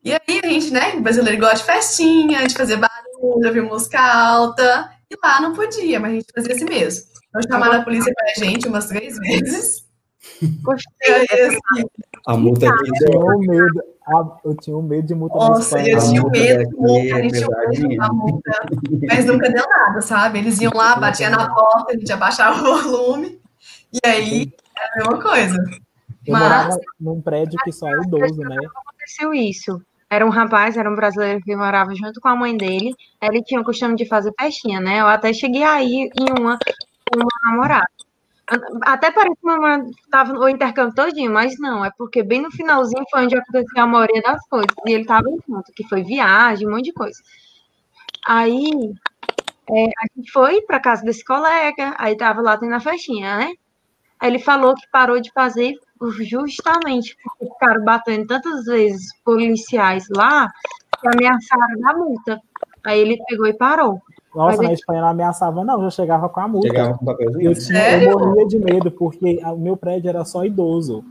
E 0.04 0.14
aí 0.14 0.42
a 0.44 0.48
gente, 0.48 0.72
né, 0.72 0.96
brasileiro 1.00 1.40
gosta 1.40 1.58
de 1.58 1.64
festinha, 1.64 2.48
de 2.48 2.56
fazer 2.56 2.78
barulho, 2.78 3.48
ouvir 3.48 3.62
música 3.62 4.00
alta, 4.00 4.90
e 5.12 5.16
lá 5.24 5.42
não 5.42 5.54
podia, 5.54 6.00
mas 6.00 6.12
a 6.12 6.16
gente 6.16 6.32
fazia 6.34 6.56
assim 6.56 6.66
mesmo. 6.66 7.06
Então 7.28 7.42
chamaram 7.44 7.82
a 7.82 7.84
polícia 7.84 8.14
pra 8.14 8.46
gente 8.46 8.68
umas 8.68 8.88
três 8.88 9.18
vezes. 9.18 9.86
Gostei. 10.64 11.26
assim, 11.46 11.86
A 12.28 12.38
multa 12.38 12.70
aqui 12.70 12.90
Eu 12.90 13.10
tinha 13.10 13.20
um 13.20 13.40
medo, 13.40 13.84
ah, 14.08 14.38
eu 14.46 14.56
tinha 14.58 14.78
um 14.78 14.82
medo 14.82 15.08
de 15.08 15.16
multa 15.16 15.36
Nossa, 15.36 15.80
eu 15.88 16.00
tinha 16.00 16.22
multa 16.22 16.40
medo, 16.40 16.70
daqui 16.70 17.12
a 17.12 17.20
é 17.20 17.24
gente 17.24 17.34
tinha 17.38 17.50
pesadinha. 17.50 17.98
da 18.00 18.14
multa, 18.14 18.52
mas 19.08 19.26
nunca 19.26 19.50
deu 19.52 19.64
nada, 19.68 20.02
sabe? 20.02 20.40
Eles 20.40 20.60
iam 20.62 20.72
lá, 20.74 20.96
batiam 20.96 21.32
na 21.32 21.54
porta, 21.54 21.94
a 21.94 21.98
gente 21.98 22.12
abaixava 22.12 22.62
o 22.62 22.82
volume, 22.82 23.40
e 23.94 24.08
aí 24.08 24.54
era 24.76 24.92
a 24.94 24.98
mesma 24.98 25.22
coisa. 25.22 25.56
Eu 26.26 26.34
Mas- 26.34 26.42
morava 26.42 26.80
num 27.00 27.22
prédio 27.22 27.60
que 27.64 27.72
só 27.72 27.88
é 27.88 28.02
idoso, 28.06 28.42
né? 28.42 28.56
aconteceu 28.76 29.34
isso. 29.34 29.82
Era 30.10 30.26
um 30.26 30.30
rapaz, 30.30 30.76
era 30.76 30.90
um 30.90 30.96
brasileiro 30.96 31.40
que 31.42 31.56
morava 31.56 31.94
junto 31.96 32.20
com 32.20 32.28
a 32.28 32.36
mãe 32.36 32.58
dele. 32.58 32.96
Ele 33.22 33.44
tinha 33.44 33.62
o 33.62 33.64
costume 33.64 33.96
de 33.96 34.06
fazer 34.06 34.34
festinha, 34.40 34.80
né? 34.80 35.00
Eu 35.02 35.08
até 35.08 35.32
cheguei 35.34 35.64
aí 35.64 36.10
em 36.20 36.40
uma 36.40 36.58
com 37.12 37.20
uma 37.20 37.52
namorada. 37.52 37.88
Até 38.82 39.12
parece 39.12 39.36
que 39.36 39.48
uma 39.48 39.86
estava 40.04 40.34
o 40.34 40.50
intercâmbio 40.50 40.96
todinho, 40.96 41.32
mas 41.32 41.60
não, 41.60 41.86
é 41.86 41.92
porque 41.96 42.24
bem 42.24 42.42
no 42.42 42.52
finalzinho 42.52 43.04
foi 43.12 43.26
onde 43.26 43.38
aconteceu 43.38 43.84
a 43.84 43.86
maioria 43.88 44.22
das 44.24 44.44
coisas. 44.48 44.74
E 44.88 44.92
ele 44.92 45.02
estava 45.04 45.30
junto, 45.48 45.72
que 45.74 45.88
foi 45.88 46.04
viagem, 46.04 46.68
um 46.68 46.72
monte 46.72 46.86
de 46.86 46.94
coisa. 46.94 47.20
Aí 48.26 48.94
é, 49.70 49.84
a 49.86 50.06
gente 50.16 50.32
foi 50.32 50.62
para 50.64 50.80
casa 50.80 51.04
desse 51.04 51.24
colega, 51.24 51.96
aí 52.00 52.18
tava 52.18 52.42
lá 52.42 52.58
tendo 52.58 52.74
a 52.74 52.80
festinha, 52.80 53.38
né? 53.38 53.54
Aí 54.20 54.30
ele 54.30 54.40
falou 54.40 54.76
que 54.76 54.88
parou 54.92 55.20
de 55.22 55.32
fazer 55.32 55.76
justamente 56.22 57.16
porque 57.24 57.46
ficaram 57.46 57.84
batendo 57.84 58.28
tantas 58.28 58.66
vezes 58.66 59.08
policiais 59.24 60.06
lá 60.16 60.48
que 61.00 61.08
ameaçaram 61.08 61.80
da 61.80 61.94
multa. 61.94 62.42
Aí 62.86 63.00
ele 63.00 63.18
pegou 63.28 63.48
e 63.48 63.54
parou. 63.54 64.02
Nossa, 64.34 64.58
Mas 64.58 64.60
na 64.60 64.70
eu- 64.70 64.74
Espanha 64.74 65.02
não 65.02 65.08
ameaçava, 65.10 65.64
não, 65.64 65.82
já 65.84 65.90
chegava 65.90 66.30
com 66.30 66.40
a 66.40 66.48
multa. 66.48 66.68
Chegava 66.68 66.98
com 66.98 67.06
papelzinho. 67.06 67.50
Eu, 67.50 67.54
tinha, 67.54 68.02
eu 68.04 68.20
morria 68.20 68.48
de 68.48 68.60
medo, 68.60 68.92
porque 68.92 69.42
o 69.44 69.58
meu 69.58 69.76
prédio 69.76 70.10
era 70.10 70.24
só 70.24 70.46
idoso. 70.46 71.04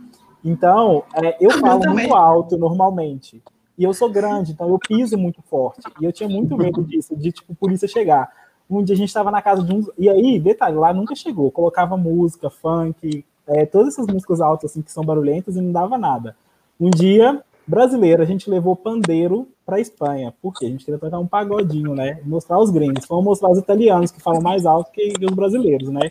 Então, 0.44 1.02
é, 1.14 1.36
eu 1.40 1.50
falo 1.50 1.80
também. 1.80 2.06
muito 2.06 2.14
alto 2.14 2.56
normalmente. 2.56 3.42
E 3.76 3.84
eu 3.84 3.92
sou 3.92 4.10
grande, 4.10 4.52
então 4.52 4.68
eu 4.68 4.78
piso 4.78 5.16
muito 5.18 5.42
forte. 5.42 5.82
E 6.00 6.04
eu 6.04 6.12
tinha 6.12 6.28
muito 6.28 6.56
medo 6.56 6.82
disso, 6.82 7.16
de 7.16 7.32
tipo, 7.32 7.54
polícia 7.54 7.86
chegar. 7.88 8.30
Um 8.70 8.82
dia 8.82 8.94
a 8.94 8.98
gente 8.98 9.08
estava 9.08 9.30
na 9.30 9.40
casa 9.42 9.62
de 9.62 9.72
uns. 9.74 9.90
E 9.98 10.08
aí, 10.08 10.38
detalhe, 10.38 10.76
lá 10.76 10.92
nunca 10.92 11.14
chegou. 11.14 11.50
Colocava 11.50 11.96
música, 11.96 12.50
funk, 12.50 13.24
é, 13.46 13.64
todas 13.64 13.94
essas 13.94 14.06
músicas 14.06 14.40
altas 14.40 14.70
assim 14.70 14.82
que 14.82 14.92
são 14.92 15.04
barulhentas 15.04 15.56
e 15.56 15.60
não 15.60 15.72
dava 15.72 15.96
nada. 15.96 16.36
Um 16.78 16.90
dia, 16.90 17.42
brasileiro, 17.66 18.22
a 18.22 18.26
gente 18.26 18.48
levou 18.50 18.76
pandeiro 18.76 19.48
para 19.64 19.80
Espanha. 19.80 20.32
Por 20.40 20.54
quê? 20.54 20.66
A 20.66 20.68
gente 20.68 20.84
queria 20.84 20.98
tocar 21.00 21.18
um 21.18 21.26
pagodinho, 21.26 21.94
né? 21.94 22.20
Mostrar 22.24 22.58
os 22.58 22.70
gringos. 22.70 23.04
Vamos 23.08 23.24
mostrar 23.24 23.50
os 23.50 23.58
italianos 23.58 24.10
que 24.10 24.20
falam 24.20 24.40
mais 24.40 24.64
alto 24.64 24.90
que 24.92 25.12
os 25.22 25.34
brasileiros, 25.34 25.88
né? 25.90 26.08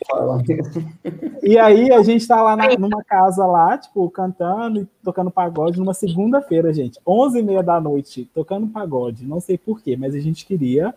E 1.44 1.58
aí 1.58 1.92
a 1.92 2.04
gente 2.04 2.28
tá 2.28 2.42
lá 2.42 2.56
na- 2.56 2.76
numa 2.78 3.04
casa 3.04 3.46
lá, 3.46 3.78
tipo, 3.78 4.10
cantando 4.10 4.82
e 4.82 4.88
tocando 5.04 5.32
pagode 5.32 5.80
numa 5.80 5.94
segunda-feira, 5.94 6.74
gente. 6.74 7.00
11 7.08 7.40
e 7.40 7.44
meia 7.44 7.64
da 7.64 7.80
noite, 7.80 8.30
tocando 8.34 8.68
pagode. 8.68 9.26
Não 9.26 9.40
sei 9.40 9.58
porquê, 9.58 9.96
mas 9.96 10.14
a 10.14 10.20
gente 10.20 10.46
queria. 10.46 10.94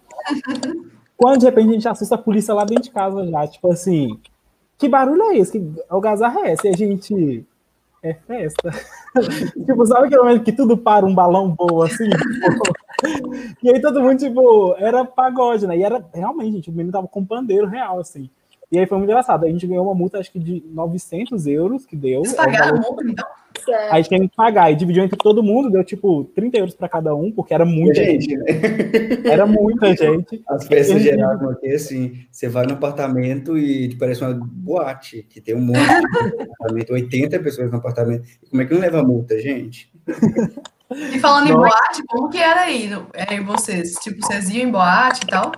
Quando 1.21 1.41
de 1.41 1.45
repente 1.45 1.68
a 1.68 1.73
gente 1.73 1.89
assusta 1.89 2.14
a 2.14 2.18
polícia 2.18 2.55
lá 2.55 2.64
dentro 2.64 2.85
de 2.85 2.91
casa 2.91 3.27
já, 3.27 3.47
tipo 3.47 3.71
assim, 3.71 4.18
que 4.79 4.89
barulho 4.89 5.23
é 5.25 5.37
esse? 5.37 5.53
Que 5.53 5.83
algazarra 5.87 6.41
é 6.41 6.53
essa? 6.53 6.66
E 6.66 6.71
a 6.71 6.77
gente. 6.77 7.45
É 8.03 8.14
festa. 8.14 8.71
tipo, 9.66 9.85
sabe 9.85 10.07
aquele 10.07 10.23
momento 10.23 10.43
que 10.43 10.53
tudo 10.53 10.79
para 10.79 11.05
um 11.05 11.14
balão 11.14 11.55
voa 11.55 11.87
assim? 11.87 12.09
E 13.62 13.71
aí 13.71 13.81
todo 13.81 14.03
mundo, 14.03 14.18
tipo, 14.18 14.75
era 14.77 15.07
pagode, 15.07 15.66
né? 15.66 15.75
E 15.75 15.83
era 15.83 16.05
realmente, 16.12 16.57
gente, 16.57 16.68
o 16.68 16.73
menino 16.73 16.93
tava 16.93 17.09
com 17.09 17.25
pandeiro 17.25 17.66
real, 17.66 17.99
assim. 17.99 18.29
E 18.73 18.79
aí 18.79 18.87
foi 18.87 18.99
muito 18.99 19.11
engraçado. 19.11 19.45
A 19.45 19.49
gente 19.49 19.66
ganhou 19.66 19.85
uma 19.85 19.95
multa, 19.95 20.18
acho 20.18 20.31
que 20.31 20.39
de 20.39 20.62
900 20.73 21.47
euros, 21.47 21.85
que 21.85 21.97
deu. 21.97 22.21
Eles 22.21 22.33
É 22.35 22.37
pagaram 22.37 22.77
valor- 22.77 22.83
multa, 22.83 23.05
então. 23.09 23.27
Aí 23.68 23.91
a 23.91 23.97
gente 23.97 24.09
tem 24.09 24.29
que 24.29 24.35
pagar. 24.37 24.71
E 24.71 24.77
dividiu 24.77 25.05
entre 25.05 25.16
todo 25.18 25.43
mundo, 25.43 25.71
deu 25.71 25.85
tipo 25.85 26.25
30 26.35 26.57
euros 26.57 26.75
pra 26.75 26.89
cada 26.89 27.14
um, 27.14 27.31
porque 27.33 27.53
era 27.53 27.64
muita 27.64 27.95
gente. 28.03 28.31
Gente, 28.31 28.37
né? 28.37 29.31
Era 29.31 29.45
muita 29.45 29.89
gente. 29.95 30.41
As 30.49 30.64
Entendi. 30.66 31.01
geravam 31.01 31.51
aqui, 31.51 31.68
assim, 31.73 32.12
você 32.31 32.49
vai 32.49 32.64
no 32.64 32.75
apartamento 32.75 33.59
e 33.59 33.89
tipo, 33.89 34.01
parece 34.01 34.23
uma 34.25 34.33
boate, 34.35 35.25
que 35.29 35.41
tem 35.41 35.55
um 35.57 35.61
monte 35.61 35.79
de 35.81 36.43
apartamento, 36.43 36.93
80 36.93 37.39
pessoas 37.41 37.71
no 37.71 37.77
apartamento. 37.79 38.23
Como 38.49 38.62
é 38.62 38.64
que 38.64 38.73
não 38.73 38.81
leva 38.81 39.03
multa, 39.03 39.39
gente? 39.41 39.93
E 41.12 41.18
falando 41.18 41.49
em 41.49 41.53
Nossa. 41.53 41.68
boate, 41.68 42.03
como 42.09 42.29
que 42.31 42.39
era 42.39 42.62
aí? 42.62 42.89
Aí 43.29 43.41
vocês, 43.41 43.95
tipo, 43.97 44.25
vocês 44.25 44.49
iam 44.51 44.68
em 44.68 44.73
boate 44.73 45.23
e 45.25 45.27
tal? 45.27 45.53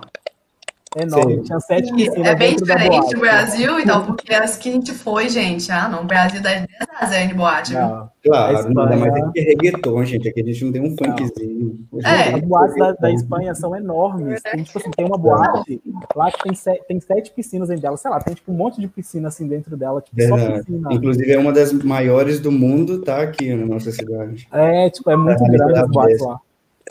Enorme. 0.95 1.35
Sim. 1.37 1.41
Tinha 1.43 1.59
sete 1.59 1.93
piscinas 1.93 2.27
é 2.27 2.35
bem 2.35 2.49
dentro 2.51 2.65
da 2.67 2.75
diferente 2.75 2.99
boate. 3.01 3.15
do 3.15 3.19
Brasil 3.21 3.79
e 3.79 3.85
tal, 3.85 4.05
porque 4.05 4.33
as 4.33 4.57
que 4.57 4.69
a 4.69 4.71
gente 4.71 4.91
foi, 4.91 5.27
gente, 5.29 5.71
ah, 5.71 5.89
não, 5.89 6.01
o 6.03 6.05
Brasil 6.05 6.41
dá 6.41 6.49
10 6.51 6.67
a 6.99 7.05
0 7.07 7.27
de 7.29 7.33
boate? 7.33 7.73
Não. 7.73 8.09
Claro, 8.23 8.49
A 8.49 8.53
mais 8.53 8.65
Espanha- 8.65 9.25
aqui 9.27 9.39
é 9.39 9.43
reggaeton, 9.43 10.03
gente. 10.05 10.29
Aqui 10.29 10.39
a 10.41 10.43
gente 10.45 10.63
não 10.65 10.71
tem 10.71 10.81
um 10.81 10.95
funkzinho. 10.95 11.79
É. 12.05 12.35
As 12.35 12.41
boates 12.41 12.75
da, 12.77 12.91
da 12.93 13.11
Espanha 13.11 13.53
são 13.55 13.75
enormes. 13.75 14.41
Tem, 14.43 14.63
tipo 14.63 14.77
assim, 14.77 14.91
tem 14.91 15.05
uma 15.05 15.17
boate 15.17 15.81
lá 16.15 16.31
que 16.31 16.43
tem, 16.43 16.53
se- 16.53 16.81
tem 16.87 16.99
sete 17.01 17.31
piscinas 17.31 17.67
dentro 17.67 17.81
dela. 17.81 17.97
Sei 17.97 18.09
lá, 18.09 18.19
tem 18.21 18.33
tipo 18.33 18.51
um 18.51 18.55
monte 18.55 18.79
de 18.79 18.87
piscina 18.87 19.27
assim 19.27 19.45
dentro 19.47 19.75
dela. 19.75 20.01
Tipo, 20.01 20.21
só 20.29 20.35
Verdade. 20.37 20.59
piscina. 20.59 20.93
Inclusive, 20.93 21.31
é 21.33 21.37
uma 21.39 21.51
das 21.51 21.73
maiores 21.73 22.39
do 22.39 22.51
mundo, 22.51 23.01
tá 23.01 23.21
aqui 23.21 23.53
na 23.53 23.65
nossa 23.65 23.91
cidade. 23.91 24.47
É, 24.53 24.89
tipo, 24.89 25.09
é 25.11 25.17
muito 25.17 25.43
É, 25.43 25.47
grande 25.49 25.73
as 25.73 25.83
é 25.83 25.87
boates 25.87 26.13
mesmo. 26.13 26.27
lá. 26.29 26.39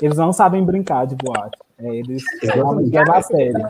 Eles 0.01 0.16
não 0.16 0.32
sabem 0.32 0.64
brincar 0.64 1.07
de 1.07 1.14
boate. 1.16 1.59
É, 1.78 1.97
eles 1.97 2.22
realmente 2.43 2.90
levam 2.90 3.14
a 3.16 3.22
sério. 3.22 3.66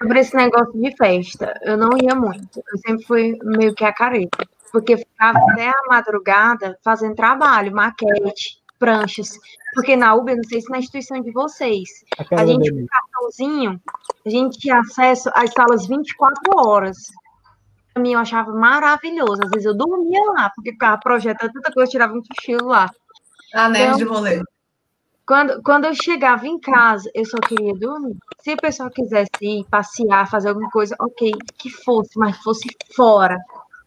Sobre 0.00 0.20
esse 0.20 0.34
negócio 0.34 0.72
de 0.80 0.96
festa, 0.96 1.54
eu 1.62 1.76
não 1.76 1.90
ia 2.02 2.14
muito. 2.14 2.58
Eu 2.72 2.78
sempre 2.86 3.04
fui 3.06 3.38
meio 3.42 3.74
que 3.74 3.84
a 3.84 3.92
careta. 3.92 4.46
Porque 4.72 4.96
ficava 4.96 5.38
até 5.50 5.68
a 5.68 5.82
madrugada 5.88 6.78
fazendo 6.84 7.14
trabalho, 7.14 7.74
maquete, 7.74 8.60
pranchas. 8.78 9.32
Porque 9.74 9.96
na 9.96 10.14
Uber, 10.14 10.36
não 10.36 10.44
sei 10.44 10.60
se 10.60 10.70
na 10.70 10.78
instituição 10.78 11.20
de 11.20 11.30
vocês, 11.32 11.88
Aquela 12.18 12.42
a 12.42 12.46
gente 12.46 12.70
com 12.70 12.76
delícia. 12.76 12.86
cartãozinho, 12.88 13.80
a 14.24 14.28
gente 14.30 14.58
tinha 14.58 14.78
acesso 14.78 15.28
às 15.34 15.50
salas 15.52 15.86
24 15.86 16.40
horas. 16.56 16.96
Pra 17.92 18.02
mim, 18.02 18.12
eu 18.12 18.20
achava 18.20 18.52
maravilhoso. 18.52 19.40
Às 19.44 19.50
vezes 19.50 19.66
eu 19.66 19.76
dormia 19.76 20.24
lá, 20.32 20.50
porque 20.54 20.72
ficava 20.72 20.98
projetando 20.98 21.52
tanta 21.52 21.72
coisa, 21.72 21.88
eu 21.88 21.90
tirava 21.92 22.14
um 22.14 22.22
cochilo 22.22 22.68
lá. 22.68 22.88
A 23.52 23.68
neve 23.68 23.84
Então- 23.86 23.98
de 23.98 24.04
rolê. 24.04 24.42
Quando, 25.30 25.62
quando 25.62 25.84
eu 25.84 25.94
chegava 25.94 26.44
em 26.48 26.58
casa, 26.58 27.08
eu 27.14 27.24
só 27.24 27.36
queria 27.38 27.72
dormir. 27.74 28.16
Se 28.42 28.50
a 28.50 28.56
pessoa 28.56 28.90
quisesse 28.90 29.30
ir 29.40 29.64
passear, 29.70 30.28
fazer 30.28 30.48
alguma 30.48 30.68
coisa, 30.70 30.96
ok, 30.98 31.30
que 31.56 31.70
fosse, 31.70 32.18
mas 32.18 32.36
fosse 32.38 32.68
fora, 32.96 33.38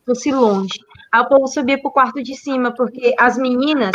fosse 0.05 0.31
longe. 0.31 0.79
Aí 1.11 1.19
o 1.19 1.27
povo 1.27 1.45
subia 1.47 1.77
pro 1.81 1.91
quarto 1.91 2.23
de 2.23 2.33
cima, 2.33 2.73
porque 2.73 3.13
as 3.19 3.37
meninas, 3.37 3.91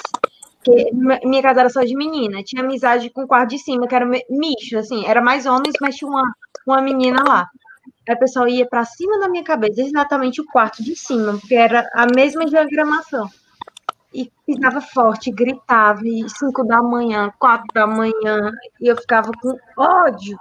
que 0.62 0.92
mi- 0.92 1.20
minha 1.24 1.42
casa 1.42 1.61
era 1.61 1.70
só 1.70 1.80
de 1.80 1.96
menina, 1.96 2.42
tinha 2.42 2.62
amizade 2.62 3.09
com 3.09 3.22
o 3.22 3.26
quarto 3.26 3.49
de 3.49 3.59
cima, 3.59 3.88
que 3.88 3.94
era 3.94 4.05
misto, 4.05 4.76
assim, 4.76 5.07
era 5.07 5.22
mais 5.22 5.46
homens, 5.46 5.72
mas 5.80 5.96
tinha 5.96 6.11
uma, 6.11 6.30
uma 6.66 6.82
menina 6.82 7.24
lá. 7.26 7.49
Aí 8.07 8.14
o 8.14 8.18
pessoal 8.18 8.46
ia 8.46 8.66
para 8.68 8.84
cima 8.84 9.18
da 9.20 9.26
minha 9.30 9.42
cabeça, 9.42 9.80
exatamente 9.80 10.42
o 10.42 10.44
quarto 10.44 10.84
de 10.84 10.94
cima, 10.94 11.38
porque 11.38 11.55
era 11.55 11.88
a 11.94 12.05
mesma 12.14 12.44
diagramação 12.44 13.26
e 14.13 14.31
pisava 14.47 14.81
forte, 14.81 15.31
gritava, 15.31 16.01
e 16.05 16.29
5 16.29 16.65
da 16.65 16.83
manhã, 16.83 17.33
4 17.39 17.67
da 17.75 17.87
manhã, 17.87 18.53
e 18.81 18.89
eu 18.89 18.97
ficava 18.97 19.31
com 19.41 19.57
ódio, 19.77 20.39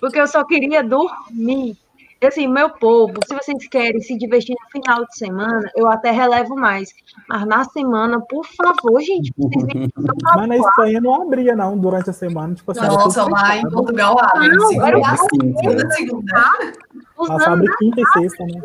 porque 0.00 0.20
eu 0.20 0.26
só 0.26 0.44
queria 0.44 0.82
dormir. 0.82 1.76
E 2.24 2.26
assim, 2.26 2.48
meu 2.48 2.70
povo, 2.70 3.12
se 3.26 3.34
vocês 3.34 3.68
querem 3.68 4.00
se 4.00 4.16
divertir 4.16 4.56
no 4.58 4.70
final 4.70 5.04
de 5.04 5.14
semana, 5.18 5.70
eu 5.76 5.86
até 5.86 6.10
relevo 6.10 6.56
mais. 6.56 6.88
Mas 7.28 7.46
na 7.46 7.64
semana, 7.64 8.18
por 8.18 8.46
favor, 8.46 8.98
gente, 9.02 9.30
vocês 9.36 9.64
têm 9.64 9.88
que 9.88 9.94
Mas 10.34 10.48
na 10.48 10.56
Espanha 10.56 11.00
não 11.02 11.22
abria, 11.22 11.54
não, 11.54 11.76
durante 11.76 12.08
a 12.08 12.14
semana. 12.14 12.54
Tipo 12.54 12.70
assim, 12.72 12.80
Nossa, 12.80 13.28
lá 13.28 13.58
em. 13.58 13.68
Portugal 13.68 14.16
abre. 14.18 14.48
Não, 14.48 14.68
segunda, 14.68 14.86
era 14.88 14.98
É 14.98 15.02
quinta, 15.02 15.60
segunda, 15.60 15.90
segunda. 15.90 16.34
Passa 16.34 17.32
usando 17.34 17.52
abre 17.52 17.76
quinta 17.76 18.00
e 18.00 18.06
sexta, 18.06 18.44
né? 18.44 18.60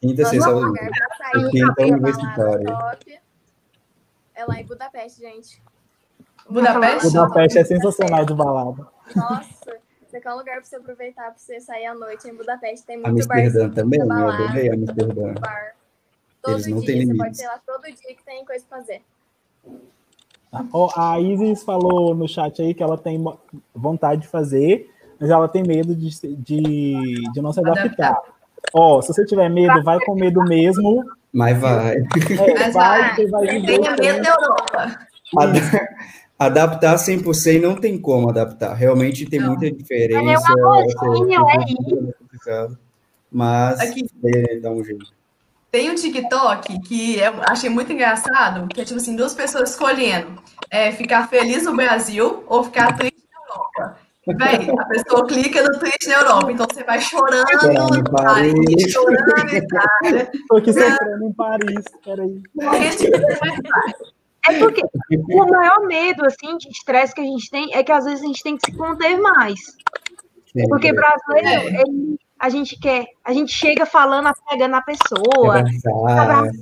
quinta, 0.00 0.22
Nossa, 0.22 0.30
sexta, 0.30 0.50
sair 1.18 1.50
quinta 1.50 1.74
pra 1.74 1.86
universitária. 1.86 2.76
Balada. 4.46 4.52
É 4.52 4.56
lá 4.56 4.60
em 4.60 4.66
Budapeste, 4.66 5.20
gente. 5.20 5.62
Budapeste? 6.48 7.06
Budapeste 7.08 7.58
é 7.58 7.64
sensacional 7.64 8.24
de 8.24 8.34
balada. 8.34 8.86
Nossa, 9.14 9.78
isso 10.06 10.16
aqui 10.16 10.28
é 10.28 10.34
um 10.34 10.36
lugar 10.38 10.56
pra 10.56 10.64
você 10.64 10.76
aproveitar, 10.76 11.24
pra 11.30 11.34
você 11.36 11.60
sair 11.60 11.86
à 11.86 11.94
noite 11.94 12.28
em 12.28 12.34
Budapeste. 12.34 12.86
Tem 12.86 12.96
muito 12.96 13.10
Amsterdã 13.10 13.42
barzinho, 13.42 13.74
também, 13.74 13.98
muita 14.00 14.14
eu 14.14 14.18
balada, 14.20 14.44
adorei 14.44 14.70
Amsterdã. 14.72 15.34
bar. 15.34 15.72
Todo 16.42 16.54
Eles 16.54 16.66
não 16.66 16.78
dia, 16.80 16.86
têm 16.86 16.96
você 16.96 17.12
limites. 17.12 17.18
pode 17.26 17.42
ir 17.42 17.46
lá 17.46 17.60
todo 17.64 17.82
dia 17.84 18.14
que 18.16 18.24
tem 18.24 18.44
coisa 18.44 18.64
pra 18.68 18.78
fazer. 18.78 19.02
Ó, 20.72 20.90
a 20.96 21.20
Isis 21.20 21.62
falou 21.62 22.14
no 22.14 22.28
chat 22.28 22.60
aí 22.60 22.74
que 22.74 22.82
ela 22.82 22.98
tem 22.98 23.22
vontade 23.74 24.22
de 24.22 24.28
fazer, 24.28 24.90
mas 25.18 25.30
ela 25.30 25.48
tem 25.48 25.62
medo 25.62 25.94
de, 25.94 26.10
de, 26.36 27.32
de 27.32 27.40
não 27.40 27.52
se 27.52 27.60
adaptar. 27.60 28.20
Ó, 28.74 29.00
se 29.00 29.08
você 29.14 29.24
tiver 29.24 29.48
medo, 29.48 29.82
vai 29.82 29.98
com 30.04 30.14
medo 30.14 30.42
mesmo. 30.42 31.04
Mas 31.32 31.58
vai. 31.58 31.96
É, 31.96 32.02
Mas 32.58 32.74
vai, 32.74 33.14
vai, 33.14 33.26
vai. 33.26 33.62
Tenha 33.62 33.96
medo 33.96 34.22
da 34.22 34.30
Europa. 34.30 34.98
Ad- 35.38 35.60
Adaptar 36.38 36.96
100% 36.96 37.60
não 37.60 37.76
tem 37.76 37.96
como 37.96 38.28
adaptar. 38.28 38.74
Realmente 38.74 39.24
tem 39.26 39.38
Não. 39.38 39.50
muita 39.50 39.70
diferença. 39.70 40.52
É 40.52 40.54
um 40.56 40.66
amorzinho, 40.66 41.48
é 41.48 41.54
é 41.54 42.12
complicado. 42.18 42.78
Mas 43.30 43.78
Aqui. 43.80 44.06
é, 44.24 44.56
dá 44.56 44.70
um 44.70 44.82
jeito. 44.82 45.06
Tem 45.70 45.88
um 45.90 45.94
TikTok 45.94 46.80
que 46.80 47.18
eu 47.18 47.34
achei 47.48 47.70
muito 47.70 47.92
engraçado, 47.92 48.66
que 48.68 48.80
é 48.80 48.84
tipo 48.84 48.98
assim, 48.98 49.14
duas 49.16 49.34
pessoas 49.34 49.70
escolhendo 49.70 50.42
é, 50.68 50.90
ficar 50.92 51.28
feliz 51.28 51.62
no 51.64 51.74
Brasil 51.76 52.42
ou 52.46 52.64
ficar 52.64 52.96
triste 52.96 53.22
na 53.32 53.54
Europa. 53.54 53.98
Véi, 54.26 54.70
a 54.78 54.84
pessoa 54.84 55.26
clica 55.26 55.62
no 55.64 55.78
triste 55.80 56.08
na 56.08 56.14
Europa, 56.14 56.52
então 56.52 56.66
você 56.72 56.84
vai 56.84 57.00
chorando 57.00 57.44
Chorando 57.60 57.98
em 57.98 58.04
Paris, 58.04 58.52
Paris. 58.54 58.92
chorando 58.92 59.52
em 59.52 59.56
Itália, 59.56 60.30
Tô 60.48 60.56
aqui 60.58 60.72
sofrendo 60.72 61.24
em 61.26 61.32
Paris. 61.32 61.84
Peraí. 62.04 62.42
É 64.48 64.58
porque 64.58 64.82
o 65.32 65.46
maior 65.46 65.86
medo, 65.86 66.24
assim, 66.24 66.56
de 66.56 66.68
estresse 66.68 67.14
que 67.14 67.20
a 67.20 67.24
gente 67.24 67.50
tem 67.50 67.74
é 67.74 67.82
que 67.82 67.92
às 67.92 68.04
vezes 68.04 68.22
a 68.22 68.26
gente 68.26 68.42
tem 68.42 68.56
que 68.56 68.70
se 68.70 68.76
conter 68.76 69.16
mais. 69.20 69.58
Porque 70.68 70.92
brasileiro, 70.92 71.48
É. 71.48 71.80
ele- 71.80 72.16
a 72.38 72.48
gente 72.48 72.78
quer, 72.80 73.06
a 73.24 73.32
gente 73.32 73.52
chega 73.52 73.86
falando, 73.86 74.26
apegando 74.26 74.74
a 74.74 74.82
pessoa, 74.82 75.60
assim. 75.60 75.80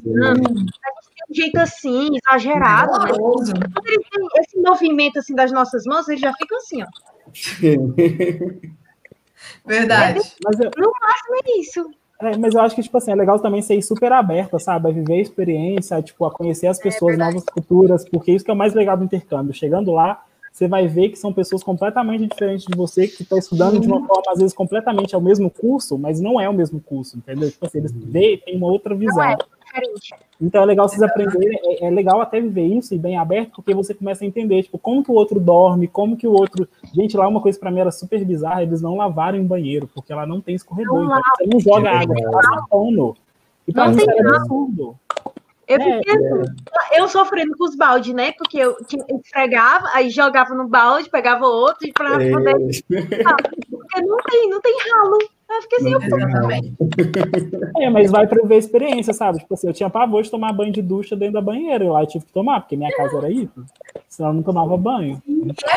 tem 0.00 1.24
um 1.30 1.34
jeito 1.34 1.58
assim, 1.58 2.08
exagerado, 2.16 2.92
né? 3.04 3.12
Horroroso. 3.12 3.52
Quando 3.54 3.86
ele 3.86 4.04
tem 4.10 4.26
esse 4.38 4.58
movimento 4.60 5.18
assim 5.18 5.34
das 5.34 5.50
nossas 5.50 5.84
mãos, 5.86 6.06
ele 6.08 6.18
já 6.20 6.32
fica 6.34 6.56
assim, 6.56 6.82
ó. 6.82 6.86
Verdade. 9.66 10.20
Mas 10.44 10.60
eu, 10.60 10.70
É 10.70 11.60
isso. 11.60 11.90
é, 12.20 12.36
mas 12.36 12.54
eu 12.54 12.60
acho 12.60 12.74
que, 12.74 12.82
tipo 12.82 12.96
assim, 12.96 13.12
é 13.12 13.14
legal 13.14 13.38
também 13.38 13.62
ser 13.62 13.80
super 13.82 14.12
aberta, 14.12 14.58
sabe? 14.58 14.88
A 14.88 14.92
viver 14.92 15.14
a 15.14 15.20
experiência, 15.20 16.02
tipo, 16.02 16.24
a 16.24 16.30
conhecer 16.30 16.66
as 16.66 16.78
pessoas, 16.78 17.16
verdade. 17.16 17.34
novas 17.34 17.48
culturas, 17.48 18.08
porque 18.08 18.32
isso 18.32 18.44
que 18.44 18.50
é 18.50 18.54
o 18.54 18.56
mais 18.56 18.74
legal 18.74 18.96
do 18.96 19.04
intercâmbio. 19.04 19.54
Chegando 19.54 19.92
lá, 19.92 20.22
você 20.52 20.68
vai 20.68 20.86
ver 20.86 21.10
que 21.10 21.16
são 21.16 21.32
pessoas 21.32 21.62
completamente 21.62 22.26
diferentes 22.26 22.66
de 22.66 22.76
você, 22.76 23.06
que 23.06 23.22
estão 23.22 23.38
estudando 23.38 23.78
de 23.80 23.86
uma 23.86 24.06
forma, 24.06 24.32
às 24.32 24.38
vezes, 24.38 24.52
completamente 24.52 25.14
ao 25.14 25.20
mesmo 25.20 25.50
curso, 25.50 25.96
mas 25.96 26.20
não 26.20 26.40
é 26.40 26.48
o 26.48 26.54
mesmo 26.54 26.80
curso, 26.80 27.16
entendeu? 27.16 27.50
Tipo 27.50 27.66
assim, 27.66 27.78
eles 27.78 27.92
têm 27.92 28.56
uma 28.56 28.66
outra 28.66 28.94
visão. 28.94 29.16
Não 29.16 29.24
é 29.24 29.38
diferente. 29.70 30.14
Então 30.40 30.62
é 30.62 30.66
legal 30.66 30.88
vocês 30.88 31.02
aprenderem, 31.02 31.58
é, 31.64 31.86
é 31.86 31.90
legal 31.90 32.20
até 32.20 32.40
viver 32.40 32.66
isso 32.66 32.94
e 32.94 32.98
bem 32.98 33.16
aberto, 33.16 33.52
porque 33.56 33.74
você 33.74 33.94
começa 33.94 34.24
a 34.24 34.26
entender, 34.26 34.62
tipo, 34.62 34.78
como 34.78 35.02
que 35.04 35.10
o 35.10 35.14
outro 35.14 35.38
dorme, 35.38 35.86
como 35.88 36.16
que 36.16 36.26
o 36.26 36.32
outro. 36.32 36.68
Gente, 36.94 37.16
lá 37.16 37.26
uma 37.28 37.40
coisa 37.40 37.58
pra 37.58 37.70
mim 37.70 37.80
era 37.80 37.90
super 37.90 38.24
bizarra, 38.24 38.62
eles 38.62 38.82
não 38.82 38.96
lavarem 38.96 39.40
o 39.40 39.44
banheiro, 39.44 39.88
porque 39.94 40.12
ela 40.12 40.26
não 40.26 40.40
tem 40.40 40.54
escorredor, 40.54 41.04
Não 41.04 41.18
então 41.18 41.22
você 41.38 41.46
não 41.46 41.60
joga 41.60 41.88
É 41.90 41.96
água, 41.96 42.14
verdade. 42.14 42.32
passa 42.48 42.66
pano. 42.70 43.16
E 43.68 43.72
pra 43.72 43.88
Não 43.88 43.94
mim 43.94 44.04
era 44.08 44.36
absurdo. 44.36 44.96
Eu 45.68 45.76
É, 45.78 45.98
fiquei 45.98 46.14
assim, 46.16 46.52
eu 46.96 47.06
sofrendo 47.06 47.56
com 47.56 47.62
os 47.64 47.76
baldes, 47.76 48.12
né? 48.12 48.32
Porque 48.32 48.58
eu 48.58 48.74
esfregava, 49.24 49.88
aí 49.92 50.10
jogava 50.10 50.52
no 50.52 50.66
balde, 50.66 51.08
pegava 51.08 51.46
outro 51.46 51.86
e 51.86 51.92
pra 51.92 52.10
poder. 52.18 52.56
Porque 52.88 54.00
não 54.02 54.16
tem, 54.16 54.50
não 54.50 54.60
tem 54.60 54.76
ralo. 54.92 55.18
Eu 55.50 55.62
fiquei 55.62 55.78
assim, 55.78 55.92
eu 55.92 56.00
Exatamente. 56.00 56.76
É, 57.78 57.90
mas 57.90 58.10
vai 58.10 58.26
pra 58.26 58.46
ver 58.46 58.54
a 58.54 58.58
experiência, 58.58 59.12
sabe? 59.12 59.40
Tipo 59.40 59.54
assim, 59.54 59.66
eu 59.66 59.74
tinha 59.74 59.90
pavor 59.90 60.22
de 60.22 60.30
tomar 60.30 60.52
banho 60.52 60.72
de 60.72 60.80
ducha 60.80 61.16
dentro 61.16 61.34
da 61.34 61.40
banheira, 61.40 61.84
e 61.84 61.88
lá 61.88 62.02
eu 62.02 62.06
tive 62.06 62.24
que 62.24 62.32
tomar, 62.32 62.60
porque 62.60 62.76
minha 62.76 62.94
casa 62.96 63.18
era 63.18 63.30
isso. 63.30 63.64
Senão 64.08 64.30
eu 64.30 64.34
não 64.34 64.42
tomava 64.42 64.76
banho. 64.76 65.20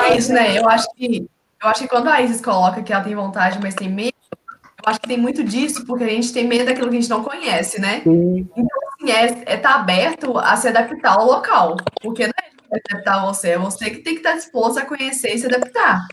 É 0.09 0.15
isso, 0.15 0.31
né? 0.31 0.57
Eu 0.59 0.69
acho 0.69 0.87
que 0.95 1.27
eu 1.63 1.69
acho 1.69 1.81
que 1.83 1.87
quando 1.87 2.09
a 2.09 2.21
Isis 2.21 2.41
coloca 2.41 2.83
que 2.83 2.91
ela 2.91 3.03
tem 3.03 3.15
vontade, 3.15 3.57
mas 3.61 3.73
tem 3.73 3.89
medo, 3.89 4.13
eu 4.31 4.83
acho 4.85 4.99
que 4.99 5.07
tem 5.07 5.17
muito 5.17 5.41
disso, 5.45 5.85
porque 5.85 6.03
a 6.03 6.09
gente 6.09 6.33
tem 6.33 6.45
medo 6.45 6.65
daquilo 6.65 6.89
que 6.89 6.97
a 6.97 6.99
gente 6.99 7.09
não 7.09 7.23
conhece, 7.23 7.79
né? 7.79 8.01
Sim. 8.01 8.49
Assim, 8.53 9.11
é 9.11 9.55
estar 9.55 9.75
aberto 9.75 10.37
a 10.37 10.57
se 10.57 10.67
adaptar 10.67 11.17
ao 11.17 11.25
local. 11.25 11.77
Porque 12.01 12.27
não 12.27 12.33
é 12.37 12.79
adaptar 12.91 13.21
a 13.21 13.25
você, 13.27 13.51
é 13.51 13.57
você 13.57 13.89
que 13.89 13.99
tem 13.99 14.15
que 14.15 14.19
estar 14.19 14.33
disposto 14.33 14.77
a 14.77 14.85
conhecer 14.85 15.33
e 15.33 15.39
se 15.39 15.45
adaptar. 15.45 16.05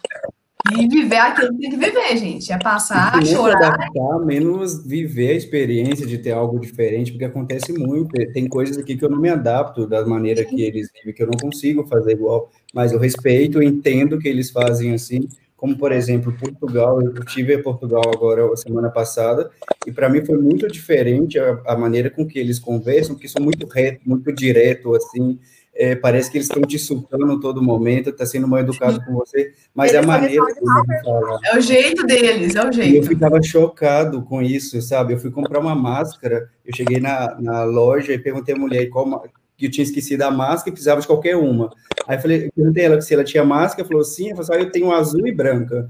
E 0.73 0.89
viver 0.89 1.17
aquilo 1.17 1.53
que 1.53 1.59
tem 1.59 1.71
que 1.71 1.77
viver, 1.77 2.17
gente. 2.17 2.53
É 2.53 2.59
passar, 2.59 3.25
chorar. 3.25 3.75
adaptar, 3.75 4.19
menos 4.25 4.85
viver 4.85 5.31
a 5.31 5.35
experiência 5.35 6.07
de 6.07 6.19
ter 6.19 6.33
algo 6.33 6.59
diferente, 6.59 7.13
porque 7.13 7.25
acontece 7.25 7.73
muito. 7.73 8.11
Tem 8.33 8.49
coisas 8.49 8.79
aqui 8.79 8.97
que 8.97 9.05
eu 9.05 9.11
não 9.11 9.21
me 9.21 9.29
adapto 9.29 9.87
da 9.87 10.05
maneira 10.07 10.45
que 10.45 10.63
eles 10.63 10.91
vivem, 10.93 11.15
que 11.15 11.23
eu 11.23 11.27
não 11.27 11.39
consigo 11.39 11.87
fazer 11.87 12.13
igual, 12.13 12.51
mas 12.75 12.93
eu 12.93 12.99
respeito, 12.99 13.59
eu 13.59 13.63
entendo 13.63 14.19
que 14.19 14.29
eles 14.29 14.51
fazem 14.51 14.93
assim. 14.93 15.29
Como, 15.57 15.77
por 15.77 15.93
exemplo, 15.93 16.33
Portugal, 16.33 17.03
eu 17.03 17.13
tive 17.27 17.55
em 17.55 17.63
Portugal 17.63 18.01
agora, 18.15 18.57
semana 18.57 18.89
passada, 18.89 19.51
e 19.87 19.93
para 19.93 20.09
mim 20.09 20.25
foi 20.25 20.39
muito 20.39 20.67
diferente 20.67 21.39
a, 21.39 21.61
a 21.67 21.77
maneira 21.77 22.09
com 22.09 22.27
que 22.27 22.39
eles 22.39 22.59
conversam, 22.59 23.15
porque 23.15 23.29
são 23.29 23.45
muito 23.45 23.67
reto, 23.67 24.01
muito 24.07 24.33
direto, 24.33 24.95
assim, 24.95 25.39
é, 25.81 25.97
parece 25.97 26.31
que 26.31 26.37
eles 26.37 26.47
estão 26.47 26.63
te 26.63 26.77
insultando 26.77 27.33
a 27.33 27.41
todo 27.41 27.63
momento, 27.63 28.11
está 28.11 28.27
sendo 28.27 28.47
mal 28.47 28.61
educado 28.61 29.03
com 29.03 29.15
você, 29.15 29.55
mas 29.75 29.93
é 29.93 29.95
a 29.95 30.01
Eles 30.01 30.07
maneira 30.07 30.45
respondem 30.45 30.85
que 30.85 30.93
eles 30.93 31.03
falam. 31.03 31.39
É 31.43 31.57
o 31.57 31.61
jeito 31.63 32.07
deles, 32.07 32.55
é 32.55 32.61
o 32.61 32.65
E 32.65 32.67
eu 32.67 32.73
jeito. 32.75 33.09
ficava 33.09 33.43
chocado 33.43 34.23
com 34.23 34.43
isso, 34.43 34.83
sabe? 34.83 35.15
Eu 35.15 35.19
fui 35.19 35.31
comprar 35.31 35.59
uma 35.59 35.75
máscara, 35.75 36.51
eu 36.67 36.77
cheguei 36.77 37.01
na, 37.01 37.35
na 37.41 37.65
loja 37.65 38.13
e 38.13 38.19
perguntei 38.19 38.55
à 38.55 38.59
mulher 38.59 38.91
qual 38.91 39.25
que 39.57 39.65
eu 39.67 39.71
tinha 39.71 39.83
esquecido 39.83 40.21
a 40.21 40.31
máscara 40.31 40.69
e 40.69 40.73
precisava 40.73 41.01
de 41.01 41.07
qualquer 41.07 41.35
uma. 41.39 41.71
Aí 42.07 42.19
eu 42.19 42.21
falei, 42.21 42.47
eu 42.47 42.53
perguntei 42.55 42.85
ela 42.85 43.01
se 43.01 43.15
ela 43.15 43.25
tinha 43.25 43.43
máscara, 43.43 43.81
ela 43.81 43.89
falou 43.89 44.05
sim, 44.05 44.29
eu 44.29 44.37
falei, 44.37 44.51
assim, 44.51 44.53
ah, 44.53 44.67
eu 44.67 44.71
tenho 44.73 44.93
azul 44.93 45.27
e 45.27 45.33
branca. 45.33 45.89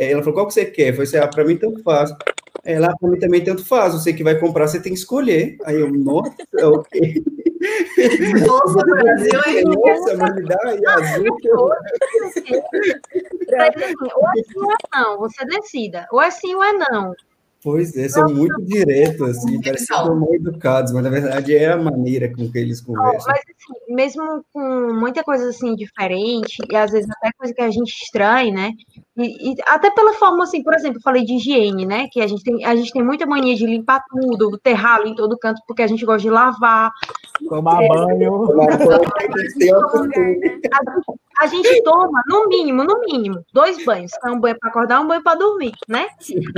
Aí 0.00 0.12
Ela 0.12 0.22
falou, 0.22 0.34
qual 0.34 0.46
que 0.46 0.54
você 0.54 0.64
quer? 0.64 0.88
Eu 0.88 0.92
falei 0.94 1.08
assim, 1.08 1.18
ah, 1.18 1.28
pra 1.28 1.44
mim 1.44 1.58
tanto 1.58 1.82
faz. 1.82 2.10
Ela, 2.64 2.96
pra 2.96 3.10
mim 3.10 3.18
também 3.18 3.44
tanto 3.44 3.62
faz, 3.66 3.92
você 3.92 4.14
que 4.14 4.24
vai 4.24 4.38
comprar, 4.38 4.66
você 4.66 4.80
tem 4.80 4.94
que 4.94 4.98
escolher. 4.98 5.58
Aí 5.66 5.78
eu, 5.78 5.92
nossa, 5.92 6.34
ok. 6.64 7.22
Nossa, 8.46 8.84
Brasil, 8.84 9.40
mas 10.18 10.34
me 10.34 10.42
dá 10.44 10.58
aí 10.64 10.86
azul. 10.86 11.34
assim, 11.34 11.48
ou 11.50 11.72
é 11.72 11.78
sim 14.42 14.60
ou 14.60 14.72
é 14.72 14.76
não, 14.94 15.18
você 15.18 15.44
decida. 15.44 16.06
Ou 16.10 16.20
é 16.20 16.30
sim 16.30 16.54
ou 16.54 16.62
é 16.62 16.72
não. 16.72 17.14
Pois 17.66 17.96
é, 17.96 18.08
são 18.08 18.28
muito 18.28 18.62
diretos, 18.62 19.22
assim, 19.22 19.60
parece 19.60 19.88
que 19.88 19.92
são. 19.92 20.14
mal 20.14 20.32
educados, 20.32 20.92
mas 20.92 21.02
na 21.02 21.10
verdade 21.10 21.52
é 21.52 21.72
a 21.72 21.76
maneira 21.76 22.32
com 22.32 22.48
que 22.48 22.56
eles 22.56 22.80
conversam. 22.80 23.26
Mas 23.26 23.40
assim, 23.40 23.92
mesmo 23.92 24.44
com 24.52 24.92
muita 24.94 25.24
coisa 25.24 25.48
assim 25.48 25.74
diferente, 25.74 26.58
e 26.70 26.76
às 26.76 26.92
vezes 26.92 27.10
até 27.10 27.32
coisa 27.36 27.52
que 27.52 27.60
a 27.60 27.68
gente 27.68 27.88
estranha, 27.88 28.54
né? 28.54 28.72
E, 29.16 29.50
e 29.50 29.56
até 29.66 29.90
pela 29.90 30.12
forma, 30.12 30.44
assim, 30.44 30.62
por 30.62 30.74
exemplo, 30.74 30.98
eu 30.98 31.02
falei 31.02 31.24
de 31.24 31.34
higiene, 31.34 31.84
né? 31.84 32.06
Que 32.12 32.20
a 32.20 32.28
gente 32.28 32.44
tem, 32.44 32.64
a 32.64 32.76
gente 32.76 32.92
tem 32.92 33.02
muita 33.02 33.26
mania 33.26 33.56
de 33.56 33.66
limpar 33.66 34.04
tudo, 34.08 34.56
ter 34.58 34.74
ralo 34.74 35.08
em 35.08 35.16
todo 35.16 35.36
canto, 35.36 35.60
porque 35.66 35.82
a 35.82 35.88
gente 35.88 36.06
gosta 36.06 36.22
de 36.22 36.30
lavar. 36.30 36.92
Tomar 37.48 37.80
banho. 37.88 38.32
Uma 38.44 38.68
costume. 38.68 40.40
A 41.40 41.48
gente 41.48 41.82
toma, 41.82 42.22
no 42.28 42.46
mínimo, 42.46 42.84
no 42.84 43.00
mínimo, 43.00 43.44
dois 43.52 43.84
banhos. 43.84 44.12
É 44.24 44.30
um 44.30 44.38
banho 44.38 44.56
para 44.56 44.70
acordar, 44.70 45.00
um 45.00 45.08
banho 45.08 45.24
para 45.24 45.36
dormir, 45.36 45.72
né? 45.88 46.06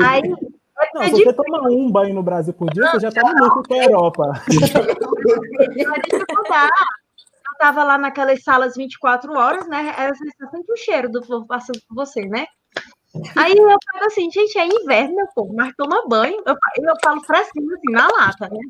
Aí 0.05 0.23
Não, 0.95 1.03
é 1.03 1.09
se 1.09 1.25
você 1.25 1.33
toma 1.33 1.69
um 1.69 1.91
banho 1.91 2.15
no 2.15 2.23
Brasil 2.23 2.55
por 2.55 2.71
dia, 2.71 2.91
você 2.91 3.01
já 3.01 3.11
tá 3.11 3.23
no 3.23 3.45
lucro 3.45 3.63
com 3.67 3.75
a 3.75 3.85
Europa. 3.85 4.33
Mas 4.47 6.03
deixa 6.09 6.17
eu 6.17 6.37
contar. 6.37 6.69
Eu 6.69 7.59
tava 7.59 7.83
lá 7.85 7.99
naquelas 7.99 8.43
salas 8.43 8.77
24 8.77 9.33
horas, 9.37 9.69
né? 9.69 9.95
Era 9.97 10.15
você 10.15 10.25
sente 10.51 10.73
o 10.73 10.77
cheiro 10.77 11.11
do 11.11 11.21
povo 11.23 11.47
passando 11.47 11.81
por 11.89 11.95
você, 11.97 12.23
né? 12.27 12.47
Aí 13.37 13.57
eu 13.57 13.65
falo 13.67 14.07
assim, 14.07 14.31
gente, 14.31 14.59
é 14.59 14.67
inverno, 14.67 15.17
meu 15.17 15.27
povo, 15.35 15.53
mas 15.55 15.75
toma 15.77 16.07
banho. 16.07 16.43
Eu, 16.47 16.55
eu 16.83 16.95
falo 17.03 17.23
fresquinho 17.25 17.75
assim, 17.75 17.91
na 17.91 18.07
lata, 18.07 18.49
né? 18.49 18.61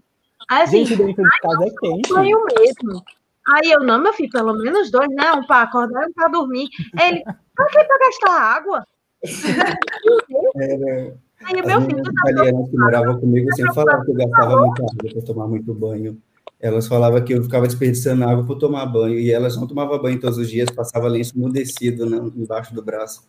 Aí 0.49 0.63
assim, 0.63 0.85
Gente, 0.87 0.97
dentro 0.97 1.23
de 1.23 1.41
casa 1.41 1.65
é 1.65 1.71
quente. 1.71 2.13
banho 2.13 2.43
mesmo. 2.57 3.05
Aí 3.51 3.71
eu, 3.71 3.81
não, 3.81 3.99
meu 4.01 4.13
filho, 4.13 4.31
pelo 4.31 4.55
menos 4.55 4.91
dois, 4.91 5.09
né? 5.11 5.33
Um 5.33 5.47
para 5.47 5.63
acordar 5.63 6.05
e 6.05 6.07
um 6.11 6.13
para 6.13 6.29
dormir. 6.29 6.69
Ele, 7.01 7.23
pra 7.55 7.67
que 7.67 7.85
pra 7.85 7.99
gastar 7.99 8.41
água? 8.41 8.85
Era, 10.57 11.19
Aí 11.45 11.61
as 11.61 11.67
meu 11.67 11.81
filho, 11.83 12.03
tá 12.03 12.11
italianas 12.31 12.69
que 12.71 12.77
moravam 12.77 13.21
comigo 13.21 13.53
sempre 13.55 13.75
falavam 13.75 14.05
que 14.05 14.11
eu 14.11 14.15
gastava 14.17 14.57
muita 14.61 14.83
água 14.83 15.13
para 15.13 15.23
tomar 15.23 15.47
muito 15.47 15.73
banho. 15.75 16.19
elas 16.61 16.89
falavam 16.89 17.23
que 17.23 17.33
eu 17.33 17.43
ficava 17.45 17.67
desperdiçando 17.67 18.25
água 18.25 18.45
para 18.45 18.57
tomar 18.57 18.85
banho, 18.87 19.19
e 19.19 19.31
elas 19.31 19.57
não 19.57 19.67
tomavam 19.67 20.01
banho 20.03 20.21
todos 20.21 20.39
os 20.39 20.51
dias, 20.51 20.69
passava 20.71 21.07
lenço 21.07 21.33
umedecido 21.37 22.05
embaixo 22.37 22.75
do 22.75 22.83
braço. 22.83 23.23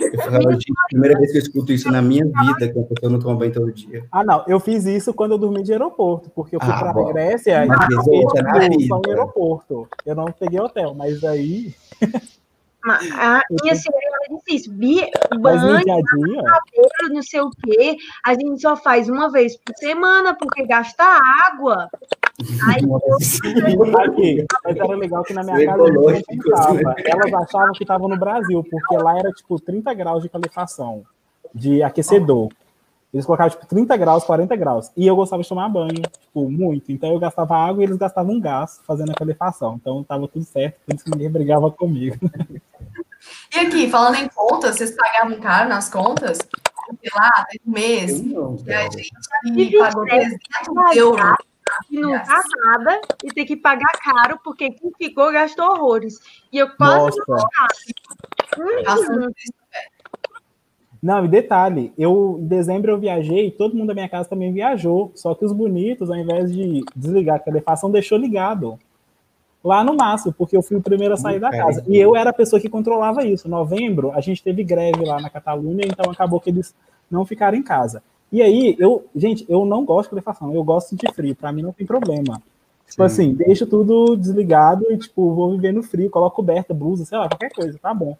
Eu 0.00 0.20
falava, 0.20 0.52
gente, 0.52 0.72
primeira 0.90 1.16
vez 1.18 1.30
que 1.32 1.38
eu 1.38 1.42
escuto 1.42 1.72
isso 1.72 1.90
na 1.90 2.02
minha 2.02 2.24
vida, 2.24 2.72
que 2.72 2.78
a 2.78 2.82
pessoa 2.82 3.10
não 3.10 3.18
toma 3.20 3.36
banho 3.36 3.52
todo 3.52 3.72
dia. 3.72 4.04
Ah, 4.10 4.24
não, 4.24 4.44
eu 4.48 4.58
fiz 4.60 4.84
isso 4.84 5.14
quando 5.14 5.30
eu 5.32 5.38
dormi 5.38 5.62
de 5.62 5.72
aeroporto, 5.72 6.28
porque 6.30 6.56
eu 6.56 6.60
fui 6.60 6.72
Ah, 6.72 6.78
para 6.78 6.92
bom. 6.92 7.08
a 7.08 7.12
Grécia 7.12 7.64
e 7.64 7.68
eu 7.68 8.02
só 8.88 8.98
no 8.98 9.08
aeroporto. 9.08 9.88
Eu 10.04 10.14
não 10.16 10.26
peguei 10.26 10.60
hotel, 10.60 10.92
mas 10.94 11.22
aí, 11.24 11.72
A 12.84 13.42
minha 13.62 13.74
senhora 13.74 14.04
ela 14.04 14.38
disse 14.38 14.56
isso. 14.56 14.72
Banho, 15.38 15.84
cabelo, 15.84 17.14
não 17.14 17.22
sei 17.22 17.40
o 17.40 17.50
quê, 17.50 17.96
a 18.24 18.34
gente 18.34 18.60
só 18.60 18.76
faz 18.76 19.08
uma 19.08 19.30
vez 19.30 19.56
por 19.56 19.74
semana, 19.76 20.34
porque 20.34 20.66
gasta 20.66 21.04
água. 21.46 21.88
Aí 22.68 22.82
eu 22.82 23.96
aqui, 23.98 24.46
mas 24.64 24.76
era 24.76 24.96
legal 24.96 25.22
que 25.22 25.34
na 25.34 25.44
minha 25.44 25.64
casa? 25.66 25.84
Elas 27.04 27.34
achavam 27.34 27.72
que 27.72 27.84
estavam 27.84 28.08
no 28.08 28.18
Brasil, 28.18 28.64
porque 28.68 28.96
lá 28.96 29.18
era 29.18 29.30
tipo 29.30 29.60
30 29.60 29.94
graus 29.94 30.22
de 30.22 30.28
calefação, 30.28 31.04
de 31.54 31.82
aquecedor. 31.82 32.48
Eles 33.12 33.26
colocavam 33.26 33.50
tipo 33.50 33.66
30 33.66 33.94
graus, 33.98 34.24
40 34.24 34.56
graus. 34.56 34.90
E 34.96 35.06
eu 35.06 35.14
gostava 35.14 35.42
de 35.42 35.48
tomar 35.48 35.68
banho, 35.68 36.00
tipo, 36.18 36.50
muito. 36.50 36.90
Então 36.90 37.12
eu 37.12 37.18
gastava 37.18 37.54
água 37.54 37.82
e 37.82 37.86
eles 37.86 37.98
gastavam 37.98 38.40
gás 38.40 38.80
fazendo 38.86 39.10
a 39.12 39.14
calefação. 39.14 39.74
Então 39.80 40.02
tava 40.02 40.26
tudo 40.28 40.44
certo, 40.44 40.80
por 40.86 40.94
isso 40.94 41.04
que 41.04 41.10
ninguém 41.10 41.30
brigava 41.30 41.70
comigo. 41.70 42.16
E 43.54 43.58
aqui, 43.60 43.88
falando 43.90 44.16
em 44.16 44.28
contas, 44.28 44.76
vocês 44.76 44.96
pagavam 44.96 45.38
caro 45.40 45.68
nas 45.68 45.88
contas? 45.90 46.38
Sei 47.00 47.10
lá, 47.14 47.46
teve 47.50 47.62
um 47.66 47.70
mês. 47.70 48.20
Não, 48.20 48.56
E 48.66 48.72
a 48.72 48.90
gente 48.90 49.78
pagou 49.78 50.06
300 50.06 50.96
euros. 50.96 51.34
que 51.88 52.00
não 52.00 52.10
dá 52.12 52.42
nada 52.64 53.00
e 53.22 53.28
tem 53.28 53.46
que 53.46 53.56
pagar 53.56 53.92
caro, 54.02 54.40
porque 54.42 54.70
quem 54.70 54.90
ficou 54.98 55.30
gastou 55.30 55.70
horrores. 55.70 56.18
E 56.50 56.58
eu 56.58 56.68
quase 56.76 57.16
Nossa. 57.28 57.46
Hum, 58.58 59.30
Não, 61.02 61.24
e 61.24 61.28
detalhe, 61.28 61.92
eu 61.98 62.38
em 62.40 62.46
dezembro 62.46 62.92
eu 62.92 62.98
viajei, 62.98 63.50
todo 63.50 63.74
mundo 63.74 63.88
da 63.88 63.94
minha 63.94 64.08
casa 64.08 64.28
também 64.28 64.52
viajou, 64.52 65.10
só 65.16 65.34
que 65.34 65.44
os 65.44 65.52
bonitos, 65.52 66.08
ao 66.08 66.16
invés 66.16 66.52
de 66.52 66.84
desligar 66.94 67.36
a 67.36 67.40
calefação, 67.40 67.90
deixou 67.90 68.16
ligado. 68.16 68.78
Lá 69.64 69.82
no 69.82 69.94
máximo, 69.94 70.32
porque 70.32 70.56
eu 70.56 70.62
fui 70.62 70.76
o 70.76 70.82
primeiro 70.82 71.14
a 71.14 71.16
sair 71.16 71.38
da 71.40 71.50
casa. 71.50 71.84
E 71.88 71.96
eu 71.96 72.16
era 72.16 72.30
a 72.30 72.32
pessoa 72.32 72.60
que 72.60 72.68
controlava 72.68 73.24
isso. 73.24 73.46
Em 73.46 73.50
novembro, 73.50 74.12
a 74.12 74.20
gente 74.20 74.42
teve 74.42 74.64
greve 74.64 75.04
lá 75.04 75.20
na 75.20 75.30
Catalunha, 75.30 75.84
então 75.86 76.10
acabou 76.10 76.40
que 76.40 76.50
eles 76.50 76.74
não 77.10 77.24
ficaram 77.24 77.56
em 77.56 77.62
casa. 77.62 78.02
E 78.32 78.40
aí, 78.40 78.74
eu, 78.78 79.04
gente, 79.14 79.44
eu 79.48 79.64
não 79.64 79.84
gosto 79.84 80.04
de 80.04 80.10
calefação, 80.10 80.54
eu 80.54 80.64
gosto 80.64 80.96
de 80.96 81.12
frio, 81.12 81.36
pra 81.36 81.52
mim 81.52 81.62
não 81.62 81.72
tem 81.72 81.86
problema. 81.86 82.42
Tipo 82.88 83.08
Sim. 83.08 83.30
assim, 83.30 83.34
deixo 83.34 83.66
tudo 83.66 84.16
desligado 84.16 84.84
e, 84.90 84.96
tipo, 84.96 85.32
vou 85.32 85.52
viver 85.52 85.72
no 85.72 85.82
frio, 85.82 86.10
coloco 86.10 86.36
coberta, 86.36 86.74
blusa, 86.74 87.04
sei 87.04 87.18
lá, 87.18 87.28
qualquer 87.28 87.52
coisa, 87.52 87.78
tá 87.78 87.92
bom. 87.94 88.16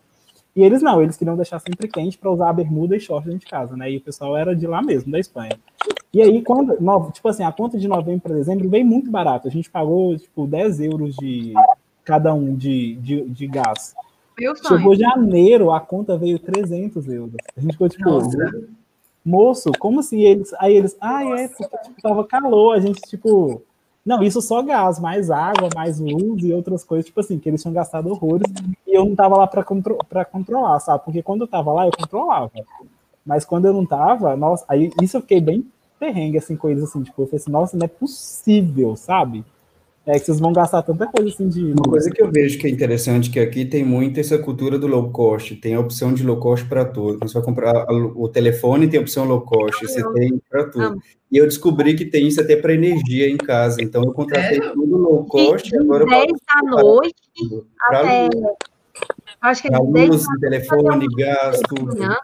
E 0.55 0.63
eles 0.63 0.83
não, 0.83 1.03
eles 1.03 1.17
queriam 1.17 1.37
deixar 1.37 1.59
sempre 1.61 1.89
quente 1.89 2.19
para 2.19 2.31
usar 2.31 2.51
a 2.51 2.53
bermuda 2.53 2.95
e 2.95 3.01
short 3.01 3.25
dentro 3.25 3.41
de 3.41 3.47
casa, 3.47 3.75
né? 3.75 3.91
E 3.91 3.97
o 3.97 4.01
pessoal 4.01 4.37
era 4.37 4.55
de 4.55 4.67
lá 4.67 4.83
mesmo, 4.83 5.11
da 5.11 5.19
Espanha. 5.19 5.59
E 6.13 6.21
aí, 6.21 6.43
quando, 6.43 6.77
tipo 7.11 7.27
assim, 7.29 7.43
a 7.43 7.51
conta 7.51 7.79
de 7.79 7.89
novembro 7.89 8.21
para 8.21 8.35
dezembro 8.35 8.69
veio 8.69 8.85
muito 8.85 9.11
barato. 9.11 9.49
A 9.49 9.51
gente 9.51 9.71
pagou, 9.71 10.17
tipo, 10.19 10.47
10 10.47 10.81
euros 10.81 11.17
de 11.17 11.55
cada 12.05 12.35
um 12.35 12.55
de, 12.55 12.97
de, 12.97 13.23
de 13.31 13.47
gás. 13.47 13.95
Meu 14.39 14.55
sonho. 14.55 14.79
Chegou 14.79 14.95
janeiro, 14.95 15.73
a 15.73 15.81
conta 15.81 16.19
veio 16.19 16.39
300 16.39 17.09
euros. 17.09 17.35
A 17.57 17.61
gente 17.61 17.73
ficou 17.73 17.89
tipo, 17.89 18.05
Nossa. 18.05 18.69
moço, 19.25 19.73
como 19.79 20.01
assim? 20.01 20.21
Eles, 20.21 20.53
aí 20.59 20.77
eles, 20.77 20.97
ah, 21.01 21.25
é, 21.25 21.49
porque 21.49 21.79
tipo, 21.79 22.03
tava 22.03 22.25
calor, 22.27 22.77
a 22.77 22.81
gente, 22.81 23.01
tipo, 23.03 23.63
não, 24.05 24.23
isso 24.23 24.43
só 24.43 24.63
gás, 24.63 24.99
mais 24.99 25.31
água, 25.31 25.69
mais 25.75 26.01
luz 26.01 26.43
e 26.43 26.53
outras 26.53 26.83
coisas, 26.83 27.07
tipo 27.07 27.21
assim, 27.21 27.39
que 27.39 27.49
eles 27.49 27.63
tinham 27.63 27.73
gastado 27.73 28.11
horrores 28.11 28.51
e 28.87 28.97
eu 28.97 29.05
não 29.05 29.15
tava 29.15 29.37
lá 29.37 29.47
para 29.47 29.63
contro 29.63 29.97
pra 30.09 30.25
controlar, 30.25 30.81
sabe? 30.81 31.05
Porque 31.05 31.23
quando 31.23 31.43
eu 31.43 31.49
tava 31.49 31.73
lá, 31.73 31.87
eu 31.87 31.93
controlava. 31.97 32.51
Mas 33.25 33.45
quando 33.45 33.67
eu 33.67 33.73
não 33.73 33.87
tava, 33.87 34.37
nossa, 34.37 34.65
aí 34.69 34.91
isso 35.01 35.17
eu 35.17 35.21
fiquei 35.21 35.41
bem 35.41 35.65
perrengue, 36.01 36.39
assim, 36.39 36.57
coisas 36.57 36.89
assim, 36.89 37.03
tipo, 37.05 37.23
eu 37.23 37.27
falei 37.27 37.41
assim, 37.41 37.51
nossa, 37.53 37.77
não 37.77 37.85
é 37.85 37.89
possível, 37.89 38.97
sabe? 38.97 39.45
É 40.05 40.19
que 40.19 40.27
vocês 40.27 40.41
vão 40.41 40.53
gastar 40.53 40.83
tanta 40.83 41.07
coisa 41.07 41.29
assim 41.29 41.49
de. 41.49 41.73
Uma 41.73 41.83
coisa 41.85 42.11
que 42.11 42.21
eu 42.21 42.31
vejo 42.31 42.59
que 42.59 42.67
é 42.67 42.71
interessante 42.71 43.31
que 43.31 43.39
aqui 43.39 43.65
tem 43.65 43.85
muito 43.85 44.19
essa 44.19 44.37
cultura 44.37 44.77
do 44.77 44.89
low 44.89 45.11
cost, 45.11 45.55
tem 45.57 45.75
a 45.75 45.81
opção 45.81 46.13
de 46.13 46.25
low 46.25 46.39
cost 46.39 46.67
para 46.67 46.85
tudo. 46.85 47.21
Você 47.21 47.35
vai 47.35 47.43
comprar 47.45 47.87
o 47.89 48.29
telefone, 48.29 48.89
tem 48.89 48.99
a 48.99 49.03
opção 49.03 49.25
low 49.25 49.43
cost, 49.43 49.81
você 49.87 50.03
tem 50.15 50.43
para 50.51 50.69
tudo. 50.69 50.85
Amo. 50.85 51.03
E 51.31 51.37
eu 51.37 51.47
descobri 51.47 51.95
que 51.95 52.05
tem 52.05 52.27
isso 52.27 52.41
até 52.41 52.57
para 52.57 52.75
energia 52.75 53.29
em 53.29 53.37
casa, 53.37 53.81
então 53.81 54.03
eu 54.03 54.13
contratei 54.13 54.59
Sério? 54.59 54.75
tudo 54.75 54.97
low 54.97 55.25
cost, 55.25 55.71
de 55.71 55.79
agora 55.79 56.03
eu 56.03 56.09
10 56.09 56.27
da 56.27 56.83
noite 56.83 57.15
para 57.87 58.01
até. 58.01 58.29
Acho 59.41 59.63
que 59.63 59.69
é 59.69 59.71
de 59.71 59.93
10 59.93 60.09
luz, 60.11 60.27
telefone, 60.41 61.07
gás, 61.17 61.61
tudo. 61.69 61.97
manhã. 61.97 62.19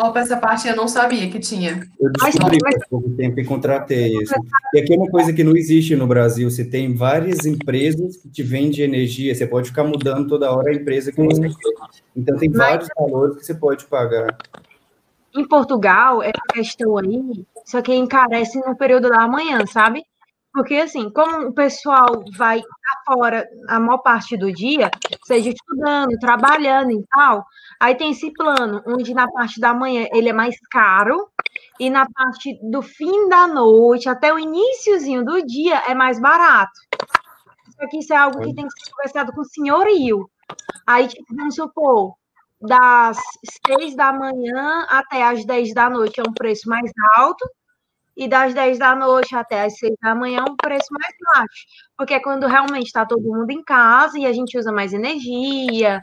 Opa, 0.00 0.20
essa 0.20 0.36
parte 0.36 0.68
eu 0.68 0.76
não 0.76 0.86
sabia 0.86 1.28
que 1.28 1.40
tinha. 1.40 1.80
Eu 1.98 2.10
Mas- 2.20 2.34
descobri 2.34 2.58
mas- 2.62 2.74
faz 2.74 2.88
pouco 2.88 3.10
tempo 3.16 3.40
e 3.40 3.44
contratei 3.44 4.16
isso. 4.22 4.32
E 4.72 4.78
aqui 4.80 4.94
é 4.94 4.96
uma 4.96 5.10
coisa 5.10 5.32
que 5.32 5.42
não 5.42 5.56
existe 5.56 5.96
no 5.96 6.06
Brasil. 6.06 6.48
Você 6.48 6.64
tem 6.64 6.94
várias 6.94 7.44
empresas 7.44 8.16
que 8.16 8.28
te 8.28 8.42
vendem 8.44 8.82
energia. 8.84 9.34
Você 9.34 9.44
pode 9.44 9.70
ficar 9.70 9.82
mudando 9.82 10.28
toda 10.28 10.52
hora 10.52 10.70
a 10.70 10.74
empresa 10.74 11.10
que 11.10 11.20
você. 11.20 11.48
Então 12.16 12.36
tem 12.38 12.48
Mas- 12.48 12.58
vários 12.58 12.88
valores 12.96 13.36
que 13.38 13.44
você 13.46 13.54
pode 13.54 13.86
pagar. 13.86 14.38
Em 15.36 15.46
Portugal, 15.46 16.22
essa 16.22 16.40
questão 16.52 16.96
aí, 16.96 17.44
só 17.64 17.82
que 17.82 17.92
encarece 17.92 18.58
no 18.60 18.76
período 18.76 19.08
da 19.08 19.26
manhã, 19.26 19.64
sabe? 19.66 20.04
Porque, 20.52 20.76
assim, 20.76 21.10
como 21.10 21.48
o 21.48 21.54
pessoal 21.54 22.24
vai 22.36 22.62
fora 23.06 23.46
a 23.68 23.78
maior 23.78 23.98
parte 23.98 24.36
do 24.36 24.52
dia, 24.52 24.90
seja 25.24 25.50
estudando, 25.50 26.18
trabalhando 26.18 26.90
e 26.90 27.04
tal, 27.10 27.44
aí 27.80 27.94
tem 27.94 28.10
esse 28.10 28.32
plano, 28.32 28.82
onde 28.86 29.14
na 29.14 29.30
parte 29.30 29.60
da 29.60 29.72
manhã 29.74 30.06
ele 30.12 30.28
é 30.28 30.32
mais 30.32 30.56
caro, 30.70 31.28
e 31.78 31.90
na 31.90 32.06
parte 32.10 32.58
do 32.70 32.82
fim 32.82 33.28
da 33.28 33.46
noite, 33.46 34.08
até 34.08 34.32
o 34.32 34.38
iníciozinho 34.38 35.24
do 35.24 35.44
dia, 35.46 35.82
é 35.86 35.94
mais 35.94 36.20
barato. 36.20 36.80
Só 37.78 37.86
que 37.88 37.98
isso 37.98 38.12
é 38.12 38.16
algo 38.16 38.40
que 38.40 38.54
tem 38.54 38.66
que 38.66 38.84
ser 38.84 38.90
conversado 38.90 39.32
com 39.32 39.42
o 39.42 39.44
senhorio. 39.44 40.28
Aí, 40.86 41.06
tipo, 41.06 41.24
vamos 41.36 41.54
supor, 41.54 42.14
das 42.60 43.18
seis 43.66 43.94
da 43.94 44.12
manhã 44.12 44.84
até 44.88 45.22
as 45.22 45.44
10 45.44 45.74
da 45.74 45.88
noite 45.88 46.20
é 46.20 46.22
um 46.28 46.32
preço 46.32 46.68
mais 46.68 46.90
alto, 47.16 47.48
e 48.18 48.26
das 48.26 48.52
10 48.52 48.80
da 48.80 48.96
noite 48.96 49.36
até 49.36 49.62
as 49.64 49.78
6 49.78 49.94
da 50.02 50.12
manhã 50.12 50.40
é 50.44 50.50
um 50.50 50.56
preço 50.56 50.88
mais 50.90 51.14
baixo. 51.34 51.64
Porque 51.96 52.14
é 52.14 52.20
quando 52.20 52.48
realmente 52.48 52.86
está 52.86 53.06
todo 53.06 53.22
mundo 53.22 53.48
em 53.50 53.62
casa 53.62 54.18
e 54.18 54.26
a 54.26 54.32
gente 54.32 54.58
usa 54.58 54.72
mais 54.72 54.92
energia, 54.92 56.02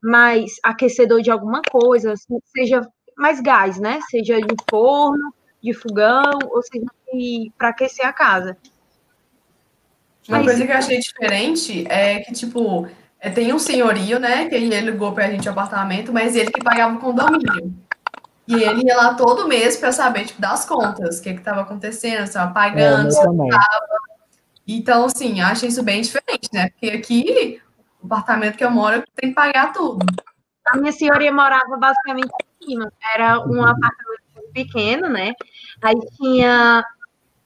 mais 0.00 0.52
aquecedor 0.62 1.20
de 1.22 1.30
alguma 1.30 1.60
coisa, 1.68 2.12
assim, 2.12 2.38
seja 2.56 2.86
mais 3.18 3.40
gás, 3.40 3.80
né? 3.80 3.98
Seja 4.08 4.40
de 4.40 4.54
forno, 4.70 5.34
de 5.60 5.74
fogão, 5.74 6.38
ou 6.50 6.62
seja 6.62 6.86
para 7.58 7.70
aquecer 7.70 8.06
a 8.06 8.12
casa. 8.12 8.56
Uma 10.28 10.38
Mas- 10.38 10.46
coisa 10.46 10.66
que 10.66 10.72
eu 10.72 10.76
achei 10.76 10.98
diferente 11.00 11.86
é 11.88 12.20
que, 12.20 12.32
tipo, 12.32 12.86
é, 13.18 13.28
tem 13.30 13.52
um 13.52 13.58
senhorio, 13.58 14.20
né? 14.20 14.48
Que 14.48 14.54
ele 14.54 14.80
ligou 14.82 15.12
pra 15.12 15.30
gente 15.30 15.48
o 15.48 15.50
apartamento, 15.50 16.12
mas 16.12 16.36
ele 16.36 16.50
que 16.52 16.62
pagava 16.62 16.94
o 16.94 17.00
condomínio. 17.00 17.74
E 18.48 18.54
ele 18.62 18.86
ia 18.86 18.96
lá 18.96 19.14
todo 19.14 19.48
mês 19.48 19.76
pra 19.76 19.90
saber, 19.90 20.24
tipo, 20.26 20.40
das 20.40 20.64
contas, 20.64 21.18
o 21.18 21.22
que 21.22 21.34
que 21.34 21.40
tava 21.42 21.62
acontecendo, 21.62 22.26
se 22.26 22.34
tava 22.34 22.50
É, 22.50 22.54
pagando. 22.54 23.12
meu 23.12 23.22
também. 23.22 23.50
Então, 24.68 25.04
assim, 25.04 25.40
eu 25.40 25.46
achei 25.46 25.68
isso 25.68 25.82
bem 25.82 26.00
diferente, 26.00 26.48
né? 26.52 26.70
Porque 26.70 26.90
aqui, 26.90 27.62
o 28.02 28.06
apartamento 28.06 28.56
que 28.56 28.64
eu 28.64 28.70
moro, 28.70 29.02
tem 29.14 29.30
que 29.30 29.34
pagar 29.34 29.72
tudo. 29.72 30.04
A 30.68 30.76
minha 30.76 30.92
senhoria 30.92 31.32
morava 31.32 31.76
basicamente 31.76 32.30
em 32.60 32.66
cima. 32.66 32.92
Era 33.14 33.40
um 33.40 33.62
apartamento 33.62 34.52
pequeno, 34.52 35.08
né? 35.08 35.32
Aí 35.82 35.94
tinha, 36.16 36.84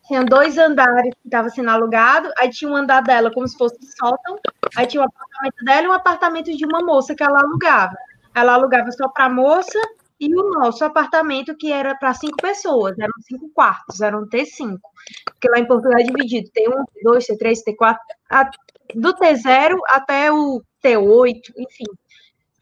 tinha 0.06 0.24
dois 0.24 0.56
andares 0.56 1.12
que 1.14 1.26
estavam 1.26 1.50
sendo 1.50 1.70
alugado. 1.70 2.30
Aí 2.38 2.48
tinha 2.50 2.70
um 2.70 2.76
andar 2.76 3.02
dela 3.02 3.30
como 3.30 3.46
se 3.46 3.56
fosse 3.58 3.76
sótão. 3.98 4.38
Aí 4.76 4.86
tinha 4.86 5.02
o 5.02 5.06
apartamento 5.06 5.64
dela 5.64 5.82
e 5.82 5.88
um 5.88 5.92
apartamento 5.92 6.56
de 6.56 6.64
uma 6.64 6.80
moça 6.80 7.14
que 7.14 7.22
ela 7.22 7.40
alugava. 7.40 7.94
Ela 8.34 8.54
alugava 8.54 8.90
só 8.92 9.08
para 9.08 9.26
a 9.26 9.30
moça 9.30 9.78
e 10.20 10.34
o 10.34 10.50
nosso 10.50 10.84
apartamento, 10.84 11.56
que 11.56 11.72
era 11.72 11.94
para 11.94 12.12
cinco 12.14 12.36
pessoas. 12.36 12.98
Eram 12.98 13.12
cinco 13.22 13.48
quartos, 13.50 14.00
eram 14.02 14.28
T5. 14.28 14.78
Porque 15.24 15.48
lá 15.48 15.58
em 15.58 15.66
Portugal 15.66 15.98
é 15.98 16.02
dividido. 16.04 16.50
Tem 16.52 16.68
um, 16.68 16.84
dois, 17.02 17.26
T3, 17.26 17.54
T4. 17.66 17.96
a- 18.28 18.50
do 18.94 19.14
T0 19.14 19.78
até 19.88 20.30
o 20.30 20.62
T8, 20.82 21.52
enfim. 21.56 21.84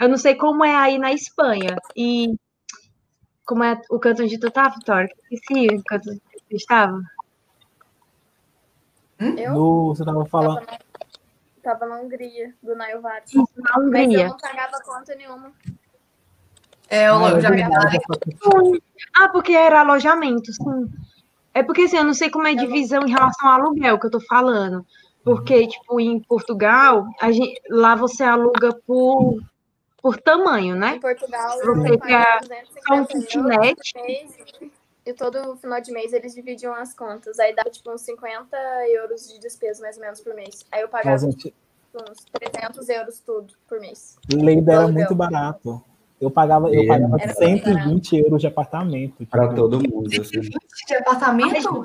Eu 0.00 0.08
não 0.08 0.16
sei 0.18 0.34
como 0.36 0.64
é 0.64 0.74
aí 0.76 0.98
na 0.98 1.12
Espanha. 1.12 1.76
E 1.96 2.36
como 3.44 3.64
é 3.64 3.80
o 3.90 3.98
canto 3.98 4.22
onde 4.22 4.38
tu 4.38 4.50
tá, 4.50 4.68
Vitória? 4.68 5.08
Esqueci 5.30 5.66
o 5.74 5.82
canto 5.84 6.10
onde 6.10 6.20
tu 6.48 6.56
estava. 6.56 7.02
Eu 9.36 9.52
No- 9.54 9.88
você 9.94 10.04
tava 10.04 10.24
falando. 10.26 10.64
tava 10.64 10.70
na, 10.70 10.78
tava 11.62 11.86
na 11.86 12.00
Hungria, 12.00 12.54
do 12.62 12.76
Nail. 12.76 13.00
Isso, 13.26 13.48
na 13.56 13.70
Mas 13.78 13.94
eu 13.94 14.04
Hungria. 14.04 14.28
não 14.28 14.36
pagava 14.36 14.78
conta 14.84 15.14
nenhuma. 15.16 15.52
É, 16.90 17.08
eu, 17.08 17.14
Ah, 17.16 17.36
é 17.36 17.40
já. 17.40 17.50
Ah, 19.16 19.28
porque 19.28 19.52
era 19.52 19.80
alojamento, 19.80 20.52
sim. 20.52 20.90
É 21.54 21.62
porque 21.62 21.82
assim, 21.82 21.96
eu 21.98 22.04
não 22.04 22.14
sei 22.14 22.30
como 22.30 22.46
é 22.46 22.52
a 22.52 22.54
divisão 22.56 23.02
em 23.06 23.10
relação 23.10 23.48
ao 23.48 23.60
aluguel 23.60 23.98
que 23.98 24.06
eu 24.06 24.10
tô 24.10 24.20
falando. 24.20 24.86
Porque, 25.24 25.66
tipo, 25.66 26.00
em 26.00 26.20
Portugal, 26.20 27.04
a 27.20 27.30
gente, 27.32 27.60
lá 27.68 27.94
você 27.94 28.22
aluga 28.24 28.72
por, 28.86 29.42
por 30.00 30.16
tamanho, 30.18 30.76
Em 30.76 30.78
né? 30.78 30.98
Portugal, 31.00 31.50
Você 31.58 31.98
pago 31.98 32.44
só 32.86 32.94
um 32.94 33.02
250 33.04 33.14
euros 33.14 33.24
kitnet. 33.26 33.92
por 33.92 34.02
mês, 34.02 34.36
e 35.04 35.12
todo 35.12 35.56
final 35.56 35.80
de 35.80 35.92
mês 35.92 36.12
eles 36.12 36.34
dividiam 36.34 36.74
as 36.74 36.94
contas. 36.94 37.38
Aí 37.38 37.54
dava 37.54 37.68
tipo 37.70 37.90
uns 37.92 38.02
50 38.02 38.56
euros 38.88 39.28
de 39.28 39.38
despesa 39.40 39.82
mais 39.82 39.96
ou 39.96 40.02
menos 40.02 40.20
por 40.20 40.34
mês. 40.34 40.64
Aí 40.72 40.80
eu 40.82 40.88
pagava 40.88 41.18
gente, 41.18 41.52
uns 41.94 42.24
300 42.32 42.88
euros 42.88 43.18
tudo 43.20 43.52
por 43.68 43.80
mês. 43.80 44.16
Leida 44.32 44.72
era 44.72 44.82
Aluguel. 44.82 44.98
muito 45.00 45.14
barato. 45.14 45.82
Eu 46.20 46.30
pagava, 46.30 46.68
eu 46.74 46.82
É, 46.82 46.86
pagava 46.86 47.16
era 47.20 47.32
120 47.34 48.16
euros 48.16 48.40
de 48.40 48.46
apartamento. 48.48 49.24
Para 49.26 49.42
tipo, 49.44 49.54
todo 49.54 49.78
mundo. 49.88 50.08
Assim. 50.08 50.40
De 50.40 50.94
apartamento? 50.94 51.84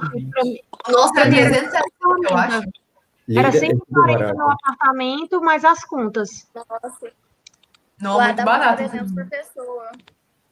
Nossa, 0.89 1.19
era 1.19 1.29
Pra 1.29 1.29
mim 1.29 1.37
era 1.37 1.49
300 1.49 1.71
reais, 1.71 1.91
eu 2.31 2.37
acho. 2.37 2.69
Era 3.29 3.49
Leida 3.49 3.57
é 3.65 3.69
tudo 3.69 3.85
140 3.85 4.19
barato. 4.19 4.37
no 4.37 4.49
apartamento, 4.51 5.41
mais 5.41 5.63
as 5.63 5.85
contas. 5.85 6.47
Nossa, 6.55 7.11
Não, 8.01 8.17
lá 8.17 8.25
muito 8.25 8.37
dava 8.37 8.49
barato. 8.51 8.77
300 8.77 9.11
por 9.13 9.25
pessoa 9.27 9.91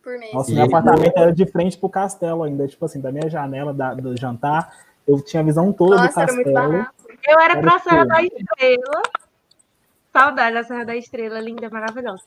por 0.04 0.18
mês. 0.18 0.34
Nossa, 0.34 0.52
meu 0.54 0.66
apartamento 0.66 1.18
era 1.18 1.34
de 1.34 1.46
frente 1.48 1.78
pro 1.78 1.90
castelo 1.90 2.44
ainda. 2.44 2.68
Tipo 2.68 2.86
assim, 2.86 3.02
da 3.02 3.12
minha 3.12 3.30
janela 3.30 3.74
da- 3.74 3.94
do 3.96 4.16
jantar, 4.18 4.74
eu 5.08 5.20
tinha 5.22 5.42
a 5.42 5.46
visão 5.46 5.74
toda 5.74 5.98
do 5.98 6.04
Nossa, 6.04 6.22
era 6.22 6.34
muito 6.34 6.54
castelo. 6.54 6.72
barato. 6.72 6.94
Eu 7.28 7.40
era 7.40 7.54
Era 7.54 7.62
pra 7.62 7.80
Serra 7.80 8.06
da 8.06 8.24
Estrela. 8.24 9.02
Saudade 10.14 10.54
da 10.56 10.64
Serra 10.64 10.86
da 10.86 10.96
Estrela, 10.96 11.40
linda, 11.40 11.70
maravilhosa. 11.70 12.24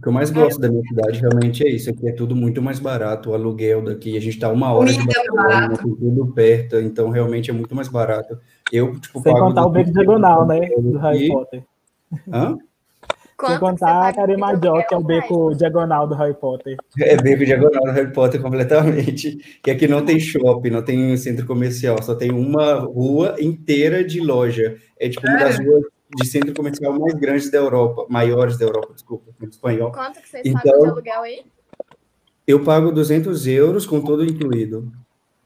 O 0.00 0.02
que 0.02 0.08
eu 0.08 0.12
mais 0.12 0.30
gosto 0.30 0.58
da 0.58 0.70
minha 0.70 0.82
cidade 0.82 1.20
realmente 1.20 1.62
é 1.62 1.68
isso, 1.68 1.90
aqui 1.90 2.08
é 2.08 2.12
tudo 2.12 2.34
muito 2.34 2.62
mais 2.62 2.80
barato, 2.80 3.28
o 3.28 3.34
aluguel 3.34 3.84
daqui, 3.84 4.16
a 4.16 4.20
gente 4.20 4.32
está 4.32 4.50
uma 4.50 4.72
hora 4.72 4.90
de 4.90 4.94
Comida 4.94 5.12
é 5.12 5.26
Barcelona, 5.26 5.60
barato. 5.60 5.84
tem 5.84 5.94
tudo 5.94 6.26
perto, 6.32 6.76
então 6.80 7.10
realmente 7.10 7.50
é 7.50 7.52
muito 7.52 7.74
mais 7.74 7.86
barato. 7.86 8.38
Eu, 8.72 8.98
tipo, 8.98 9.20
Sem 9.20 9.30
pago 9.30 9.48
contar 9.48 9.66
o 9.66 9.68
beco 9.68 9.90
200 9.90 9.92
diagonal, 9.92 10.46
né? 10.46 10.70
Do 10.78 10.96
Harry. 10.96 11.28
Potter. 11.28 11.64
Hã? 12.32 12.56
Quanto 13.36 13.50
Sem 13.50 13.54
que 13.54 13.60
contar 13.60 14.14
a 14.16 14.38
Major, 14.38 14.86
que 14.86 14.94
é 14.94 14.96
o 14.96 15.04
beco 15.04 15.54
diagonal 15.54 16.06
do 16.06 16.14
Harry 16.14 16.34
Potter. 16.34 16.78
É 16.98 17.16
beco 17.18 17.44
diagonal 17.44 17.84
do 17.84 17.90
Harry 17.90 18.10
Potter 18.10 18.40
completamente. 18.40 19.36
Que 19.62 19.70
aqui 19.70 19.86
não 19.86 20.02
tem 20.02 20.18
shopping, 20.18 20.70
não 20.70 20.82
tem 20.82 21.14
centro 21.18 21.46
comercial, 21.46 22.02
só 22.02 22.14
tem 22.14 22.30
uma 22.32 22.76
rua 22.76 23.36
inteira 23.38 24.02
de 24.02 24.18
loja. 24.18 24.78
É 24.98 25.10
tipo 25.10 25.26
uma 25.26 25.38
das 25.38 25.58
ruas 25.58 25.84
de 26.16 26.26
centro 26.26 26.54
comercial 26.54 26.98
mais 26.98 27.14
grandes 27.14 27.50
da 27.50 27.58
Europa, 27.58 28.06
maiores 28.08 28.58
da 28.58 28.64
Europa, 28.64 28.92
desculpa, 28.94 29.30
em 29.40 29.46
espanhol. 29.46 29.92
Quanto 29.92 30.20
que 30.20 30.28
vocês 30.28 30.44
Então- 30.46 30.60
pagam 30.62 30.80
de 30.82 30.88
aluguel 30.90 31.20
aí? 31.22 31.42
Eu 32.46 32.64
pago 32.64 32.90
200 32.90 33.46
euros 33.46 33.86
com 33.86 34.00
tudo 34.00 34.24
incluído. 34.24 34.90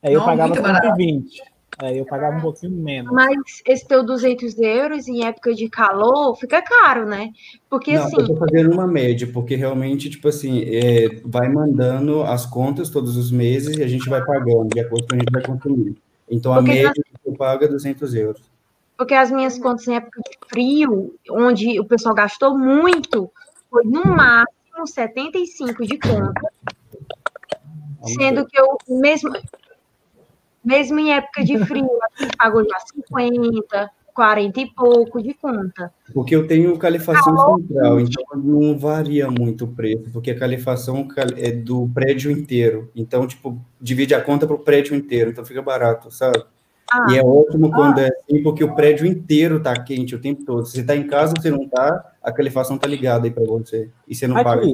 Aí 0.02 0.12
eu 0.14 0.20
Não, 0.20 0.26
pagava 0.26 0.48
muito 0.48 0.62
barato. 0.62 0.86
120. 0.96 1.42
Aí 1.76 1.98
eu 1.98 2.04
pagava 2.06 2.38
um 2.38 2.40
pouquinho 2.40 2.72
menos. 2.72 3.12
Mas 3.12 3.36
esse 3.66 3.86
teu 3.86 4.04
200 4.04 4.56
euros 4.58 5.08
em 5.08 5.24
época 5.26 5.52
de 5.54 5.68
calor 5.68 6.36
fica 6.36 6.62
caro, 6.62 7.04
né? 7.04 7.30
Porque 7.68 7.92
Não, 7.94 8.04
assim, 8.04 8.16
eu 8.20 8.26
tô 8.28 8.36
fazendo 8.36 8.72
uma 8.72 8.86
média, 8.86 9.28
porque 9.32 9.56
realmente, 9.56 10.08
tipo 10.08 10.28
assim, 10.28 10.62
é, 10.66 11.20
vai 11.24 11.48
mandando 11.48 12.22
as 12.22 12.46
contas 12.46 12.88
todos 12.90 13.16
os 13.16 13.30
meses 13.30 13.76
e 13.76 13.82
a 13.82 13.88
gente 13.88 14.08
vai 14.08 14.24
pagando 14.24 14.68
de 14.68 14.80
acordo 14.80 15.00
com 15.00 15.04
o 15.04 15.08
que 15.08 15.14
a 15.16 15.18
gente 15.18 15.32
vai 15.32 15.42
consumir. 15.42 15.96
Então, 16.30 16.52
a 16.52 16.56
Porque 16.58 16.70
média 16.70 16.86
nós- 16.96 17.20
que 17.22 17.28
eu 17.28 17.32
pago 17.34 17.64
é 17.64 17.68
200 17.68 18.14
euros. 18.14 18.40
Porque 18.96 19.14
as 19.14 19.30
minhas 19.30 19.58
contas 19.58 19.86
em 19.88 19.96
época 19.96 20.20
de 20.20 20.38
frio, 20.48 21.14
onde 21.30 21.78
o 21.80 21.84
pessoal 21.84 22.14
gastou 22.14 22.56
muito, 22.56 23.30
foi 23.70 23.84
no 23.84 24.04
máximo 24.04 24.86
75 24.86 25.86
de 25.86 25.98
conta. 25.98 26.48
Sendo 28.06 28.46
que 28.46 28.60
eu, 28.60 28.76
mesmo, 28.88 29.32
mesmo 30.64 30.98
em 30.98 31.12
época 31.12 31.42
de 31.44 31.58
frio, 31.64 31.88
a 32.02 32.22
gente 32.22 32.36
pagou 32.36 32.62
já 32.68 32.78
50, 32.80 33.90
40 34.14 34.60
e 34.60 34.66
pouco 34.70 35.22
de 35.22 35.34
conta. 35.34 35.92
Porque 36.12 36.36
eu 36.36 36.46
tenho 36.46 36.78
calefação 36.78 37.34
central, 37.58 37.98
então 38.00 38.24
não 38.36 38.78
varia 38.78 39.28
muito 39.30 39.64
o 39.64 39.68
preço, 39.68 40.10
porque 40.12 40.30
a 40.30 40.38
calefação 40.38 41.08
cal- 41.08 41.26
é 41.36 41.50
do 41.50 41.88
prédio 41.92 42.30
inteiro. 42.30 42.90
Então, 42.94 43.26
tipo, 43.26 43.58
divide 43.80 44.14
a 44.14 44.20
conta 44.22 44.46
pro 44.46 44.58
prédio 44.58 44.94
inteiro, 44.94 45.30
então 45.30 45.44
fica 45.44 45.62
barato, 45.62 46.10
sabe? 46.10 46.44
Ah. 46.90 47.06
E 47.10 47.18
é 47.18 47.22
ótimo 47.22 47.70
quando 47.70 47.98
é 47.98 48.08
assim, 48.08 48.42
porque 48.42 48.62
o 48.62 48.74
prédio 48.74 49.06
inteiro 49.06 49.60
tá 49.62 49.74
quente 49.74 50.14
o 50.14 50.20
tempo 50.20 50.44
todo. 50.44 50.66
Se 50.66 50.76
você 50.76 50.84
tá 50.84 50.94
em 50.94 51.06
casa, 51.06 51.34
você 51.36 51.50
não 51.50 51.66
tá, 51.66 52.12
a 52.22 52.32
calefação 52.32 52.78
tá 52.78 52.86
ligada 52.86 53.26
aí 53.26 53.30
para 53.30 53.44
você. 53.44 53.90
E 54.06 54.14
você 54.14 54.26
não 54.26 54.36
Aqui. 54.36 54.44
paga. 54.44 54.66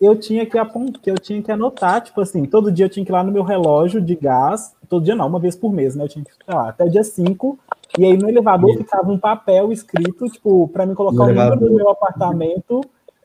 eu 0.00 0.16
tinha 0.16 0.44
que 0.44 0.58
apontar, 0.58 1.00
eu 1.06 1.18
tinha 1.18 1.42
que 1.42 1.50
anotar, 1.50 2.00
tipo 2.02 2.20
assim, 2.20 2.44
todo 2.44 2.70
dia 2.70 2.86
eu 2.86 2.90
tinha 2.90 3.04
que 3.04 3.10
ir 3.10 3.14
lá 3.14 3.24
no 3.24 3.32
meu 3.32 3.42
relógio 3.42 4.00
de 4.00 4.14
gás, 4.14 4.74
todo 4.88 5.04
dia 5.04 5.14
não, 5.14 5.26
uma 5.26 5.38
vez 5.40 5.56
por 5.56 5.72
mês, 5.72 5.94
né? 5.94 6.04
Eu 6.04 6.08
tinha 6.08 6.24
que 6.24 6.30
ir 6.30 6.54
lá 6.54 6.68
até 6.68 6.84
o 6.84 6.90
dia 6.90 7.04
5, 7.04 7.58
e 7.98 8.04
aí 8.04 8.16
no 8.16 8.28
elevador 8.28 8.70
Isso. 8.70 8.78
ficava 8.80 9.10
um 9.10 9.18
papel 9.18 9.72
escrito, 9.72 10.26
tipo, 10.28 10.68
para 10.68 10.86
me 10.86 10.94
colocar 10.94 11.24
No 11.24 11.30
o 11.30 11.34
número 11.34 11.56
do 11.56 11.74
meu 11.74 11.90
apartamento 11.90 12.80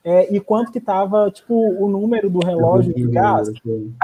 é, 0.10 0.34
e 0.34 0.40
quanto 0.40 0.72
que 0.72 0.80
tava, 0.80 1.30
tipo, 1.30 1.54
o 1.54 1.90
número 1.90 2.30
do 2.30 2.40
relógio 2.40 2.94
de 2.94 3.06
gás. 3.08 3.50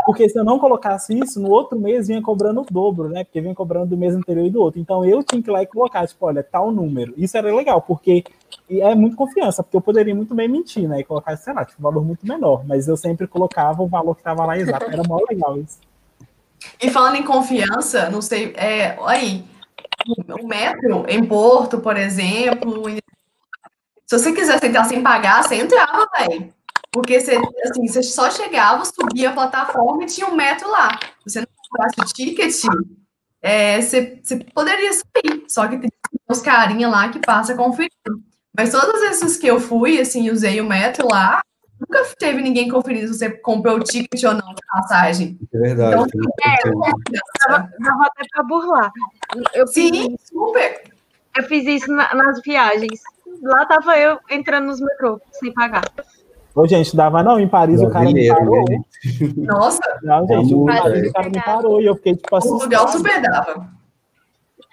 Porque 0.06 0.28
se 0.28 0.38
eu 0.38 0.44
não 0.44 0.60
colocasse 0.60 1.18
isso, 1.18 1.40
no 1.40 1.50
outro 1.50 1.80
mês 1.80 2.10
vinha 2.10 2.22
cobrando 2.22 2.60
o 2.60 2.66
dobro, 2.70 3.08
né? 3.08 3.24
Porque 3.24 3.40
vinha 3.40 3.56
cobrando 3.56 3.88
do 3.92 3.98
mês 3.98 4.14
anterior 4.14 4.46
e 4.46 4.50
do 4.50 4.60
outro. 4.60 4.82
Então 4.82 5.06
eu 5.06 5.24
tinha 5.24 5.42
que 5.42 5.50
ir 5.50 5.54
lá 5.54 5.64
e 5.64 5.66
colocar, 5.66 6.06
tipo, 6.06 6.26
olha, 6.26 6.44
tal 6.44 6.74
número. 6.74 7.14
Isso 7.16 7.38
era 7.38 7.56
legal, 7.56 7.82
porque 7.82 8.22
e 8.70 8.82
é 8.82 8.94
muito 8.94 9.16
confiança, 9.16 9.64
porque 9.64 9.78
eu 9.78 9.82
poderia 9.82 10.14
muito 10.14 10.36
bem 10.36 10.50
mentir, 10.50 10.90
né? 10.90 11.00
E 11.00 11.04
colocar, 11.06 11.38
sei 11.38 11.54
lá, 11.54 11.64
tipo, 11.64 11.80
um 11.80 11.84
valor 11.84 12.04
muito 12.04 12.28
menor. 12.28 12.66
Mas 12.68 12.86
eu 12.90 12.98
sempre 12.98 13.26
colocava 13.26 13.82
o 13.82 13.88
valor 13.88 14.14
que 14.14 14.20
estava 14.22 14.46
lá 14.46 14.58
exato. 14.58 14.84
Era 14.92 15.04
mó 15.08 15.22
legal 15.30 15.58
isso. 15.58 15.80
E 16.82 16.90
falando 16.90 17.16
em 17.16 17.24
confiança, 17.24 18.10
não 18.10 18.22
sei, 18.22 18.54
é, 18.58 18.98
aí, 19.06 19.46
o 20.42 20.46
metro 20.46 21.06
em 21.08 21.24
Porto, 21.24 21.80
por 21.80 21.96
exemplo, 21.96 22.90
em- 22.90 23.00
se 24.06 24.18
você 24.18 24.34
quisesse 24.34 24.66
entrar 24.68 24.84
sem 24.86 25.02
pagar, 25.02 25.44
você 25.44 25.56
entrava, 25.56 26.08
velho. 26.18 26.54
Porque 26.92 27.20
você, 27.20 27.38
assim, 27.64 27.88
você 27.88 28.04
só 28.04 28.30
chegava, 28.30 28.84
subia 28.86 29.30
a 29.30 29.34
plataforma 29.34 30.04
e 30.04 30.08
tinha 30.08 30.28
um 30.28 30.36
metro 30.36 30.70
lá. 30.70 31.00
Se 31.28 31.30
você 31.32 31.40
não 31.40 31.48
comprasse 31.70 31.96
o 32.00 32.14
ticket, 32.14 32.54
é, 33.42 33.82
você, 33.82 34.20
você 34.24 34.38
poderia 34.54 34.92
subir. 34.94 35.44
Só 35.48 35.68
que 35.68 35.78
tem 35.80 35.90
uns 36.30 36.42
carinha 36.42 36.88
lá 36.88 37.10
que 37.10 37.20
passa 37.20 37.56
conferindo. 37.56 38.22
Mas 38.56 38.70
todas 38.72 39.02
as 39.02 39.20
vezes 39.20 39.38
que 39.38 39.48
eu 39.48 39.60
fui, 39.60 40.00
assim, 40.00 40.30
usei 40.30 40.62
o 40.62 40.66
metro 40.70 41.08
lá, 41.12 41.42
nunca 41.80 42.06
teve 42.20 42.40
ninguém 42.44 42.70
conferindo 42.70 43.08
se 43.12 43.18
você 43.18 43.32
comprou 43.32 43.78
o 43.78 43.84
ticket 43.84 44.24
ou 44.26 44.34
não 44.36 44.54
de 44.54 44.62
passagem. 44.72 45.40
É 45.52 45.58
verdade. 45.58 45.96
Então, 45.96 46.08
tem 46.08 46.22
muita 46.22 46.62
coisa. 46.62 46.96
Dava, 47.48 47.70
dava 47.80 48.06
até 48.06 48.24
para 48.32 48.44
burlar. 48.44 48.92
Eu 49.56 49.68
fiz, 49.68 49.90
Sim, 49.90 50.16
super. 50.32 50.84
eu 51.36 51.44
fiz 51.46 51.66
isso 51.66 51.92
na- 51.92 52.14
nas 52.14 52.40
viagens. 52.46 53.02
Lá 53.44 53.66
tava 53.66 53.98
eu 53.98 54.18
entrando 54.32 54.68
nos 54.68 54.80
metrô, 54.80 55.20
sem 55.32 55.54
pagar. 55.54 55.84
Ô, 56.56 56.68
gente, 56.68 56.96
dava 56.96 57.22
não, 57.24 57.40
em 57.40 57.48
Paris 57.48 57.82
o 57.82 57.90
cara 57.90 58.06
me 58.06 58.14
Brasileiro, 58.14 58.36
parou. 58.38 58.66
né? 58.70 58.80
Nossa, 59.38 60.00
Não, 60.04 60.28
gente, 60.28 60.54
o 60.54 60.60
Muito, 60.60 60.82
Paris, 60.82 61.04
é. 61.04 61.08
o 61.10 61.14
cara 61.14 61.30
me 61.30 61.44
parou 61.44 61.82
e 61.82 61.86
eu 61.86 61.96
fiquei, 61.96 62.16
tipo, 62.16 62.30
Portugal 62.30 62.86
assustado. 62.86 62.92
super 62.92 63.22
dava. 63.22 63.68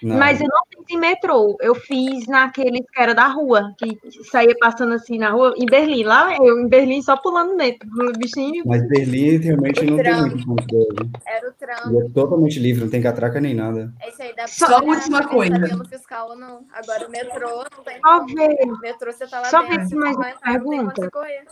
Não. 0.03 0.17
Mas 0.17 0.41
eu 0.41 0.47
não 0.49 0.61
fiz 0.67 0.95
em 0.97 0.99
metrô, 0.99 1.57
eu 1.61 1.75
fiz 1.75 2.27
naqueles 2.27 2.81
que 2.91 3.01
era 3.01 3.15
da 3.15 3.27
rua, 3.27 3.75
que 3.79 3.99
saía 4.31 4.55
passando 4.59 4.95
assim 4.95 5.19
na 5.19 5.31
rua, 5.31 5.53
em 5.59 5.67
Berlim. 5.67 6.05
Lá 6.05 6.35
eu, 6.37 6.59
em 6.61 6.69
Berlim, 6.69 7.03
só 7.03 7.17
pulando 7.19 7.57
dentro, 7.57 7.87
no 7.91 8.11
bichinho. 8.13 8.65
Mas 8.67 8.87
Berlim 8.89 9.37
realmente 9.37 9.85
não 9.85 9.97
tem 9.99 10.21
muito 10.23 10.47
controle. 10.47 11.11
Era 11.27 11.49
o 11.49 11.53
tram. 11.53 11.91
Ele 11.91 12.07
é 12.07 12.11
totalmente 12.11 12.59
livre, 12.59 12.83
não 12.85 12.91
tem 12.91 13.03
catraca 13.03 13.41
nem 13.41 13.55
nada. 13.55 13.93
Esse 14.07 14.23
aí 14.23 14.35
dá 14.35 14.47
Só 14.47 14.79
a 14.79 14.83
última 14.83 15.27
coisa. 15.29 15.61
tá 15.61 15.67
tendo 15.69 15.85
fiscal 15.89 16.31
ou 16.31 16.37
não. 16.37 16.65
Agora 16.73 17.07
o 17.07 17.11
metrô 17.11 17.65
não 17.77 17.85
tem 17.85 18.01
Só 18.01 18.21
como. 18.21 18.35
ver, 18.35 18.57
Metrô 18.81 19.13
você 19.13 19.27
tá 19.27 19.41
lá 19.41 19.45
Só 19.47 19.63
dentro, 19.63 19.89
ver 19.89 19.97
mais 19.97 20.17
uma 20.17 20.31
entrar, 20.31 20.53
não 20.55 20.63
pergunta. 20.65 21.11
correr. 21.11 21.45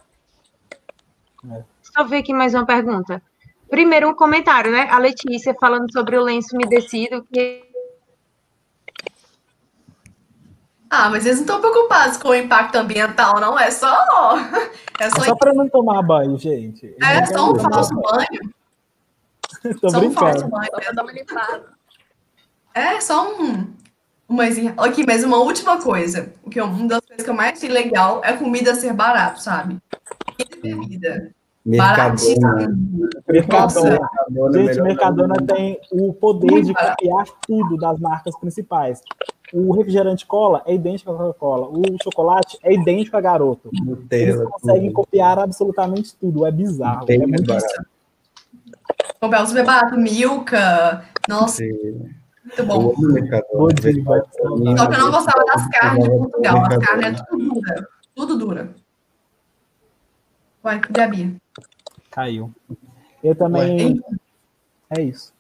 só 1.83 2.05
ver 2.05 2.17
aqui 2.19 2.33
mais 2.33 2.55
uma 2.55 2.65
pergunta. 2.67 3.23
Primeiro, 3.71 4.09
um 4.09 4.15
comentário, 4.15 4.73
né? 4.73 4.89
A 4.91 4.99
Letícia 4.99 5.55
falando 5.61 5.93
sobre 5.93 6.17
o 6.17 6.23
lenço 6.23 6.57
umedecido, 6.57 7.23
que 7.31 7.68
Ah, 10.91 11.11
mas 11.11 11.27
eles 11.27 11.39
não 11.39 11.45
estão 11.45 11.61
preocupados 11.61 12.17
com 12.17 12.29
o 12.29 12.35
impacto 12.35 12.77
ambiental, 12.77 13.39
não. 13.41 13.59
É 13.59 13.71
só. 13.71 13.95
É 14.99 15.05
É 15.05 15.11
só, 15.11 15.21
só 15.27 15.35
pra 15.37 15.53
não 15.55 15.69
tomar 15.69 16.03
banho, 16.03 16.37
gente. 16.39 16.93
é 17.01 17.25
só 17.27 17.53
um 17.53 17.59
falso 17.59 17.95
banho. 17.95 18.27
banho. 19.63 19.79
Tô 19.81 19.91
Só 19.91 19.99
um 20.01 20.11
falso 20.13 20.45
brincando. 20.47 20.49
banho. 20.51 20.71
Só 20.73 20.81
pra 20.81 20.93
dar 20.93 21.03
uma 21.03 21.13
limpada. 21.13 21.65
É 22.75 23.01
só 23.01 23.33
um. 23.41 23.67
Umazinha. 24.29 24.75
Aqui, 24.77 25.05
mas 25.07 25.25
uma 25.25 25.39
última 25.39 25.81
coisa. 25.81 26.33
O 26.43 26.51
que 26.51 26.61
eu- 26.61 26.65
uma 26.67 26.87
das 26.89 27.01
coisas 27.01 27.25
que 27.25 27.31
eu 27.31 27.35
mais 27.35 27.57
achei 27.57 27.69
legal 27.69 28.21
é 28.25 28.33
comida 28.35 28.75
ser 28.75 28.93
barato, 28.93 29.41
sabe? 29.41 29.79
Comida 30.37 30.57
e 30.57 30.75
bebida. 30.75 31.31
Mercadona. 31.65 31.97
Baratíssimo. 31.97 32.47
Mercadona. 33.29 33.91
Mercadona 33.91 34.59
é 34.61 34.65
Gente, 34.65 34.83
Mercadona 34.83 35.35
tem 35.47 35.81
o 35.93 36.13
poder 36.13 36.51
Muito 36.51 36.67
de 36.67 36.73
barato. 36.73 36.97
copiar 36.99 37.25
tudo 37.47 37.77
das 37.77 37.99
marcas 38.01 38.39
principais. 38.39 39.01
O 39.53 39.73
refrigerante 39.73 40.27
cola 40.27 40.63
é 40.67 40.75
idêntico 40.75 41.11
à 41.11 41.17
Coca-Cola. 41.17 41.69
O 41.69 41.83
chocolate 42.03 42.59
é 42.63 42.75
idêntico 42.75 43.17
a 43.17 43.21
garoto. 43.21 43.71
Eles 43.73 43.87
Nutella. 43.87 44.47
conseguem 44.51 44.87
tudo. 44.89 44.93
copiar 44.95 45.39
absolutamente 45.39 46.15
tudo. 46.17 46.47
É 46.47 46.51
bizarro. 46.51 47.07
Bem 47.07 47.23
é 47.23 47.27
muito 47.27 47.47
barato. 47.47 47.87
O 49.21 49.29
Belzo 49.29 49.59
é 49.59 49.65
barato, 49.65 49.99
Milka. 49.99 51.05
Nossa, 51.29 51.57
Sim. 51.57 52.13
muito 52.45 52.65
bom. 52.67 52.95
esse 53.75 53.93
celular. 54.33 54.79
Só 54.79 54.87
que 54.87 54.95
eu 54.95 54.99
não 54.99 55.11
gostava 55.11 55.45
das 55.45 55.69
carnes 55.69 56.05
de 56.05 56.11
Portugal. 56.11 56.65
As 56.67 56.79
carnes 56.79 57.21
é 57.21 57.25
tudo 57.25 57.55
dura. 57.55 57.89
Tudo 58.15 58.39
dura. 58.39 58.75
Vai, 60.63 60.81
Gabi. 60.91 61.37
Caiu. 62.11 62.53
Eu 63.23 63.35
também. 63.35 64.01
É 64.91 65.03
isso. 65.03 65.33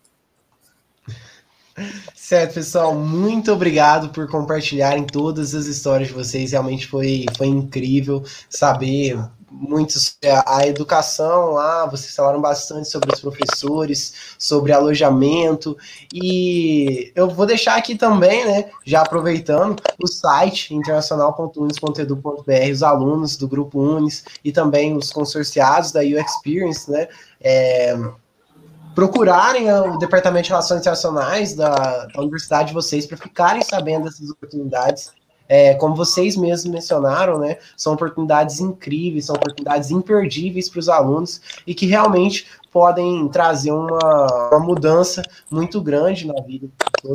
Certo, 2.14 2.54
pessoal, 2.54 2.94
muito 2.94 3.52
obrigado 3.52 4.10
por 4.10 4.28
compartilharem 4.28 5.04
todas 5.04 5.54
as 5.54 5.66
histórias 5.66 6.08
de 6.08 6.14
vocês. 6.14 6.52
Realmente 6.52 6.86
foi, 6.86 7.24
foi 7.36 7.46
incrível 7.46 8.22
saber 8.50 9.18
muito 9.50 9.98
sobre 9.98 10.28
a, 10.28 10.44
a 10.46 10.66
educação 10.66 11.52
lá. 11.52 11.86
Vocês 11.86 12.14
falaram 12.14 12.40
bastante 12.40 12.88
sobre 12.88 13.12
os 13.12 13.20
professores, 13.20 14.34
sobre 14.38 14.72
alojamento. 14.72 15.76
E 16.12 17.12
eu 17.14 17.28
vou 17.28 17.46
deixar 17.46 17.76
aqui 17.76 17.94
também, 17.94 18.44
né, 18.44 18.70
já 18.84 19.02
aproveitando, 19.02 19.82
o 20.02 20.06
site 20.06 20.74
internacional.unis.edu.br, 20.74 22.72
os 22.72 22.82
alunos 22.82 23.36
do 23.36 23.48
Grupo 23.48 23.80
Unis 23.80 24.24
e 24.44 24.52
também 24.52 24.96
os 24.96 25.10
consorciados 25.10 25.92
da 25.92 26.00
U 26.00 26.18
Experience, 26.18 26.90
né? 26.90 27.08
É, 27.40 27.96
procurarem 28.98 29.72
o 29.72 29.96
Departamento 29.96 30.46
de 30.46 30.48
Relações 30.48 30.80
Internacionais 30.80 31.54
da, 31.54 32.06
da 32.06 32.20
universidade 32.20 32.70
de 32.70 32.74
vocês 32.74 33.06
para 33.06 33.16
ficarem 33.16 33.62
sabendo 33.62 34.06
dessas 34.06 34.28
oportunidades. 34.28 35.12
É, 35.48 35.74
como 35.74 35.94
vocês 35.94 36.36
mesmos 36.36 36.74
mencionaram, 36.74 37.38
né, 37.38 37.58
são 37.76 37.92
oportunidades 37.92 38.58
incríveis, 38.58 39.26
são 39.26 39.36
oportunidades 39.36 39.92
imperdíveis 39.92 40.68
para 40.68 40.80
os 40.80 40.88
alunos 40.88 41.40
e 41.64 41.76
que 41.76 41.86
realmente 41.86 42.48
podem 42.70 43.26
trazer 43.28 43.72
uma, 43.72 44.50
uma 44.50 44.60
mudança 44.60 45.22
muito 45.50 45.80
grande 45.80 46.26
na 46.26 46.40
vida 46.42 46.68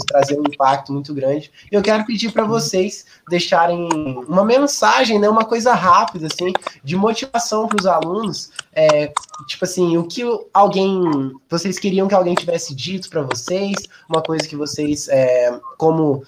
trazer 0.06 0.40
um 0.40 0.44
impacto 0.44 0.94
muito 0.94 1.14
grande. 1.14 1.52
E 1.72 1.76
eu 1.76 1.82
quero 1.82 2.06
pedir 2.06 2.32
para 2.32 2.46
vocês 2.46 3.06
deixarem 3.30 3.90
uma 4.28 4.46
mensagem, 4.46 5.18
né, 5.20 5.30
uma 5.30 5.46
coisa 5.46 5.74
rápida, 5.74 6.28
assim, 6.28 6.52
de 6.84 6.96
motivação 6.96 7.68
para 7.68 7.80
os 7.80 7.86
alunos, 7.86 8.50
é, 8.72 9.12
tipo 9.48 9.66
assim, 9.66 9.98
o 9.98 10.08
que 10.08 10.24
alguém, 10.54 11.34
vocês 11.50 11.78
queriam 11.80 12.08
que 12.08 12.16
alguém 12.16 12.36
tivesse 12.36 12.76
dito 12.76 13.10
para 13.10 13.24
vocês, 13.24 13.76
uma 14.10 14.22
coisa 14.22 14.48
que 14.48 14.56
vocês, 14.56 15.10
é, 15.10 15.60
como 15.78 16.24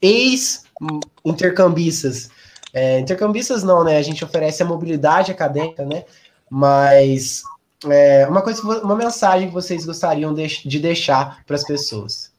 ex-intercambistas, 0.00 2.30
é, 2.72 3.00
intercambistas 3.00 3.62
não, 3.62 3.84
né, 3.84 3.96
a 3.96 4.02
gente 4.02 4.24
oferece 4.24 4.62
a 4.62 4.66
mobilidade 4.66 5.30
acadêmica, 5.30 5.84
né, 5.84 6.04
mas 6.50 7.42
é, 7.86 8.26
uma 8.26 8.42
coisa, 8.42 8.60
uma 8.82 8.96
mensagem 8.96 9.48
que 9.48 9.54
vocês 9.54 9.84
gostariam 9.86 10.34
de, 10.34 10.46
de 10.68 10.78
deixar 10.80 11.44
para 11.44 11.56
as 11.56 11.64
pessoas. 11.64 12.32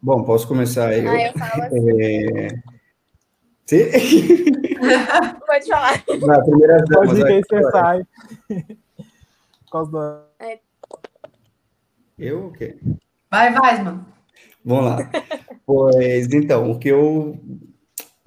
Bom, 0.00 0.24
posso 0.24 0.48
começar 0.48 0.92
eu. 0.92 1.08
Ah, 1.10 1.22
eu 1.22 1.32
falo 1.38 1.62
assim. 1.62 2.02
É... 2.02 2.62
Pode 5.46 5.66
falar. 5.68 6.02
Na 6.26 6.42
primeira 6.42 6.84
Pode 6.92 7.24
aí 7.24 7.38
aqui, 7.38 7.48
você 7.48 7.56
olha. 7.56 7.70
sai. 7.70 8.06
Do- 9.70 10.22
Eu 12.18 12.46
o 12.46 12.52
quê? 12.52 12.76
Vai, 13.30 13.52
vai, 13.52 13.82
mano. 13.82 14.04
Vamos 14.64 14.84
lá. 14.90 15.10
Pois 15.64 16.32
então, 16.32 16.70
o 16.70 16.78
que 16.78 16.88
eu 16.88 17.38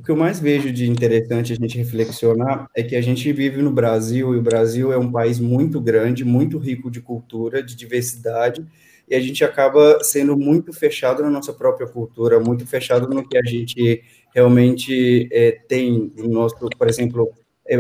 que 0.06 0.12
eu 0.12 0.16
mais 0.16 0.40
vejo 0.40 0.72
de 0.72 0.90
interessante 0.90 1.52
a 1.52 1.56
gente 1.56 1.78
reflexionar 1.78 2.70
é 2.76 2.84
que 2.84 2.96
a 2.96 3.02
gente 3.02 3.32
vive 3.34 3.62
no 3.62 3.72
Brasil 3.72 4.36
e 4.36 4.38
o 4.38 4.42
Brasil 4.42 4.94
é 4.94 4.98
um 4.98 5.12
país 5.12 5.40
muito 5.40 5.82
grande, 5.82 6.24
muito 6.24 6.60
rico 6.60 6.92
de 6.92 7.02
cultura, 7.02 7.64
de 7.64 7.76
diversidade, 7.76 8.64
e 9.10 9.16
a 9.16 9.20
gente 9.20 9.44
acaba 9.44 10.04
sendo 10.04 10.38
muito 10.38 10.72
fechado 10.72 11.24
na 11.24 11.30
nossa 11.30 11.52
própria 11.52 11.88
cultura, 11.88 12.40
muito 12.40 12.66
fechado 12.68 13.08
no 13.08 13.28
que 13.28 13.38
a 13.38 13.44
gente 13.44 14.04
realmente 14.34 15.28
é, 15.32 15.52
tem 15.68 16.12
no 16.16 16.30
nosso, 16.30 16.56
por 16.56 16.88
exemplo, 16.88 17.34
é, 17.68 17.76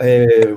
é, 0.00 0.54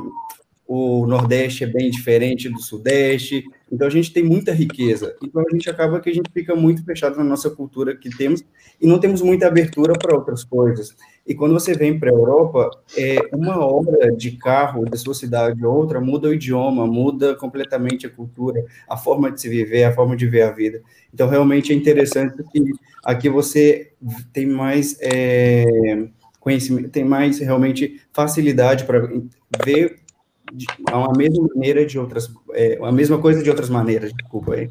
o 0.66 1.06
Nordeste 1.06 1.64
é 1.64 1.68
bem 1.68 1.90
diferente 1.90 2.48
do 2.48 2.62
Sudeste, 2.62 3.44
então 3.72 3.88
a 3.88 3.90
gente 3.90 4.12
tem 4.12 4.24
muita 4.24 4.52
riqueza. 4.52 5.16
Então 5.24 5.44
a 5.48 5.52
gente 5.52 5.70
acaba 5.70 6.00
que 6.00 6.10
a 6.10 6.14
gente 6.14 6.30
fica 6.34 6.56
muito 6.56 6.84
fechado 6.84 7.18
na 7.18 7.24
nossa 7.24 7.50
cultura 7.50 7.96
que 7.96 8.10
temos 8.10 8.44
e 8.82 8.88
não 8.88 9.00
temos 9.00 9.22
muita 9.22 9.48
abertura 9.48 9.94
para 9.94 10.16
outras 10.16 10.44
coisas. 10.44 10.96
E 11.26 11.36
quando 11.36 11.54
você 11.54 11.74
vem 11.74 12.00
para 12.00 12.10
a 12.10 12.14
Europa, 12.14 12.72
é 12.98 13.18
uma 13.34 13.64
hora 13.64 14.12
de 14.16 14.32
carro 14.32 14.86
da 14.86 14.98
sua 14.98 15.14
cidade 15.14 15.64
a 15.64 15.70
outra 15.70 16.02
muda 16.02 16.30
o 16.30 16.34
idioma, 16.34 16.88
muda 16.88 17.36
completamente 17.36 18.08
a 18.08 18.10
cultura, 18.10 18.66
a 18.88 18.98
forma 18.98 19.32
de 19.32 19.40
se 19.40 19.48
viver, 19.48 19.84
a 19.84 19.94
forma 19.94 20.16
de 20.16 20.26
ver 20.26 20.42
a 20.42 20.52
vida. 20.52 20.82
Então 21.14 21.30
realmente 21.30 21.72
é 21.72 21.76
interessante 21.76 22.42
que 22.52 22.64
aqui 23.04 23.30
você 23.30 23.92
tem 24.34 24.48
mais 24.48 24.98
é, 25.02 26.08
conhecimento, 26.40 26.90
tem 26.90 27.04
mais 27.04 27.40
realmente 27.40 28.02
facilidade 28.12 28.86
para 28.86 29.08
ver 29.64 30.00
uma 30.92 31.14
mesma 31.18 31.48
maneira 31.54 31.86
de 31.86 31.98
outras, 32.00 32.30
é, 32.54 32.78
a 32.82 32.92
mesma 32.92 33.20
coisa 33.20 33.44
de 33.44 33.50
outras 33.50 33.70
maneiras, 33.70 34.12
desculpa 34.14 34.56
aí. 34.56 34.70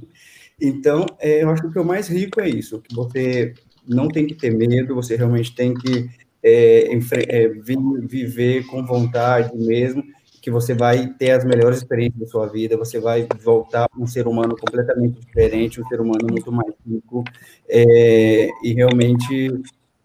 Então, 0.60 1.06
é, 1.20 1.42
eu 1.42 1.50
acho 1.50 1.70
que 1.70 1.78
o 1.78 1.84
mais 1.84 2.08
rico 2.08 2.40
é 2.40 2.48
isso, 2.48 2.80
que 2.80 2.94
você 2.94 3.54
não 3.86 4.08
tem 4.08 4.26
que 4.26 4.34
ter 4.34 4.50
medo, 4.50 4.94
você 4.94 5.16
realmente 5.16 5.54
tem 5.54 5.72
que 5.74 6.08
é, 6.42 6.88
é, 7.28 7.48
vi- 7.48 7.76
viver 8.08 8.66
com 8.66 8.84
vontade 8.84 9.56
mesmo, 9.56 10.02
que 10.40 10.50
você 10.50 10.74
vai 10.74 11.08
ter 11.18 11.32
as 11.32 11.44
melhores 11.44 11.78
experiências 11.78 12.20
da 12.20 12.26
sua 12.26 12.46
vida, 12.46 12.76
você 12.76 13.00
vai 13.00 13.26
voltar 13.42 13.88
um 13.98 14.06
ser 14.06 14.26
humano 14.26 14.56
completamente 14.56 15.20
diferente, 15.20 15.80
um 15.80 15.86
ser 15.86 16.00
humano 16.00 16.26
muito 16.30 16.50
mais 16.52 16.72
rico, 16.86 17.24
é, 17.68 18.48
e 18.62 18.72
realmente 18.72 19.50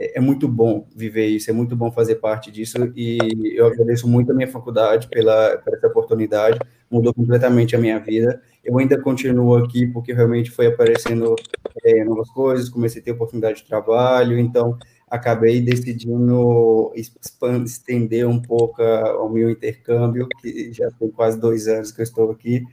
é 0.03 0.17
é 0.17 0.19
muito 0.19 0.47
bom 0.47 0.87
viver 0.95 1.27
isso, 1.27 1.49
é 1.49 1.53
muito 1.53 1.75
bom 1.75 1.91
fazer 1.91 2.15
parte 2.15 2.51
disso 2.51 2.77
e 2.95 3.17
eu 3.55 3.67
agradeço 3.67 4.07
muito 4.07 4.31
a 4.31 4.35
minha 4.35 4.47
faculdade 4.47 5.07
pela, 5.07 5.61
essa 5.67 5.87
oportunidade, 5.87 6.59
mudou 6.89 7.13
completamente 7.13 7.75
a 7.75 7.79
minha 7.79 7.99
vida. 7.99 8.41
Eu 8.63 8.77
ainda 8.77 8.99
continuo 8.99 9.55
aqui 9.55 9.87
porque 9.87 10.13
realmente 10.13 10.51
foi 10.51 10.67
aparecendo 10.67 11.35
é, 11.83 12.03
novas 12.03 12.29
coisas, 12.29 12.69
comecei 12.69 13.01
a 13.01 13.05
ter 13.05 13.11
oportunidade 13.11 13.61
de 13.61 13.67
trabalho, 13.67 14.37
então 14.37 14.77
acabei 15.09 15.61
decidindo 15.61 16.91
estender 16.95 18.27
um 18.27 18.41
pouco 18.41 18.81
o 18.81 19.29
meu 19.29 19.49
intercâmbio, 19.49 20.27
que 20.41 20.73
já 20.73 20.89
tem 20.91 21.09
quase 21.09 21.39
dois 21.39 21.67
anos 21.67 21.91
que 21.91 22.01
eu 22.01 22.03
estou 22.03 22.31
aqui, 22.31 22.63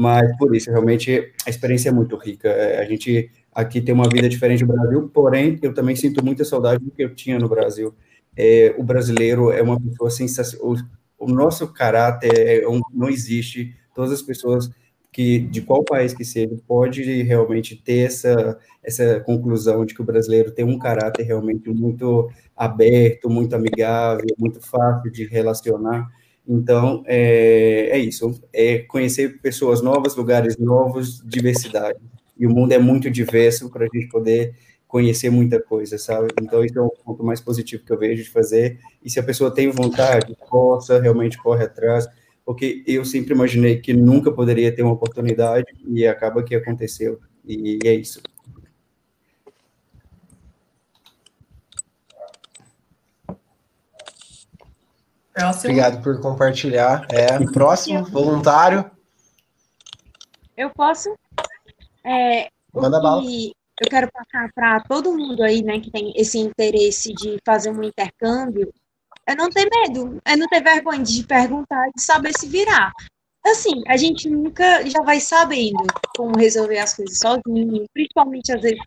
mas 0.00 0.36
por 0.36 0.54
isso, 0.56 0.70
realmente, 0.70 1.32
a 1.46 1.50
experiência 1.50 1.90
é 1.90 1.92
muito 1.92 2.16
rica. 2.16 2.48
É, 2.48 2.80
A 2.80 2.84
gente 2.84 3.30
aqui 3.54 3.80
tem 3.80 3.94
uma 3.94 4.08
vida 4.08 4.28
diferente 4.28 4.64
do 4.64 4.72
Brasil, 4.72 5.08
porém, 5.12 5.58
eu 5.62 5.72
também 5.74 5.96
sinto 5.96 6.24
muita 6.24 6.44
saudade 6.44 6.84
do 6.84 6.90
que 6.90 7.02
eu 7.04 7.14
tinha 7.14 7.38
no 7.38 7.48
Brasil. 7.48 7.94
É, 8.36 8.74
o 8.78 8.82
brasileiro 8.82 9.50
é 9.50 9.62
uma 9.62 9.80
pessoa 9.80 10.10
sensacional. 10.10 10.74
O, 11.18 11.26
o 11.26 11.28
nosso 11.32 11.72
caráter 11.72 12.62
é 12.62 12.68
um- 12.68 12.80
não 12.92 13.08
existe. 13.08 13.74
Todas 13.94 14.12
as 14.12 14.22
pessoas 14.22 14.68
que, 15.12 15.38
de 15.38 15.62
qual 15.62 15.84
país 15.84 16.12
que 16.12 16.24
seja, 16.24 16.56
pode 16.66 17.02
realmente 17.22 17.76
ter 17.76 18.06
essa, 18.06 18.58
essa 18.82 19.20
conclusão 19.20 19.84
de 19.86 19.94
que 19.94 20.02
o 20.02 20.04
brasileiro 20.04 20.50
tem 20.50 20.64
um 20.64 20.78
caráter 20.78 21.22
realmente 21.22 21.70
muito 21.70 22.28
aberto, 22.56 23.30
muito 23.30 23.54
amigável, 23.54 24.26
muito 24.36 24.60
fácil 24.60 25.10
de 25.12 25.24
relacionar. 25.26 26.08
Então, 26.46 27.02
é, 27.06 27.90
é 27.92 27.98
isso. 27.98 28.40
É 28.52 28.78
conhecer 28.80 29.40
pessoas 29.40 29.80
novas, 29.80 30.16
lugares 30.16 30.56
novos, 30.58 31.22
diversidade 31.24 31.98
e 32.36 32.46
o 32.46 32.50
mundo 32.50 32.72
é 32.72 32.78
muito 32.78 33.10
diverso 33.10 33.70
para 33.70 33.84
a 33.84 33.88
gente 33.92 34.08
poder 34.08 34.54
conhecer 34.86 35.30
muita 35.30 35.60
coisa, 35.60 35.98
sabe? 35.98 36.28
Então, 36.40 36.64
isso 36.64 36.78
é 36.78 36.82
o 36.82 36.88
ponto 36.88 37.24
mais 37.24 37.40
positivo 37.40 37.84
que 37.84 37.92
eu 37.92 37.98
vejo 37.98 38.22
de 38.22 38.30
fazer. 38.30 38.78
E 39.02 39.10
se 39.10 39.18
a 39.18 39.22
pessoa 39.22 39.52
tem 39.52 39.68
vontade, 39.70 40.36
possa, 40.48 41.00
realmente 41.00 41.36
corre 41.36 41.64
atrás, 41.64 42.06
porque 42.44 42.84
eu 42.86 43.04
sempre 43.04 43.34
imaginei 43.34 43.80
que 43.80 43.92
nunca 43.92 44.30
poderia 44.30 44.74
ter 44.74 44.82
uma 44.82 44.92
oportunidade 44.92 45.66
e 45.88 46.06
acaba 46.06 46.44
que 46.44 46.54
aconteceu. 46.54 47.18
E 47.44 47.78
é 47.84 47.94
isso. 47.94 48.20
Próximo. 55.32 55.72
Obrigado 55.72 56.02
por 56.02 56.20
compartilhar. 56.20 57.04
É, 57.10 57.44
próximo, 57.46 58.04
voluntário, 58.04 58.88
Eu 60.56 60.70
posso? 60.70 61.12
É, 62.04 62.48
o 62.72 62.80
manda 62.80 63.00
bala. 63.00 63.22
que 63.22 63.52
eu 63.80 63.90
quero 63.90 64.10
passar 64.12 64.50
para 64.54 64.80
todo 64.80 65.16
mundo 65.16 65.42
aí, 65.42 65.62
né, 65.62 65.80
que 65.80 65.90
tem 65.90 66.12
esse 66.16 66.38
interesse 66.38 67.12
de 67.12 67.38
fazer 67.44 67.70
um 67.70 67.82
intercâmbio, 67.82 68.72
é 69.26 69.34
não 69.34 69.48
ter 69.50 69.68
medo, 69.68 70.20
é 70.24 70.36
não 70.36 70.46
ter 70.48 70.62
vergonha 70.62 71.02
de 71.02 71.24
perguntar, 71.24 71.88
de 71.94 72.02
saber 72.02 72.32
se 72.36 72.46
virar. 72.46 72.92
Assim, 73.44 73.82
a 73.88 73.96
gente 73.96 74.28
nunca 74.28 74.86
já 74.88 75.02
vai 75.02 75.20
sabendo 75.20 75.84
como 76.16 76.38
resolver 76.38 76.78
as 76.78 76.94
coisas 76.94 77.18
sozinho, 77.18 77.84
principalmente 77.92 78.52
às 78.52 78.60
vezes, 78.60 78.78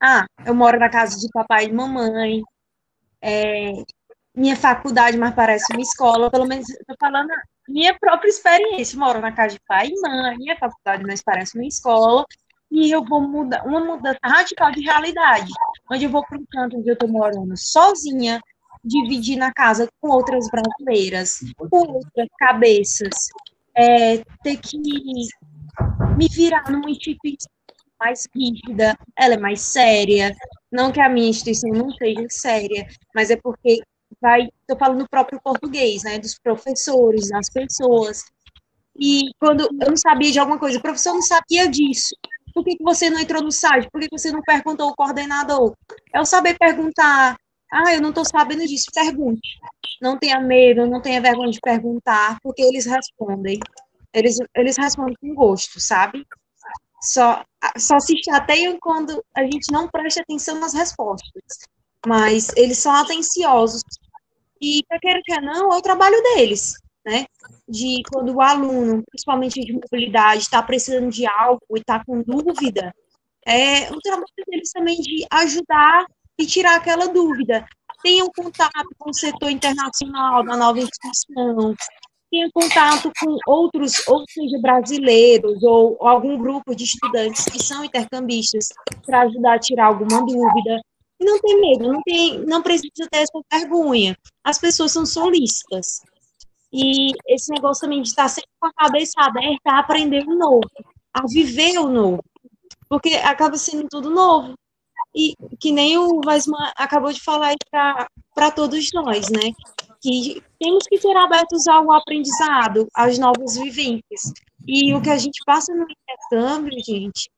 ah, 0.00 0.24
eu 0.46 0.54
moro 0.54 0.78
na 0.78 0.88
casa 0.88 1.18
de 1.18 1.28
papai 1.32 1.66
e 1.66 1.72
mamãe, 1.72 2.42
é, 3.20 3.72
minha 4.34 4.56
faculdade, 4.56 5.18
mas 5.18 5.34
parece 5.34 5.72
uma 5.72 5.82
escola, 5.82 6.30
pelo 6.30 6.46
menos 6.46 6.66
tô 6.86 6.94
falando 6.98 7.28
minha 7.68 7.96
própria 7.98 8.28
experiência. 8.28 8.98
Moro 8.98 9.20
na 9.20 9.32
casa 9.32 9.54
de 9.54 9.60
pai 9.66 9.88
e 9.88 10.00
mãe, 10.00 10.50
a 10.50 10.58
faculdade 10.58 11.04
mais 11.04 11.22
parece 11.22 11.58
uma 11.58 11.66
escola, 11.66 12.24
e 12.70 12.90
eu 12.90 13.04
vou 13.04 13.20
mudar 13.20 13.66
uma 13.66 13.80
mudança 13.80 14.18
radical 14.22 14.70
de 14.72 14.82
realidade, 14.82 15.50
onde 15.90 16.04
eu 16.04 16.10
vou 16.10 16.24
para 16.26 16.38
um 16.38 16.44
canto 16.50 16.76
onde 16.76 16.88
eu 16.88 16.94
estou 16.94 17.08
morando 17.08 17.56
sozinha, 17.56 18.40
dividir 18.84 19.36
na 19.36 19.52
casa 19.52 19.88
com 20.00 20.08
outras 20.08 20.48
brasileiras, 20.50 21.38
com 21.56 21.78
outras 21.78 22.28
cabeças, 22.38 23.28
é, 23.76 24.18
ter 24.42 24.56
que 24.58 24.78
me 24.78 26.28
virar 26.28 26.70
numa 26.70 26.90
instituição 26.90 27.50
mais 27.98 28.26
rígida, 28.34 28.96
ela 29.16 29.34
é 29.34 29.38
mais 29.38 29.60
séria, 29.60 30.34
não 30.70 30.92
que 30.92 31.00
a 31.00 31.08
minha 31.08 31.28
instituição 31.28 31.70
não 31.70 31.90
seja 31.90 32.26
séria, 32.28 32.86
mas 33.14 33.30
é 33.30 33.36
porque 33.36 33.82
vai, 34.20 34.48
estou 34.60 34.78
falando 34.78 35.00
do 35.00 35.08
próprio 35.08 35.40
português, 35.42 36.04
né, 36.04 36.18
dos 36.18 36.38
professores, 36.38 37.28
das 37.28 37.50
pessoas, 37.50 38.22
e 38.98 39.30
quando 39.38 39.62
eu 39.80 39.90
não 39.90 39.96
sabia 39.96 40.30
de 40.30 40.38
alguma 40.38 40.58
coisa, 40.58 40.78
o 40.78 40.82
professor 40.82 41.14
não 41.14 41.22
sabia 41.22 41.68
disso, 41.68 42.14
por 42.54 42.64
que, 42.64 42.76
que 42.76 42.82
você 42.82 43.10
não 43.10 43.18
entrou 43.18 43.42
no 43.42 43.52
site? 43.52 43.88
Por 43.90 44.00
que, 44.00 44.08
que 44.08 44.18
você 44.18 44.30
não 44.30 44.42
perguntou 44.42 44.88
ao 44.88 44.96
coordenador? 44.96 45.74
É 46.12 46.20
o 46.20 46.24
saber 46.24 46.56
perguntar. 46.58 47.36
Ah, 47.72 47.94
eu 47.94 48.00
não 48.00 48.10
estou 48.10 48.24
sabendo 48.24 48.66
disso. 48.66 48.86
Pergunte. 48.94 49.58
Não 50.00 50.18
tenha 50.18 50.40
medo, 50.40 50.86
não 50.86 51.00
tenha 51.00 51.20
vergonha 51.20 51.50
de 51.50 51.60
perguntar, 51.60 52.38
porque 52.42 52.62
eles 52.62 52.86
respondem. 52.86 53.58
Eles, 54.12 54.38
eles 54.54 54.76
respondem 54.76 55.16
com 55.20 55.34
gosto, 55.34 55.80
sabe? 55.80 56.24
Só, 57.02 57.44
só 57.76 58.00
se 58.00 58.14
chateiam 58.22 58.78
quando 58.80 59.22
a 59.34 59.42
gente 59.42 59.70
não 59.72 59.88
presta 59.88 60.22
atenção 60.22 60.58
nas 60.58 60.74
respostas. 60.74 61.42
Mas 62.06 62.48
eles 62.56 62.78
são 62.78 62.92
atenciosos. 62.92 63.82
E, 64.60 64.82
quer 64.88 64.98
queira, 64.98 65.20
quer 65.24 65.42
não, 65.42 65.72
é 65.72 65.76
o 65.76 65.82
trabalho 65.82 66.20
deles, 66.34 66.74
né? 67.08 67.26
de 67.66 68.02
quando 68.10 68.34
o 68.34 68.42
aluno, 68.42 69.02
principalmente 69.10 69.60
de 69.60 69.72
mobilidade, 69.72 70.42
está 70.42 70.62
precisando 70.62 71.10
de 71.10 71.26
algo 71.26 71.60
e 71.74 71.80
está 71.80 72.02
com 72.04 72.22
dúvida, 72.22 72.94
é 73.46 73.90
o 73.90 73.98
trabalho 74.00 74.26
deles 74.46 74.70
também 74.72 75.00
de 75.00 75.26
ajudar 75.30 76.04
e 76.38 76.46
tirar 76.46 76.76
aquela 76.76 77.08
dúvida. 77.08 77.66
Tenham 78.02 78.28
contato 78.34 78.88
com 78.98 79.10
o 79.10 79.14
setor 79.14 79.50
internacional 79.50 80.44
da 80.44 80.56
nova 80.56 80.78
instituição, 80.78 81.74
tenha 82.30 82.48
contato 82.52 83.10
com 83.18 83.36
outros, 83.46 84.06
ou 84.06 84.22
seja, 84.28 84.58
brasileiros, 84.60 85.62
ou, 85.62 85.96
ou 85.98 86.06
algum 86.06 86.38
grupo 86.38 86.74
de 86.74 86.84
estudantes 86.84 87.44
que 87.46 87.62
são 87.62 87.84
intercambistas 87.84 88.68
para 89.04 89.22
ajudar 89.22 89.54
a 89.54 89.58
tirar 89.58 89.86
alguma 89.86 90.20
dúvida. 90.20 90.80
Não 91.20 91.40
tem 91.40 91.60
medo, 91.60 91.92
não, 91.92 92.02
tem, 92.02 92.38
não 92.44 92.62
precisa 92.62 93.08
ter 93.10 93.18
essa 93.18 93.40
vergonha. 93.52 94.16
As 94.44 94.58
pessoas 94.58 94.92
são 94.92 95.04
solícitas. 95.04 96.00
E 96.72 97.12
esse 97.26 97.52
negócio 97.52 97.82
também 97.82 98.02
de 98.02 98.08
estar 98.08 98.28
sempre 98.28 98.50
com 98.60 98.68
a 98.68 98.72
cabeça 98.72 99.14
aberta 99.18 99.70
a 99.70 99.78
aprender 99.78 100.24
o 100.26 100.34
novo, 100.34 100.68
a 101.14 101.22
viver 101.26 101.78
o 101.78 101.88
novo. 101.88 102.22
Porque 102.88 103.14
acaba 103.14 103.56
sendo 103.56 103.88
tudo 103.88 104.10
novo. 104.10 104.54
E 105.14 105.34
que 105.58 105.72
nem 105.72 105.96
o 105.96 106.20
Weisman 106.24 106.70
acabou 106.76 107.12
de 107.12 107.22
falar 107.22 107.54
para 108.34 108.50
todos 108.50 108.90
nós, 108.92 109.28
né? 109.30 109.52
Que 110.00 110.42
temos 110.60 110.84
que 110.86 110.98
ser 110.98 111.16
abertos 111.16 111.66
ao 111.66 111.90
aprendizado, 111.92 112.86
às 112.94 113.18
novas 113.18 113.56
vivências. 113.56 114.32
E 114.66 114.94
o 114.94 115.00
que 115.00 115.10
a 115.10 115.16
gente 115.16 115.42
passa 115.46 115.74
no 115.74 115.86
intercâmbio, 115.90 116.78
gente, 116.84 117.30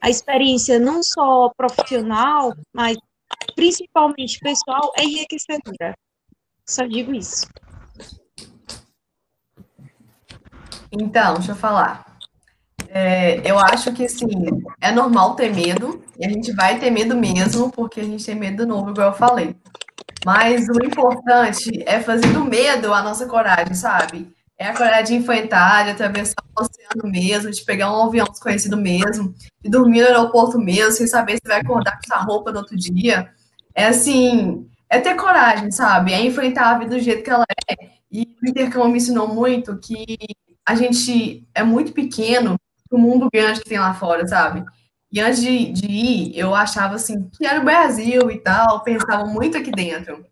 a 0.00 0.08
experiência 0.08 0.78
não 0.78 1.02
só 1.02 1.50
profissional, 1.56 2.54
mas 2.72 2.96
principalmente 3.54 4.38
pessoal, 4.40 4.92
é 4.96 5.04
enriquecedora. 5.04 5.94
Só 6.66 6.84
digo 6.86 7.14
isso. 7.14 7.46
Então, 10.92 11.34
deixa 11.34 11.52
eu 11.52 11.56
falar. 11.56 12.16
É, 12.88 13.40
eu 13.48 13.58
acho 13.58 13.92
que, 13.92 14.06
assim, 14.06 14.26
é 14.80 14.90
normal 14.90 15.34
ter 15.34 15.54
medo, 15.54 16.02
e 16.18 16.26
a 16.26 16.28
gente 16.28 16.52
vai 16.52 16.78
ter 16.78 16.90
medo 16.90 17.16
mesmo, 17.16 17.70
porque 17.70 18.00
a 18.00 18.04
gente 18.04 18.24
tem 18.24 18.34
medo 18.34 18.66
novo, 18.66 18.90
igual 18.90 19.08
eu 19.08 19.14
falei. 19.14 19.54
Mas 20.24 20.68
o 20.68 20.84
importante 20.84 21.82
é 21.86 22.00
fazer 22.00 22.32
do 22.32 22.44
medo 22.44 22.92
a 22.92 23.02
nossa 23.02 23.26
coragem, 23.26 23.74
sabe? 23.74 24.32
É 24.58 24.66
a 24.66 24.76
coragem 24.76 25.18
de 25.18 25.22
enfrentar, 25.22 25.84
de 25.84 25.90
atravessar 25.90 26.42
o 26.56 26.62
oceano 26.62 27.10
mesmo, 27.10 27.50
de 27.50 27.64
pegar 27.64 27.92
um 27.92 28.02
avião 28.02 28.26
desconhecido 28.26 28.76
mesmo, 28.76 29.32
de 29.62 29.70
dormir 29.70 30.00
no 30.00 30.06
aeroporto 30.08 30.58
mesmo, 30.58 30.90
sem 30.92 31.06
saber 31.06 31.36
se 31.36 31.46
vai 31.46 31.60
acordar 31.60 31.92
com 31.92 32.00
essa 32.04 32.24
roupa 32.24 32.50
no 32.50 32.58
outro 32.58 32.76
dia. 32.76 33.30
É 33.74 33.86
assim, 33.86 34.66
é 34.90 34.98
ter 34.98 35.14
coragem, 35.14 35.70
sabe? 35.70 36.12
É 36.12 36.20
enfrentar 36.20 36.70
a 36.70 36.78
vida 36.78 36.96
do 36.96 37.00
jeito 37.00 37.22
que 37.22 37.30
ela 37.30 37.44
é. 37.70 37.76
E 38.10 38.36
o 38.42 38.48
intercâmbio 38.48 38.90
me 38.90 38.98
ensinou 38.98 39.28
muito 39.28 39.78
que 39.78 40.16
a 40.68 40.74
gente 40.74 41.48
é 41.54 41.62
muito 41.62 41.92
pequeno 41.92 42.56
o 42.92 42.98
mundo 42.98 43.28
grande 43.32 43.62
que 43.62 43.68
tem 43.70 43.78
lá 43.78 43.94
fora, 43.94 44.28
sabe? 44.28 44.62
E 45.10 45.18
antes 45.18 45.40
de, 45.40 45.72
de, 45.72 45.86
ir, 45.86 46.38
eu 46.38 46.54
achava 46.54 46.96
assim 46.96 47.26
que 47.30 47.46
era 47.46 47.58
o 47.58 47.64
Brasil 47.64 48.30
e 48.30 48.38
tal, 48.38 48.82
pensava 48.82 49.24
muito 49.24 49.56
aqui 49.56 49.70
dentro. 49.70 50.22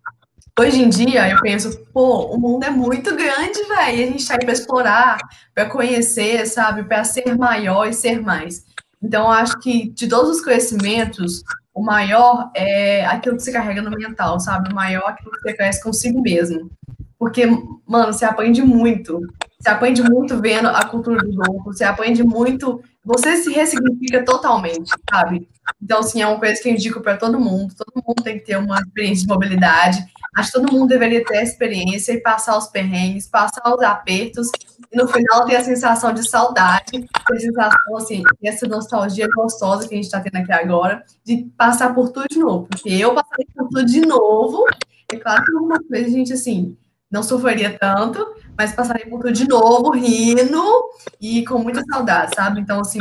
Hoje 0.58 0.82
em 0.82 0.90
dia, 0.90 1.30
eu 1.30 1.40
penso, 1.40 1.86
pô, 1.90 2.26
o 2.26 2.38
mundo 2.38 2.64
é 2.64 2.70
muito 2.70 3.16
grande, 3.16 3.62
velho. 3.66 4.08
A 4.08 4.10
gente 4.10 4.28
tá 4.28 4.34
aí 4.34 4.40
para 4.40 4.52
explorar, 4.52 5.18
para 5.54 5.70
conhecer, 5.70 6.46
sabe? 6.46 6.84
Para 6.84 7.02
ser 7.02 7.34
maior 7.34 7.86
e 7.86 7.94
ser 7.94 8.20
mais. 8.20 8.62
Então, 9.02 9.24
eu 9.24 9.30
acho 9.30 9.58
que 9.60 9.88
de 9.90 10.06
todos 10.06 10.36
os 10.36 10.44
conhecimentos, 10.44 11.42
o 11.72 11.82
maior 11.82 12.50
é 12.54 13.06
aquilo 13.06 13.36
que 13.36 13.42
você 13.42 13.52
carrega 13.52 13.80
no 13.80 13.90
mental, 13.90 14.38
sabe? 14.38 14.70
O 14.70 14.74
maior 14.74 15.04
é 15.06 15.10
aquilo 15.12 15.30
que 15.30 15.40
você 15.40 15.56
conhece 15.56 15.82
consigo 15.82 16.20
mesmo. 16.20 16.70
Porque, 17.18 17.46
mano, 17.86 18.12
você 18.12 18.26
aprende 18.26 18.60
muito. 18.62 19.20
Você 19.66 19.70
aprende 19.70 20.00
muito 20.00 20.40
vendo 20.40 20.68
a 20.68 20.84
cultura 20.84 21.20
do 21.24 21.34
grupo, 21.34 21.72
você 21.72 21.82
aprende 21.82 22.22
muito, 22.22 22.80
você 23.04 23.36
se 23.36 23.50
ressignifica 23.50 24.24
totalmente, 24.24 24.92
sabe? 25.10 25.48
Então, 25.82 25.98
assim, 25.98 26.22
é 26.22 26.26
uma 26.28 26.38
coisa 26.38 26.62
que 26.62 26.68
eu 26.68 26.72
indico 26.72 27.00
para 27.00 27.16
todo 27.16 27.40
mundo. 27.40 27.74
Todo 27.74 28.00
mundo 28.06 28.22
tem 28.22 28.38
que 28.38 28.44
ter 28.44 28.56
uma 28.58 28.78
experiência 28.78 29.26
de 29.26 29.28
mobilidade. 29.28 30.06
Acho 30.36 30.52
que 30.52 30.60
todo 30.60 30.72
mundo 30.72 30.86
deveria 30.86 31.24
ter 31.24 31.38
a 31.38 31.42
experiência 31.42 32.12
e 32.12 32.20
passar 32.20 32.56
os 32.56 32.68
perrengues, 32.68 33.26
passar 33.26 33.74
os 33.74 33.82
apertos, 33.82 34.52
e 34.92 34.96
no 34.96 35.08
final 35.08 35.44
ter 35.46 35.56
a 35.56 35.64
sensação 35.64 36.14
de 36.14 36.28
saudade, 36.28 37.04
a 37.12 37.36
sensação, 37.36 37.96
assim, 37.96 38.22
essa 38.44 38.68
nostalgia 38.68 39.26
gostosa 39.34 39.88
que 39.88 39.94
a 39.94 39.96
gente 39.96 40.04
está 40.04 40.20
tendo 40.20 40.36
aqui 40.36 40.52
agora, 40.52 41.02
de 41.24 41.38
passar 41.58 41.92
por 41.92 42.10
tudo 42.10 42.28
de 42.30 42.38
novo. 42.38 42.68
Porque 42.70 42.90
eu 42.90 43.12
passei 43.12 43.44
por 43.52 43.68
tudo 43.68 43.84
de 43.84 44.00
novo, 44.02 44.64
é 45.12 45.16
claro 45.16 45.44
que 45.44 45.50
alguma 45.50 45.82
coisa 45.82 46.06
a 46.06 46.10
gente, 46.10 46.32
assim, 46.32 46.76
não 47.10 47.22
sofreria 47.22 47.76
tanto, 47.78 48.24
mas 48.56 48.72
passaria 48.72 49.08
por 49.08 49.20
tudo 49.20 49.32
de 49.32 49.46
novo, 49.46 49.90
rindo 49.90 50.90
e 51.20 51.44
com 51.44 51.58
muita 51.58 51.82
saudade, 51.84 52.34
sabe? 52.34 52.60
Então, 52.60 52.80
assim, 52.80 53.00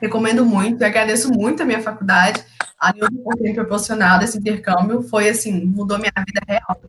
recomendo 0.00 0.44
muito 0.44 0.82
e 0.82 0.84
agradeço 0.84 1.32
muito 1.32 1.62
a 1.62 1.66
minha 1.66 1.82
faculdade, 1.82 2.44
a 2.78 2.92
Nilton 2.92 3.22
por 3.22 3.36
ter 3.36 3.54
proporcionado 3.54 4.24
esse 4.24 4.38
intercâmbio, 4.38 5.02
foi 5.02 5.28
assim, 5.28 5.64
mudou 5.64 5.98
minha 5.98 6.12
vida 6.16 6.40
real. 6.46 6.80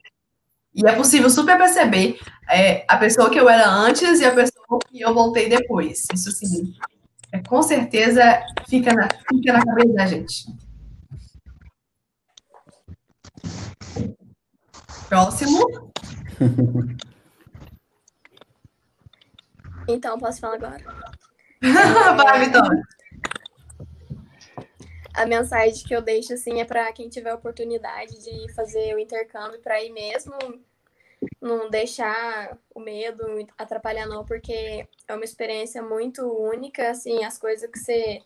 E 0.74 0.86
é 0.86 0.92
possível 0.92 1.30
super 1.30 1.58
perceber 1.58 2.20
é, 2.50 2.84
a 2.88 2.98
pessoa 2.98 3.30
que 3.30 3.40
eu 3.40 3.48
era 3.48 3.70
antes 3.70 4.20
e 4.20 4.26
a 4.26 4.36
pessoa 4.36 4.80
que 4.90 5.00
eu 5.00 5.14
voltei 5.14 5.48
depois. 5.48 6.06
Isso, 6.14 6.28
assim, 6.28 6.76
é, 7.32 7.40
com 7.40 7.64
certeza 7.64 8.44
fica 8.68 8.94
na, 8.94 9.08
fica 9.30 9.54
na 9.54 9.64
cabeça 9.64 9.94
da 9.94 10.06
gente. 10.06 10.46
Próximo. 15.08 15.94
Então, 19.88 20.18
posso 20.18 20.40
falar 20.40 20.56
agora? 20.56 20.84
Vai, 22.18 22.46
Vitória. 22.46 22.82
A 25.14 25.26
mensagem 25.26 25.86
que 25.86 25.96
eu 25.96 26.02
deixo 26.02 26.34
assim 26.34 26.60
é 26.60 26.66
para 26.66 26.92
quem 26.92 27.08
tiver 27.08 27.34
oportunidade 27.34 28.22
de 28.22 28.54
fazer 28.54 28.94
o 28.96 29.00
intercâmbio 29.00 29.62
para 29.62 29.82
ir 29.82 29.92
mesmo, 29.92 30.34
não 31.42 31.70
deixar 31.70 32.58
o 32.74 32.80
medo 32.80 33.24
atrapalhar 33.58 34.08
não, 34.08 34.26
porque 34.26 34.88
é 35.08 35.14
uma 35.14 35.24
experiência 35.24 35.82
muito 35.82 36.22
única, 36.28 36.90
assim, 36.90 37.24
as 37.24 37.38
coisas 37.38 37.70
que 37.70 37.80
você 37.80 38.22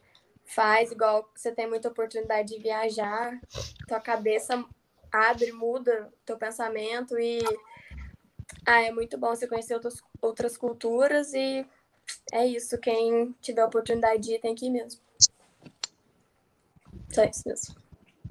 faz, 0.45 0.91
igual 0.91 1.29
você 1.35 1.51
tem 1.51 1.69
muita 1.69 1.89
oportunidade 1.89 2.55
de 2.55 2.61
viajar, 2.61 3.39
tua 3.87 3.99
cabeça 3.99 4.65
abre, 5.11 5.51
muda 5.51 6.11
teu 6.25 6.37
pensamento 6.37 7.19
e 7.19 7.39
ah, 8.65 8.81
é 8.81 8.91
muito 8.91 9.17
bom 9.17 9.29
você 9.29 9.47
conhecer 9.47 9.73
outras, 9.73 10.01
outras 10.21 10.57
culturas 10.57 11.33
e 11.33 11.65
é 12.31 12.45
isso. 12.45 12.77
Quem 12.77 13.35
tiver 13.41 13.63
oportunidade 13.63 14.21
de 14.23 14.35
ir 14.35 14.39
tem 14.39 14.55
que 14.55 14.67
ir 14.67 14.71
mesmo. 14.71 15.01
Só 17.09 17.23
isso 17.23 17.43
mesmo. 17.45 17.75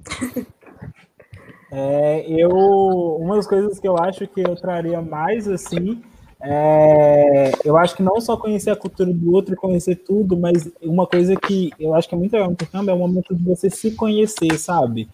É, 1.71 2.25
eu, 2.27 2.49
uma 2.49 3.35
das 3.35 3.45
coisas 3.45 3.79
que 3.79 3.87
eu 3.87 3.95
acho 3.95 4.27
que 4.27 4.41
eu 4.41 4.55
traria 4.55 5.03
mais 5.03 5.47
assim, 5.47 6.01
é, 6.41 7.51
eu 7.63 7.77
acho 7.77 7.95
que 7.95 8.01
não 8.01 8.19
só 8.19 8.35
conhecer 8.37 8.71
a 8.71 8.75
cultura 8.75 9.13
do 9.13 9.33
outro 9.33 9.55
conhecer 9.55 9.95
tudo, 9.97 10.35
mas 10.35 10.67
uma 10.81 11.05
coisa 11.05 11.35
que 11.35 11.69
eu 11.79 11.93
acho 11.93 12.09
que 12.09 12.15
é 12.15 12.17
muito 12.17 12.33
legal 12.33 12.47
no 12.47 12.53
intercâmbio 12.53 12.91
é 12.91 12.93
o 12.95 12.97
momento 12.97 13.35
de 13.35 13.43
você 13.43 13.69
se 13.69 13.91
conhecer, 13.91 14.57
sabe? 14.57 15.07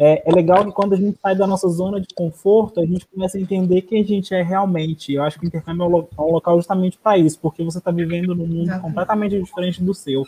É, 0.00 0.22
é, 0.24 0.32
legal 0.32 0.64
que 0.64 0.70
quando 0.70 0.92
a 0.92 0.96
gente 0.96 1.18
sai 1.20 1.34
da 1.34 1.44
nossa 1.44 1.68
zona 1.68 2.00
de 2.00 2.06
conforto, 2.14 2.78
a 2.78 2.86
gente 2.86 3.04
começa 3.08 3.36
a 3.36 3.40
entender 3.40 3.82
quem 3.82 4.00
a 4.00 4.04
gente 4.04 4.32
é 4.32 4.42
realmente. 4.42 5.12
Eu 5.12 5.24
acho 5.24 5.40
que 5.40 5.44
o 5.44 5.48
intercâmbio 5.48 5.82
é 5.82 5.86
um, 5.86 5.90
lo 5.90 6.08
é 6.16 6.20
um 6.22 6.30
local 6.30 6.56
justamente 6.56 6.96
para 6.96 7.18
isso, 7.18 7.36
porque 7.40 7.64
você 7.64 7.78
está 7.78 7.90
vivendo 7.90 8.28
num 8.28 8.46
mundo 8.46 8.62
Exatamente. 8.62 8.82
completamente 8.82 9.42
diferente 9.42 9.82
do 9.82 9.92
seu. 9.92 10.22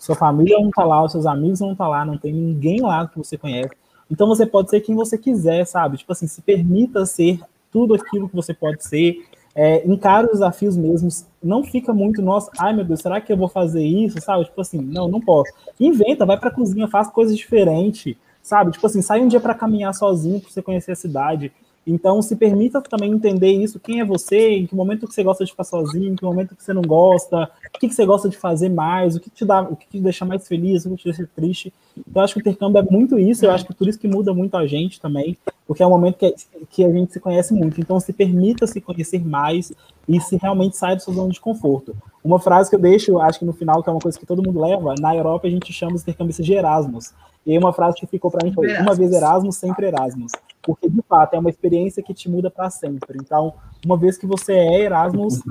Sua 0.00 0.16
família 0.16 0.58
não 0.58 0.70
está 0.70 0.84
lá, 0.84 1.04
os 1.04 1.12
seus 1.12 1.24
amigos 1.24 1.60
não 1.60 1.70
estão 1.70 1.86
tá 1.86 1.88
lá, 1.88 2.04
não 2.04 2.18
tem 2.18 2.32
ninguém 2.32 2.80
lá 2.80 3.06
que 3.06 3.16
você 3.16 3.38
conhece. 3.38 3.70
Então 4.10 4.26
você 4.26 4.44
pode 4.44 4.70
ser 4.70 4.80
quem 4.80 4.96
você 4.96 5.16
quiser, 5.16 5.64
sabe? 5.66 5.98
Tipo 5.98 6.10
assim, 6.10 6.26
se 6.26 6.42
permita 6.42 7.06
ser 7.06 7.38
tudo 7.70 7.94
aquilo 7.94 8.28
que 8.28 8.34
você 8.34 8.52
pode 8.52 8.84
ser. 8.84 9.24
É, 9.54 9.86
encara 9.86 10.26
os 10.26 10.32
desafios 10.32 10.76
mesmos, 10.76 11.26
não 11.40 11.62
fica 11.62 11.92
muito, 11.92 12.22
nossa, 12.22 12.50
ai 12.58 12.72
meu 12.72 12.86
Deus, 12.86 13.00
será 13.00 13.20
que 13.20 13.30
eu 13.32 13.36
vou 13.36 13.48
fazer 13.48 13.84
isso, 13.84 14.18
sabe? 14.20 14.46
Tipo 14.46 14.60
assim, 14.60 14.80
não, 14.80 15.06
não 15.06 15.20
posso. 15.20 15.52
Inventa, 15.78 16.26
vai 16.26 16.40
pra 16.40 16.50
cozinha, 16.50 16.88
faz 16.88 17.08
coisas 17.08 17.36
diferentes 17.36 18.16
sabe? 18.42 18.72
Tipo 18.72 18.86
assim, 18.86 19.02
sai 19.02 19.20
um 19.20 19.28
dia 19.28 19.40
para 19.40 19.54
caminhar 19.54 19.94
sozinho, 19.94 20.40
para 20.40 20.50
você 20.50 20.62
conhecer 20.62 20.92
a 20.92 20.96
cidade. 20.96 21.52
Então, 21.86 22.22
se 22.22 22.36
permita 22.36 22.80
também 22.80 23.10
entender 23.10 23.50
isso, 23.50 23.80
quem 23.80 24.00
é 24.00 24.04
você, 24.04 24.50
em 24.50 24.66
que 24.66 24.74
momento 24.74 25.06
que 25.06 25.14
você 25.14 25.22
gosta 25.22 25.44
de 25.44 25.50
ficar 25.50 25.64
sozinho, 25.64 26.12
em 26.12 26.16
que 26.16 26.24
momento 26.24 26.54
que 26.54 26.62
você 26.62 26.72
não 26.72 26.82
gosta, 26.82 27.50
o 27.74 27.78
que, 27.78 27.88
que 27.88 27.94
você 27.94 28.06
gosta 28.06 28.28
de 28.28 28.36
fazer 28.36 28.68
mais, 28.68 29.16
o 29.16 29.20
que 29.20 29.28
te 29.28 29.44
dá, 29.44 29.62
o 29.62 29.74
que 29.74 29.88
te 29.88 29.98
deixa 29.98 30.24
mais 30.24 30.46
feliz, 30.46 30.86
o 30.86 30.90
que 30.90 30.96
te 30.96 31.04
deixa 31.04 31.28
triste. 31.34 31.72
Então, 31.98 32.20
eu 32.20 32.24
acho 32.24 32.34
que 32.34 32.40
o 32.40 32.42
intercâmbio 32.42 32.78
é 32.78 32.82
muito 32.82 33.18
isso, 33.18 33.44
eu 33.44 33.50
acho 33.50 33.66
que 33.66 33.74
por 33.74 33.88
isso 33.88 33.98
que 33.98 34.06
muda 34.06 34.32
muito 34.32 34.56
a 34.56 34.64
gente 34.64 35.00
também, 35.00 35.36
porque 35.66 35.82
é 35.82 35.86
um 35.86 35.90
momento 35.90 36.18
que, 36.18 36.32
que 36.72 36.82
a 36.82 36.90
gente 36.90 37.12
se 37.12 37.20
conhece 37.20 37.52
muito. 37.52 37.78
Então, 37.78 38.00
se 38.00 38.14
permita 38.14 38.66
se 38.66 38.80
conhecer 38.80 39.22
mais 39.24 39.72
e 40.08 40.18
se 40.18 40.36
realmente 40.36 40.74
sai 40.74 40.96
do 40.96 41.02
seu 41.02 41.12
zona 41.12 41.30
de 41.30 41.38
conforto. 41.38 41.94
Uma 42.24 42.40
frase 42.40 42.70
que 42.70 42.76
eu 42.76 42.80
deixo, 42.80 43.18
acho 43.20 43.38
que 43.38 43.44
no 43.44 43.52
final, 43.52 43.82
que 43.82 43.90
é 43.90 43.92
uma 43.92 44.00
coisa 44.00 44.18
que 44.18 44.24
todo 44.24 44.42
mundo 44.42 44.58
leva, 44.58 44.94
na 44.98 45.14
Europa 45.14 45.46
a 45.46 45.50
gente 45.50 45.70
chama 45.70 45.94
os 45.94 46.02
intercâmbios 46.02 46.38
de 46.38 46.54
Erasmus. 46.54 47.12
E 47.44 47.52
aí 47.52 47.58
uma 47.58 47.74
frase 47.74 47.96
que 47.96 48.06
ficou 48.06 48.30
para 48.30 48.44
mim 48.44 48.54
foi: 48.54 48.74
uma 48.78 48.94
vez 48.94 49.12
Erasmus, 49.12 49.56
sempre 49.56 49.86
Erasmus. 49.86 50.32
Porque 50.62 50.88
de 50.88 51.02
fato 51.02 51.34
é 51.34 51.38
uma 51.38 51.50
experiência 51.50 52.02
que 52.02 52.14
te 52.14 52.30
muda 52.30 52.50
para 52.50 52.70
sempre. 52.70 53.18
Então, 53.20 53.52
uma 53.84 53.98
vez 53.98 54.16
que 54.16 54.26
você 54.26 54.54
é 54.54 54.80
Erasmus, 54.82 55.42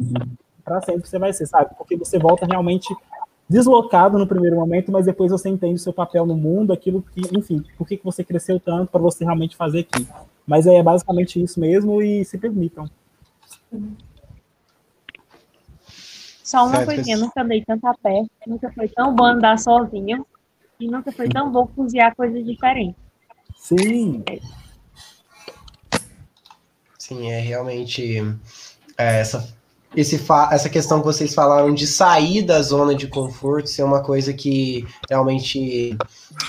para 0.63 0.81
sempre 0.81 1.07
você 1.07 1.19
vai 1.19 1.31
ser, 1.33 1.45
sabe? 1.45 1.75
Porque 1.77 1.95
você 1.95 2.17
volta 2.17 2.47
realmente 2.47 2.95
deslocado 3.47 4.17
no 4.17 4.25
primeiro 4.25 4.55
momento, 4.55 4.91
mas 4.91 5.05
depois 5.05 5.29
você 5.29 5.49
entende 5.49 5.75
o 5.75 5.79
seu 5.79 5.93
papel 5.93 6.25
no 6.25 6.35
mundo, 6.35 6.71
aquilo 6.71 7.03
que, 7.13 7.21
enfim, 7.37 7.63
por 7.77 7.85
que 7.85 7.99
você 8.03 8.23
cresceu 8.23 8.59
tanto 8.59 8.89
para 8.89 9.01
você 9.01 9.23
realmente 9.23 9.55
fazer 9.55 9.81
aqui. 9.81 10.07
Mas 10.45 10.67
é 10.67 10.81
basicamente 10.81 11.41
isso 11.41 11.59
mesmo 11.59 12.01
e 12.01 12.25
se 12.25 12.37
permitam. 12.37 12.89
Só 16.43 16.65
uma 16.65 16.77
certo. 16.77 16.85
coisinha, 16.87 17.17
nunca 17.17 17.43
dei 17.43 17.63
tanta 17.63 17.93
pé, 18.01 18.25
nunca 18.45 18.71
foi 18.73 18.89
tão 18.89 19.15
bom 19.15 19.25
andar 19.25 19.57
sozinho 19.57 20.25
e 20.79 20.87
nunca 20.87 21.11
foi 21.11 21.29
tão 21.29 21.51
bom 21.51 21.65
cozinhar 21.67 22.13
coisas 22.15 22.43
diferentes. 22.45 22.95
Sim. 23.55 24.23
Sim, 26.97 27.31
é 27.31 27.39
realmente 27.39 28.17
é, 28.97 29.21
essa, 29.21 29.47
esse 29.95 30.19
essa 30.51 30.69
questão 30.69 30.99
que 30.99 31.05
vocês 31.05 31.33
falaram 31.33 31.73
de 31.73 31.85
sair 31.85 32.41
da 32.41 32.61
zona 32.61 32.95
de 32.95 33.07
conforto 33.07 33.69
ser 33.69 33.83
uma 33.83 34.01
coisa 34.01 34.33
que 34.33 34.85
realmente 35.09 35.97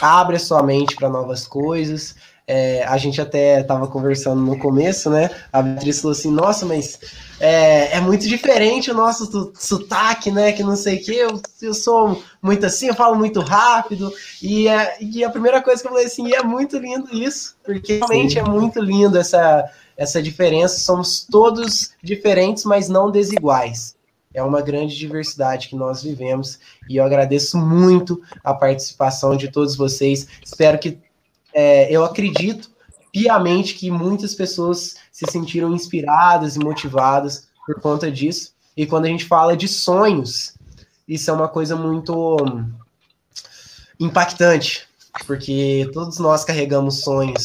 abre 0.00 0.36
a 0.36 0.40
sua 0.40 0.62
mente 0.62 0.96
para 0.96 1.08
novas 1.08 1.46
coisas. 1.46 2.16
É, 2.54 2.84
a 2.84 2.98
gente 2.98 3.18
até 3.18 3.60
estava 3.60 3.86
conversando 3.86 4.42
no 4.42 4.58
começo, 4.58 5.08
né? 5.08 5.30
A 5.50 5.62
Beatriz 5.62 6.02
falou 6.02 6.12
assim: 6.12 6.30
Nossa, 6.30 6.66
mas 6.66 7.00
é, 7.40 7.96
é 7.96 8.00
muito 8.00 8.28
diferente 8.28 8.90
o 8.90 8.94
nosso 8.94 9.50
sotaque, 9.54 10.30
né? 10.30 10.52
Que 10.52 10.62
não 10.62 10.76
sei 10.76 10.96
o 10.96 11.02
que. 11.02 11.14
Eu, 11.14 11.40
eu 11.62 11.72
sou 11.72 12.22
muito 12.42 12.66
assim, 12.66 12.88
eu 12.88 12.94
falo 12.94 13.16
muito 13.16 13.40
rápido. 13.40 14.12
E, 14.42 14.68
é, 14.68 14.98
e 15.00 15.24
a 15.24 15.30
primeira 15.30 15.62
coisa 15.62 15.80
que 15.80 15.88
eu 15.88 15.92
falei 15.92 16.04
assim: 16.04 16.28
e 16.28 16.34
é 16.34 16.42
muito 16.42 16.76
lindo 16.76 17.08
isso, 17.10 17.56
porque 17.64 17.94
realmente 17.94 18.34
Sim. 18.34 18.40
é 18.40 18.42
muito 18.42 18.80
lindo 18.80 19.16
essa, 19.16 19.70
essa 19.96 20.22
diferença. 20.22 20.78
Somos 20.78 21.26
todos 21.30 21.92
diferentes, 22.02 22.66
mas 22.66 22.86
não 22.86 23.10
desiguais. 23.10 23.96
É 24.34 24.42
uma 24.42 24.60
grande 24.60 24.94
diversidade 24.94 25.68
que 25.68 25.76
nós 25.76 26.02
vivemos 26.02 26.58
e 26.86 26.98
eu 26.98 27.04
agradeço 27.04 27.56
muito 27.56 28.20
a 28.44 28.52
participação 28.52 29.36
de 29.38 29.50
todos 29.50 29.74
vocês. 29.74 30.26
Espero 30.44 30.78
que 30.78 30.98
é, 31.54 31.90
eu 31.94 32.04
acredito 32.04 32.70
piamente 33.12 33.74
que 33.74 33.90
muitas 33.90 34.34
pessoas 34.34 34.96
se 35.10 35.30
sentiram 35.30 35.72
inspiradas 35.74 36.56
e 36.56 36.58
motivadas 36.58 37.48
por 37.66 37.80
conta 37.80 38.10
disso. 38.10 38.52
E 38.76 38.86
quando 38.86 39.04
a 39.04 39.08
gente 39.08 39.26
fala 39.26 39.56
de 39.56 39.68
sonhos, 39.68 40.54
isso 41.06 41.30
é 41.30 41.34
uma 41.34 41.48
coisa 41.48 41.76
muito 41.76 42.36
impactante, 44.00 44.86
porque 45.26 45.88
todos 45.92 46.18
nós 46.18 46.44
carregamos 46.44 47.00
sonhos 47.00 47.44